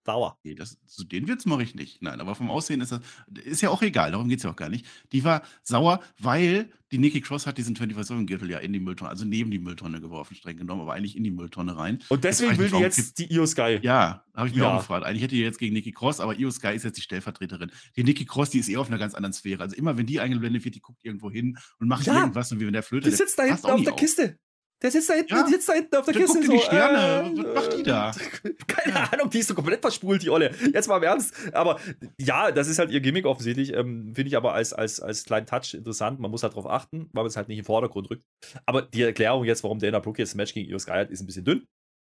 So. 0.09 0.18
Sauer. 0.18 0.38
Nee, 0.42 0.54
das, 0.54 0.78
zu 0.86 1.04
den 1.04 1.28
Witz 1.28 1.44
mache 1.44 1.62
ich 1.62 1.74
nicht. 1.74 2.02
Nein, 2.02 2.20
aber 2.20 2.34
vom 2.34 2.50
Aussehen 2.50 2.80
ist 2.80 2.92
das, 2.92 3.00
ist 3.44 3.61
ja 3.61 3.68
auch 3.70 3.82
egal, 3.82 4.12
darum 4.12 4.28
geht 4.28 4.38
es 4.38 4.44
ja 4.44 4.50
auch 4.50 4.56
gar 4.56 4.70
nicht. 4.70 4.86
Die 5.12 5.22
war 5.22 5.42
sauer, 5.62 6.00
weil 6.18 6.70
die 6.90 6.96
Nikki 6.96 7.20
Cross 7.20 7.46
hat 7.46 7.59
diesen 7.59 7.76
25-7-Gürtel 7.76 8.50
ja 8.50 8.59
in 8.59 8.72
die 8.72 8.80
Mülltonne, 8.80 9.11
also 9.11 9.26
neben 9.26 9.50
die 9.50 9.59
Mülltonne 9.59 10.00
geworfen, 10.00 10.34
streng 10.34 10.56
genommen, 10.56 10.80
aber 10.80 10.94
eigentlich 10.94 11.16
in 11.16 11.24
die 11.24 11.30
Mülltonne 11.30 11.76
rein. 11.76 12.02
Und 12.09 12.24
deswegen 12.24 12.56
will 12.56 12.70
die 12.70 12.78
jetzt 12.78 13.18
die 13.18 13.30
Io 13.30 13.44
Sky. 13.44 13.78
Ja, 13.82 14.24
habe 14.34 14.48
ich 14.48 14.54
mir 14.54 14.62
ja. 14.62 14.72
auch 14.74 14.78
gefragt. 14.78 15.04
Eigentlich 15.04 15.22
hätte 15.22 15.34
die 15.34 15.42
jetzt 15.42 15.59
gegen 15.59 15.74
Nikki 15.74 15.92
Cross, 15.92 16.20
aber 16.20 16.38
Io 16.38 16.50
Sky 16.50 16.74
ist 16.74 16.84
jetzt 16.84 16.96
die 16.96 17.02
Stellvertreterin. 17.02 17.70
Die 17.96 18.04
Nikki 18.04 18.24
Cross, 18.24 18.48
die 18.50 18.59
ist 18.59 18.70
eher 18.70 18.80
auf 18.80 18.88
einer 18.88 18.98
ganz 18.98 19.14
anderen 19.14 19.34
Sphäre. 19.34 19.62
Also 19.62 19.76
immer, 19.76 19.98
wenn 19.98 20.06
die 20.06 20.20
eingeblendet 20.20 20.64
wird, 20.64 20.74
die 20.74 20.80
guckt 20.80 21.04
irgendwo 21.04 21.30
hin 21.30 21.59
und 21.78 21.88
macht 21.88 22.06
ja. 22.06 22.18
irgendwas 22.18 22.50
und 22.50 22.61
wie 22.61 22.66
wenn 22.66 22.72
der 22.72 22.82
Flöte. 22.82 23.11
Die 23.11 23.14
sitzt 23.14 23.38
da 23.38 23.42
hinten 23.42 23.66
auf 23.66 23.82
der. 23.82 23.92
Kiste. 23.92 24.38
Der 24.80 24.92
sitzt 24.92 25.10
da 25.10 25.14
hinten, 25.14 25.34
ja. 25.34 25.46
sitzt 25.46 25.68
da 25.68 25.72
hinten 25.72 25.96
auf 25.96 26.04
der 26.04 26.14
Dann 26.14 26.22
Kiste. 26.22 26.40
Dir 26.40 26.50
die 26.50 26.58
Sterne. 26.58 27.30
Äh, 27.30 27.44
Was 27.44 27.54
macht 27.54 27.78
die 27.78 27.82
da? 27.82 28.14
Keine 28.68 28.94
ja. 28.94 29.04
Ahnung, 29.10 29.30
die 29.30 29.38
ist 29.38 29.48
so 29.48 29.54
komplett 29.54 29.80
verspult, 29.80 30.22
die 30.22 30.30
Olle. 30.30 30.54
Jetzt 30.72 30.88
mal 30.88 30.98
im 30.98 31.02
Ernst. 31.02 31.34
Aber 31.52 31.80
ja, 32.20 32.52
das 32.52 32.68
ist 32.68 32.78
halt 32.78 32.92
ihr 32.92 33.00
Gimmick 33.00 33.26
offensichtlich. 33.26 33.72
Ähm, 33.72 34.14
Finde 34.14 34.28
ich 34.28 34.36
aber 34.36 34.54
als, 34.54 34.72
als, 34.72 35.00
als 35.00 35.24
kleinen 35.24 35.46
Touch 35.46 35.74
interessant. 35.74 36.20
Man 36.20 36.30
muss 36.30 36.44
halt 36.44 36.52
darauf 36.52 36.66
achten, 36.66 37.10
weil 37.12 37.24
man 37.24 37.26
es 37.26 37.36
halt 37.36 37.48
nicht 37.48 37.58
im 37.58 37.64
Vordergrund 37.64 38.08
rückt. 38.08 38.24
Aber 38.66 38.82
die 38.82 39.02
Erklärung 39.02 39.44
jetzt, 39.44 39.64
warum 39.64 39.80
Dana 39.80 39.98
Brooke 39.98 40.22
jetzt 40.22 40.34
ein 40.34 40.36
Match 40.36 40.54
gegen 40.54 40.70
Io 40.70 40.78
Sky 40.78 40.92
hat, 40.92 41.10
ist 41.10 41.20
ein 41.20 41.26
bisschen 41.26 41.44
dünn. 41.44 41.66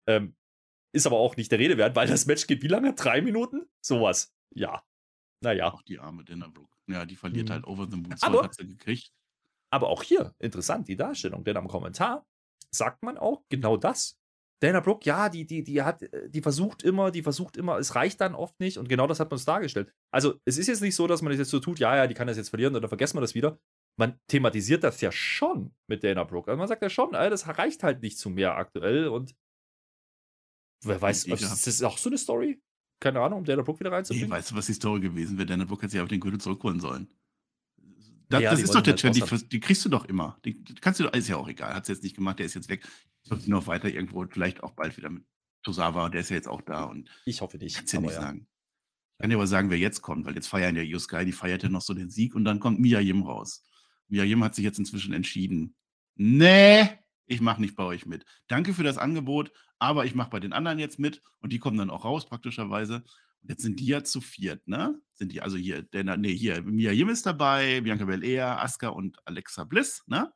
Ähm, 0.07 0.35
ist 0.93 1.07
aber 1.07 1.17
auch 1.17 1.37
nicht 1.37 1.51
der 1.51 1.59
Rede 1.59 1.77
wert, 1.77 1.95
weil 1.95 2.07
das 2.07 2.27
Match 2.27 2.45
geht 2.45 2.61
wie 2.61 2.67
lange? 2.67 2.93
Drei 2.93 3.21
Minuten? 3.21 3.67
Sowas. 3.83 4.31
Ja. 4.53 4.83
Naja. 5.41 5.73
Auch 5.73 5.81
die 5.81 5.97
arme 5.97 6.23
Dana 6.23 6.47
Brooke. 6.47 6.75
Ja, 6.87 7.05
die 7.05 7.15
verliert 7.15 7.49
mhm. 7.49 7.53
halt 7.53 7.65
over 7.65 7.87
the 7.89 7.97
moon. 7.97 8.15
Aber, 8.21 8.43
hat 8.43 8.55
sie 8.55 8.67
gekriegt. 8.67 9.11
Aber 9.71 9.89
auch 9.89 10.03
hier, 10.03 10.33
interessant, 10.39 10.87
die 10.87 10.95
Darstellung. 10.95 11.43
Denn 11.43 11.57
am 11.57 11.67
Kommentar 11.67 12.25
sagt 12.71 13.03
man 13.03 13.17
auch 13.17 13.43
genau 13.49 13.77
das. 13.77 14.19
Dana 14.61 14.81
Brooke, 14.81 15.05
ja, 15.05 15.29
die, 15.29 15.45
die, 15.45 15.63
die 15.63 15.81
hat, 15.81 16.03
die 16.27 16.41
versucht 16.41 16.83
immer, 16.83 17.11
die 17.11 17.23
versucht 17.23 17.55
immer, 17.55 17.77
es 17.77 17.95
reicht 17.95 18.19
dann 18.19 18.35
oft 18.35 18.59
nicht 18.59 18.77
und 18.77 18.89
genau 18.89 19.07
das 19.07 19.19
hat 19.19 19.29
man 19.29 19.35
uns 19.35 19.45
dargestellt. 19.45 19.93
Also, 20.11 20.35
es 20.43 20.57
ist 20.57 20.67
jetzt 20.67 20.81
nicht 20.81 20.95
so, 20.95 21.07
dass 21.07 21.21
man 21.21 21.31
das 21.31 21.39
jetzt 21.39 21.49
so 21.49 21.59
tut, 21.59 21.79
ja, 21.79 21.95
ja, 21.95 22.07
die 22.07 22.13
kann 22.13 22.27
das 22.27 22.35
jetzt 22.35 22.49
verlieren 22.49 22.75
oder 22.75 22.89
vergessen 22.89 23.15
wir 23.17 23.21
das 23.21 23.35
wieder. 23.35 23.57
Man 23.97 24.19
thematisiert 24.27 24.83
das 24.83 24.99
ja 25.01 25.11
schon 25.11 25.73
mit 25.87 26.03
Dana 26.03 26.23
Brooke. 26.23 26.49
Also 26.49 26.57
man 26.57 26.67
sagt 26.67 26.81
ja 26.81 26.89
schon, 26.89 27.11
das 27.11 27.47
reicht 27.57 27.83
halt 27.83 28.01
nicht 28.01 28.17
zu 28.17 28.29
mehr 28.29 28.55
aktuell 28.55 29.07
und 29.07 29.35
wer 30.83 31.01
weiß, 31.01 31.25
ist 31.25 31.67
das 31.67 31.81
auch 31.83 31.97
so 31.97 32.09
eine 32.09 32.17
Story? 32.17 32.61
Keine 33.01 33.21
Ahnung, 33.21 33.39
um 33.39 33.45
Dana 33.45 33.61
Brooke 33.61 33.79
wieder 33.79 33.93
reinzubringen? 33.93 34.29
Nee, 34.29 34.35
weißt 34.35 34.51
du, 34.51 34.55
was 34.55 34.65
die 34.65 34.73
Story 34.73 34.99
gewesen 34.99 35.37
wäre? 35.37 35.45
Dana 35.45 35.63
Brooke 35.63 35.83
hätte 35.83 35.93
sich 35.93 36.01
auf 36.01 36.09
den 36.09 36.19
Gürtel 36.19 36.39
zurückholen 36.39 36.81
sollen. 36.81 37.09
Das, 38.29 38.43
ja, 38.43 38.51
das 38.51 38.61
ist 38.61 38.75
doch 38.75 38.81
der 38.81 38.95
Trend, 38.95 39.15
die, 39.15 39.47
die, 39.47 39.59
kriegst 39.59 39.83
du 39.83 39.89
doch 39.89 40.05
immer. 40.05 40.37
Die, 40.45 40.63
die 40.63 40.75
kannst 40.75 40.99
du 40.99 41.07
ist 41.07 41.27
ja 41.27 41.37
auch 41.37 41.47
egal. 41.47 41.73
Hat 41.73 41.83
es 41.83 41.89
jetzt 41.89 42.03
nicht 42.03 42.15
gemacht, 42.15 42.37
der 42.37 42.45
ist 42.45 42.53
jetzt 42.53 42.69
weg. 42.69 42.87
Soll 43.23 43.39
noch 43.47 43.65
weiter 43.65 43.89
irgendwo, 43.89 44.23
vielleicht 44.29 44.61
auch 44.61 44.73
bald 44.73 44.95
wieder 44.97 45.09
mit 45.09 45.23
Tosawa, 45.63 46.09
der 46.09 46.21
ist 46.21 46.29
ja 46.29 46.35
jetzt 46.35 46.47
auch 46.47 46.61
da. 46.61 46.83
Und 46.83 47.09
ich 47.25 47.41
hoffe 47.41 47.57
nicht. 47.57 47.75
Kannst 47.75 47.93
ja 47.93 47.99
nicht 47.99 48.13
ja. 48.13 48.21
sagen. 48.21 48.47
Ich 49.13 49.21
kann 49.21 49.31
dir 49.31 49.35
aber 49.35 49.47
sagen, 49.47 49.69
wer 49.71 49.77
jetzt 49.77 50.01
kommt, 50.01 50.25
weil 50.25 50.35
jetzt 50.35 50.47
feiern 50.47 50.75
ja 50.75 50.83
Io 50.83 50.99
Sky, 50.99 51.25
die 51.25 51.31
feiert 51.31 51.63
ja 51.63 51.69
noch 51.69 51.81
so 51.81 51.93
den 51.93 52.09
Sieg 52.09 52.35
und 52.35 52.45
dann 52.45 52.59
kommt 52.59 52.79
Mia 52.79 52.99
Yim 52.99 53.23
raus. 53.23 53.65
Mia 54.07 54.23
Yim 54.23 54.43
hat 54.43 54.55
sich 54.55 54.63
jetzt 54.63 54.79
inzwischen 54.79 55.13
entschieden. 55.13 55.75
Nee, 56.15 56.87
ich 57.25 57.41
mache 57.41 57.61
nicht 57.61 57.75
bei 57.75 57.83
euch 57.83 58.05
mit. 58.05 58.25
Danke 58.47 58.73
für 58.73 58.83
das 58.83 58.97
Angebot, 58.97 59.51
aber 59.77 60.05
ich 60.05 60.15
mache 60.15 60.29
bei 60.29 60.39
den 60.39 60.53
anderen 60.53 60.79
jetzt 60.79 60.99
mit 60.99 61.21
und 61.39 61.51
die 61.51 61.59
kommen 61.59 61.77
dann 61.77 61.89
auch 61.89 62.05
raus, 62.05 62.27
praktischerweise. 62.27 63.03
Und 63.41 63.49
jetzt 63.49 63.61
sind 63.61 63.79
die 63.79 63.85
ja 63.85 64.03
zu 64.03 64.21
viert, 64.21 64.67
ne? 64.67 65.01
Sind 65.13 65.31
die 65.31 65.41
also 65.41 65.57
hier, 65.57 65.83
der, 65.83 66.17
nee, 66.17 66.35
hier, 66.35 66.61
Mia 66.61 66.91
Yim 66.91 67.09
ist 67.09 67.25
dabei, 67.25 67.81
Bianca 67.81 68.05
Belair, 68.05 68.61
Asuka 68.61 68.89
und 68.89 69.17
Alexa 69.25 69.63
Bliss, 69.63 70.03
ne? 70.07 70.31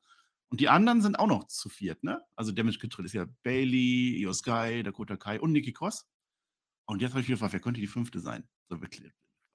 Und 0.49 0.61
die 0.61 0.69
anderen 0.69 1.01
sind 1.01 1.17
auch 1.17 1.27
noch 1.27 1.47
zu 1.47 1.67
viert, 1.69 2.03
ne? 2.03 2.21
Also 2.35 2.51
Damage 2.51 2.79
Control 2.79 3.05
ist 3.05 3.13
ja 3.13 3.25
Bailey, 3.43 4.17
Io 4.21 4.33
Sky, 4.33 4.83
Dakota 4.83 5.17
Kai 5.17 5.39
und 5.39 5.51
Nikki 5.51 5.73
Cross. 5.73 6.07
Und 6.85 7.01
jetzt 7.01 7.11
habe 7.11 7.21
ich 7.21 7.27
wieder 7.27 7.35
gefragt, 7.35 7.53
wer 7.53 7.59
könnte 7.59 7.81
die 7.81 7.87
fünfte 7.87 8.19
sein? 8.19 8.47
So, 8.69 8.81
wir 8.81 8.87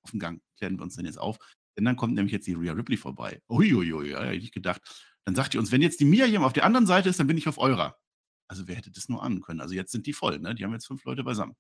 auf 0.02 0.10
dem 0.10 0.20
Gang 0.20 0.42
klären 0.56 0.78
wir 0.78 0.82
uns 0.82 0.96
denn 0.96 1.06
jetzt 1.06 1.18
auf. 1.18 1.38
Denn 1.76 1.84
dann 1.84 1.96
kommt 1.96 2.14
nämlich 2.14 2.32
jetzt 2.32 2.46
die 2.46 2.54
Rhea 2.54 2.72
Ripley 2.72 2.96
vorbei. 2.96 3.40
Uiuiui, 3.48 4.10
ja, 4.10 4.24
hätte 4.24 4.44
ich 4.44 4.50
gedacht. 4.50 4.82
Dann 5.24 5.34
sagt 5.34 5.54
ihr 5.54 5.60
uns, 5.60 5.70
wenn 5.70 5.82
jetzt 5.82 6.00
die 6.00 6.04
Mia 6.04 6.26
Yim 6.26 6.42
auf 6.42 6.52
der 6.52 6.64
anderen 6.64 6.86
Seite 6.86 7.08
ist, 7.08 7.20
dann 7.20 7.26
bin 7.26 7.38
ich 7.38 7.46
auf 7.46 7.58
eurer. 7.58 7.96
Also 8.48 8.66
wer 8.66 8.74
hätte 8.74 8.90
das 8.90 9.08
nur 9.08 9.22
ahnen 9.22 9.40
können? 9.42 9.60
Also 9.60 9.74
jetzt 9.74 9.92
sind 9.92 10.06
die 10.06 10.12
voll, 10.12 10.38
ne? 10.38 10.54
Die 10.54 10.64
haben 10.64 10.72
jetzt 10.72 10.86
fünf 10.86 11.04
Leute 11.04 11.22
beisammen. 11.22 11.54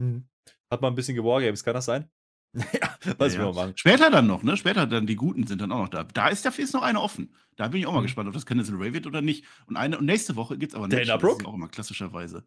Hm. 0.00 0.28
Hat 0.70 0.82
man 0.82 0.92
ein 0.92 0.96
bisschen 0.96 1.16
gewargames, 1.16 1.64
kann 1.64 1.74
das 1.74 1.84
sein? 1.84 2.08
ja, 2.54 2.96
was 3.18 3.34
ja, 3.34 3.40
wir 3.40 3.46
ja. 3.46 3.52
machen. 3.52 3.72
Später 3.76 4.10
dann 4.10 4.26
noch, 4.26 4.42
ne? 4.42 4.56
Später 4.56 4.86
dann 4.86 5.06
die 5.06 5.16
Guten 5.16 5.46
sind 5.46 5.60
dann 5.60 5.70
auch 5.70 5.82
noch 5.82 5.88
da. 5.88 6.04
Da 6.04 6.28
ist 6.28 6.44
dafür 6.44 6.64
ist 6.64 6.74
noch 6.74 6.82
eine 6.82 7.00
offen. 7.00 7.32
Da 7.56 7.68
bin 7.68 7.80
ich 7.80 7.86
auch 7.86 7.92
mal 7.92 8.00
mhm. 8.00 8.04
gespannt, 8.04 8.28
ob 8.28 8.34
das 8.34 8.46
Candice 8.46 8.72
Ray 8.72 8.92
wird 8.92 9.06
oder 9.06 9.22
nicht. 9.22 9.44
Und 9.66 9.76
eine 9.76 9.98
und 9.98 10.06
nächste 10.06 10.34
Woche 10.36 10.58
gibt 10.58 10.72
es 10.72 10.76
aber 10.76 10.88
Dana 10.88 11.16
Brooke. 11.16 11.46
auch 11.46 11.54
immer 11.54 11.68
klassischerweise. 11.68 12.44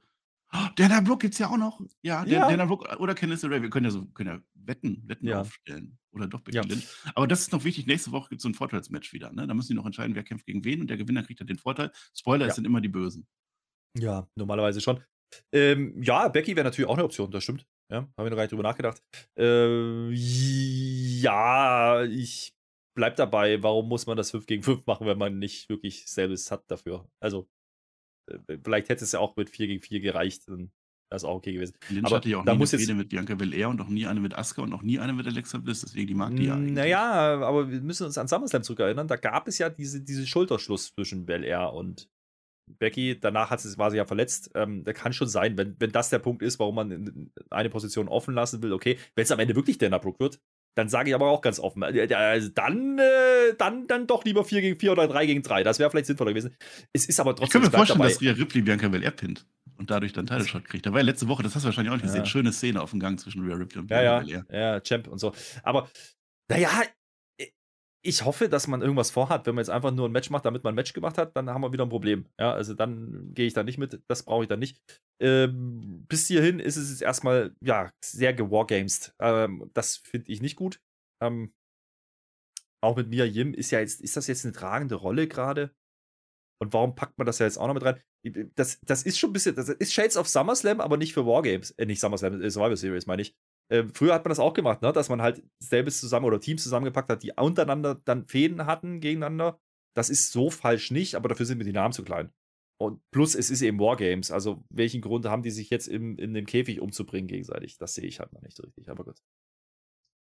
Oh, 0.52 0.68
Dana 0.76 1.02
Brooke 1.02 1.20
gibt 1.20 1.34
es 1.34 1.40
ja 1.40 1.50
auch 1.50 1.58
noch. 1.58 1.80
Ja, 2.02 2.26
ja. 2.26 2.50
Dana 2.50 2.66
Brooke 2.66 2.98
oder 2.98 3.16
Candice 3.16 3.46
Ray. 3.46 3.62
Wir 3.62 3.70
können 3.70 3.86
ja 3.86 3.92
so 3.92 4.06
können 4.08 4.30
ja 4.30 4.42
Wetten, 4.54 5.04
Wetten 5.08 5.28
ja. 5.28 5.42
aufstellen. 5.42 5.98
Oder 6.12 6.28
doch 6.28 6.42
Becky 6.42 6.60
Lynch. 6.60 6.88
Aber 7.16 7.28
das 7.28 7.42
ist 7.42 7.52
noch 7.52 7.64
wichtig. 7.64 7.88
Nächste 7.88 8.12
Woche 8.12 8.30
gibt 8.30 8.40
es 8.40 8.44
so 8.44 8.50
ein 8.50 8.54
Vorteilsmatch 8.54 9.14
wieder. 9.14 9.32
Ne? 9.32 9.48
Da 9.48 9.54
müssen 9.54 9.70
die 9.70 9.74
noch 9.74 9.86
entscheiden, 9.86 10.16
wer 10.16 10.24
kämpft 10.24 10.46
gegen 10.46 10.64
wen 10.64 10.82
und 10.82 10.90
der 10.90 10.98
Gewinner 10.98 11.24
kriegt 11.24 11.40
dann 11.40 11.48
den 11.48 11.58
Vorteil. 11.58 11.92
Spoiler, 12.14 12.46
es 12.48 12.56
sind 12.56 12.66
immer 12.66 12.82
die 12.82 12.90
Bösen. 12.90 13.26
Ja, 13.98 14.28
normalerweise 14.36 14.82
schon. 14.82 15.02
Ähm, 15.52 16.02
ja, 16.02 16.28
Becky 16.28 16.56
wäre 16.56 16.66
natürlich 16.66 16.90
auch 16.90 16.96
eine 16.96 17.06
Option, 17.06 17.32
das 17.32 17.44
stimmt. 17.44 17.66
Ja, 17.92 18.08
habe 18.18 18.28
ich 18.28 18.30
noch 18.32 18.38
gar 18.38 18.44
nicht 18.44 18.52
drüber 18.52 18.64
nachgedacht. 18.64 19.04
Äh, 19.38 20.10
ja, 20.12 22.04
ich 22.04 22.54
bleib 22.96 23.16
dabei. 23.16 23.62
Warum 23.62 23.88
muss 23.88 24.06
man 24.06 24.18
das 24.18 24.32
5 24.32 24.46
gegen 24.46 24.64
5 24.64 24.86
machen, 24.86 25.08
wenn 25.08 25.18
man 25.18 25.40
nicht 25.40 25.70
wirklich 25.70 26.08
selbst 26.08 26.52
hat 26.52 26.64
dafür? 26.70 27.08
Also, 27.20 27.48
äh, 28.32 28.58
vielleicht 28.64 28.90
hätte 28.90 29.04
es 29.04 29.12
ja 29.12 29.20
auch 29.20 29.36
mit 29.36 29.50
4 29.50 29.68
gegen 29.68 29.82
4 29.82 30.00
gereicht. 30.00 30.48
Dann 30.48 30.72
wäre 31.10 31.18
es 31.18 31.24
auch 31.24 31.36
okay 31.36 31.54
gewesen. 31.54 31.76
Lynch 31.90 32.06
aber 32.06 32.16
hatte 32.18 32.30
ja 32.30 32.40
auch 32.40 32.46
nie 32.46 32.52
eine 32.52 32.68
Fehde 32.68 32.96
mit 32.96 33.10
Bianca 33.10 33.36
Belair 33.36 33.70
und 33.70 33.80
auch 33.82 33.90
nie 33.90 34.08
eine 34.08 34.20
mit 34.20 34.34
Asuka 34.36 34.64
und 34.64 34.74
auch 34.74 34.82
nie 34.82 35.00
eine 35.00 35.14
mit 35.14 35.28
Alexa 35.28 35.58
Bliss. 35.60 35.82
Deswegen 35.82 36.08
die 36.08 36.16
mag 36.16 36.36
die 36.36 36.46
ja 36.46 36.56
eigentlich. 36.56 36.74
Naja, 36.74 37.04
aber 37.44 37.70
wir 37.70 37.82
müssen 37.82 38.06
uns 38.06 38.18
an 38.18 38.28
SummerSlam 38.28 38.64
zurückerinnern. 38.64 39.08
Da 39.08 39.18
gab 39.18 39.48
es 39.48 39.58
ja 39.60 39.70
diese, 39.70 40.02
diese 40.02 40.26
Schulterschluss 40.26 40.94
zwischen 40.94 41.26
Belair 41.26 41.74
und 41.74 42.10
Becky, 42.68 43.20
danach 43.20 43.50
hat 43.50 43.62
sie, 43.62 43.78
war 43.78 43.92
sie 43.92 43.98
ja 43.98 44.06
verletzt. 44.06 44.52
Ähm, 44.56 44.84
da 44.84 44.94
kann 44.94 45.14
schon 45.14 45.28
sein, 45.28 45.58
wenn, 45.58 45.76
wenn 45.80 45.92
das 45.92 46.10
der 46.10 46.20
Punkt 46.20 46.42
ist, 46.42 46.60
warum 46.60 46.76
man 46.76 47.32
eine 47.50 47.70
Position 47.70 48.08
offen 48.08 48.34
lassen 48.34 48.62
will, 48.62 48.74
okay. 48.74 48.98
Wenn 49.16 49.24
es 49.24 49.32
am 49.32 49.40
Ende 49.40 49.56
wirklich 49.56 49.78
Dana 49.78 49.98
Brooke 49.98 50.20
wird, 50.20 50.40
dann 50.76 50.90
sage 50.90 51.10
ich 51.10 51.16
aber 51.16 51.28
auch 51.28 51.42
ganz 51.42 51.60
offen, 51.60 51.84
äh, 51.84 52.14
also 52.14 52.50
dann, 52.50 52.98
äh, 52.98 53.54
dann, 53.58 53.88
dann 53.88 54.08
doch 54.08 54.26
lieber 54.26 54.44
4 54.44 54.62
gegen 54.62 54.80
4 54.80 54.92
oder 54.92 55.08
3 55.08 55.26
gegen 55.26 55.44
3. 55.44 55.64
Das 55.64 55.80
wäre 55.80 55.90
vielleicht 55.90 56.08
sinnvoller 56.08 56.32
gewesen. 56.32 56.56
Es 56.94 57.06
ist 57.06 57.20
aber 57.20 57.36
trotzdem. 57.36 57.46
Ich 57.46 57.52
kann 57.52 57.62
mir 57.62 57.78
vorstellen, 57.78 58.00
dabei. 58.00 58.12
dass 58.12 58.22
Rhea 58.22 58.32
Ripley 58.34 58.62
Bianca 58.62 58.88
Belair 58.88 59.12
pinnt 59.12 59.46
und 59.78 59.92
dadurch 59.92 60.14
dann 60.14 60.26
Title 60.26 60.48
Shot 60.48 60.66
kriegt. 60.66 60.86
Da 60.86 60.92
war 60.92 61.00
ja 61.00 61.06
letzte 61.06 61.28
Woche, 61.28 61.44
das 61.44 61.56
hast 61.56 61.64
du 61.64 61.68
wahrscheinlich 61.68 61.92
auch 61.92 61.98
nicht 61.98 62.06
ja. 62.06 62.12
gesehen, 62.12 62.26
schöne 62.26 62.52
Szene 62.52 62.82
auf 62.82 62.92
dem 62.92 63.00
Gang 63.00 63.20
zwischen 63.20 63.46
Rhea 63.46 63.56
Ripley 63.56 63.82
und 63.82 63.88
Bianca 63.88 64.04
ja, 64.04 64.20
Belair. 64.20 64.46
Ja, 64.50 64.60
ja, 64.60 64.80
Champ 64.82 65.08
und 65.08 65.20
so. 65.20 65.34
Aber 65.62 65.90
naja, 66.50 66.70
ich 68.06 68.26
hoffe, 68.26 68.50
dass 68.50 68.68
man 68.68 68.82
irgendwas 68.82 69.12
vorhat. 69.12 69.46
Wenn 69.46 69.56
man 69.56 69.64
jetzt 69.64 69.70
einfach 69.70 69.92
nur 69.92 70.10
ein 70.10 70.12
Match 70.12 70.30
macht, 70.30 70.46
damit 70.46 70.64
man 70.64 70.74
ein 70.74 70.76
Match 70.76 70.94
gemacht 70.94 71.18
hat, 71.18 71.36
dann 71.38 71.50
haben 71.50 71.62
wir 71.62 71.72
wieder 71.72 71.86
ein 71.86 71.90
Problem. 71.90 72.26
Ja, 72.38 72.54
also 72.54 72.74
dann 72.74 73.34
gehe 73.34 73.48
ich 73.48 73.54
da 73.54 73.64
nicht 73.64 73.78
mit. 73.78 74.02
Das 74.08 74.24
brauche 74.24 74.44
ich 74.44 74.50
dann 74.50 74.60
nicht. 74.60 74.82
Ähm, 75.22 76.06
bis 76.08 76.28
hierhin 76.28 76.60
ist 76.60 76.76
es 76.76 76.90
jetzt 76.90 77.02
erstmal, 77.02 77.56
ja, 77.62 77.92
sehr 78.04 78.34
gewargamest. 78.34 79.16
Ähm, 79.20 79.70
das 79.74 79.98
finde 79.98 80.32
ich 80.32 80.42
nicht 80.42 80.58
gut. 80.58 80.82
Ähm, 81.22 81.54
auch 82.84 82.98
mit 82.98 83.08
Mia 83.08 83.24
Yim 83.24 83.54
ist 83.54 83.72
ja 83.72 83.80
jetzt, 83.80 84.02
ist 84.02 84.18
das 84.18 84.28
jetzt 84.28 84.44
eine 84.44 84.54
tragende 84.54 84.96
Rolle 84.96 85.30
gerade? 85.30 85.74
Und 86.62 86.74
warum 86.74 86.96
packt 86.96 87.18
man 87.18 87.26
das 87.26 87.40
ja 87.40 87.46
jetzt 87.46 87.58
auch 87.58 87.68
noch 87.68 87.74
mit 87.74 87.84
rein? 87.84 88.02
Das, 88.56 88.80
das 88.82 89.04
ist 89.04 89.18
schon 89.18 89.30
ein 89.30 89.34
bisschen, 89.34 89.56
das 89.56 89.70
ist 89.70 89.94
Shades 89.94 90.18
of 90.18 90.28
SummerSlam, 90.28 90.82
aber 90.82 90.98
nicht 90.98 91.14
für 91.14 91.26
Wargames. 91.26 91.72
Äh, 91.72 91.86
nicht 91.86 92.02
SummerSlam, 92.02 92.42
äh, 92.42 92.50
Survivor 92.50 92.78
Series, 92.78 93.06
meine 93.06 93.22
ich. 93.22 93.36
Äh, 93.70 93.86
früher 93.94 94.14
hat 94.14 94.24
man 94.26 94.30
das 94.30 94.40
auch 94.40 94.54
gemacht, 94.54 94.82
ne? 94.82 94.92
dass 94.92 95.10
man 95.10 95.22
halt 95.22 95.44
selbes 95.60 96.00
zusammen 96.00 96.26
oder 96.26 96.40
Teams 96.40 96.64
zusammengepackt 96.64 97.10
hat, 97.10 97.24
die 97.24 97.32
untereinander 97.36 98.02
dann 98.06 98.28
Fäden 98.28 98.66
hatten 98.66 99.00
gegeneinander. 99.00 99.60
Das 99.96 100.10
ist 100.10 100.32
so 100.32 100.50
falsch 100.50 100.92
nicht, 100.92 101.16
aber 101.16 101.30
dafür 101.30 101.46
sind 101.46 101.58
mir 101.58 101.64
die 101.64 101.72
Namen 101.74 101.94
zu 101.94 102.04
klein. 102.04 102.32
Und 102.78 103.00
plus, 103.12 103.36
es 103.36 103.50
ist 103.50 103.62
eben 103.62 103.80
Wargames. 103.80 104.32
Also, 104.32 104.66
welchen 104.70 105.02
Grund 105.02 105.26
haben 105.26 105.44
die 105.44 105.52
sich 105.52 105.70
jetzt 105.70 105.88
im, 105.88 106.18
in 106.18 106.34
dem 106.34 106.46
Käfig 106.46 106.82
umzubringen 106.82 107.28
gegenseitig? 107.28 107.78
Das 107.78 107.94
sehe 107.94 108.06
ich 108.06 108.20
halt 108.20 108.34
noch 108.34 108.42
nicht 108.42 108.58
so 108.58 108.64
richtig. 108.64 108.90
Aber 108.90 109.06
gut. 109.06 109.22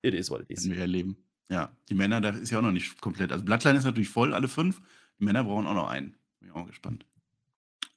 It 0.02 0.14
is 0.14 0.30
what 0.30 0.42
it 0.42 0.50
is. 0.50 0.70
wir 0.70 0.78
erleben. 0.78 1.18
Ja, 1.50 1.72
die 1.90 1.94
Männer, 1.94 2.22
da 2.22 2.30
ist 2.30 2.52
ja 2.52 2.60
auch 2.60 2.64
noch 2.64 2.72
nicht 2.72 3.00
komplett. 3.00 3.32
Also, 3.32 3.46
Bloodline 3.46 3.78
ist 3.78 3.86
natürlich 3.86 4.10
voll, 4.10 4.34
alle 4.34 4.48
fünf. 4.48 4.82
Die 5.20 5.24
Männer 5.24 5.44
brauchen 5.44 5.68
auch 5.68 5.74
noch 5.74 5.88
einen. 5.88 6.16
Bin 6.40 6.50
ich 6.50 6.56
auch 6.56 6.66
gespannt. 6.66 7.06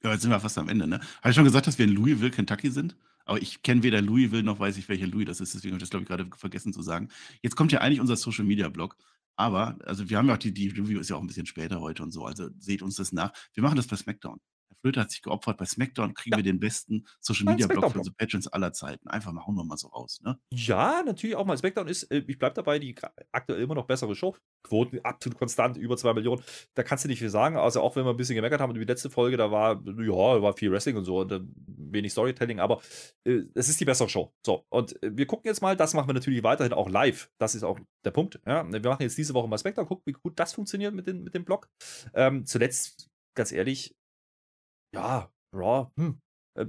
Ja, 0.03 0.11
jetzt 0.11 0.21
sind 0.21 0.31
wir 0.31 0.39
fast 0.39 0.57
am 0.57 0.69
Ende, 0.69 0.87
ne? 0.87 0.99
Habe 1.21 1.29
ich 1.29 1.35
schon 1.35 1.45
gesagt, 1.45 1.67
dass 1.67 1.77
wir 1.77 1.85
in 1.85 1.91
Louisville, 1.91 2.31
Kentucky 2.31 2.69
sind? 2.69 2.95
Aber 3.25 3.41
ich 3.41 3.61
kenne 3.63 3.83
weder 3.83 4.01
Louisville 4.01 4.43
noch 4.43 4.59
weiß 4.59 4.77
ich, 4.77 4.89
welcher 4.89 5.07
Louis 5.07 5.25
das 5.25 5.39
ist. 5.39 5.53
Deswegen 5.53 5.73
habe 5.73 5.77
ich 5.77 5.83
das, 5.83 5.89
glaube 5.89 6.03
ich, 6.03 6.09
gerade 6.09 6.29
vergessen 6.35 6.73
zu 6.73 6.81
sagen. 6.81 7.09
Jetzt 7.41 7.55
kommt 7.55 7.71
ja 7.71 7.79
eigentlich 7.81 8.01
unser 8.01 8.15
Social 8.15 8.45
Media 8.45 8.69
Blog. 8.69 8.97
Aber, 9.35 9.77
also 9.85 10.09
wir 10.09 10.17
haben 10.17 10.27
ja 10.27 10.35
auch 10.35 10.39
die, 10.39 10.53
die 10.53 10.69
Review 10.69 10.99
ist 10.99 11.09
ja 11.09 11.15
auch 11.15 11.21
ein 11.21 11.27
bisschen 11.27 11.45
später 11.45 11.81
heute 11.81 12.03
und 12.03 12.11
so. 12.11 12.25
Also 12.25 12.49
seht 12.59 12.81
uns 12.81 12.95
das 12.95 13.11
nach. 13.11 13.31
Wir 13.53 13.63
machen 13.63 13.77
das 13.77 13.87
bei 13.87 13.95
SmackDown. 13.95 14.39
Flöte 14.83 14.99
hat 14.99 15.11
sich 15.11 15.21
geopfert. 15.21 15.57
Bei 15.57 15.65
SmackDown 15.65 16.13
kriegen 16.13 16.33
ja. 16.33 16.37
wir 16.39 16.43
den 16.43 16.59
besten 16.59 17.05
Social 17.21 17.45
Media 17.45 17.67
Blog 17.67 17.89
für 17.91 17.99
unsere 17.99 18.15
Patrons 18.15 18.47
aller 18.49 18.73
Zeiten. 18.73 19.07
Einfach 19.07 19.31
mal 19.31 19.45
hauen 19.45 19.55
wir 19.55 19.63
mal 19.63 19.77
so 19.77 19.87
raus. 19.87 20.19
Ne? 20.23 20.37
Ja, 20.51 21.03
natürlich 21.05 21.37
auch 21.37 21.45
mal. 21.45 21.57
SmackDown 21.57 21.87
ist, 21.87 22.03
äh, 22.11 22.23
ich 22.27 22.37
bleibe 22.37 22.53
dabei, 22.55 22.79
die 22.79 22.93
aktuell 23.31 23.61
immer 23.61 23.75
noch 23.75 23.85
bessere 23.85 24.13
Show. 24.13 24.35
Quoten 24.61 24.99
absolut 25.03 25.39
konstant, 25.39 25.77
über 25.77 25.95
2 25.95 26.13
Millionen. 26.13 26.43
Da 26.73 26.83
kannst 26.83 27.05
du 27.05 27.07
nicht 27.07 27.19
viel 27.19 27.29
sagen. 27.29 27.55
Also 27.55 27.79
auch 27.79 27.95
wenn 27.95 28.03
wir 28.03 28.09
ein 28.09 28.17
bisschen 28.17 28.35
gemeckert 28.35 28.59
haben, 28.59 28.73
die 28.73 28.83
letzte 28.83 29.09
Folge, 29.09 29.37
da 29.37 29.51
war, 29.51 29.81
ja, 29.85 30.41
war 30.41 30.53
viel 30.53 30.71
Wrestling 30.71 30.97
und 30.97 31.05
so 31.05 31.19
und 31.19 31.31
äh, 31.31 31.39
wenig 31.65 32.11
Storytelling, 32.11 32.59
aber 32.59 32.81
äh, 33.23 33.43
es 33.53 33.69
ist 33.69 33.79
die 33.79 33.85
bessere 33.85 34.09
Show. 34.09 34.33
So, 34.45 34.65
und 34.69 35.01
äh, 35.01 35.15
wir 35.15 35.27
gucken 35.27 35.47
jetzt 35.47 35.61
mal, 35.61 35.77
das 35.77 35.93
machen 35.93 36.09
wir 36.09 36.13
natürlich 36.13 36.43
weiterhin 36.43 36.73
auch 36.73 36.89
live. 36.89 37.29
Das 37.37 37.55
ist 37.55 37.63
auch 37.63 37.79
der 38.03 38.11
Punkt. 38.11 38.41
Ja? 38.45 38.69
Wir 38.69 38.89
machen 38.89 39.03
jetzt 39.03 39.17
diese 39.17 39.33
Woche 39.33 39.47
mal 39.47 39.57
SmackDown, 39.57 39.85
gucken, 39.85 40.03
wie 40.05 40.11
gut 40.13 40.37
das 40.37 40.53
funktioniert 40.53 40.93
mit, 40.93 41.07
den, 41.07 41.23
mit 41.23 41.33
dem 41.33 41.45
Blog. 41.45 41.69
Ähm, 42.13 42.45
zuletzt, 42.45 43.09
ganz 43.35 43.53
ehrlich, 43.53 43.95
ja, 44.93 45.31
Raw, 45.53 45.91
hm, 45.97 46.19
äh, 46.55 46.65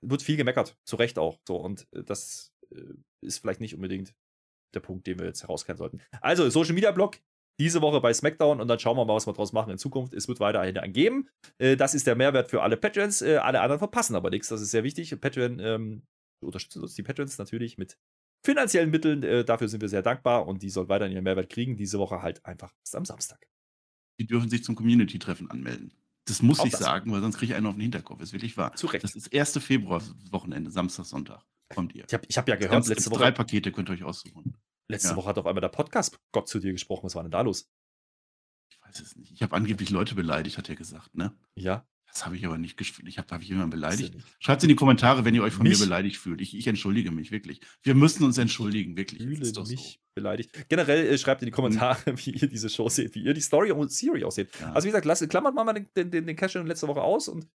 wird 0.00 0.22
viel 0.22 0.36
gemeckert, 0.36 0.76
zu 0.84 0.96
Recht 0.96 1.18
auch. 1.18 1.38
So, 1.46 1.56
und 1.56 1.86
äh, 1.92 2.02
das 2.02 2.52
äh, 2.70 2.94
ist 3.20 3.38
vielleicht 3.38 3.60
nicht 3.60 3.74
unbedingt 3.74 4.14
der 4.74 4.80
Punkt, 4.80 5.06
den 5.06 5.18
wir 5.18 5.26
jetzt 5.26 5.42
herauskennen 5.42 5.78
sollten. 5.78 6.00
Also, 6.20 6.48
Social 6.50 6.74
Media 6.74 6.92
Blog, 6.92 7.18
diese 7.60 7.82
Woche 7.82 8.00
bei 8.00 8.12
SmackDown 8.12 8.60
und 8.60 8.68
dann 8.68 8.78
schauen 8.78 8.96
wir 8.96 9.04
mal, 9.04 9.14
was 9.14 9.26
wir 9.26 9.34
draus 9.34 9.52
machen 9.52 9.70
in 9.70 9.78
Zukunft. 9.78 10.14
Es 10.14 10.26
wird 10.26 10.40
weiterhin 10.40 10.78
einen 10.78 10.92
geben. 10.92 11.28
Äh, 11.58 11.76
das 11.76 11.94
ist 11.94 12.06
der 12.06 12.16
Mehrwert 12.16 12.50
für 12.50 12.62
alle 12.62 12.76
Patrons. 12.76 13.22
Alle 13.22 13.60
anderen 13.60 13.78
verpassen 13.78 14.16
aber 14.16 14.30
nichts. 14.30 14.48
Das 14.48 14.60
ist 14.60 14.70
sehr 14.70 14.84
wichtig. 14.84 15.18
Patreon 15.20 15.58
ähm, 15.60 16.02
unterstützen 16.42 16.82
uns 16.82 16.94
die 16.94 17.02
Patrons 17.02 17.38
natürlich 17.38 17.78
mit 17.78 17.98
finanziellen 18.44 18.90
Mitteln. 18.90 19.46
Dafür 19.46 19.68
sind 19.68 19.82
wir 19.82 19.88
sehr 19.88 20.02
dankbar 20.02 20.48
und 20.48 20.62
die 20.62 20.70
sollen 20.70 20.88
weiterhin 20.88 21.12
ihren 21.12 21.22
Mehrwert 21.22 21.50
kriegen. 21.50 21.76
Diese 21.76 22.00
Woche 22.00 22.22
halt 22.22 22.44
einfach 22.44 22.74
erst 22.80 22.96
am 22.96 23.04
Samstag. 23.04 23.46
Die 24.18 24.26
dürfen 24.26 24.50
sich 24.50 24.64
zum 24.64 24.74
Community-Treffen 24.74 25.48
anmelden. 25.48 25.92
Das 26.26 26.42
muss 26.42 26.60
Auch 26.60 26.66
ich 26.66 26.72
das. 26.72 26.80
sagen, 26.80 27.10
weil 27.12 27.20
sonst 27.20 27.38
kriege 27.38 27.52
ich 27.52 27.56
einen 27.56 27.66
auf 27.66 27.74
den 27.74 27.80
Hinterkopf. 27.82 28.20
Ist 28.20 28.32
wirklich 28.32 28.56
wahr. 28.56 28.74
Zu 28.74 28.86
Recht. 28.86 29.02
Das 29.02 29.14
ist 29.16 29.34
1. 29.34 29.58
Februar-Wochenende, 29.58 30.70
Samstag, 30.70 31.04
Sonntag. 31.04 31.44
Kommt 31.74 31.94
ihr. 31.94 32.04
Ich 32.06 32.14
habe 32.14 32.26
ich 32.28 32.38
hab 32.38 32.48
ja 32.48 32.56
gehört, 32.56 32.86
letzte 32.86 33.10
Woche. 33.10 33.20
Drei 33.20 33.30
Pakete 33.32 33.72
könnt 33.72 33.88
ihr 33.88 33.94
euch 33.94 34.04
aussuchen. 34.04 34.56
Letzte 34.88 35.10
ja. 35.10 35.16
Woche 35.16 35.28
hat 35.30 35.38
auf 35.38 35.46
einmal 35.46 35.60
der 35.60 35.68
Podcast 35.68 36.20
Gott 36.32 36.48
zu 36.48 36.60
dir 36.60 36.72
gesprochen. 36.72 37.04
Was 37.04 37.14
war 37.14 37.22
denn 37.22 37.32
da 37.32 37.40
los? 37.40 37.70
Ich 38.70 38.78
weiß 38.82 39.00
es 39.00 39.16
nicht. 39.16 39.32
Ich 39.32 39.42
habe 39.42 39.56
angeblich 39.56 39.90
Leute 39.90 40.14
beleidigt, 40.14 40.58
hat 40.58 40.68
er 40.68 40.76
gesagt, 40.76 41.14
ne? 41.14 41.36
Ja. 41.54 41.86
Das 42.12 42.26
habe 42.26 42.36
ich 42.36 42.44
aber 42.44 42.58
nicht 42.58 42.76
gespielt. 42.76 43.08
Ich 43.08 43.16
habe 43.16 43.26
hab 43.30 43.40
ich 43.40 43.48
jemanden 43.48 43.70
beleidigt. 43.70 44.14
Schreibt 44.38 44.60
es 44.60 44.64
in 44.64 44.68
die 44.68 44.74
Kommentare, 44.74 45.24
wenn 45.24 45.34
ihr 45.34 45.42
euch 45.42 45.54
von 45.54 45.62
mich? 45.62 45.78
mir 45.78 45.86
beleidigt 45.86 46.18
fühlt. 46.18 46.42
Ich, 46.42 46.54
ich, 46.54 46.66
entschuldige 46.66 47.10
mich 47.10 47.30
wirklich. 47.30 47.60
Wir 47.82 47.94
müssen 47.94 48.24
uns 48.24 48.36
entschuldigen, 48.36 48.98
wirklich. 48.98 49.22
Fühle 49.22 49.38
mich 49.38 49.54
so. 49.54 49.64
beleidigt. 50.14 50.68
Generell 50.68 51.06
äh, 51.06 51.16
schreibt 51.16 51.40
in 51.40 51.46
die 51.46 51.52
Kommentare, 51.52 51.98
wie 52.26 52.32
ihr 52.32 52.48
diese 52.48 52.68
Show 52.68 52.90
seht, 52.90 53.14
wie 53.14 53.22
ihr 53.22 53.32
die 53.32 53.40
Story 53.40 53.72
und 53.72 53.90
Siri 53.90 54.24
aussieht. 54.24 54.50
Ja. 54.60 54.72
Also 54.72 54.84
wie 54.84 54.90
gesagt, 54.90 55.06
lasst, 55.06 55.26
klammert 55.30 55.54
mal 55.54 55.72
den, 55.72 55.88
den, 55.96 56.10
den, 56.10 56.26
den 56.26 56.36
Cash 56.36 56.54
letzte 56.54 56.86
Woche 56.86 57.00
aus 57.00 57.28
und 57.28 57.48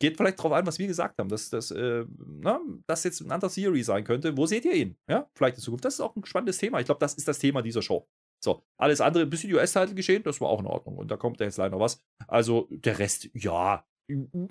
geht 0.00 0.16
vielleicht 0.16 0.38
darauf 0.38 0.52
ein, 0.52 0.66
was 0.66 0.78
wir 0.78 0.86
gesagt 0.86 1.18
haben, 1.18 1.28
dass 1.28 1.50
das, 1.50 1.70
äh, 1.70 2.06
na, 2.16 2.60
das 2.86 3.04
jetzt 3.04 3.20
ein 3.20 3.30
anderer 3.30 3.50
Siri 3.50 3.82
sein 3.82 4.04
könnte. 4.04 4.38
Wo 4.38 4.46
seht 4.46 4.64
ihr 4.64 4.74
ihn? 4.74 4.96
Ja, 5.06 5.28
vielleicht 5.34 5.58
in 5.58 5.62
Zukunft. 5.62 5.84
Das 5.84 5.94
ist 5.94 6.00
auch 6.00 6.16
ein 6.16 6.24
spannendes 6.24 6.56
Thema. 6.56 6.80
Ich 6.80 6.86
glaube, 6.86 7.00
das 7.00 7.12
ist 7.12 7.28
das 7.28 7.38
Thema 7.38 7.60
dieser 7.60 7.82
Show. 7.82 8.08
So, 8.42 8.62
alles 8.78 9.00
andere, 9.00 9.24
ein 9.24 9.30
bisschen 9.30 9.52
US-Titel 9.52 9.94
geschehen, 9.94 10.22
das 10.22 10.40
war 10.40 10.48
auch 10.48 10.60
in 10.60 10.66
Ordnung. 10.66 10.96
Und 10.96 11.10
da 11.10 11.16
kommt 11.16 11.40
jetzt 11.40 11.58
leider 11.58 11.76
noch 11.76 11.80
was. 11.80 12.02
Also, 12.26 12.68
der 12.70 12.98
Rest, 12.98 13.28
ja, 13.34 13.84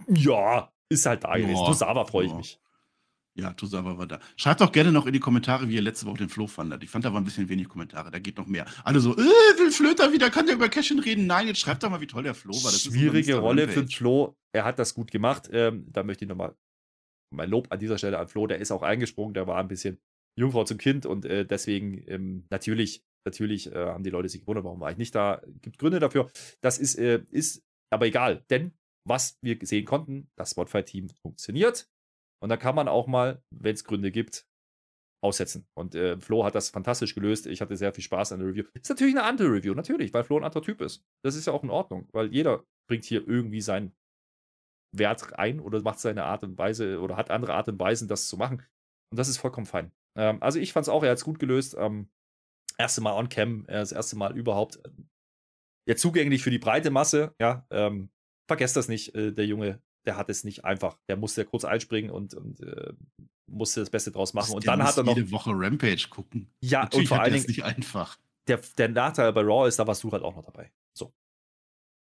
ja, 0.07 0.71
ist 0.89 1.05
halt 1.05 1.23
da 1.23 1.35
gewesen. 1.35 1.65
Tosava 1.65 2.05
freue 2.05 2.27
ich 2.27 2.33
mich. 2.33 2.59
Ja, 3.35 3.53
Tosava 3.53 3.97
war 3.97 4.07
da. 4.07 4.19
Schreibt 4.35 4.61
doch 4.61 4.71
gerne 4.71 4.91
noch 4.91 5.05
in 5.05 5.13
die 5.13 5.19
Kommentare, 5.19 5.69
wie 5.69 5.75
ihr 5.75 5.81
letzte 5.81 6.05
Woche 6.05 6.17
den 6.17 6.29
Flo 6.29 6.47
fandet. 6.47 6.83
Ich 6.83 6.89
fand, 6.89 7.05
da 7.05 7.13
war 7.13 7.21
ein 7.21 7.23
bisschen 7.23 7.47
wenig 7.47 7.69
Kommentare. 7.69 8.11
Da 8.11 8.19
geht 8.19 8.37
noch 8.37 8.47
mehr. 8.47 8.65
Alle 8.83 8.99
so, 8.99 9.13
äh, 9.13 9.17
will 9.17 9.71
Flöter 9.71 10.11
wieder, 10.11 10.29
kann 10.29 10.45
der 10.45 10.55
über 10.55 10.67
Cashin 10.67 10.99
reden? 10.99 11.25
Nein, 11.25 11.47
jetzt 11.47 11.59
schreibt 11.59 11.83
doch 11.83 11.89
mal, 11.89 12.01
wie 12.01 12.07
toll 12.07 12.23
der 12.23 12.33
Flo 12.33 12.53
war. 12.53 12.71
Das 12.71 12.81
Schwierige 12.81 13.37
Rolle 13.37 13.67
für 13.67 13.87
Flo. 13.87 14.35
Er 14.51 14.65
hat 14.65 14.77
das 14.79 14.93
gut 14.93 15.11
gemacht. 15.11 15.49
Ähm, 15.51 15.85
da 15.91 16.03
möchte 16.03 16.25
ich 16.25 16.29
nochmal 16.29 16.55
mein 17.31 17.49
Lob 17.49 17.67
an 17.71 17.79
dieser 17.79 17.97
Stelle 17.97 18.19
an 18.19 18.27
Flo. 18.27 18.47
Der 18.47 18.59
ist 18.59 18.71
auch 18.71 18.81
eingesprungen. 18.81 19.33
Der 19.33 19.47
war 19.47 19.57
ein 19.57 19.67
bisschen 19.67 19.99
Jungfrau 20.35 20.63
zum 20.63 20.77
Kind 20.77 21.05
und 21.05 21.25
äh, 21.25 21.45
deswegen 21.45 22.03
ähm, 22.07 22.45
natürlich, 22.49 23.03
natürlich 23.25 23.71
äh, 23.71 23.85
haben 23.87 24.03
die 24.03 24.09
Leute 24.09 24.29
sich 24.29 24.41
gewundert, 24.41 24.65
warum 24.65 24.79
war 24.79 24.91
ich 24.91 24.97
nicht 24.97 25.15
da. 25.15 25.41
Gibt 25.61 25.77
Gründe 25.77 25.99
dafür. 25.99 26.29
Das 26.61 26.77
ist, 26.77 26.95
äh, 26.95 27.23
ist 27.29 27.63
aber 27.91 28.05
egal, 28.05 28.43
denn 28.49 28.73
was 29.07 29.37
wir 29.41 29.57
sehen 29.61 29.85
konnten, 29.85 30.29
das 30.35 30.51
Spotify-Team 30.51 31.09
funktioniert. 31.21 31.89
Und 32.41 32.49
da 32.49 32.57
kann 32.57 32.75
man 32.75 32.87
auch 32.87 33.07
mal, 33.07 33.41
wenn 33.49 33.73
es 33.73 33.83
Gründe 33.83 34.11
gibt, 34.11 34.45
aussetzen. 35.21 35.67
Und 35.77 35.95
äh, 35.95 36.19
Flo 36.19 36.45
hat 36.45 36.55
das 36.55 36.69
fantastisch 36.69 37.13
gelöst. 37.13 37.47
Ich 37.47 37.61
hatte 37.61 37.75
sehr 37.75 37.93
viel 37.93 38.03
Spaß 38.03 38.31
an 38.31 38.39
der 38.39 38.49
Review. 38.49 38.63
Ist 38.73 38.89
natürlich 38.89 39.15
eine 39.15 39.25
andere 39.25 39.49
Review, 39.51 39.73
natürlich, 39.73 40.13
weil 40.13 40.23
Flo 40.23 40.37
ein 40.37 40.43
anderer 40.43 40.61
Typ 40.61 40.81
ist. 40.81 41.03
Das 41.23 41.35
ist 41.35 41.47
ja 41.47 41.53
auch 41.53 41.63
in 41.63 41.69
Ordnung, 41.69 42.07
weil 42.11 42.33
jeder 42.33 42.63
bringt 42.89 43.05
hier 43.05 43.27
irgendwie 43.27 43.61
seinen 43.61 43.93
Wert 44.95 45.37
ein 45.37 45.59
oder 45.59 45.81
macht 45.81 45.99
seine 45.99 46.23
Art 46.23 46.43
und 46.43 46.57
Weise 46.57 46.99
oder 46.99 47.17
hat 47.17 47.31
andere 47.31 47.53
Art 47.53 47.67
und 47.67 47.79
Weisen, 47.79 48.07
das 48.07 48.27
zu 48.27 48.37
machen. 48.37 48.63
Und 49.11 49.17
das 49.19 49.27
ist 49.27 49.37
vollkommen 49.37 49.67
fein. 49.67 49.91
Ähm, 50.17 50.41
also 50.41 50.59
ich 50.59 50.73
fand 50.73 50.85
es 50.85 50.89
auch, 50.89 51.03
er 51.03 51.11
hat 51.11 51.17
es 51.17 51.25
gut 51.25 51.39
gelöst. 51.39 51.75
Ähm, 51.77 52.09
erste 52.79 53.01
Mal 53.01 53.13
on 53.13 53.29
Cam, 53.29 53.65
äh, 53.67 53.73
das 53.73 53.91
erste 53.91 54.15
Mal 54.15 54.35
überhaupt 54.35 54.77
äh, 54.77 54.89
ja, 55.87 55.95
zugänglich 55.95 56.41
für 56.41 56.51
die 56.51 56.59
breite 56.59 56.89
Masse. 56.89 57.33
Ja, 57.39 57.65
ähm, 57.69 58.09
vergesst 58.47 58.75
das 58.75 58.87
nicht, 58.87 59.13
äh, 59.15 59.31
der 59.31 59.45
Junge, 59.45 59.81
der 60.05 60.17
hat 60.17 60.29
es 60.29 60.43
nicht 60.43 60.65
einfach. 60.65 60.97
Der 61.07 61.17
musste 61.17 61.45
kurz 61.45 61.65
einspringen 61.65 62.09
und, 62.09 62.33
und 62.33 62.61
äh, 62.61 62.93
musste 63.47 63.81
das 63.81 63.89
Beste 63.89 64.11
draus 64.11 64.33
machen. 64.33 64.53
Und 64.53 64.67
dann 64.67 64.83
hat 64.83 64.97
er 64.97 65.03
noch. 65.03 65.15
jede 65.15 65.31
Woche 65.31 65.51
Rampage 65.53 66.07
gucken. 66.09 66.49
Ja, 66.61 66.83
Natürlich 66.83 67.11
und 67.11 67.15
vor 67.15 67.21
allen 67.23 67.33
Dingen. 67.33 67.45
nicht 67.47 67.63
einfach. 67.63 68.17
Der, 68.47 68.59
der 68.77 68.89
Nachteil 68.89 69.31
bei 69.33 69.41
Raw 69.41 69.67
ist, 69.67 69.77
da 69.77 69.85
warst 69.85 70.03
du 70.03 70.11
halt 70.11 70.23
auch 70.23 70.35
noch 70.35 70.45
dabei. 70.45 70.71
So. 70.97 71.13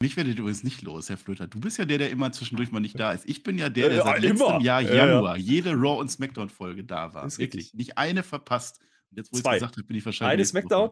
Mich 0.02 0.16
werdet 0.16 0.38
übrigens 0.38 0.64
nicht 0.64 0.82
los, 0.84 1.10
Herr 1.10 1.18
Flöter. 1.18 1.48
Du 1.48 1.60
bist 1.60 1.78
ja 1.78 1.86
der, 1.86 1.98
der 1.98 2.12
immer 2.12 2.32
zwischendurch 2.32 2.72
mal 2.72 2.80
nicht 2.80 3.00
da 3.00 3.14
ist. 3.14 3.28
Ich 3.28 3.44
bin 3.44 3.58
ja 3.58 3.70
der, 3.70 3.90
der 3.90 3.98
ja, 3.98 4.04
seit 4.04 4.24
immer. 4.24 4.46
letztem 4.46 4.62
Jahr 4.62 4.82
Januar 4.82 5.38
ja, 5.38 5.44
ja. 5.44 5.54
jede 5.54 5.72
Raw- 5.72 6.00
und 6.00 6.10
Smackdown-Folge 6.10 6.84
da 6.84 7.14
war. 7.14 7.26
Ist 7.26 7.40
Wirklich. 7.40 7.66
Richtig. 7.66 7.78
Nicht 7.78 7.98
eine 7.98 8.24
verpasst. 8.24 8.80
Und 9.12 9.18
jetzt, 9.18 9.32
wo 9.32 9.38
ich 9.38 9.46
es 9.46 9.52
gesagt 9.52 9.78
habe, 9.78 9.88
bin 9.88 9.98
ich 9.98 10.06
wahrscheinlich. 10.06 10.34
Eine 10.34 10.46
Smackdown, 10.46 10.92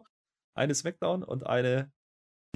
eine 0.54 0.74
Smackdown 0.74 1.22
und 1.22 1.46
eine 1.46 1.92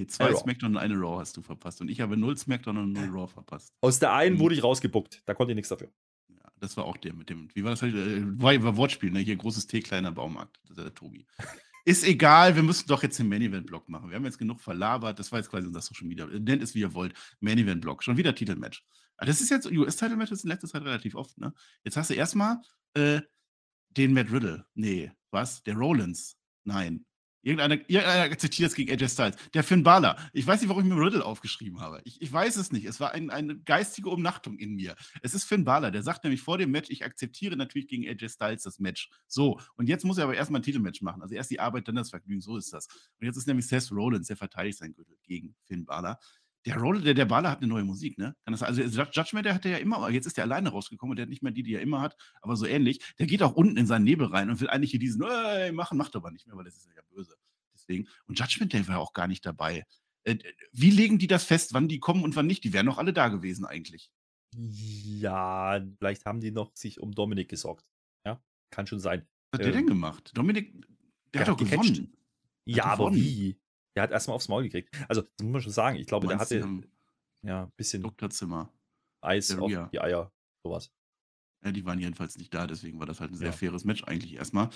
Nee, 0.01 0.07
zwei 0.07 0.35
Smackdown 0.35 0.77
und 0.77 0.79
eine 0.79 0.95
Raw 0.95 1.19
hast 1.19 1.37
du 1.37 1.43
verpasst. 1.43 1.83
Und 1.83 1.91
ich 1.91 2.01
habe 2.01 2.17
null 2.17 2.37
Smackdown 2.37 2.79
und 2.79 2.93
null 2.93 3.11
Raw 3.11 3.29
verpasst. 3.29 3.75
Aus 3.83 3.99
der 3.99 4.15
einen 4.15 4.37
mhm. 4.37 4.41
wurde 4.41 4.55
ich 4.55 4.63
rausgebuckt. 4.63 5.23
Da 5.27 5.35
konnte 5.35 5.53
ich 5.53 5.57
nichts 5.57 5.69
dafür. 5.69 5.91
Ja, 6.29 6.51
das 6.59 6.77
war 6.79 6.85
auch 6.85 6.97
der 6.97 7.13
mit 7.13 7.29
dem. 7.29 7.49
Wie 7.55 7.65
war 7.65 7.73
das? 7.73 7.83
Äh, 7.83 8.23
war, 8.41 8.63
war 8.63 8.77
Wortspiel, 8.79 9.11
ne? 9.11 9.19
Hier 9.21 9.37
großes 9.37 9.67
T, 9.67 9.81
kleiner 9.81 10.11
Baumarkt. 10.11 10.59
Das 10.63 10.79
ist 10.79 10.85
der 10.85 10.95
Tobi. 10.95 11.27
Ist 11.85 12.05
egal, 12.05 12.57
wir 12.57 12.63
müssen 12.63 12.87
doch 12.89 13.03
jetzt 13.03 13.19
den 13.19 13.29
Main 13.29 13.43
Event 13.43 13.67
Block 13.67 13.89
machen. 13.89 14.11
Wir 14.11 14.17
haben 14.17 14.25
jetzt 14.25 14.39
genug 14.39 14.61
verlabert. 14.61 15.19
Das 15.19 15.33
war 15.33 15.39
jetzt 15.39 15.51
quasi 15.51 15.67
unser 15.67 15.81
Social 15.81 16.07
Media. 16.07 16.27
Nennt 16.27 16.63
es 16.63 16.75
wie 16.75 16.81
ihr 16.81 16.95
wollt. 16.95 17.15
Main 17.41 17.59
Event 17.59 17.81
Block. 17.81 18.03
Schon 18.03 18.17
wieder 18.17 18.35
Titelmatch. 18.35 18.85
Aber 19.17 19.27
das 19.27 19.41
ist 19.41 19.51
jetzt 19.51 19.71
US-Title-Match, 19.71 20.31
das 20.31 20.39
ist 20.41 20.45
in 20.45 20.51
letzter 20.51 20.69
Zeit 20.69 20.83
relativ 20.83 21.15
oft, 21.15 21.37
ne? 21.37 21.53
Jetzt 21.85 21.99
hast 21.99 22.09
du 22.09 22.15
erstmal 22.15 22.59
äh, 22.95 23.21
den 23.97 24.13
Matt 24.13 24.31
Riddle. 24.33 24.67
Nee, 24.75 25.13
was? 25.31 25.63
Der 25.63 25.75
Rollins. 25.75 26.37
Nein. 26.65 27.05
Irgendeiner, 27.43 27.77
irgendeiner 27.89 28.25
akzeptiert 28.25 28.69
es 28.69 28.75
gegen 28.75 28.93
AJ 28.93 29.09
Styles. 29.09 29.37
Der 29.55 29.65
Finn 29.65 29.83
Balor. 29.83 30.17
Ich 30.35 30.47
weiß 30.47 30.61
nicht, 30.61 30.69
warum 30.69 30.83
ich 30.85 30.93
mir 30.93 31.01
Riddle 31.01 31.25
aufgeschrieben 31.25 31.81
habe. 31.81 32.03
Ich, 32.05 32.21
ich 32.21 32.31
weiß 32.31 32.57
es 32.57 32.71
nicht. 32.71 32.85
Es 32.85 33.01
war 33.01 33.13
ein, 33.13 33.31
eine 33.31 33.59
geistige 33.59 34.11
Umnachtung 34.11 34.59
in 34.59 34.75
mir. 34.75 34.95
Es 35.23 35.33
ist 35.33 35.45
Finn 35.45 35.65
Balor. 35.65 35.91
Der 35.91 36.03
sagt 36.03 36.23
nämlich 36.25 36.43
vor 36.43 36.59
dem 36.59 36.71
Match, 36.71 36.91
ich 36.91 37.03
akzeptiere 37.03 37.57
natürlich 37.57 37.89
gegen 37.89 38.07
AJ 38.07 38.29
Styles 38.29 38.65
das 38.65 38.79
Match. 38.79 39.09
So. 39.27 39.59
Und 39.77 39.89
jetzt 39.89 40.05
muss 40.05 40.19
er 40.19 40.25
aber 40.25 40.35
erstmal 40.35 40.61
ein 40.61 40.65
Titelmatch 40.65 41.01
machen. 41.01 41.23
Also 41.23 41.35
erst 41.35 41.51
die 41.51 41.61
Arbeit, 41.61 41.89
dann 41.89 41.95
das 41.95 42.11
Vergnügen. 42.11 42.43
So 42.43 42.59
ist 42.59 42.75
das. 42.75 42.89
Und 43.19 43.27
jetzt 43.27 43.37
ist 43.37 43.47
nämlich 43.47 43.67
Seth 43.67 43.91
Rollins, 43.91 44.27
der 44.27 44.37
verteidigt 44.37 44.77
sein 44.77 44.93
Gürtel 44.93 45.17
gegen 45.23 45.55
Finn 45.65 45.87
Balor. 45.87 46.19
Der 46.67 46.77
Roller, 46.77 47.01
der, 47.01 47.15
der 47.15 47.25
Baller 47.25 47.51
hat 47.51 47.59
eine 47.59 47.69
neue 47.69 47.85
Musik, 47.85 48.19
ne? 48.19 48.37
Kann 48.45 48.53
das, 48.53 48.63
also 48.63 48.83
Judgment, 48.83 49.47
der 49.47 49.55
hatte 49.55 49.71
ja 49.71 49.79
immer, 49.79 50.11
jetzt 50.11 50.27
ist 50.27 50.37
der 50.37 50.45
alleine 50.45 50.69
rausgekommen 50.69 51.13
und 51.13 51.17
der 51.17 51.23
hat 51.25 51.31
nicht 51.31 51.43
mehr 51.43 51.53
die, 51.53 51.63
die 51.63 51.75
er 51.75 51.81
immer 51.81 52.03
hat, 52.03 52.17
aber 52.43 52.57
so 52.57 52.67
ähnlich. 52.67 53.15
Der 53.19 53.27
geht 53.27 53.43
auch 53.43 53.55
unten 53.55 53.79
in 53.79 53.87
seinen 53.87 54.05
Nebel 54.05 54.27
rein 54.27 54.51
und 54.51 54.61
will 54.61 54.69
eigentlich 54.69 54.91
hier 54.91 55.01
diesen, 55.01 55.23
ey, 55.23 55.73
machen, 55.73 55.97
macht 55.97 56.15
aber 56.17 56.31
nicht 56.31 56.47
mehr, 56.47 56.57
weil 56.57 56.65
das 56.65 56.77
ist 56.77 56.91
ja 56.95 57.03
böse 57.11 57.35
deswegen. 57.75 58.09
Und 58.27 58.39
Judgment 58.39 58.73
Day 58.73 58.87
war 58.89 58.99
auch 58.99 59.13
gar 59.13 59.27
nicht 59.27 59.45
dabei. 59.45 59.85
Äh, 60.25 60.39
wie 60.73 60.91
legen 60.91 61.19
die 61.19 61.27
das 61.27 61.45
fest, 61.45 61.73
wann 61.73 61.89
die 61.89 61.99
kommen 61.99 62.25
und 62.25 62.37
wann 62.37 62.47
nicht? 62.47 62.65
Die 62.65 62.73
wären 62.73 62.87
noch 62.87 62.99
alle 62.99 63.13
da 63.13 63.29
gewesen 63.29 63.65
eigentlich. 63.65 64.11
Ja, 64.53 65.81
vielleicht 65.99 66.27
haben 66.27 66.41
die 66.41 66.51
noch 66.51 66.75
sich 66.75 67.01
um 67.01 67.13
Dominik 67.13 67.49
gesorgt. 67.49 67.87
Ja, 68.25 68.43
kann 68.71 68.87
schon 68.87 69.01
sein. 69.01 69.27
Was 69.51 69.61
hat 69.61 69.67
ähm, 69.67 69.73
der 69.73 69.81
denn 69.81 69.87
gemacht? 69.87 70.31
Dominik, 70.35 70.73
der, 70.73 70.89
der 71.33 71.41
hat 71.43 71.49
doch 71.49 71.57
gewonnen. 71.57 72.13
Ja, 72.65 72.85
aber 72.85 73.11
gewonnen. 73.11 73.17
wie? 73.17 73.60
Der 73.95 74.05
hat 74.05 74.11
erstmal 74.11 74.37
aufs 74.37 74.49
Maul 74.49 74.63
gekriegt. 74.65 74.95
Also, 75.09 75.23
das 75.23 75.43
muss 75.43 75.53
man 75.53 75.63
schon 75.63 75.73
sagen. 75.73 75.97
Ich 75.99 76.07
glaube, 76.07 76.27
der 76.29 76.39
hatte 76.39 76.65
ja 77.43 77.65
ein 77.65 77.73
bisschen 77.77 78.03
Doktorzimmer. 78.03 78.73
Eis 79.21 79.57
auf 79.57 79.71
die 79.93 80.01
Eier. 80.01 80.33
Sowas. 80.63 80.93
Ja, 81.65 81.73
die 81.73 81.85
waren 81.85 81.99
jedenfalls 81.99 82.39
nicht 82.39 82.55
da, 82.55 82.67
deswegen 82.67 82.99
war 82.99 83.07
das 83.07 83.21
halt 83.21 83.33
ein 83.33 83.37
sehr 83.37 83.49
ja. 83.49 83.53
faires 83.53 83.85
Match 83.85 84.05
eigentlich 84.05 84.35
erstmal. 84.35 84.71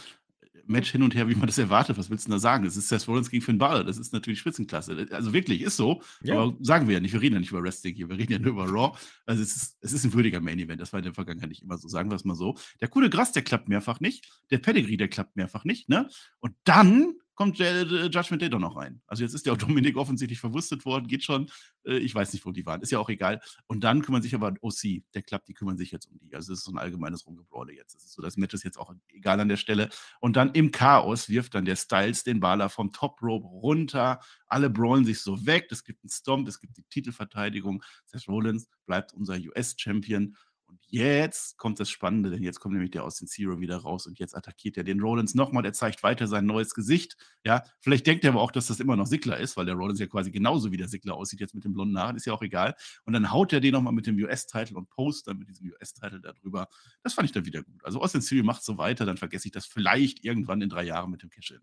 Match 0.67 0.93
hin 0.93 1.03
und 1.03 1.15
her, 1.15 1.29
wie 1.29 1.35
man 1.35 1.47
das 1.47 1.59
erwartet. 1.59 1.99
Was 1.99 2.11
willst 2.11 2.27
du 2.27 2.31
da 2.31 2.39
sagen? 2.39 2.65
Das 2.65 2.77
ist 2.77 2.89
Seth 2.89 3.07
Rollins 3.09 3.31
gegen 3.31 3.43
Finn 3.43 3.59
Balor. 3.59 3.85
Das 3.85 3.99
ist 3.99 4.13
natürlich 4.13 4.39
Spitzenklasse. 4.39 5.09
Also 5.11 5.33
wirklich, 5.33 5.63
ist 5.63 5.77
so. 5.77 6.03
Ja. 6.23 6.39
Aber 6.39 6.57
sagen 6.61 6.87
wir 6.87 6.95
ja 6.95 7.01
nicht. 7.01 7.13
Wir 7.13 7.21
reden 7.21 7.35
ja 7.35 7.41
nicht 7.41 7.51
über 7.51 7.63
Wrestling 7.63 7.95
hier. 7.95 8.09
Wir 8.09 8.17
reden 8.17 8.33
ja 8.33 8.39
nur 8.39 8.53
über 8.53 8.67
Raw. 8.67 8.97
Also 9.27 9.43
es 9.43 9.57
ist, 9.57 9.79
es 9.81 9.93
ist 9.93 10.05
ein 10.05 10.13
würdiger 10.13 10.41
Main 10.41 10.59
Event. 10.59 10.81
Das 10.81 10.93
war 10.93 11.01
in 11.01 11.05
der 11.05 11.15
Vergangenheit 11.15 11.49
nicht 11.49 11.63
immer 11.63 11.77
so. 11.77 11.89
Sagen 11.89 12.11
wir 12.11 12.17
es 12.17 12.25
mal 12.25 12.37
so. 12.37 12.57
Der 12.81 12.89
coole 12.89 13.11
Gras, 13.11 13.33
der 13.33 13.43
klappt 13.43 13.69
mehrfach 13.69 14.01
nicht. 14.01 14.31
Der 14.51 14.59
Pedigree, 14.59 14.97
der 14.97 15.09
klappt 15.09 15.37
mehrfach 15.37 15.65
nicht. 15.65 15.89
Ne? 15.89 16.09
Und 16.41 16.55
dann 16.65 17.15
kommt 17.35 17.59
Judgment 17.59 18.43
Day 18.43 18.49
doch 18.49 18.59
noch 18.59 18.77
rein. 18.77 19.01
Also 19.07 19.23
jetzt 19.23 19.35
ist 19.35 19.47
ja 19.47 19.53
auch 19.53 19.57
Dominik 19.59 19.97
offensichtlich 19.97 20.41
verwurstet 20.41 20.85
worden, 20.85 21.07
geht 21.07 21.25
schon. 21.25 21.51
Äh, 21.85 21.99
ich 21.99 22.15
weiß 22.15 22.33
nicht, 22.33 22.45
wo 22.47 22.53
die 22.53 22.65
waren, 22.67 22.81
ist 22.81 22.93
ja 22.93 22.99
auch 22.99 23.09
egal. 23.09 23.41
Und 23.67 23.85
dann 23.85 24.03
kümmern 24.03 24.23
sich 24.23 24.35
aber 24.35 24.55
OC, 24.61 25.03
der 25.15 25.23
Club, 25.23 25.45
die 25.47 25.55
kümmern 25.55 25.77
sich 25.77 25.91
jetzt 25.91 26.07
um 26.07 26.19
die. 26.19 26.35
Also 26.35 26.53
es 26.53 26.61
ist 26.61 26.65
so 26.65 26.73
ein 26.73 26.79
allgemeines 26.79 27.27
Rumgebrawle 27.27 27.75
jetzt. 27.75 27.95
Es 27.97 28.05
ist 28.05 28.13
so, 28.13 28.23
das 28.23 28.37
Match 28.37 28.55
ist 28.55 28.65
jetzt 28.65 28.79
auch 28.79 28.95
egal 29.09 29.41
an 29.41 29.49
der 29.49 29.57
Stelle. 29.57 29.89
Und 30.21 30.37
dann 30.37 30.53
im 30.53 30.71
Chaos 30.71 31.29
wirft 31.29 31.55
dann 31.55 31.65
der 31.65 31.77
Styles 31.77 32.25
den 32.25 32.41
Baller 32.41 32.69
vom 32.69 32.93
Top 32.93 33.21
Rope 33.23 33.47
runter. 33.47 34.21
Alle 34.47 34.71
brawlen 34.71 35.05
sich 35.05 35.21
so 35.21 35.47
weg. 35.47 35.69
Es 35.71 35.85
gibt 35.85 36.03
einen 36.03 36.11
Stomp, 36.11 36.49
es 36.49 36.61
gibt 36.61 36.77
die 36.77 36.85
Titelverteidigung. 36.85 37.83
Seth 38.07 38.29
Rollins 38.29 38.69
bleibt 38.87 39.13
unser 39.13 39.35
US-Champion. 39.35 40.37
Und 40.75 40.81
jetzt 40.89 41.57
kommt 41.57 41.79
das 41.79 41.89
Spannende, 41.89 42.31
denn 42.31 42.43
jetzt 42.43 42.59
kommt 42.59 42.75
nämlich 42.75 42.91
der 42.91 43.05
aus 43.05 43.17
den 43.17 43.29
Zero 43.29 43.61
wieder 43.61 43.77
raus 43.77 44.09
und 44.09 44.19
jetzt 44.19 44.37
attackiert 44.37 44.77
er 44.77 44.83
den 44.83 45.01
Rollins 45.01 45.35
nochmal. 45.35 45.63
Der 45.63 45.73
zeigt 45.73 46.03
weiter 46.03 46.27
sein 46.27 46.47
neues 46.47 46.75
Gesicht. 46.75 47.17
Ja, 47.45 47.63
vielleicht 47.79 48.09
denkt 48.09 48.25
er 48.25 48.33
aber 48.33 48.41
auch, 48.41 48.51
dass 48.51 48.67
das 48.67 48.81
immer 48.81 48.97
noch 48.97 49.07
Sigler 49.07 49.39
ist, 49.39 49.57
weil 49.57 49.67
der 49.67 49.77
Rollins 49.77 50.01
ja 50.01 50.09
quasi 50.09 50.33
genauso 50.33 50.73
wie 50.73 50.77
der 50.77 50.89
Sigler 50.89 51.15
aussieht, 51.15 51.39
jetzt 51.39 51.55
mit 51.55 51.65
dem 51.65 51.75
blonden 51.75 51.97
Haaren, 51.97 52.17
ist 52.17 52.27
ja 52.27 52.33
auch 52.33 52.43
egal. 52.43 52.75
Und 53.05 53.13
dann 53.13 53.31
haut 53.31 53.53
er 53.53 53.61
den 53.61 53.73
nochmal 53.73 53.93
mit 53.93 54.09
dem 54.09 54.17
US-Title 54.17 54.77
und 54.77 54.89
post 54.89 55.29
dann 55.29 55.39
mit 55.39 55.49
diesem 55.49 55.71
US-Title 55.71 56.21
darüber. 56.21 56.67
Das 57.05 57.15
fand 57.15 57.27
ich 57.27 57.33
dann 57.33 57.47
wieder 57.47 57.63
gut. 57.63 57.85
Also 57.85 58.01
Austin 58.01 58.21
Theory 58.21 58.43
macht 58.43 58.65
so 58.65 58.77
weiter, 58.77 59.07
dann 59.07 59.17
vergesse 59.17 59.47
ich 59.47 59.53
das 59.53 59.67
vielleicht 59.67 60.25
irgendwann 60.25 60.61
in 60.61 60.71
drei 60.71 60.83
Jahren 60.83 61.13
mit 61.13 61.23
dem 61.23 61.31
Cash-In. 61.31 61.61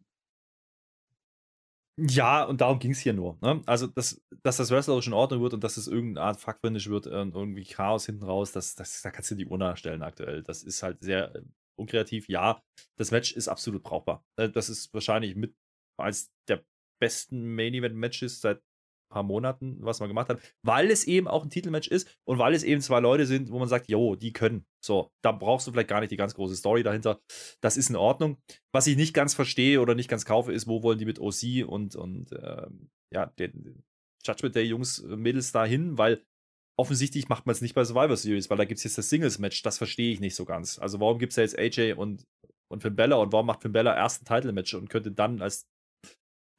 Ja, 1.97 2.43
und 2.45 2.61
darum 2.61 2.79
ging 2.79 2.91
es 2.91 2.99
hier 2.99 3.13
nur. 3.13 3.37
Ne? 3.41 3.61
Also, 3.65 3.87
dass, 3.87 4.21
dass 4.43 4.57
das 4.57 4.71
wrestlerisch 4.71 5.07
in 5.07 5.13
Ordnung 5.13 5.41
wird 5.41 5.53
und 5.53 5.63
dass 5.63 5.77
es 5.77 5.87
irgendeine 5.87 6.25
Art 6.25 6.39
Fuckfinish 6.39 6.89
wird 6.89 7.07
und 7.07 7.35
irgendwie 7.35 7.65
Chaos 7.65 8.05
hinten 8.05 8.23
raus, 8.23 8.51
das, 8.51 8.75
das, 8.75 9.01
da 9.01 9.11
kannst 9.11 9.29
du 9.31 9.35
die 9.35 9.45
Uhr 9.45 9.57
nachstellen 9.57 10.01
aktuell. 10.01 10.41
Das 10.41 10.63
ist 10.63 10.83
halt 10.83 11.01
sehr 11.01 11.35
äh, 11.35 11.41
unkreativ. 11.75 12.27
Ja, 12.29 12.63
das 12.97 13.11
Match 13.11 13.33
ist 13.33 13.47
absolut 13.49 13.83
brauchbar. 13.83 14.23
Äh, 14.37 14.49
das 14.49 14.69
ist 14.69 14.93
wahrscheinlich 14.93 15.35
mit 15.35 15.55
als 15.97 16.31
der 16.47 16.63
besten 16.99 17.55
Main 17.55 17.73
Event 17.73 17.95
Matches 17.95 18.41
seit 18.41 18.61
paar 19.11 19.23
Monaten, 19.23 19.77
was 19.81 19.99
man 19.99 20.09
gemacht 20.09 20.29
hat, 20.29 20.41
weil 20.63 20.89
es 20.89 21.05
eben 21.05 21.27
auch 21.27 21.43
ein 21.43 21.51
Titelmatch 21.51 21.87
ist 21.87 22.17
und 22.27 22.39
weil 22.39 22.55
es 22.55 22.63
eben 22.63 22.81
zwei 22.81 22.99
Leute 22.99 23.27
sind, 23.27 23.51
wo 23.51 23.59
man 23.59 23.67
sagt, 23.67 23.89
jo, 23.89 24.15
die 24.15 24.33
können. 24.33 24.65
So, 24.83 25.11
da 25.21 25.31
brauchst 25.31 25.67
du 25.67 25.71
vielleicht 25.71 25.89
gar 25.89 25.99
nicht 25.99 26.11
die 26.11 26.17
ganz 26.17 26.33
große 26.33 26.55
Story 26.55 26.81
dahinter. 26.81 27.21
Das 27.61 27.77
ist 27.77 27.89
in 27.89 27.95
Ordnung. 27.95 28.37
Was 28.73 28.87
ich 28.87 28.97
nicht 28.97 29.13
ganz 29.13 29.35
verstehe 29.35 29.79
oder 29.79 29.93
nicht 29.93 30.09
ganz 30.09 30.25
kaufe, 30.25 30.51
ist, 30.51 30.67
wo 30.67 30.81
wollen 30.81 30.97
die 30.97 31.05
mit 31.05 31.19
OC 31.19 31.67
und, 31.67 31.95
und 31.95 32.31
ähm, 32.41 32.89
ja, 33.13 33.27
den 33.37 33.83
Judgment 34.25 34.55
Day 34.55 34.63
Jungs, 34.63 34.99
äh, 34.99 35.15
Mädels 35.15 35.51
dahin, 35.51 35.97
weil 35.97 36.23
offensichtlich 36.79 37.29
macht 37.29 37.45
man 37.45 37.53
es 37.53 37.61
nicht 37.61 37.75
bei 37.75 37.83
Survivor 37.83 38.17
Series, 38.17 38.49
weil 38.49 38.57
da 38.57 38.65
gibt 38.65 38.79
es 38.79 38.83
jetzt 38.83 38.97
das 38.97 39.09
Singles-Match, 39.09 39.61
das 39.61 39.77
verstehe 39.77 40.11
ich 40.13 40.19
nicht 40.19 40.35
so 40.35 40.45
ganz. 40.45 40.79
Also 40.79 40.99
warum 40.99 41.19
gibt 41.19 41.31
es 41.31 41.35
da 41.35 41.41
jetzt 41.41 41.59
AJ 41.59 41.93
und, 41.93 42.25
und 42.71 42.81
Finn 42.81 42.95
Bella 42.95 43.17
und 43.17 43.31
warum 43.33 43.45
macht 43.45 43.61
Finn 43.61 43.73
Bella 43.73 43.95
erst 43.95 44.21
ein 44.21 44.25
Title-Match 44.25 44.73
und 44.73 44.89
könnte 44.89 45.11
dann 45.11 45.41
als 45.41 45.67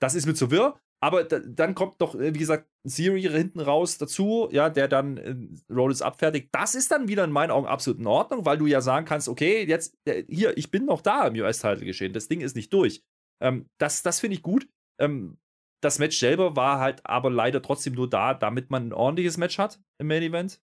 das 0.03 0.16
ist 0.16 0.26
mir 0.26 0.34
zu 0.34 0.50
wirr. 0.50 0.80
Aber 1.03 1.24
da, 1.24 1.40
dann 1.40 1.74
kommt 1.74 2.00
doch, 2.00 2.14
äh, 2.14 2.32
wie 2.32 2.38
gesagt, 2.38 2.68
Siri 2.84 3.22
hinten 3.22 3.61
raus 3.61 3.98
dazu, 3.98 4.48
ja, 4.53 4.70
der 4.70 4.86
dann 4.86 5.16
äh, 5.16 5.34
Rollins 5.72 6.00
abfertigt. 6.00 6.50
Das 6.53 6.74
ist 6.76 6.92
dann 6.92 7.09
wieder 7.09 7.24
in 7.24 7.32
meinen 7.32 7.50
Augen 7.50 7.66
absolut 7.66 7.98
in 7.98 8.07
Ordnung, 8.07 8.44
weil 8.44 8.59
du 8.59 8.66
ja 8.66 8.80
sagen 8.80 9.05
kannst, 9.05 9.28
okay, 9.28 9.64
jetzt, 9.64 9.96
äh, 10.05 10.24
hier, 10.28 10.57
ich 10.57 10.70
bin 10.70 10.84
noch 10.84 11.00
da 11.00 11.26
im 11.26 11.34
US-Title 11.34 11.84
geschehen. 11.84 12.12
Das 12.12 12.28
Ding 12.28 12.40
ist 12.40 12.55
nicht 12.55 12.72
durch. 12.72 13.03
Ähm, 13.42 13.68
das 13.78 14.03
das 14.03 14.20
finde 14.20 14.36
ich 14.36 14.42
gut. 14.42 14.68
Ähm, 15.00 15.38
das 15.82 15.98
Match 15.98 16.16
selber 16.18 16.55
war 16.55 16.78
halt 16.78 17.05
aber 17.05 17.30
leider 17.30 17.61
trotzdem 17.61 17.94
nur 17.94 18.09
da, 18.09 18.34
damit 18.34 18.70
man 18.70 18.88
ein 18.88 18.92
ordentliches 18.92 19.36
Match 19.36 19.59
hat 19.59 19.80
im 19.98 20.07
Main 20.07 20.22
Event. 20.22 20.62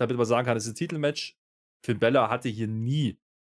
Damit 0.00 0.16
man 0.16 0.24
sagen 0.24 0.46
kann, 0.46 0.56
es 0.56 0.64
ist 0.64 0.72
ein 0.72 0.76
Titelmatch. 0.76 1.36
Finn 1.84 1.98
Bella 1.98 2.30
hatte 2.30 2.48
hier 2.48 2.66
nie, 2.66 3.18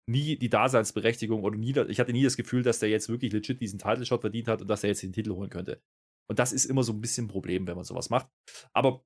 nie 0.08 0.38
die 0.38 0.48
Daseinsberechtigung 0.48 1.44
oder 1.44 1.58
nie, 1.58 1.78
ich 1.88 2.00
hatte 2.00 2.12
nie 2.12 2.24
das 2.24 2.38
Gefühl, 2.38 2.62
dass 2.62 2.78
der 2.78 2.88
jetzt 2.88 3.10
wirklich 3.10 3.32
legit 3.32 3.60
diesen 3.60 3.78
Title-Shot 3.78 4.22
verdient 4.22 4.48
hat 4.48 4.62
und 4.62 4.68
dass 4.68 4.82
er 4.82 4.88
jetzt 4.88 5.02
den 5.02 5.12
Titel 5.12 5.32
holen 5.32 5.50
könnte. 5.50 5.82
Und 6.28 6.38
das 6.38 6.52
ist 6.52 6.64
immer 6.64 6.82
so 6.82 6.92
ein 6.92 7.00
bisschen 7.00 7.26
ein 7.26 7.28
Problem, 7.28 7.66
wenn 7.66 7.76
man 7.76 7.84
sowas 7.84 8.10
macht. 8.10 8.28
Aber 8.72 9.04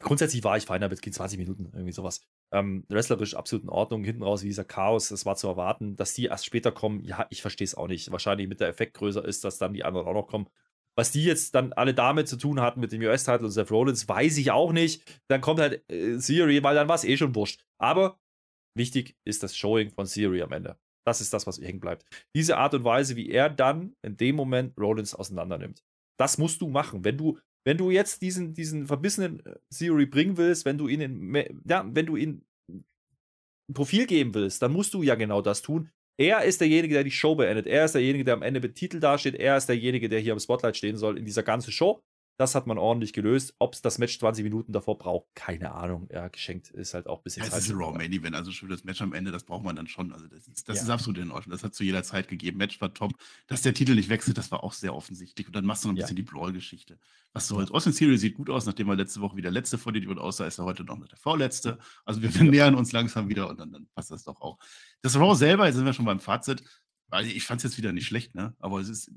grundsätzlich 0.00 0.44
war 0.44 0.56
ich 0.56 0.64
fein 0.64 0.80
damit, 0.80 1.02
ging 1.02 1.12
20 1.12 1.38
Minuten, 1.38 1.70
irgendwie 1.72 1.92
sowas. 1.92 2.20
Ähm, 2.52 2.84
wrestlerisch 2.88 3.34
absolut 3.34 3.64
in 3.64 3.70
Ordnung. 3.70 4.04
Hinten 4.04 4.22
raus, 4.22 4.42
wie 4.42 4.48
dieser 4.48 4.64
Chaos, 4.64 5.08
das 5.08 5.26
war 5.26 5.36
zu 5.36 5.48
erwarten. 5.48 5.96
Dass 5.96 6.14
die 6.14 6.26
erst 6.26 6.46
später 6.46 6.72
kommen, 6.72 7.04
ja, 7.04 7.26
ich 7.30 7.42
verstehe 7.42 7.64
es 7.66 7.74
auch 7.74 7.88
nicht. 7.88 8.10
Wahrscheinlich 8.10 8.48
mit 8.48 8.60
der 8.60 8.68
Effekt 8.68 8.94
größer 8.94 9.24
ist, 9.24 9.44
dass 9.44 9.58
dann 9.58 9.74
die 9.74 9.84
anderen 9.84 10.06
auch 10.06 10.14
noch 10.14 10.28
kommen. 10.28 10.48
Was 10.96 11.12
die 11.12 11.24
jetzt 11.24 11.54
dann 11.54 11.72
alle 11.74 11.94
damit 11.94 12.26
zu 12.26 12.36
tun 12.36 12.60
hatten 12.60 12.80
mit 12.80 12.90
dem 12.90 13.02
US-Title 13.02 13.46
und 13.46 13.52
Seth 13.52 13.70
Rollins, 13.70 14.08
weiß 14.08 14.36
ich 14.38 14.50
auch 14.50 14.72
nicht. 14.72 15.20
Dann 15.28 15.40
kommt 15.40 15.60
halt 15.60 15.88
äh, 15.90 16.18
Theory, 16.18 16.62
weil 16.64 16.74
dann 16.74 16.88
war 16.88 16.96
es 16.96 17.04
eh 17.04 17.16
schon 17.16 17.34
wurscht. 17.34 17.64
Aber 17.78 18.18
wichtig 18.76 19.16
ist 19.24 19.42
das 19.42 19.56
Showing 19.56 19.90
von 19.90 20.06
Theory 20.06 20.42
am 20.42 20.52
Ende. 20.52 20.76
Das 21.06 21.20
ist 21.20 21.32
das, 21.32 21.46
was 21.46 21.60
hängen 21.60 21.80
bleibt. 21.80 22.04
Diese 22.34 22.56
Art 22.56 22.74
und 22.74 22.84
Weise, 22.84 23.16
wie 23.16 23.30
er 23.30 23.48
dann 23.48 23.94
in 24.02 24.16
dem 24.16 24.36
Moment 24.36 24.76
Rollins 24.76 25.14
auseinander 25.14 25.56
nimmt. 25.58 25.84
Das 26.18 26.38
musst 26.38 26.60
du 26.60 26.68
machen. 26.68 27.04
Wenn 27.04 27.16
du, 27.16 27.38
wenn 27.64 27.78
du 27.78 27.90
jetzt 27.90 28.22
diesen, 28.22 28.54
diesen 28.54 28.86
verbissenen 28.86 29.44
äh, 29.46 29.56
Theory 29.72 30.06
bringen 30.06 30.36
willst, 30.36 30.64
wenn 30.64 30.78
du 30.78 30.88
ihn 30.88 31.00
in, 31.00 31.62
ja, 31.68 31.88
wenn 31.88 32.06
du 32.06 32.16
ihn 32.16 32.44
ein 33.68 33.74
Profil 33.74 34.06
geben 34.06 34.34
willst, 34.34 34.62
dann 34.62 34.72
musst 34.72 34.94
du 34.94 35.02
ja 35.02 35.14
genau 35.14 35.42
das 35.42 35.62
tun. 35.62 35.90
Er 36.20 36.42
ist 36.42 36.60
derjenige, 36.60 36.94
der 36.94 37.04
die 37.04 37.12
Show 37.12 37.36
beendet. 37.36 37.66
Er 37.66 37.84
ist 37.84 37.94
derjenige, 37.94 38.24
der 38.24 38.34
am 38.34 38.42
Ende 38.42 38.60
mit 38.60 38.74
Titel 38.74 38.98
dasteht. 38.98 39.36
Er 39.36 39.56
ist 39.56 39.68
derjenige, 39.68 40.08
der 40.08 40.18
hier 40.18 40.32
am 40.32 40.40
Spotlight 40.40 40.76
stehen 40.76 40.96
soll 40.96 41.16
in 41.16 41.24
dieser 41.24 41.44
ganzen 41.44 41.70
Show. 41.70 42.02
Das 42.38 42.54
hat 42.54 42.68
man 42.68 42.78
ordentlich 42.78 43.12
gelöst. 43.12 43.56
Ob 43.58 43.74
es 43.74 43.82
das 43.82 43.98
Match 43.98 44.16
20 44.16 44.44
Minuten 44.44 44.72
davor 44.72 44.96
braucht, 44.96 45.26
keine 45.34 45.72
Ahnung. 45.72 46.08
Ja, 46.12 46.28
geschenkt 46.28 46.70
ist 46.70 46.94
halt 46.94 47.08
auch 47.08 47.18
ein 47.18 47.22
bisschen 47.24 47.42
Zeit. 47.42 47.52
Das 47.52 47.64
ist 47.64 47.70
ein 47.70 47.76
Raw 47.76 47.98
Main 47.98 48.12
Event, 48.12 48.36
also 48.36 48.52
schon 48.52 48.68
das 48.68 48.84
Match 48.84 49.02
am 49.02 49.12
Ende, 49.12 49.32
das 49.32 49.42
braucht 49.42 49.64
man 49.64 49.74
dann 49.74 49.88
schon. 49.88 50.12
Also 50.12 50.28
das, 50.28 50.46
ist, 50.46 50.68
das 50.68 50.76
ja. 50.76 50.82
ist 50.84 50.90
absolut 50.90 51.18
in 51.18 51.32
Ordnung. 51.32 51.50
Das 51.50 51.64
hat 51.64 51.74
zu 51.74 51.82
jeder 51.82 52.04
Zeit 52.04 52.28
gegeben. 52.28 52.58
Match 52.58 52.80
war 52.80 52.94
top. 52.94 53.12
Dass 53.48 53.62
der 53.62 53.74
Titel 53.74 53.96
nicht 53.96 54.08
wechselt, 54.08 54.38
das 54.38 54.52
war 54.52 54.62
auch 54.62 54.72
sehr 54.72 54.94
offensichtlich. 54.94 55.48
Und 55.48 55.56
dann 55.56 55.64
machst 55.64 55.82
du 55.82 55.88
noch 55.88 55.94
ein 55.94 55.96
ja. 55.96 56.04
bisschen 56.04 56.14
die 56.14 56.22
Brawl-Geschichte. 56.22 57.00
Was 57.32 57.48
soll's. 57.48 57.72
Austin 57.72 57.92
Theory 57.92 58.18
sieht 58.18 58.36
gut 58.36 58.50
aus, 58.50 58.66
nachdem 58.66 58.88
er 58.88 58.94
letzte 58.94 59.20
Woche 59.20 59.36
wieder 59.36 59.50
letzte 59.50 59.76
vor 59.76 59.92
dir 59.92 60.08
aussah, 60.20 60.46
ist 60.46 60.58
er 60.58 60.64
heute 60.64 60.84
noch 60.84 60.96
der 61.08 61.18
vorletzte. 61.18 61.78
Also 62.04 62.22
wir, 62.22 62.30
nähern 62.44 62.76
uns 62.76 62.92
langsam 62.92 63.28
wieder 63.28 63.50
und 63.50 63.58
dann, 63.58 63.72
dann 63.72 63.88
passt 63.96 64.12
das 64.12 64.22
doch 64.22 64.40
auch. 64.40 64.58
Das 65.02 65.16
Raw 65.16 65.34
selber, 65.34 65.66
jetzt 65.66 65.74
sind 65.74 65.86
wir 65.86 65.92
schon 65.92 66.04
beim 66.04 66.20
Fazit. 66.20 66.62
Ich 67.24 67.44
fand 67.44 67.58
es 67.58 67.64
jetzt 67.64 67.78
wieder 67.78 67.92
nicht 67.92 68.06
schlecht, 68.06 68.34
ne? 68.34 68.54
Aber 68.60 68.80
es 68.80 68.88
ist, 68.88 69.10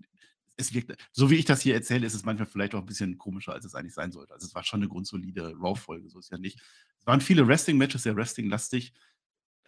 es 0.61 0.73
wirkt, 0.73 0.95
so 1.11 1.29
wie 1.29 1.35
ich 1.35 1.45
das 1.45 1.61
hier 1.61 1.73
erzähle, 1.73 2.07
ist 2.07 2.13
es 2.13 2.23
manchmal 2.23 2.47
vielleicht 2.47 2.75
auch 2.75 2.79
ein 2.79 2.85
bisschen 2.85 3.17
komischer, 3.17 3.53
als 3.53 3.65
es 3.65 3.75
eigentlich 3.75 3.93
sein 3.93 4.11
sollte. 4.11 4.33
Also 4.33 4.45
es 4.47 4.55
war 4.55 4.63
schon 4.63 4.79
eine 4.79 4.89
grundsolide 4.89 5.53
Raw-Folge, 5.59 6.09
so 6.09 6.19
ist 6.19 6.31
ja 6.31 6.37
nicht. 6.37 6.59
Es 6.99 7.05
waren 7.05 7.21
viele 7.21 7.47
Wrestling-Matches, 7.47 8.03
sehr 8.03 8.15
Wrestling-lastig. 8.15 8.93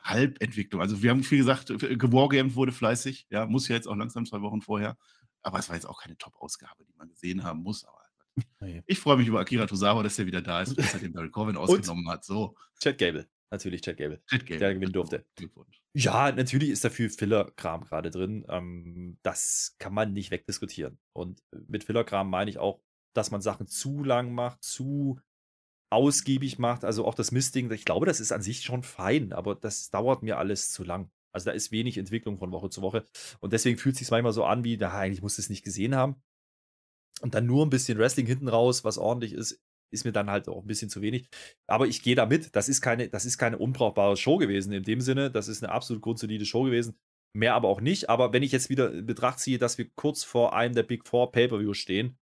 Halbentwicklung. 0.04 0.82
Also 0.82 1.02
wir 1.02 1.12
haben 1.12 1.24
viel 1.24 1.40
gesagt, 1.40 1.70
äh, 1.70 1.96
gewargamed 1.96 2.56
wurde 2.56 2.72
fleißig, 2.72 3.28
ja, 3.30 3.46
muss 3.46 3.68
ja 3.68 3.76
jetzt 3.76 3.88
auch 3.88 3.96
langsam 3.96 4.26
zwei 4.26 4.42
Wochen 4.42 4.62
vorher. 4.62 4.98
Aber 5.42 5.60
es 5.60 5.70
war 5.70 5.76
jetzt 5.76 5.86
auch 5.86 6.02
keine 6.02 6.18
Top-Ausgabe, 6.18 6.86
die 6.86 6.94
man 6.98 7.10
gesehen 7.10 7.44
haben 7.44 7.62
muss. 7.62 7.86
Aber 7.86 8.00
ich 8.86 9.00
freue 9.00 9.18
mich 9.18 9.28
über 9.28 9.40
Akira 9.40 9.66
Tozawa, 9.66 10.04
dass 10.04 10.20
er 10.20 10.26
wieder 10.26 10.42
da 10.42 10.62
ist, 10.62 10.78
dass 10.78 10.94
er 10.94 11.00
den 11.00 11.14
Barry 11.14 11.30
Corbin 11.30 11.58
ausgenommen 11.58 12.08
hat. 12.10 12.24
So. 12.26 12.56
Chad 12.80 12.98
Gable. 12.98 13.28
Natürlich 13.54 13.82
Chad 13.82 13.98
Gable. 13.98 14.20
Chad 14.26 14.48
Gable. 14.48 14.58
Der 14.58 14.74
gewinnen 14.74 14.94
durfte. 14.94 15.26
Ja, 15.94 16.32
natürlich 16.32 16.72
ist 16.72 16.84
dafür 16.84 17.12
Filler-Kram 17.12 17.84
gerade 17.84 18.10
drin. 18.10 18.44
Ähm, 18.50 19.20
das 19.22 19.76
kann 19.78 19.94
man 19.94 20.12
nicht 20.12 20.32
wegdiskutieren. 20.32 20.98
Und 21.14 21.44
mit 21.68 21.84
Filler-Kram 21.84 22.28
meine 22.32 22.50
ich 22.50 22.58
auch, 22.58 22.82
dass 23.14 23.30
man 23.30 23.42
Sachen 23.42 23.68
zu 23.68 24.04
lang 24.04 24.34
macht, 24.34 24.64
zu 24.64 25.20
ausgiebig 25.92 26.58
macht. 26.58 26.84
Also 26.84 27.06
auch 27.06 27.14
das 27.14 27.32
Misting, 27.32 27.70
ich 27.72 27.86
glaube, 27.86 28.08
das 28.08 28.20
ist 28.20 28.32
an 28.32 28.42
sich 28.42 28.64
schon 28.64 28.82
fein, 28.82 29.34
aber 29.34 29.54
das 29.54 29.92
dauert 29.92 30.24
mir 30.24 30.40
alles 30.40 30.72
zu 30.72 30.84
lang. 30.84 31.12
Also 31.32 31.46
da 31.46 31.52
ist 31.52 31.72
wenig 31.72 32.00
Entwicklung 32.00 32.40
von 32.40 32.52
Woche 32.52 32.72
zu 32.72 32.82
Woche. 32.82 33.06
Und 33.40 33.54
deswegen 33.54 33.78
fühlt 33.78 33.94
es 33.94 34.00
sich 34.00 34.10
manchmal 34.10 34.34
so 34.34 34.46
an, 34.46 34.64
wie, 34.64 34.78
na, 34.78 34.92
eigentlich 34.98 35.22
muss 35.22 35.38
es 35.38 35.52
nicht 35.52 35.64
gesehen 35.64 35.94
haben. 35.94 36.16
Und 37.22 37.36
dann 37.36 37.46
nur 37.46 37.64
ein 37.64 37.70
bisschen 37.70 38.00
Wrestling 38.00 38.26
hinten 38.26 38.48
raus, 38.48 38.84
was 38.84 38.98
ordentlich 38.98 39.34
ist, 39.34 39.64
ist 39.94 40.06
mir 40.06 40.12
dann 40.12 40.30
halt 40.30 40.50
auch 40.50 40.62
ein 40.62 40.68
bisschen 40.68 40.90
zu 40.90 41.02
wenig. 41.02 41.28
Aber 41.68 41.88
ich 41.88 42.02
gehe 42.02 42.16
da 42.16 42.26
mit. 42.26 42.56
Das 42.56 42.70
ist 42.70 42.82
keine, 42.82 43.10
das 43.10 43.26
ist 43.26 43.38
keine 43.38 43.58
unbrauchbare 43.58 44.18
Show 44.18 44.38
gewesen 44.38 44.74
in 44.74 44.84
dem 44.84 45.02
Sinne. 45.02 45.32
Das 45.32 45.48
ist 45.48 45.64
eine 45.64 45.72
absolut 45.72 46.02
grundsolide 46.02 46.46
Show 46.46 46.64
gewesen. 46.64 46.96
Mehr 47.36 47.56
aber 47.56 47.70
auch 47.70 47.82
nicht. 47.82 48.10
Aber 48.10 48.34
wenn 48.34 48.44
ich 48.44 48.52
jetzt 48.52 48.70
wieder 48.70 48.92
in 48.92 49.06
Betracht 49.06 49.40
ziehe, 49.40 49.58
dass 49.58 49.78
wir 49.78 49.90
kurz 49.96 50.24
vor 50.24 50.56
einem 50.56 50.76
der 50.76 50.84
Big 50.84 51.08
Four 51.08 51.32
Pay-Per-Views 51.32 51.78
stehen, 51.78 52.18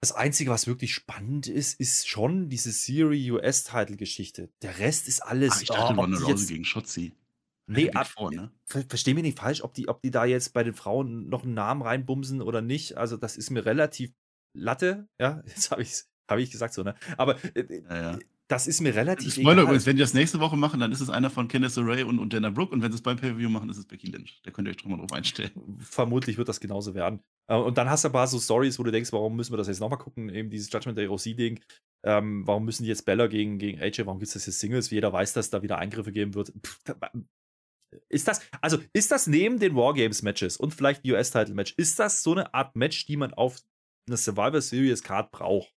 das 0.00 0.12
Einzige, 0.12 0.50
was 0.50 0.68
wirklich 0.68 0.94
spannend 0.94 1.48
ist, 1.48 1.80
ist 1.80 2.08
schon 2.08 2.48
diese 2.48 2.70
Siri 2.70 3.30
US-Title-Geschichte. 3.32 4.48
Der 4.62 4.78
Rest 4.78 5.08
ist 5.08 5.20
alles. 5.20 5.54
Ach, 5.54 5.62
ich 5.62 5.68
dachte, 5.68 5.94
oh, 5.98 6.02
eine 6.02 6.20
Rose 6.20 6.46
gegen 6.46 6.64
Schotzi. 6.64 7.14
Nee, 7.66 7.90
ab, 7.90 8.06
Four, 8.06 8.30
ne? 8.32 8.50
ver 8.64 8.84
versteh 8.88 9.12
mich 9.12 9.24
nicht 9.24 9.38
falsch, 9.38 9.62
ob 9.62 9.74
die, 9.74 9.88
ob 9.88 10.00
die 10.00 10.10
da 10.10 10.24
jetzt 10.24 10.54
bei 10.54 10.64
den 10.64 10.72
Frauen 10.72 11.28
noch 11.28 11.42
einen 11.42 11.54
Namen 11.54 11.82
reinbumsen 11.82 12.40
oder 12.40 12.62
nicht. 12.62 12.96
Also, 12.96 13.16
das 13.16 13.36
ist 13.36 13.50
mir 13.50 13.66
relativ 13.66 14.12
Latte. 14.54 15.08
Ja, 15.20 15.42
jetzt 15.46 15.70
habe 15.70 15.82
ich 15.82 15.90
es 15.90 16.10
habe 16.28 16.42
ich 16.42 16.50
gesagt 16.50 16.74
so, 16.74 16.82
ne? 16.82 16.94
Aber 17.16 17.36
äh, 17.54 17.60
äh, 17.60 17.82
ja, 17.88 18.12
ja. 18.12 18.18
das 18.48 18.66
ist 18.66 18.80
mir 18.80 18.94
relativ 18.94 19.34
Spoiler 19.34 19.62
übrigens, 19.62 19.86
wenn 19.86 19.96
die 19.96 20.00
das 20.00 20.14
nächste 20.14 20.40
Woche 20.40 20.56
machen, 20.56 20.80
dann 20.80 20.92
ist 20.92 21.00
es 21.00 21.10
einer 21.10 21.30
von 21.30 21.48
Kenneth 21.48 21.76
Ray 21.78 22.02
und, 22.02 22.18
und 22.18 22.32
Dana 22.32 22.50
Brooke. 22.50 22.72
Und 22.72 22.82
wenn 22.82 22.92
sie 22.92 22.96
es 22.96 23.02
beim 23.02 23.16
Pay-Per-View 23.16 23.48
machen, 23.48 23.70
ist 23.70 23.78
es 23.78 23.86
Becky 23.86 24.08
Lynch. 24.08 24.40
Da 24.44 24.50
könnt 24.50 24.68
ihr 24.68 24.74
euch 24.74 24.84
mal 24.84 24.98
drauf 24.98 25.12
einstellen. 25.12 25.50
Vermutlich 25.78 26.38
wird 26.38 26.48
das 26.48 26.60
genauso 26.60 26.94
werden. 26.94 27.20
Äh, 27.48 27.56
und 27.56 27.78
dann 27.78 27.88
hast 27.90 28.04
du 28.04 28.08
ein 28.08 28.12
paar 28.12 28.26
so 28.26 28.38
Stories, 28.38 28.78
wo 28.78 28.82
du 28.82 28.90
denkst, 28.90 29.12
warum 29.12 29.36
müssen 29.36 29.52
wir 29.52 29.58
das 29.58 29.68
jetzt 29.68 29.80
nochmal 29.80 29.98
gucken? 29.98 30.28
Eben 30.28 30.50
dieses 30.50 30.72
Judgment 30.72 30.98
Day 30.98 31.08
OC-Ding. 31.08 31.60
Ähm, 32.04 32.46
warum 32.46 32.64
müssen 32.64 32.84
die 32.84 32.88
jetzt 32.88 33.04
Bella 33.04 33.26
gegen, 33.26 33.58
gegen 33.58 33.80
AJ? 33.80 34.06
Warum 34.06 34.18
gibt 34.18 34.28
es 34.28 34.34
das 34.34 34.46
jetzt 34.46 34.60
Singles? 34.60 34.90
Wie 34.90 34.96
jeder 34.96 35.12
weiß, 35.12 35.32
dass 35.32 35.50
da 35.50 35.62
wieder 35.62 35.78
Eingriffe 35.78 36.12
geben 36.12 36.34
wird. 36.34 36.52
Pff, 36.64 36.78
ist 38.08 38.28
das, 38.28 38.40
also 38.60 38.78
ist 38.92 39.10
das 39.10 39.26
neben 39.26 39.58
den 39.58 39.74
Wargames-Matches 39.74 40.56
und 40.56 40.74
vielleicht 40.74 41.06
US-Title-Match, 41.06 41.74
ist 41.76 41.98
das 41.98 42.22
so 42.22 42.32
eine 42.32 42.52
Art 42.54 42.76
Match, 42.76 43.06
die 43.06 43.16
man 43.16 43.32
auf 43.32 43.60
eine 44.06 44.16
Survivor 44.16 44.60
Series 44.60 45.02
Card 45.02 45.30
braucht? 45.30 45.72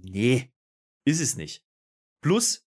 Nee, 0.00 0.52
ist 1.04 1.20
es 1.20 1.36
nicht. 1.36 1.64
Plus, 2.20 2.66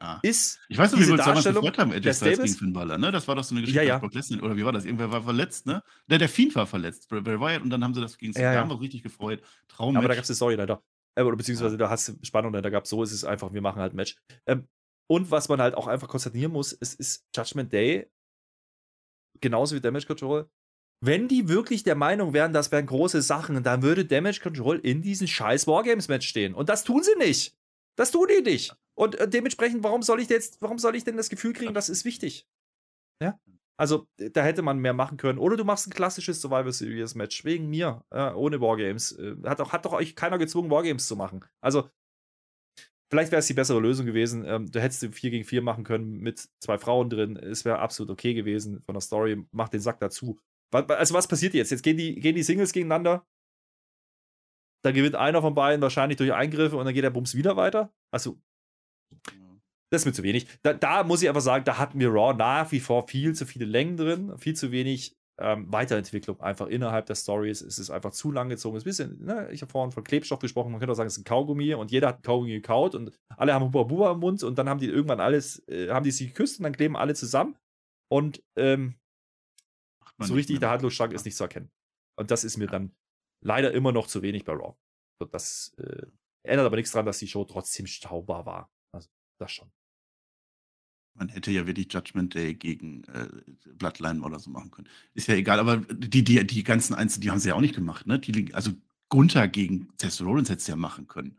ja. 0.00 0.20
ist 0.22 0.60
ich 0.68 0.78
weiß 0.78 0.92
nicht, 0.92 1.02
wie 1.02 1.06
wir 1.06 1.14
uns 1.14 1.24
damals 1.24 1.44
gefreut 1.44 1.78
haben, 1.78 1.92
Edge 1.92 2.12
Styles 2.12 2.42
gegen 2.42 2.54
Finn 2.54 2.72
Balor, 2.72 2.98
ne? 2.98 3.12
Das 3.12 3.26
war 3.28 3.34
doch 3.34 3.44
so 3.44 3.54
eine 3.54 3.62
Geschichte 3.62 3.82
ja, 3.82 3.88
ja. 3.94 3.98
Brock 3.98 4.14
Lesnar, 4.14 4.42
oder 4.42 4.56
wie 4.56 4.64
war 4.64 4.72
das? 4.72 4.84
Irgendwer 4.84 5.10
war 5.12 5.22
verletzt, 5.22 5.66
ne? 5.66 5.82
Der, 6.06 6.18
der 6.18 6.28
Fiend 6.28 6.54
war 6.54 6.66
verletzt, 6.66 7.08
Bray 7.08 7.40
Wyatt, 7.40 7.62
und 7.62 7.70
dann 7.70 7.82
haben 7.84 7.94
sie 7.94 8.00
das 8.00 8.18
gegen 8.18 8.32
ja, 8.32 8.52
ja. 8.52 8.60
haben 8.60 8.70
wir 8.70 8.80
richtig 8.80 9.02
gefreut. 9.02 9.42
Traum. 9.68 9.96
Aber 9.96 10.08
da 10.08 10.14
gab 10.14 10.24
es 10.24 10.30
eine 10.30 10.36
Story 10.36 10.54
leider. 10.54 10.82
Äh, 11.14 11.22
oder 11.22 11.36
beziehungsweise 11.36 11.76
da 11.76 11.90
hast 11.90 12.08
du 12.08 12.14
Spannung, 12.22 12.52
da 12.52 12.70
gab 12.70 12.84
es 12.84 12.90
so, 12.90 13.02
ist 13.02 13.12
es 13.12 13.24
einfach, 13.24 13.52
wir 13.52 13.60
machen 13.60 13.80
halt 13.80 13.92
ein 13.92 13.96
Match. 13.96 14.16
Ähm, 14.46 14.68
und 15.06 15.30
was 15.30 15.48
man 15.48 15.60
halt 15.60 15.74
auch 15.74 15.86
einfach 15.86 16.08
konstatieren 16.08 16.52
muss, 16.52 16.72
es 16.72 16.94
ist 16.94 17.26
Judgment 17.34 17.72
Day, 17.72 18.08
genauso 19.40 19.74
wie 19.74 19.80
Damage 19.80 20.06
Control. 20.06 20.48
Wenn 21.02 21.28
die 21.28 21.48
wirklich 21.48 21.82
der 21.82 21.94
Meinung 21.94 22.34
wären, 22.34 22.52
das 22.52 22.70
wären 22.72 22.86
große 22.86 23.22
Sachen, 23.22 23.62
dann 23.62 23.82
würde 23.82 24.04
Damage 24.04 24.40
Control 24.42 24.78
in 24.78 25.00
diesem 25.00 25.26
scheiß 25.26 25.66
Wargames-Match 25.66 26.28
stehen. 26.28 26.54
Und 26.54 26.68
das 26.68 26.84
tun 26.84 27.02
sie 27.02 27.16
nicht. 27.16 27.56
Das 27.96 28.10
tun 28.10 28.28
die 28.28 28.42
nicht. 28.42 28.76
Und 28.94 29.14
äh, 29.14 29.28
dementsprechend, 29.28 29.82
warum 29.82 30.02
soll 30.02 30.20
ich 30.20 30.28
jetzt, 30.28 30.60
warum 30.60 30.78
soll 30.78 30.94
ich 30.94 31.04
denn 31.04 31.16
das 31.16 31.30
Gefühl 31.30 31.54
kriegen, 31.54 31.72
das 31.72 31.88
ist 31.88 32.04
wichtig? 32.04 32.46
Ja? 33.22 33.38
Also, 33.78 34.06
da 34.18 34.42
hätte 34.42 34.60
man 34.60 34.78
mehr 34.78 34.92
machen 34.92 35.16
können. 35.16 35.38
Oder 35.38 35.56
du 35.56 35.64
machst 35.64 35.86
ein 35.86 35.92
klassisches 35.92 36.42
Survivor 36.42 36.72
Series 36.72 37.14
Match 37.14 37.46
wegen 37.46 37.70
mir, 37.70 38.04
äh, 38.10 38.30
ohne 38.32 38.60
Wargames. 38.60 39.12
Äh, 39.12 39.36
hat, 39.44 39.60
doch, 39.60 39.72
hat 39.72 39.86
doch 39.86 39.94
euch 39.94 40.14
keiner 40.14 40.36
gezwungen, 40.36 40.70
Wargames 40.70 41.06
zu 41.06 41.16
machen. 41.16 41.44
Also, 41.62 41.88
Vielleicht 43.10 43.32
wäre 43.32 43.40
es 43.40 43.48
die 43.48 43.54
bessere 43.54 43.80
Lösung 43.80 44.06
gewesen. 44.06 44.44
Ähm, 44.46 44.70
du 44.70 44.80
hättest 44.80 45.04
4 45.04 45.30
gegen 45.30 45.44
4 45.44 45.62
machen 45.62 45.82
können 45.82 46.18
mit 46.20 46.48
zwei 46.60 46.78
Frauen 46.78 47.10
drin. 47.10 47.36
Es 47.36 47.64
wäre 47.64 47.80
absolut 47.80 48.10
okay 48.12 48.34
gewesen 48.34 48.82
von 48.82 48.94
der 48.94 49.00
Story. 49.00 49.44
Mach 49.50 49.68
den 49.68 49.80
Sack 49.80 49.98
dazu. 49.98 50.38
Also, 50.72 51.14
was 51.14 51.28
passiert 51.28 51.54
jetzt? 51.54 51.70
Jetzt 51.70 51.82
gehen 51.82 51.96
die, 51.96 52.14
gehen 52.16 52.34
die 52.34 52.42
Singles 52.42 52.72
gegeneinander. 52.72 53.26
Da 54.82 54.92
gewinnt 54.92 55.14
einer 55.14 55.42
von 55.42 55.54
beiden 55.54 55.82
wahrscheinlich 55.82 56.16
durch 56.16 56.32
Eingriffe 56.32 56.76
und 56.76 56.84
dann 56.84 56.94
geht 56.94 57.04
der 57.04 57.10
Bums 57.10 57.34
wieder 57.34 57.56
weiter. 57.56 57.92
Also, 58.12 58.40
das 59.90 60.02
ist 60.02 60.06
mir 60.06 60.12
zu 60.12 60.22
wenig. 60.22 60.46
Da, 60.62 60.72
da, 60.72 61.02
muss 61.02 61.22
ich 61.22 61.28
einfach 61.28 61.40
sagen, 61.42 61.64
da 61.64 61.76
hatten 61.76 61.98
wir 61.98 62.10
Raw 62.10 62.34
nach 62.34 62.70
wie 62.72 62.80
vor 62.80 63.06
viel 63.08 63.34
zu 63.34 63.44
viele 63.44 63.64
Längen 63.64 63.96
drin, 63.96 64.38
viel 64.38 64.54
zu 64.54 64.70
wenig 64.70 65.16
ähm, 65.40 65.72
Weiterentwicklung 65.72 66.40
einfach 66.40 66.68
innerhalb 66.68 67.06
der 67.06 67.16
Stories. 67.16 67.60
Es 67.60 67.78
ist 67.78 67.90
einfach 67.90 68.12
zu 68.12 68.30
lang 68.30 68.48
gezogen. 68.48 68.76
Es 68.76 68.84
ist 68.84 69.00
ein 69.00 69.08
bisschen, 69.08 69.24
ne? 69.24 69.48
ich 69.50 69.62
habe 69.62 69.72
vorhin 69.72 69.90
von 69.90 70.04
Klebstoff 70.04 70.38
gesprochen, 70.38 70.70
man 70.70 70.78
könnte 70.78 70.92
auch 70.92 70.96
sagen, 70.96 71.08
es 71.08 71.14
ist 71.14 71.20
ein 71.20 71.24
Kaugummi 71.24 71.74
und 71.74 71.90
jeder 71.90 72.08
hat 72.08 72.18
ein 72.18 72.22
Kaugummi 72.22 72.52
gekaut 72.52 72.94
und 72.94 73.10
alle 73.36 73.52
haben 73.52 73.64
Huba 73.64 73.82
Buba 73.82 74.12
im 74.12 74.20
Mund 74.20 74.42
und 74.42 74.58
dann 74.58 74.68
haben 74.68 74.80
die 74.80 74.88
irgendwann 74.88 75.20
alles, 75.20 75.66
äh, 75.68 75.88
haben 75.88 76.04
die 76.04 76.10
sich 76.10 76.28
geküsst 76.28 76.60
und 76.60 76.64
dann 76.64 76.74
kleben 76.74 76.96
alle 76.96 77.14
zusammen 77.14 77.56
und 78.08 78.42
ähm, 78.56 78.94
so 80.26 80.34
richtig 80.34 80.60
der 80.60 80.70
Handlungsstrang 80.70 81.12
ist 81.12 81.24
nicht 81.24 81.36
zu 81.36 81.44
erkennen. 81.44 81.70
Und 82.16 82.30
das 82.30 82.44
ist 82.44 82.56
mir 82.56 82.66
dann 82.66 82.94
leider 83.40 83.72
immer 83.72 83.92
noch 83.92 84.06
zu 84.06 84.22
wenig 84.22 84.44
bei 84.44 84.52
Raw. 84.52 84.76
Das 85.32 85.74
äh, 85.78 86.06
ändert 86.42 86.66
aber 86.66 86.76
nichts 86.76 86.92
daran, 86.92 87.06
dass 87.06 87.18
die 87.18 87.28
Show 87.28 87.44
trotzdem 87.44 87.86
staubar 87.86 88.46
war. 88.46 88.72
Also, 88.92 89.08
das 89.38 89.52
schon. 89.52 89.70
Man 91.14 91.28
hätte 91.28 91.50
ja 91.50 91.66
wirklich 91.66 91.92
Judgment 91.92 92.34
Day 92.34 92.54
gegen 92.54 93.04
äh, 93.04 93.28
Bloodline 93.74 94.22
oder 94.22 94.38
so 94.38 94.50
machen 94.50 94.70
können. 94.70 94.88
Ist 95.14 95.28
ja 95.28 95.34
egal, 95.34 95.58
aber 95.58 95.78
die, 95.78 96.24
die, 96.24 96.46
die 96.46 96.62
ganzen 96.62 96.94
Einzelnen, 96.94 97.22
die 97.22 97.30
haben 97.30 97.38
sie 97.38 97.48
ja 97.48 97.54
auch 97.54 97.60
nicht 97.60 97.74
gemacht, 97.74 98.06
ne? 98.06 98.18
Die, 98.18 98.54
also 98.54 98.72
Gunther 99.08 99.48
gegen 99.48 99.88
Seth 100.00 100.20
Rollins 100.20 100.48
hättest 100.48 100.68
du 100.68 100.72
ja 100.72 100.76
machen 100.76 101.06
können. 101.06 101.38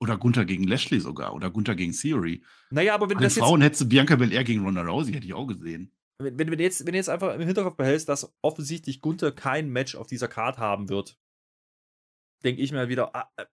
Oder 0.00 0.18
Gunther 0.18 0.44
gegen 0.44 0.64
Lashley 0.64 0.98
sogar. 0.98 1.32
Oder 1.32 1.50
Gunther 1.50 1.76
gegen 1.76 1.92
Theory. 1.92 2.42
Naja, 2.70 2.94
aber 2.94 3.08
wenn 3.08 3.18
du 3.18 3.22
das 3.22 3.38
Frauen 3.38 3.60
jetzt, 3.60 3.66
hättest 3.66 3.82
du 3.82 3.88
Bianca 3.88 4.16
Belair 4.16 4.42
gegen 4.42 4.64
Ronda 4.64 4.82
Rousey, 4.82 5.12
hätte 5.12 5.26
ich 5.26 5.32
auch 5.32 5.46
gesehen. 5.46 5.92
Wenn, 6.18 6.38
wenn, 6.38 6.46
du 6.46 6.56
jetzt, 6.56 6.86
wenn 6.86 6.92
du 6.92 6.98
jetzt 6.98 7.08
einfach 7.08 7.34
im 7.34 7.40
Hinterkopf 7.40 7.76
behältst, 7.76 8.08
dass 8.08 8.32
offensichtlich 8.42 9.00
Gunther 9.00 9.32
kein 9.32 9.70
Match 9.70 9.94
auf 9.94 10.06
dieser 10.06 10.28
Card 10.28 10.58
haben 10.58 10.88
wird, 10.88 11.18
denke 12.44 12.62
ich 12.62 12.72
mir 12.72 12.88
wieder, 12.88 13.14
ah, 13.14 13.30
äh, 13.36 13.46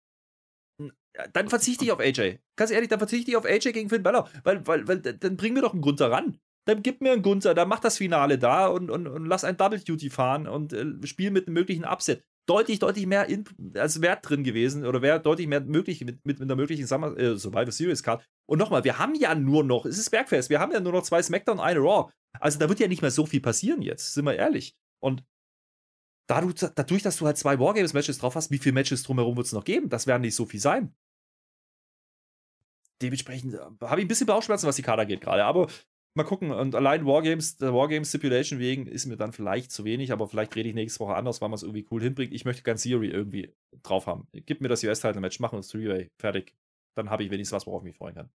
dann 1.34 1.50
verzichte 1.50 1.86
ich 1.86 1.92
auf 1.92 2.00
AJ. 2.00 2.38
Ganz 2.56 2.72
ehrlich, 2.72 2.90
dann 2.90 3.00
verzichte 3.00 3.32
ich 3.32 3.38
auf 3.38 3.46
AJ 3.46 3.72
gegen 3.72 3.90
Finn 3.90 4.04
Balor. 4.04 4.30
Weil, 4.44 4.66
weil, 4.68 4.88
weil 4.88 5.00
dann 5.00 5.38
bring 5.38 5.54
mir 5.54 5.62
doch 5.62 5.74
einen 5.74 5.82
Gunther 5.82 6.12
ran. 6.12 6.40
Dann 6.66 6.84
gib 6.84 7.02
mir 7.02 7.14
einen 7.14 7.24
Gunther, 7.24 7.54
dann 7.54 7.68
mach 7.68 7.80
das 7.80 7.98
Finale 7.98 8.38
da 8.38 8.68
und, 8.68 8.92
und, 8.92 9.08
und 9.08 9.26
lass 9.26 9.44
ein 9.44 9.58
Double 9.58 9.80
Duty 9.80 10.10
fahren 10.10 10.48
und 10.48 10.74
äh, 10.74 10.86
spiel 11.08 11.32
mit 11.32 11.48
einem 11.48 11.56
möglichen 11.56 11.86
Upset. 11.86 12.24
Deutlich, 12.48 12.80
deutlich 12.80 13.06
mehr 13.06 13.28
in, 13.28 13.46
als 13.76 14.02
Wert 14.02 14.28
drin 14.28 14.44
gewesen 14.44 14.86
oder 14.86 15.02
wäre 15.02 15.20
deutlich 15.20 15.48
mehr 15.48 15.62
möglich 15.62 16.04
mit, 16.04 16.26
mit, 16.26 16.40
mit 16.40 16.42
einer 16.42 16.56
möglichen 16.56 16.88
Summer, 16.88 17.18
äh, 17.18 17.38
Survivor 17.38 17.72
Series 17.72 18.04
Card. 18.04 18.24
Und 18.48 18.60
nochmal, 18.60 18.84
wir 18.84 19.00
haben 19.00 19.16
ja 19.16 19.36
nur 19.36 19.64
noch, 19.64 19.86
es 19.86 19.98
ist 19.98 20.10
Bergfest, 20.10 20.50
wir 20.50 20.60
haben 20.60 20.72
ja 20.72 20.80
nur 20.80 20.92
noch 20.92 21.04
zwei 21.04 21.22
SmackDown, 21.22 21.60
eine 21.60 21.80
Raw. 21.80 22.12
Also 22.40 22.60
da 22.60 22.70
wird 22.70 22.80
ja 22.80 22.88
nicht 22.88 23.02
mehr 23.02 23.12
so 23.12 23.26
viel 23.26 23.42
passieren 23.42 23.82
jetzt, 23.82 24.14
sind 24.14 24.26
wir 24.26 24.36
ehrlich. 24.36 24.76
Und 25.00 25.24
dadurch, 26.28 26.56
dadurch 26.76 27.02
dass 27.02 27.18
du 27.18 27.26
halt 27.26 27.38
zwei 27.38 27.60
Wargames-Matches 27.60 28.20
drauf 28.20 28.36
hast, 28.36 28.52
wie 28.52 28.60
viele 28.60 28.74
Matches 28.74 29.04
drumherum 29.04 29.36
wird 29.36 29.48
es 29.48 29.54
noch 29.54 29.66
geben? 29.66 29.90
Das 29.90 30.08
werden 30.08 30.22
nicht 30.22 30.36
so 30.36 30.46
viel 30.46 30.60
sein 30.60 30.94
dementsprechend 33.02 33.54
äh, 33.56 33.58
habe 33.82 34.02
ich 34.02 34.06
ein 34.06 34.08
bisschen 34.08 34.28
Bauchschmerzen, 34.28 34.68
was 34.68 34.76
die 34.76 34.82
Kader 34.82 35.06
geht 35.06 35.22
gerade. 35.22 35.46
Aber 35.46 35.68
mal 36.16 36.24
gucken. 36.24 36.52
Und 36.52 36.76
allein 36.76 37.06
Wargames, 37.06 37.58
der 37.58 37.74
Wargames 37.74 38.10
Stipulation 38.10 38.60
wegen 38.60 38.88
ist 38.88 39.06
mir 39.06 39.18
dann 39.18 39.34
vielleicht 39.34 39.72
zu 39.72 39.86
wenig, 39.86 40.12
aber 40.12 40.28
vielleicht 40.28 40.56
rede 40.56 40.70
ich 40.70 40.76
nächste 40.76 41.00
Woche 41.02 41.16
anders, 41.16 41.42
weil 41.42 41.50
man 41.50 41.56
es 41.56 41.64
irgendwie 41.64 41.88
cool 41.92 42.02
hinbringt. 42.02 42.34
Ich 42.34 42.46
möchte 42.46 42.64
ganz 42.64 42.84
Theory 42.84 43.10
irgendwie 43.10 43.54
drauf 43.84 44.08
haben. 44.08 44.28
Gib 44.32 44.62
mir 44.62 44.68
das 44.68 44.84
US-Title-Match, 44.84 45.40
machen 45.40 45.58
uns 45.58 45.70
Three-Way, 45.70 46.10
fertig. 46.20 46.56
Dann 46.96 47.10
habe 47.10 47.24
ich 47.24 47.32
wenigstens 47.32 47.56
was, 47.56 47.68
worauf 47.68 47.82
ich 47.82 47.88
mich 47.88 47.98
freuen 47.98 48.16
kann. 48.16 48.30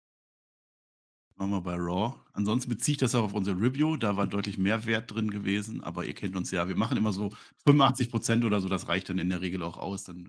Machen 1.40 1.52
wir 1.52 1.62
bei 1.62 1.76
Raw. 1.76 2.16
Ansonsten 2.34 2.68
beziehe 2.68 2.92
ich 2.92 2.98
das 2.98 3.14
auch 3.14 3.24
auf 3.24 3.32
unsere 3.32 3.58
Review. 3.58 3.96
Da 3.96 4.14
war 4.18 4.26
deutlich 4.26 4.58
mehr 4.58 4.84
Wert 4.84 5.10
drin 5.10 5.30
gewesen, 5.30 5.82
aber 5.82 6.04
ihr 6.04 6.12
kennt 6.12 6.36
uns 6.36 6.50
ja. 6.50 6.68
Wir 6.68 6.76
machen 6.76 6.98
immer 6.98 7.14
so 7.14 7.30
85% 7.66 8.44
oder 8.44 8.60
so. 8.60 8.68
Das 8.68 8.88
reicht 8.88 9.08
dann 9.08 9.18
in 9.18 9.30
der 9.30 9.40
Regel 9.40 9.62
auch 9.62 9.78
aus. 9.78 10.04
Dann 10.04 10.26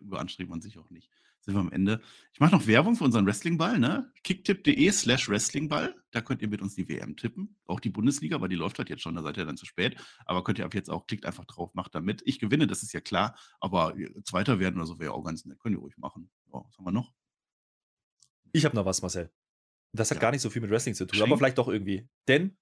überanstrengt 0.00 0.50
man 0.50 0.60
sich 0.60 0.78
auch 0.78 0.88
nicht 0.88 1.10
sind 1.44 1.54
wir 1.54 1.60
am 1.60 1.72
Ende. 1.72 2.00
Ich 2.32 2.38
mache 2.38 2.52
noch 2.52 2.68
Werbung 2.68 2.94
für 2.94 3.02
unseren 3.02 3.26
Wrestlingball, 3.26 3.80
ne? 3.80 4.12
Kicktipp.de 4.22 4.92
slash 4.92 5.28
Wrestlingball. 5.28 5.94
Da 6.12 6.20
könnt 6.20 6.40
ihr 6.40 6.46
mit 6.46 6.62
uns 6.62 6.76
die 6.76 6.88
WM 6.88 7.16
tippen. 7.16 7.56
Auch 7.66 7.80
die 7.80 7.90
Bundesliga, 7.90 8.40
weil 8.40 8.48
die 8.48 8.54
läuft 8.54 8.78
halt 8.78 8.88
jetzt 8.90 9.02
schon, 9.02 9.16
da 9.16 9.22
seid 9.22 9.36
ihr 9.38 9.44
dann 9.44 9.56
zu 9.56 9.66
spät. 9.66 9.96
Aber 10.24 10.44
könnt 10.44 10.60
ihr 10.60 10.64
ab 10.64 10.74
jetzt 10.74 10.88
auch, 10.88 11.08
klickt 11.08 11.26
einfach 11.26 11.44
drauf, 11.44 11.74
macht 11.74 11.96
da 11.96 12.00
mit. 12.00 12.22
Ich 12.26 12.38
gewinne, 12.38 12.68
das 12.68 12.84
ist 12.84 12.92
ja 12.92 13.00
klar. 13.00 13.36
Aber 13.58 13.94
Zweiter 14.22 14.60
werden 14.60 14.76
oder 14.76 14.86
so 14.86 15.00
wäre 15.00 15.14
auch 15.14 15.24
ganz 15.24 15.44
nett. 15.44 15.58
Könnt 15.58 15.74
ihr 15.74 15.80
ruhig 15.80 15.98
machen. 15.98 16.30
So, 16.46 16.64
was 16.64 16.78
haben 16.78 16.84
wir 16.84 16.92
noch? 16.92 17.12
Ich 18.52 18.64
habe 18.64 18.76
noch 18.76 18.84
was, 18.84 19.02
Marcel. 19.02 19.32
Das 19.94 20.10
hat 20.10 20.16
ja. 20.16 20.22
gar 20.22 20.30
nicht 20.30 20.40
so 20.40 20.50
viel 20.50 20.62
mit 20.62 20.70
Wrestling 20.70 20.94
zu 20.94 21.04
tun, 21.04 21.18
Schenk. 21.18 21.28
aber 21.28 21.38
vielleicht 21.38 21.58
doch 21.58 21.68
irgendwie. 21.68 22.08
Denn 22.28 22.56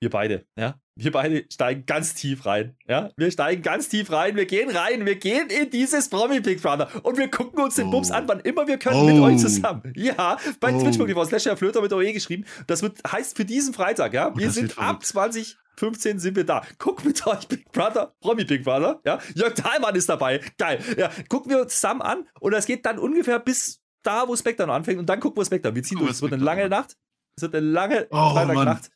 wir 0.00 0.10
beide, 0.10 0.46
ja, 0.56 0.80
wir 0.94 1.10
beide 1.10 1.44
steigen 1.52 1.84
ganz 1.84 2.14
tief 2.14 2.46
rein, 2.46 2.76
ja, 2.86 3.10
wir 3.16 3.30
steigen 3.30 3.62
ganz 3.62 3.88
tief 3.88 4.12
rein, 4.12 4.36
wir 4.36 4.46
gehen 4.46 4.70
rein, 4.70 5.04
wir 5.04 5.16
gehen 5.16 5.48
in 5.50 5.70
dieses 5.70 6.08
Promi 6.08 6.40
Big 6.40 6.62
Brother 6.62 6.88
und 7.02 7.18
wir 7.18 7.28
gucken 7.28 7.60
uns 7.60 7.74
den 7.74 7.88
oh. 7.88 7.90
Bums 7.90 8.10
an, 8.10 8.28
wann 8.28 8.40
immer 8.40 8.66
wir 8.68 8.78
können, 8.78 8.96
oh. 8.96 9.06
mit 9.06 9.20
euch 9.20 9.38
zusammen. 9.38 9.92
Ja, 9.96 10.38
bei 10.60 10.72
oh. 10.72 10.80
twitch.tv 10.80 11.24
slash 11.24 11.46
Herr 11.46 11.56
Flöter 11.56 11.82
mit 11.82 11.92
OE 11.92 12.12
geschrieben, 12.12 12.44
das 12.66 12.82
wird, 12.82 13.00
heißt 13.10 13.36
für 13.36 13.44
diesen 13.44 13.74
Freitag, 13.74 14.14
ja, 14.14 14.36
wir 14.36 14.50
sind 14.50 14.78
ab 14.78 15.04
20 15.04 15.56
15 15.78 16.18
sind 16.18 16.34
wir 16.34 16.44
da. 16.44 16.62
Guck 16.78 17.04
mit 17.04 17.24
euch 17.26 17.46
Big 17.46 17.70
Brother, 17.70 18.12
Promi 18.20 18.44
Big 18.44 18.64
Brother, 18.64 19.00
ja. 19.04 19.18
Jörg 19.34 19.54
Thalmann 19.54 19.94
ist 19.94 20.08
dabei. 20.08 20.40
Geil. 20.58 20.82
Ja, 20.96 21.08
gucken 21.28 21.52
wir 21.52 21.60
uns 21.60 21.74
zusammen 21.74 22.02
an 22.02 22.26
und 22.40 22.52
das 22.52 22.66
geht 22.66 22.84
dann 22.84 22.98
ungefähr 22.98 23.38
bis 23.38 23.80
da, 24.08 24.26
wo 24.26 24.34
Spectre 24.34 24.66
noch 24.66 24.74
anfängt 24.74 24.98
und 24.98 25.08
dann 25.08 25.20
gucken 25.20 25.40
wir 25.40 25.44
Spectre. 25.44 25.74
Wir 25.74 25.82
ziehen 25.82 25.98
durch. 25.98 26.12
Es 26.12 26.22
wird 26.22 26.32
eine 26.32 26.42
lange 26.42 26.68
Nacht. 26.68 26.96
Es 27.36 27.42
wird 27.42 27.54
eine 27.54 27.66
lange 27.66 28.06
oh, 28.10 28.30
Freitagnacht. 28.30 28.90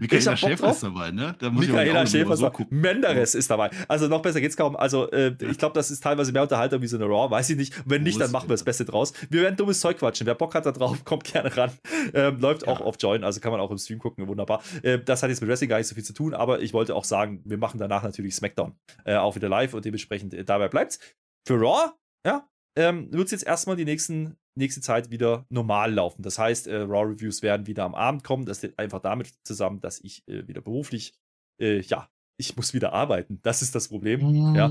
Michaela 0.00 0.36
Schäfer 0.36 0.70
ist 0.70 0.82
dabei, 0.84 1.10
ne? 1.10 1.34
Da 1.40 1.50
muss 1.50 1.66
Michaela 1.66 2.06
Schäfer 2.06 2.36
so 2.36 2.48
gucken. 2.50 2.80
Menderes 2.80 3.34
ist 3.34 3.50
dabei. 3.50 3.70
Also 3.88 4.06
noch 4.06 4.22
besser 4.22 4.40
geht's 4.40 4.56
kaum. 4.56 4.76
Also 4.76 5.10
äh, 5.10 5.34
ich 5.40 5.58
glaube, 5.58 5.74
das 5.74 5.90
ist 5.90 6.04
teilweise 6.04 6.30
mehr 6.30 6.42
Unterhaltung 6.42 6.80
wie 6.82 6.86
so 6.86 6.96
eine 6.96 7.06
Raw, 7.06 7.28
weiß 7.28 7.50
ich 7.50 7.56
nicht. 7.56 7.74
Wenn 7.84 8.04
nicht, 8.04 8.20
dann 8.20 8.30
machen 8.30 8.48
wir 8.48 8.54
das 8.54 8.62
Beste 8.62 8.84
draus. 8.84 9.12
Wir 9.28 9.42
werden 9.42 9.56
dummes 9.56 9.80
Zeug 9.80 9.98
quatschen. 9.98 10.24
Wer 10.28 10.36
Bock 10.36 10.54
hat 10.54 10.66
da 10.66 10.70
drauf, 10.70 11.04
kommt 11.04 11.24
gerne 11.24 11.56
ran. 11.56 11.72
Ähm, 12.14 12.38
läuft 12.38 12.62
ja. 12.62 12.68
auch 12.68 12.80
auf 12.80 12.94
Join, 13.00 13.24
also 13.24 13.40
kann 13.40 13.50
man 13.50 13.60
auch 13.60 13.72
im 13.72 13.78
Stream 13.78 13.98
gucken, 13.98 14.28
wunderbar. 14.28 14.62
Äh, 14.82 15.00
das 15.00 15.24
hat 15.24 15.30
jetzt 15.30 15.40
mit 15.40 15.50
Wrestling 15.50 15.70
gar 15.70 15.78
nicht 15.78 15.88
so 15.88 15.96
viel 15.96 16.04
zu 16.04 16.12
tun, 16.12 16.32
aber 16.32 16.60
ich 16.60 16.72
wollte 16.72 16.94
auch 16.94 17.04
sagen, 17.04 17.42
wir 17.44 17.58
machen 17.58 17.80
danach 17.80 18.04
natürlich 18.04 18.36
SmackDown 18.36 18.78
äh, 19.04 19.16
auch 19.16 19.34
wieder 19.34 19.48
live 19.48 19.74
und 19.74 19.84
dementsprechend 19.84 20.32
äh, 20.32 20.44
dabei 20.44 20.68
bleibt's. 20.68 21.00
Für 21.44 21.54
Raw, 21.54 21.90
ja, 22.24 22.48
ähm, 22.78 23.12
wird 23.12 23.26
es 23.26 23.32
jetzt 23.32 23.46
erstmal 23.46 23.74
die 23.74 23.84
nächsten 23.84 24.36
nächste 24.54 24.80
Zeit 24.80 25.10
wieder 25.10 25.46
normal 25.50 25.92
laufen. 25.92 26.22
Das 26.22 26.38
heißt, 26.38 26.68
äh, 26.68 26.76
Raw 26.76 27.12
Reviews 27.12 27.42
werden 27.42 27.66
wieder 27.66 27.84
am 27.84 27.94
Abend 27.94 28.22
kommen. 28.22 28.46
Das 28.46 28.58
steht 28.58 28.78
einfach 28.78 29.00
damit 29.00 29.32
zusammen, 29.42 29.80
dass 29.80 30.00
ich 30.00 30.26
äh, 30.28 30.46
wieder 30.46 30.60
beruflich, 30.60 31.14
äh, 31.60 31.80
ja, 31.80 32.08
ich 32.36 32.56
muss 32.56 32.74
wieder 32.74 32.92
arbeiten. 32.92 33.40
Das 33.42 33.62
ist 33.62 33.74
das 33.74 33.88
Problem. 33.88 34.54
Ja. 34.54 34.68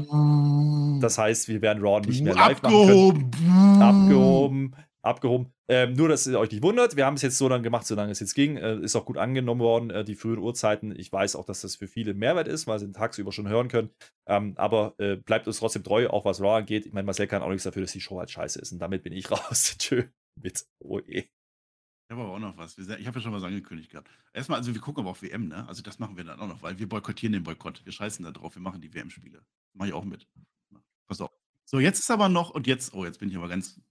Das 1.01 1.17
heißt, 1.17 1.49
wir 1.49 1.61
werden 1.61 1.83
Raw 1.83 1.99
nicht 1.99 2.23
mehr 2.23 2.33
live 2.33 2.63
Abgehoben. 2.63 3.29
machen 3.29 3.31
können. 3.31 3.81
Abgehoben 3.81 4.75
abgehoben. 5.01 5.53
Ähm, 5.69 5.93
nur, 5.93 6.09
dass 6.09 6.27
ihr 6.27 6.39
euch 6.39 6.51
nicht 6.51 6.63
wundert, 6.63 6.95
wir 6.95 7.05
haben 7.05 7.15
es 7.15 7.21
jetzt 7.21 7.37
so 7.37 7.47
lange 7.47 7.63
gemacht, 7.63 7.85
solange 7.85 8.11
es 8.11 8.19
jetzt 8.19 8.33
ging. 8.33 8.57
Äh, 8.57 8.79
ist 8.79 8.95
auch 8.95 9.05
gut 9.05 9.17
angenommen 9.17 9.61
worden, 9.61 9.89
äh, 9.89 10.03
die 10.03 10.15
frühen 10.15 10.39
Uhrzeiten. 10.39 10.97
Ich 10.97 11.11
weiß 11.11 11.35
auch, 11.35 11.45
dass 11.45 11.61
das 11.61 11.75
für 11.75 11.87
viele 11.87 12.13
Mehrwert 12.13 12.47
ist, 12.47 12.67
weil 12.67 12.79
sie 12.79 12.85
den 12.85 12.93
tagsüber 12.93 13.31
schon 13.31 13.47
hören 13.47 13.67
können. 13.67 13.89
Ähm, 14.27 14.53
aber 14.57 14.95
äh, 14.97 15.15
bleibt 15.15 15.47
uns 15.47 15.59
trotzdem 15.59 15.83
treu, 15.83 16.07
auch 16.09 16.25
was 16.25 16.41
Raw 16.41 16.57
angeht. 16.57 16.85
Ich 16.85 16.93
meine, 16.93 17.05
Marcel 17.05 17.27
kann 17.27 17.41
auch 17.41 17.49
nichts 17.49 17.63
dafür, 17.63 17.81
dass 17.81 17.91
die 17.91 18.01
Show 18.01 18.19
halt 18.19 18.31
scheiße 18.31 18.59
ist. 18.59 18.71
Und 18.71 18.79
damit 18.79 19.03
bin 19.03 19.13
ich 19.13 19.29
raus. 19.31 19.75
Tschö 19.77 20.03
mit 20.41 20.65
OE. 20.79 21.01
Ich 22.09 22.11
habe 22.11 22.21
aber 22.21 22.33
auch 22.33 22.39
noch 22.39 22.55
was. 22.57 22.77
Ich 22.77 22.87
habe 22.89 23.19
ja 23.19 23.21
schon 23.21 23.33
was 23.33 23.43
angekündigt 23.43 23.91
gehabt. 23.91 24.09
Erstmal, 24.33 24.59
also 24.59 24.73
wir 24.73 24.79
gucken 24.79 25.01
aber 25.01 25.11
auf 25.11 25.21
WM, 25.21 25.49
ne? 25.49 25.67
Also 25.67 25.81
das 25.81 25.99
machen 25.99 26.15
wir 26.15 26.23
dann 26.23 26.39
auch 26.39 26.47
noch, 26.47 26.61
weil 26.61 26.79
wir 26.79 26.87
boykottieren 26.87 27.33
den 27.33 27.43
Boykott. 27.43 27.85
Wir 27.85 27.91
scheißen 27.91 28.23
da 28.23 28.31
drauf, 28.31 28.55
wir 28.55 28.61
machen 28.61 28.79
die 28.79 28.93
WM-Spiele. 28.93 29.43
Mache 29.73 29.89
ich 29.89 29.93
auch 29.93 30.05
mit. 30.05 30.25
Pass 31.07 31.19
auf. 31.19 31.31
So, 31.65 31.79
jetzt 31.79 31.99
ist 31.99 32.09
aber 32.09 32.29
noch, 32.29 32.51
und 32.51 32.65
jetzt, 32.65 32.93
oh, 32.93 33.03
jetzt 33.03 33.19
bin 33.19 33.29
ich 33.29 33.35
aber 33.35 33.49
ganz, 33.49 33.81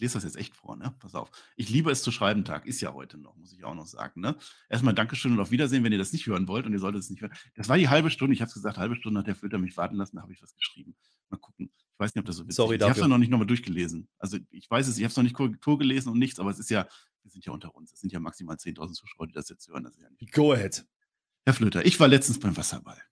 ich 0.00 0.02
lese 0.02 0.14
das 0.14 0.24
jetzt 0.24 0.36
echt 0.36 0.56
vor, 0.56 0.76
ne? 0.76 0.94
Pass 0.98 1.14
auf. 1.14 1.30
Ich 1.56 1.68
liebe 1.68 1.90
es 1.90 2.02
zu 2.02 2.10
schreiben, 2.10 2.42
Tag. 2.42 2.64
Ist 2.64 2.80
ja 2.80 2.94
heute 2.94 3.18
noch, 3.18 3.36
muss 3.36 3.52
ich 3.52 3.64
auch 3.64 3.74
noch 3.74 3.86
sagen, 3.86 4.22
ne? 4.22 4.34
Erstmal 4.70 4.94
Dankeschön 4.94 5.32
und 5.32 5.40
auf 5.40 5.50
Wiedersehen, 5.50 5.84
wenn 5.84 5.92
ihr 5.92 5.98
das 5.98 6.14
nicht 6.14 6.26
hören 6.26 6.48
wollt 6.48 6.64
und 6.64 6.72
ihr 6.72 6.78
solltet 6.78 7.02
es 7.02 7.10
nicht 7.10 7.20
hören. 7.20 7.34
Das 7.54 7.68
war 7.68 7.76
die 7.76 7.90
halbe 7.90 8.10
Stunde, 8.10 8.32
ich 8.32 8.40
habe 8.40 8.48
es 8.48 8.54
gesagt, 8.54 8.78
halbe 8.78 8.96
Stunde 8.96 9.20
hat 9.20 9.26
der 9.26 9.34
Filter 9.34 9.58
mich 9.58 9.76
warten 9.76 9.96
lassen, 9.96 10.16
da 10.16 10.22
habe 10.22 10.32
ich 10.32 10.40
was 10.40 10.54
geschrieben. 10.54 10.96
Mal 11.28 11.36
gucken. 11.36 11.70
Ich 11.76 11.98
weiß 11.98 12.14
nicht, 12.14 12.20
ob 12.20 12.26
das 12.26 12.36
so 12.36 12.44
witzig 12.44 12.56
Sorry 12.56 12.76
ist. 12.76 12.82
Ich 12.82 12.88
habe 12.88 12.98
es 12.98 13.06
noch 13.06 13.18
nicht 13.18 13.30
nochmal 13.30 13.46
durchgelesen. 13.46 14.08
Also 14.16 14.38
ich 14.50 14.70
weiß 14.70 14.88
es, 14.88 14.96
ich 14.96 15.04
habe 15.04 15.10
es 15.10 15.16
noch 15.18 15.24
nicht 15.24 15.34
Korrektur 15.34 15.78
gelesen 15.78 16.08
und 16.08 16.18
nichts, 16.18 16.40
aber 16.40 16.48
es 16.48 16.58
ist 16.58 16.70
ja, 16.70 16.88
wir 17.22 17.30
sind 17.30 17.44
ja 17.44 17.52
unter 17.52 17.74
uns. 17.74 17.92
Es 17.92 18.00
sind 18.00 18.10
ja 18.10 18.20
maximal 18.20 18.56
10.000 18.56 18.94
Zuschauer, 18.94 19.26
die 19.26 19.34
das 19.34 19.50
jetzt 19.50 19.68
hören. 19.68 19.84
Das 19.84 19.98
ja 19.98 20.08
Go 20.32 20.54
ahead. 20.54 20.82
Herr 21.44 21.52
Flöter, 21.52 21.84
ich 21.84 22.00
war 22.00 22.08
letztens 22.08 22.40
beim 22.40 22.56
Wasserball. 22.56 23.02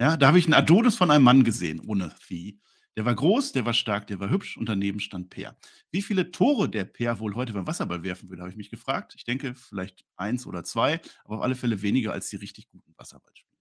Ja, 0.00 0.16
da 0.16 0.26
habe 0.26 0.40
ich 0.40 0.46
einen 0.46 0.54
Adonis 0.54 0.96
von 0.96 1.12
einem 1.12 1.22
Mann 1.22 1.44
gesehen, 1.44 1.78
ohne 1.78 2.10
Vieh. 2.18 2.58
Der 2.96 3.04
war 3.04 3.14
groß, 3.14 3.52
der 3.52 3.64
war 3.66 3.74
stark, 3.74 4.06
der 4.06 4.20
war 4.20 4.30
hübsch 4.30 4.56
und 4.56 4.68
daneben 4.68 5.00
stand 5.00 5.30
Peer. 5.30 5.56
Wie 5.90 6.02
viele 6.02 6.30
Tore 6.30 6.68
der 6.68 6.84
Peer 6.84 7.18
wohl 7.18 7.34
heute 7.34 7.52
beim 7.52 7.66
Wasserball 7.66 8.04
werfen 8.04 8.28
würde, 8.28 8.42
habe 8.42 8.50
ich 8.50 8.56
mich 8.56 8.70
gefragt. 8.70 9.14
Ich 9.16 9.24
denke, 9.24 9.54
vielleicht 9.54 10.04
eins 10.16 10.46
oder 10.46 10.62
zwei, 10.62 11.00
aber 11.24 11.36
auf 11.36 11.42
alle 11.42 11.56
Fälle 11.56 11.82
weniger 11.82 12.12
als 12.12 12.28
die 12.28 12.36
richtig 12.36 12.68
guten 12.68 12.94
Wasserballspieler. 12.96 13.54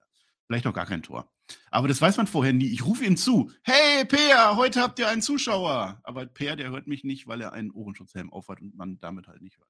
Vielleicht 0.46 0.68
auch 0.68 0.74
gar 0.74 0.86
kein 0.86 1.02
Tor. 1.02 1.32
Aber 1.72 1.88
das 1.88 2.02
weiß 2.02 2.18
man 2.18 2.28
vorher 2.28 2.54
nie. 2.54 2.68
Ich 2.68 2.86
rufe 2.86 3.06
ihm 3.06 3.18
zu. 3.18 3.52
Hey, 3.64 4.06
Peer, 4.06 4.56
heute 4.56 4.82
habt 4.82 5.00
ihr 5.00 5.08
einen 5.08 5.22
Zuschauer. 5.22 6.00
Aber 6.04 6.26
Peer, 6.28 6.56
der 6.56 6.70
hört 6.70 6.86
mich 6.86 7.04
nicht, 7.04 7.28
weil 7.28 7.42
er 7.42 7.54
einen 7.54 7.72
Ohrenschutzhelm 7.72 8.32
aufhat 8.32 8.62
und 8.62 8.76
man 8.76 9.00
damit 9.00 9.28
halt 9.28 9.42
nicht 9.42 9.58
hört. 9.58 9.70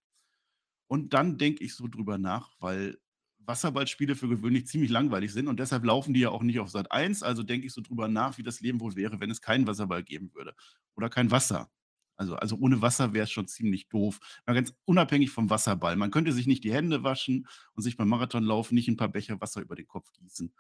Und 0.88 1.14
dann 1.14 1.38
denke 1.38 1.64
ich 1.64 1.76
so 1.76 1.88
drüber 1.88 2.18
nach, 2.18 2.52
weil 2.60 2.98
Wasserballspiele 3.46 4.16
für 4.16 4.28
gewöhnlich 4.30 4.68
ziemlich 4.68 4.92
langweilig 4.92 5.34
sind 5.34 5.48
und 5.48 5.60
deshalb 5.60 5.84
laufen 5.86 6.14
die 6.14 6.22
ja 6.22 6.30
auch 6.30 6.44
nicht 6.44 6.60
auf 6.60 6.70
Sat 6.70 6.92
1. 6.92 7.24
Also 7.24 7.44
denke 7.44 7.68
ich 7.68 7.74
so 7.74 7.82
drüber 7.82 8.08
nach, 8.08 8.38
wie 8.38 8.44
das 8.44 8.62
Leben 8.62 8.80
wohl 8.82 8.96
wäre, 8.96 9.20
wenn 9.20 9.32
es 9.32 9.42
keinen 9.42 9.68
Wasserball 9.68 10.04
geben 10.04 10.34
würde. 10.34 10.54
Oder 10.96 11.10
kein 11.10 11.32
Wasser. 11.32 11.70
Also, 12.16 12.36
also 12.36 12.58
ohne 12.58 12.82
Wasser 12.82 13.14
wäre 13.14 13.24
es 13.24 13.32
schon 13.32 13.48
ziemlich 13.48 13.90
doof. 13.90 14.20
Mal 14.46 14.54
ganz 14.54 14.74
unabhängig 14.86 15.32
vom 15.32 15.50
Wasserball. 15.50 15.96
Man 15.96 16.12
könnte 16.12 16.32
sich 16.32 16.48
nicht 16.48 16.64
die 16.64 16.74
Hände 16.74 17.04
waschen 17.04 17.48
und 17.74 17.84
sich 17.84 17.98
beim 17.98 18.10
Marathonlaufen 18.10 18.76
nicht 18.76 18.88
ein 18.88 18.98
paar 18.98 19.10
Becher 19.10 19.42
Wasser 19.42 19.62
über 19.62 19.76
den 19.76 19.88
Kopf 19.88 20.12
gießen. 20.14 20.54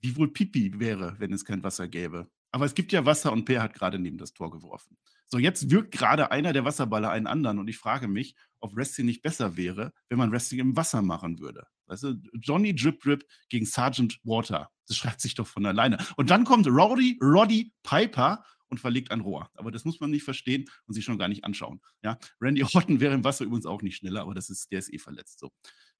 Wie 0.00 0.16
wohl 0.16 0.32
Pipi 0.32 0.80
wäre, 0.80 1.16
wenn 1.18 1.32
es 1.32 1.44
kein 1.44 1.62
Wasser 1.62 1.88
gäbe. 1.88 2.28
Aber 2.52 2.64
es 2.64 2.74
gibt 2.74 2.92
ja 2.92 3.06
Wasser 3.06 3.32
und 3.32 3.44
Per 3.44 3.62
hat 3.62 3.74
gerade 3.74 3.98
neben 3.98 4.18
das 4.18 4.32
Tor 4.32 4.50
geworfen. 4.50 4.96
So, 5.26 5.38
jetzt 5.38 5.70
wirkt 5.70 5.92
gerade 5.92 6.32
einer 6.32 6.52
der 6.52 6.64
Wasserballer 6.64 7.10
einen 7.10 7.28
anderen 7.28 7.58
und 7.58 7.68
ich 7.68 7.78
frage 7.78 8.08
mich, 8.08 8.34
ob 8.58 8.74
Wrestling 8.74 9.06
nicht 9.06 9.22
besser 9.22 9.56
wäre, 9.56 9.92
wenn 10.08 10.18
man 10.18 10.32
Wrestling 10.32 10.60
im 10.60 10.76
Wasser 10.76 11.02
machen 11.02 11.38
würde. 11.38 11.66
Weißt 11.86 12.02
du, 12.02 12.14
Johnny 12.34 12.74
Drip 12.74 13.00
Drip 13.00 13.24
gegen 13.48 13.66
Sergeant 13.66 14.18
Water. 14.24 14.70
Das 14.86 14.96
schreibt 14.96 15.20
sich 15.20 15.34
doch 15.34 15.46
von 15.46 15.66
alleine. 15.66 15.98
Und 16.16 16.30
dann 16.30 16.44
kommt 16.44 16.66
Roddy 16.66 17.18
Roddy 17.22 17.72
Piper 17.82 18.44
und 18.70 18.78
verlegt 18.78 19.10
ein 19.10 19.20
Rohr. 19.20 19.50
Aber 19.54 19.70
das 19.70 19.84
muss 19.84 20.00
man 20.00 20.10
nicht 20.10 20.22
verstehen 20.22 20.68
und 20.86 20.94
sich 20.94 21.04
schon 21.04 21.18
gar 21.18 21.28
nicht 21.28 21.44
anschauen. 21.44 21.80
Ja, 22.02 22.18
Randy 22.40 22.62
Orton 22.62 23.00
wäre 23.00 23.14
im 23.14 23.24
Wasser 23.24 23.44
übrigens 23.44 23.66
auch 23.66 23.82
nicht 23.82 23.96
schneller, 23.96 24.22
aber 24.22 24.34
das 24.34 24.50
ist, 24.50 24.70
der 24.70 24.78
ist 24.78 24.92
eh 24.92 24.98
verletzt. 24.98 25.40
So. 25.40 25.50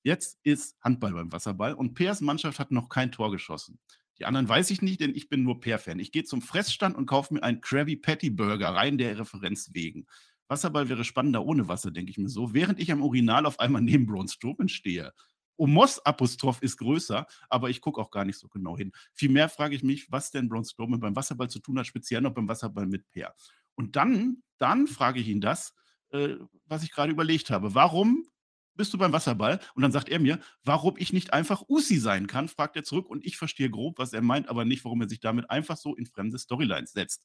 Jetzt 0.03 0.39
ist 0.43 0.77
Handball 0.81 1.13
beim 1.13 1.33
Wasserball 1.33 1.75
und 1.75 1.95
Peers 1.95 2.21
Mannschaft 2.21 2.59
hat 2.59 2.71
noch 2.71 2.89
kein 2.89 3.13
Tor 3.13 3.31
geschossen. 3.31 3.79
Die 4.21 4.27
anderen 4.27 4.49
weiß 4.49 4.71
ich 4.71 4.83
nicht, 4.83 5.01
denn 5.01 5.15
ich 5.15 5.31
bin 5.31 5.43
nur 5.43 5.61
Per-Fan. 5.61 5.99
Ich 5.99 6.13
gehe 6.13 6.25
zum 6.25 6.43
Fressstand 6.43 6.95
und 6.95 7.07
kaufe 7.07 7.33
mir 7.33 7.43
einen 7.43 7.63
Krabby 7.63 7.97
Patty 7.97 8.29
Burger, 8.29 8.69
rein 8.69 8.99
der 8.99 9.19
Referenz 9.19 9.71
wegen. 9.73 10.07
Wasserball 10.47 10.91
wäre 10.91 11.05
spannender 11.05 11.45
ohne 11.45 11.69
Wasser, 11.69 11.91
denke 11.91 12.11
ich 12.11 12.19
mir 12.19 12.29
so, 12.29 12.53
während 12.53 12.79
ich 12.81 12.93
am 12.93 13.03
Urinal 13.03 13.47
auf 13.47 13.59
einmal 13.59 13.81
neben 13.83 14.07
Braun 14.07 14.29
Strowman 14.29 14.69
stehe. 14.69 15.13
Omos-Apostroph 15.57 16.61
ist 16.63 16.77
größer, 16.77 17.27
aber 17.49 17.71
ich 17.71 17.81
gucke 17.81 18.01
auch 18.01 18.11
gar 18.11 18.27
nicht 18.27 18.39
so 18.39 18.49
genau 18.49 18.77
hin. 18.77 18.93
Vielmehr 19.15 19.49
frage 19.49 19.75
ich 19.75 19.83
mich, 19.83 20.11
was 20.13 20.31
denn 20.31 20.49
Braun 20.51 20.65
Strowman 20.65 21.01
beim 21.01 21.17
Wasserball 21.17 21.49
zu 21.49 21.61
tun 21.61 21.79
hat, 21.79 21.87
speziell 21.87 22.21
noch 22.21 22.35
beim 22.35 22.49
Wasserball 22.49 22.87
mit 22.87 23.11
Per. 23.11 23.35
Und 23.75 23.97
dann, 23.97 24.43
dann 24.59 24.87
frage 24.87 25.21
ich 25.21 25.29
ihn 25.29 25.41
das, 25.41 25.75
äh, 26.11 26.37
was 26.67 26.83
ich 26.83 26.93
gerade 26.93 27.13
überlegt 27.13 27.51
habe. 27.51 27.75
Warum 27.75 28.30
bist 28.81 28.95
du 28.95 28.99
beim 28.99 29.13
Wasserball? 29.13 29.61
Und 29.75 29.83
dann 29.83 29.93
sagt 29.93 30.09
er 30.09 30.19
mir, 30.19 30.41
warum 30.65 30.95
ich 30.97 31.13
nicht 31.13 31.35
einfach 31.35 31.69
Usi 31.69 31.99
sein 31.99 32.27
kann, 32.27 32.49
fragt 32.49 32.77
er 32.77 32.83
zurück 32.83 33.11
und 33.11 33.27
ich 33.27 33.37
verstehe 33.37 33.69
grob, 33.69 33.99
was 33.99 34.15
er 34.15 34.23
meint, 34.23 34.49
aber 34.49 34.65
nicht, 34.65 34.87
warum 34.87 35.03
er 35.03 35.09
sich 35.09 35.21
damit 35.21 35.51
einfach 35.51 35.77
so 35.77 35.95
in 35.95 36.07
fremde 36.07 36.39
Storylines 36.39 36.93
setzt. 36.93 37.23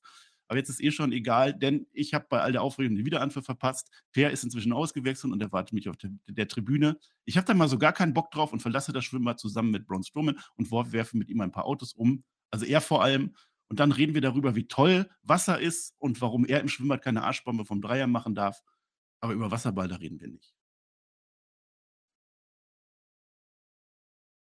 Aber 0.49 0.59
jetzt 0.59 0.67
ist 0.67 0.83
eh 0.83 0.91
schon 0.91 1.13
egal, 1.13 1.53
denn 1.53 1.87
ich 1.93 2.13
habe 2.13 2.25
bei 2.29 2.41
all 2.41 2.51
der 2.51 2.61
Aufregung 2.61 2.97
den 2.97 3.05
Wiederanpfiff 3.05 3.45
verpasst. 3.45 3.89
Per 4.11 4.31
ist 4.31 4.43
inzwischen 4.43 4.73
ausgewechselt 4.73 5.31
und 5.31 5.41
erwartet 5.41 5.71
mich 5.71 5.87
auf 5.87 5.95
der, 5.95 6.11
der 6.27 6.49
Tribüne. 6.49 6.99
Ich 7.23 7.37
habe 7.37 7.47
da 7.47 7.53
mal 7.53 7.69
so 7.69 7.77
gar 7.77 7.93
keinen 7.93 8.13
Bock 8.13 8.31
drauf 8.31 8.51
und 8.51 8.61
verlasse 8.61 8.91
das 8.91 9.05
Schwimmbad 9.05 9.39
zusammen 9.39 9.71
mit 9.71 9.87
Braun 9.87 10.03
Strowman 10.03 10.37
und 10.55 10.69
werfe 10.71 11.17
mit 11.17 11.29
ihm 11.29 11.39
ein 11.39 11.53
paar 11.53 11.65
Autos 11.65 11.93
um. 11.93 12.25
Also 12.51 12.65
er 12.65 12.81
vor 12.81 13.01
allem. 13.01 13.33
Und 13.69 13.79
dann 13.79 13.93
reden 13.93 14.13
wir 14.13 14.21
darüber, 14.21 14.55
wie 14.55 14.67
toll 14.67 15.09
Wasser 15.23 15.57
ist 15.57 15.95
und 15.99 16.19
warum 16.19 16.45
er 16.45 16.59
im 16.59 16.67
Schwimmbad 16.67 17.01
keine 17.01 17.23
Arschbombe 17.23 17.63
vom 17.63 17.81
Dreier 17.81 18.07
machen 18.07 18.35
darf. 18.35 18.61
Aber 19.21 19.31
über 19.31 19.49
Wasserball, 19.51 19.87
da 19.87 19.95
reden 19.95 20.19
wir 20.19 20.27
nicht. 20.27 20.53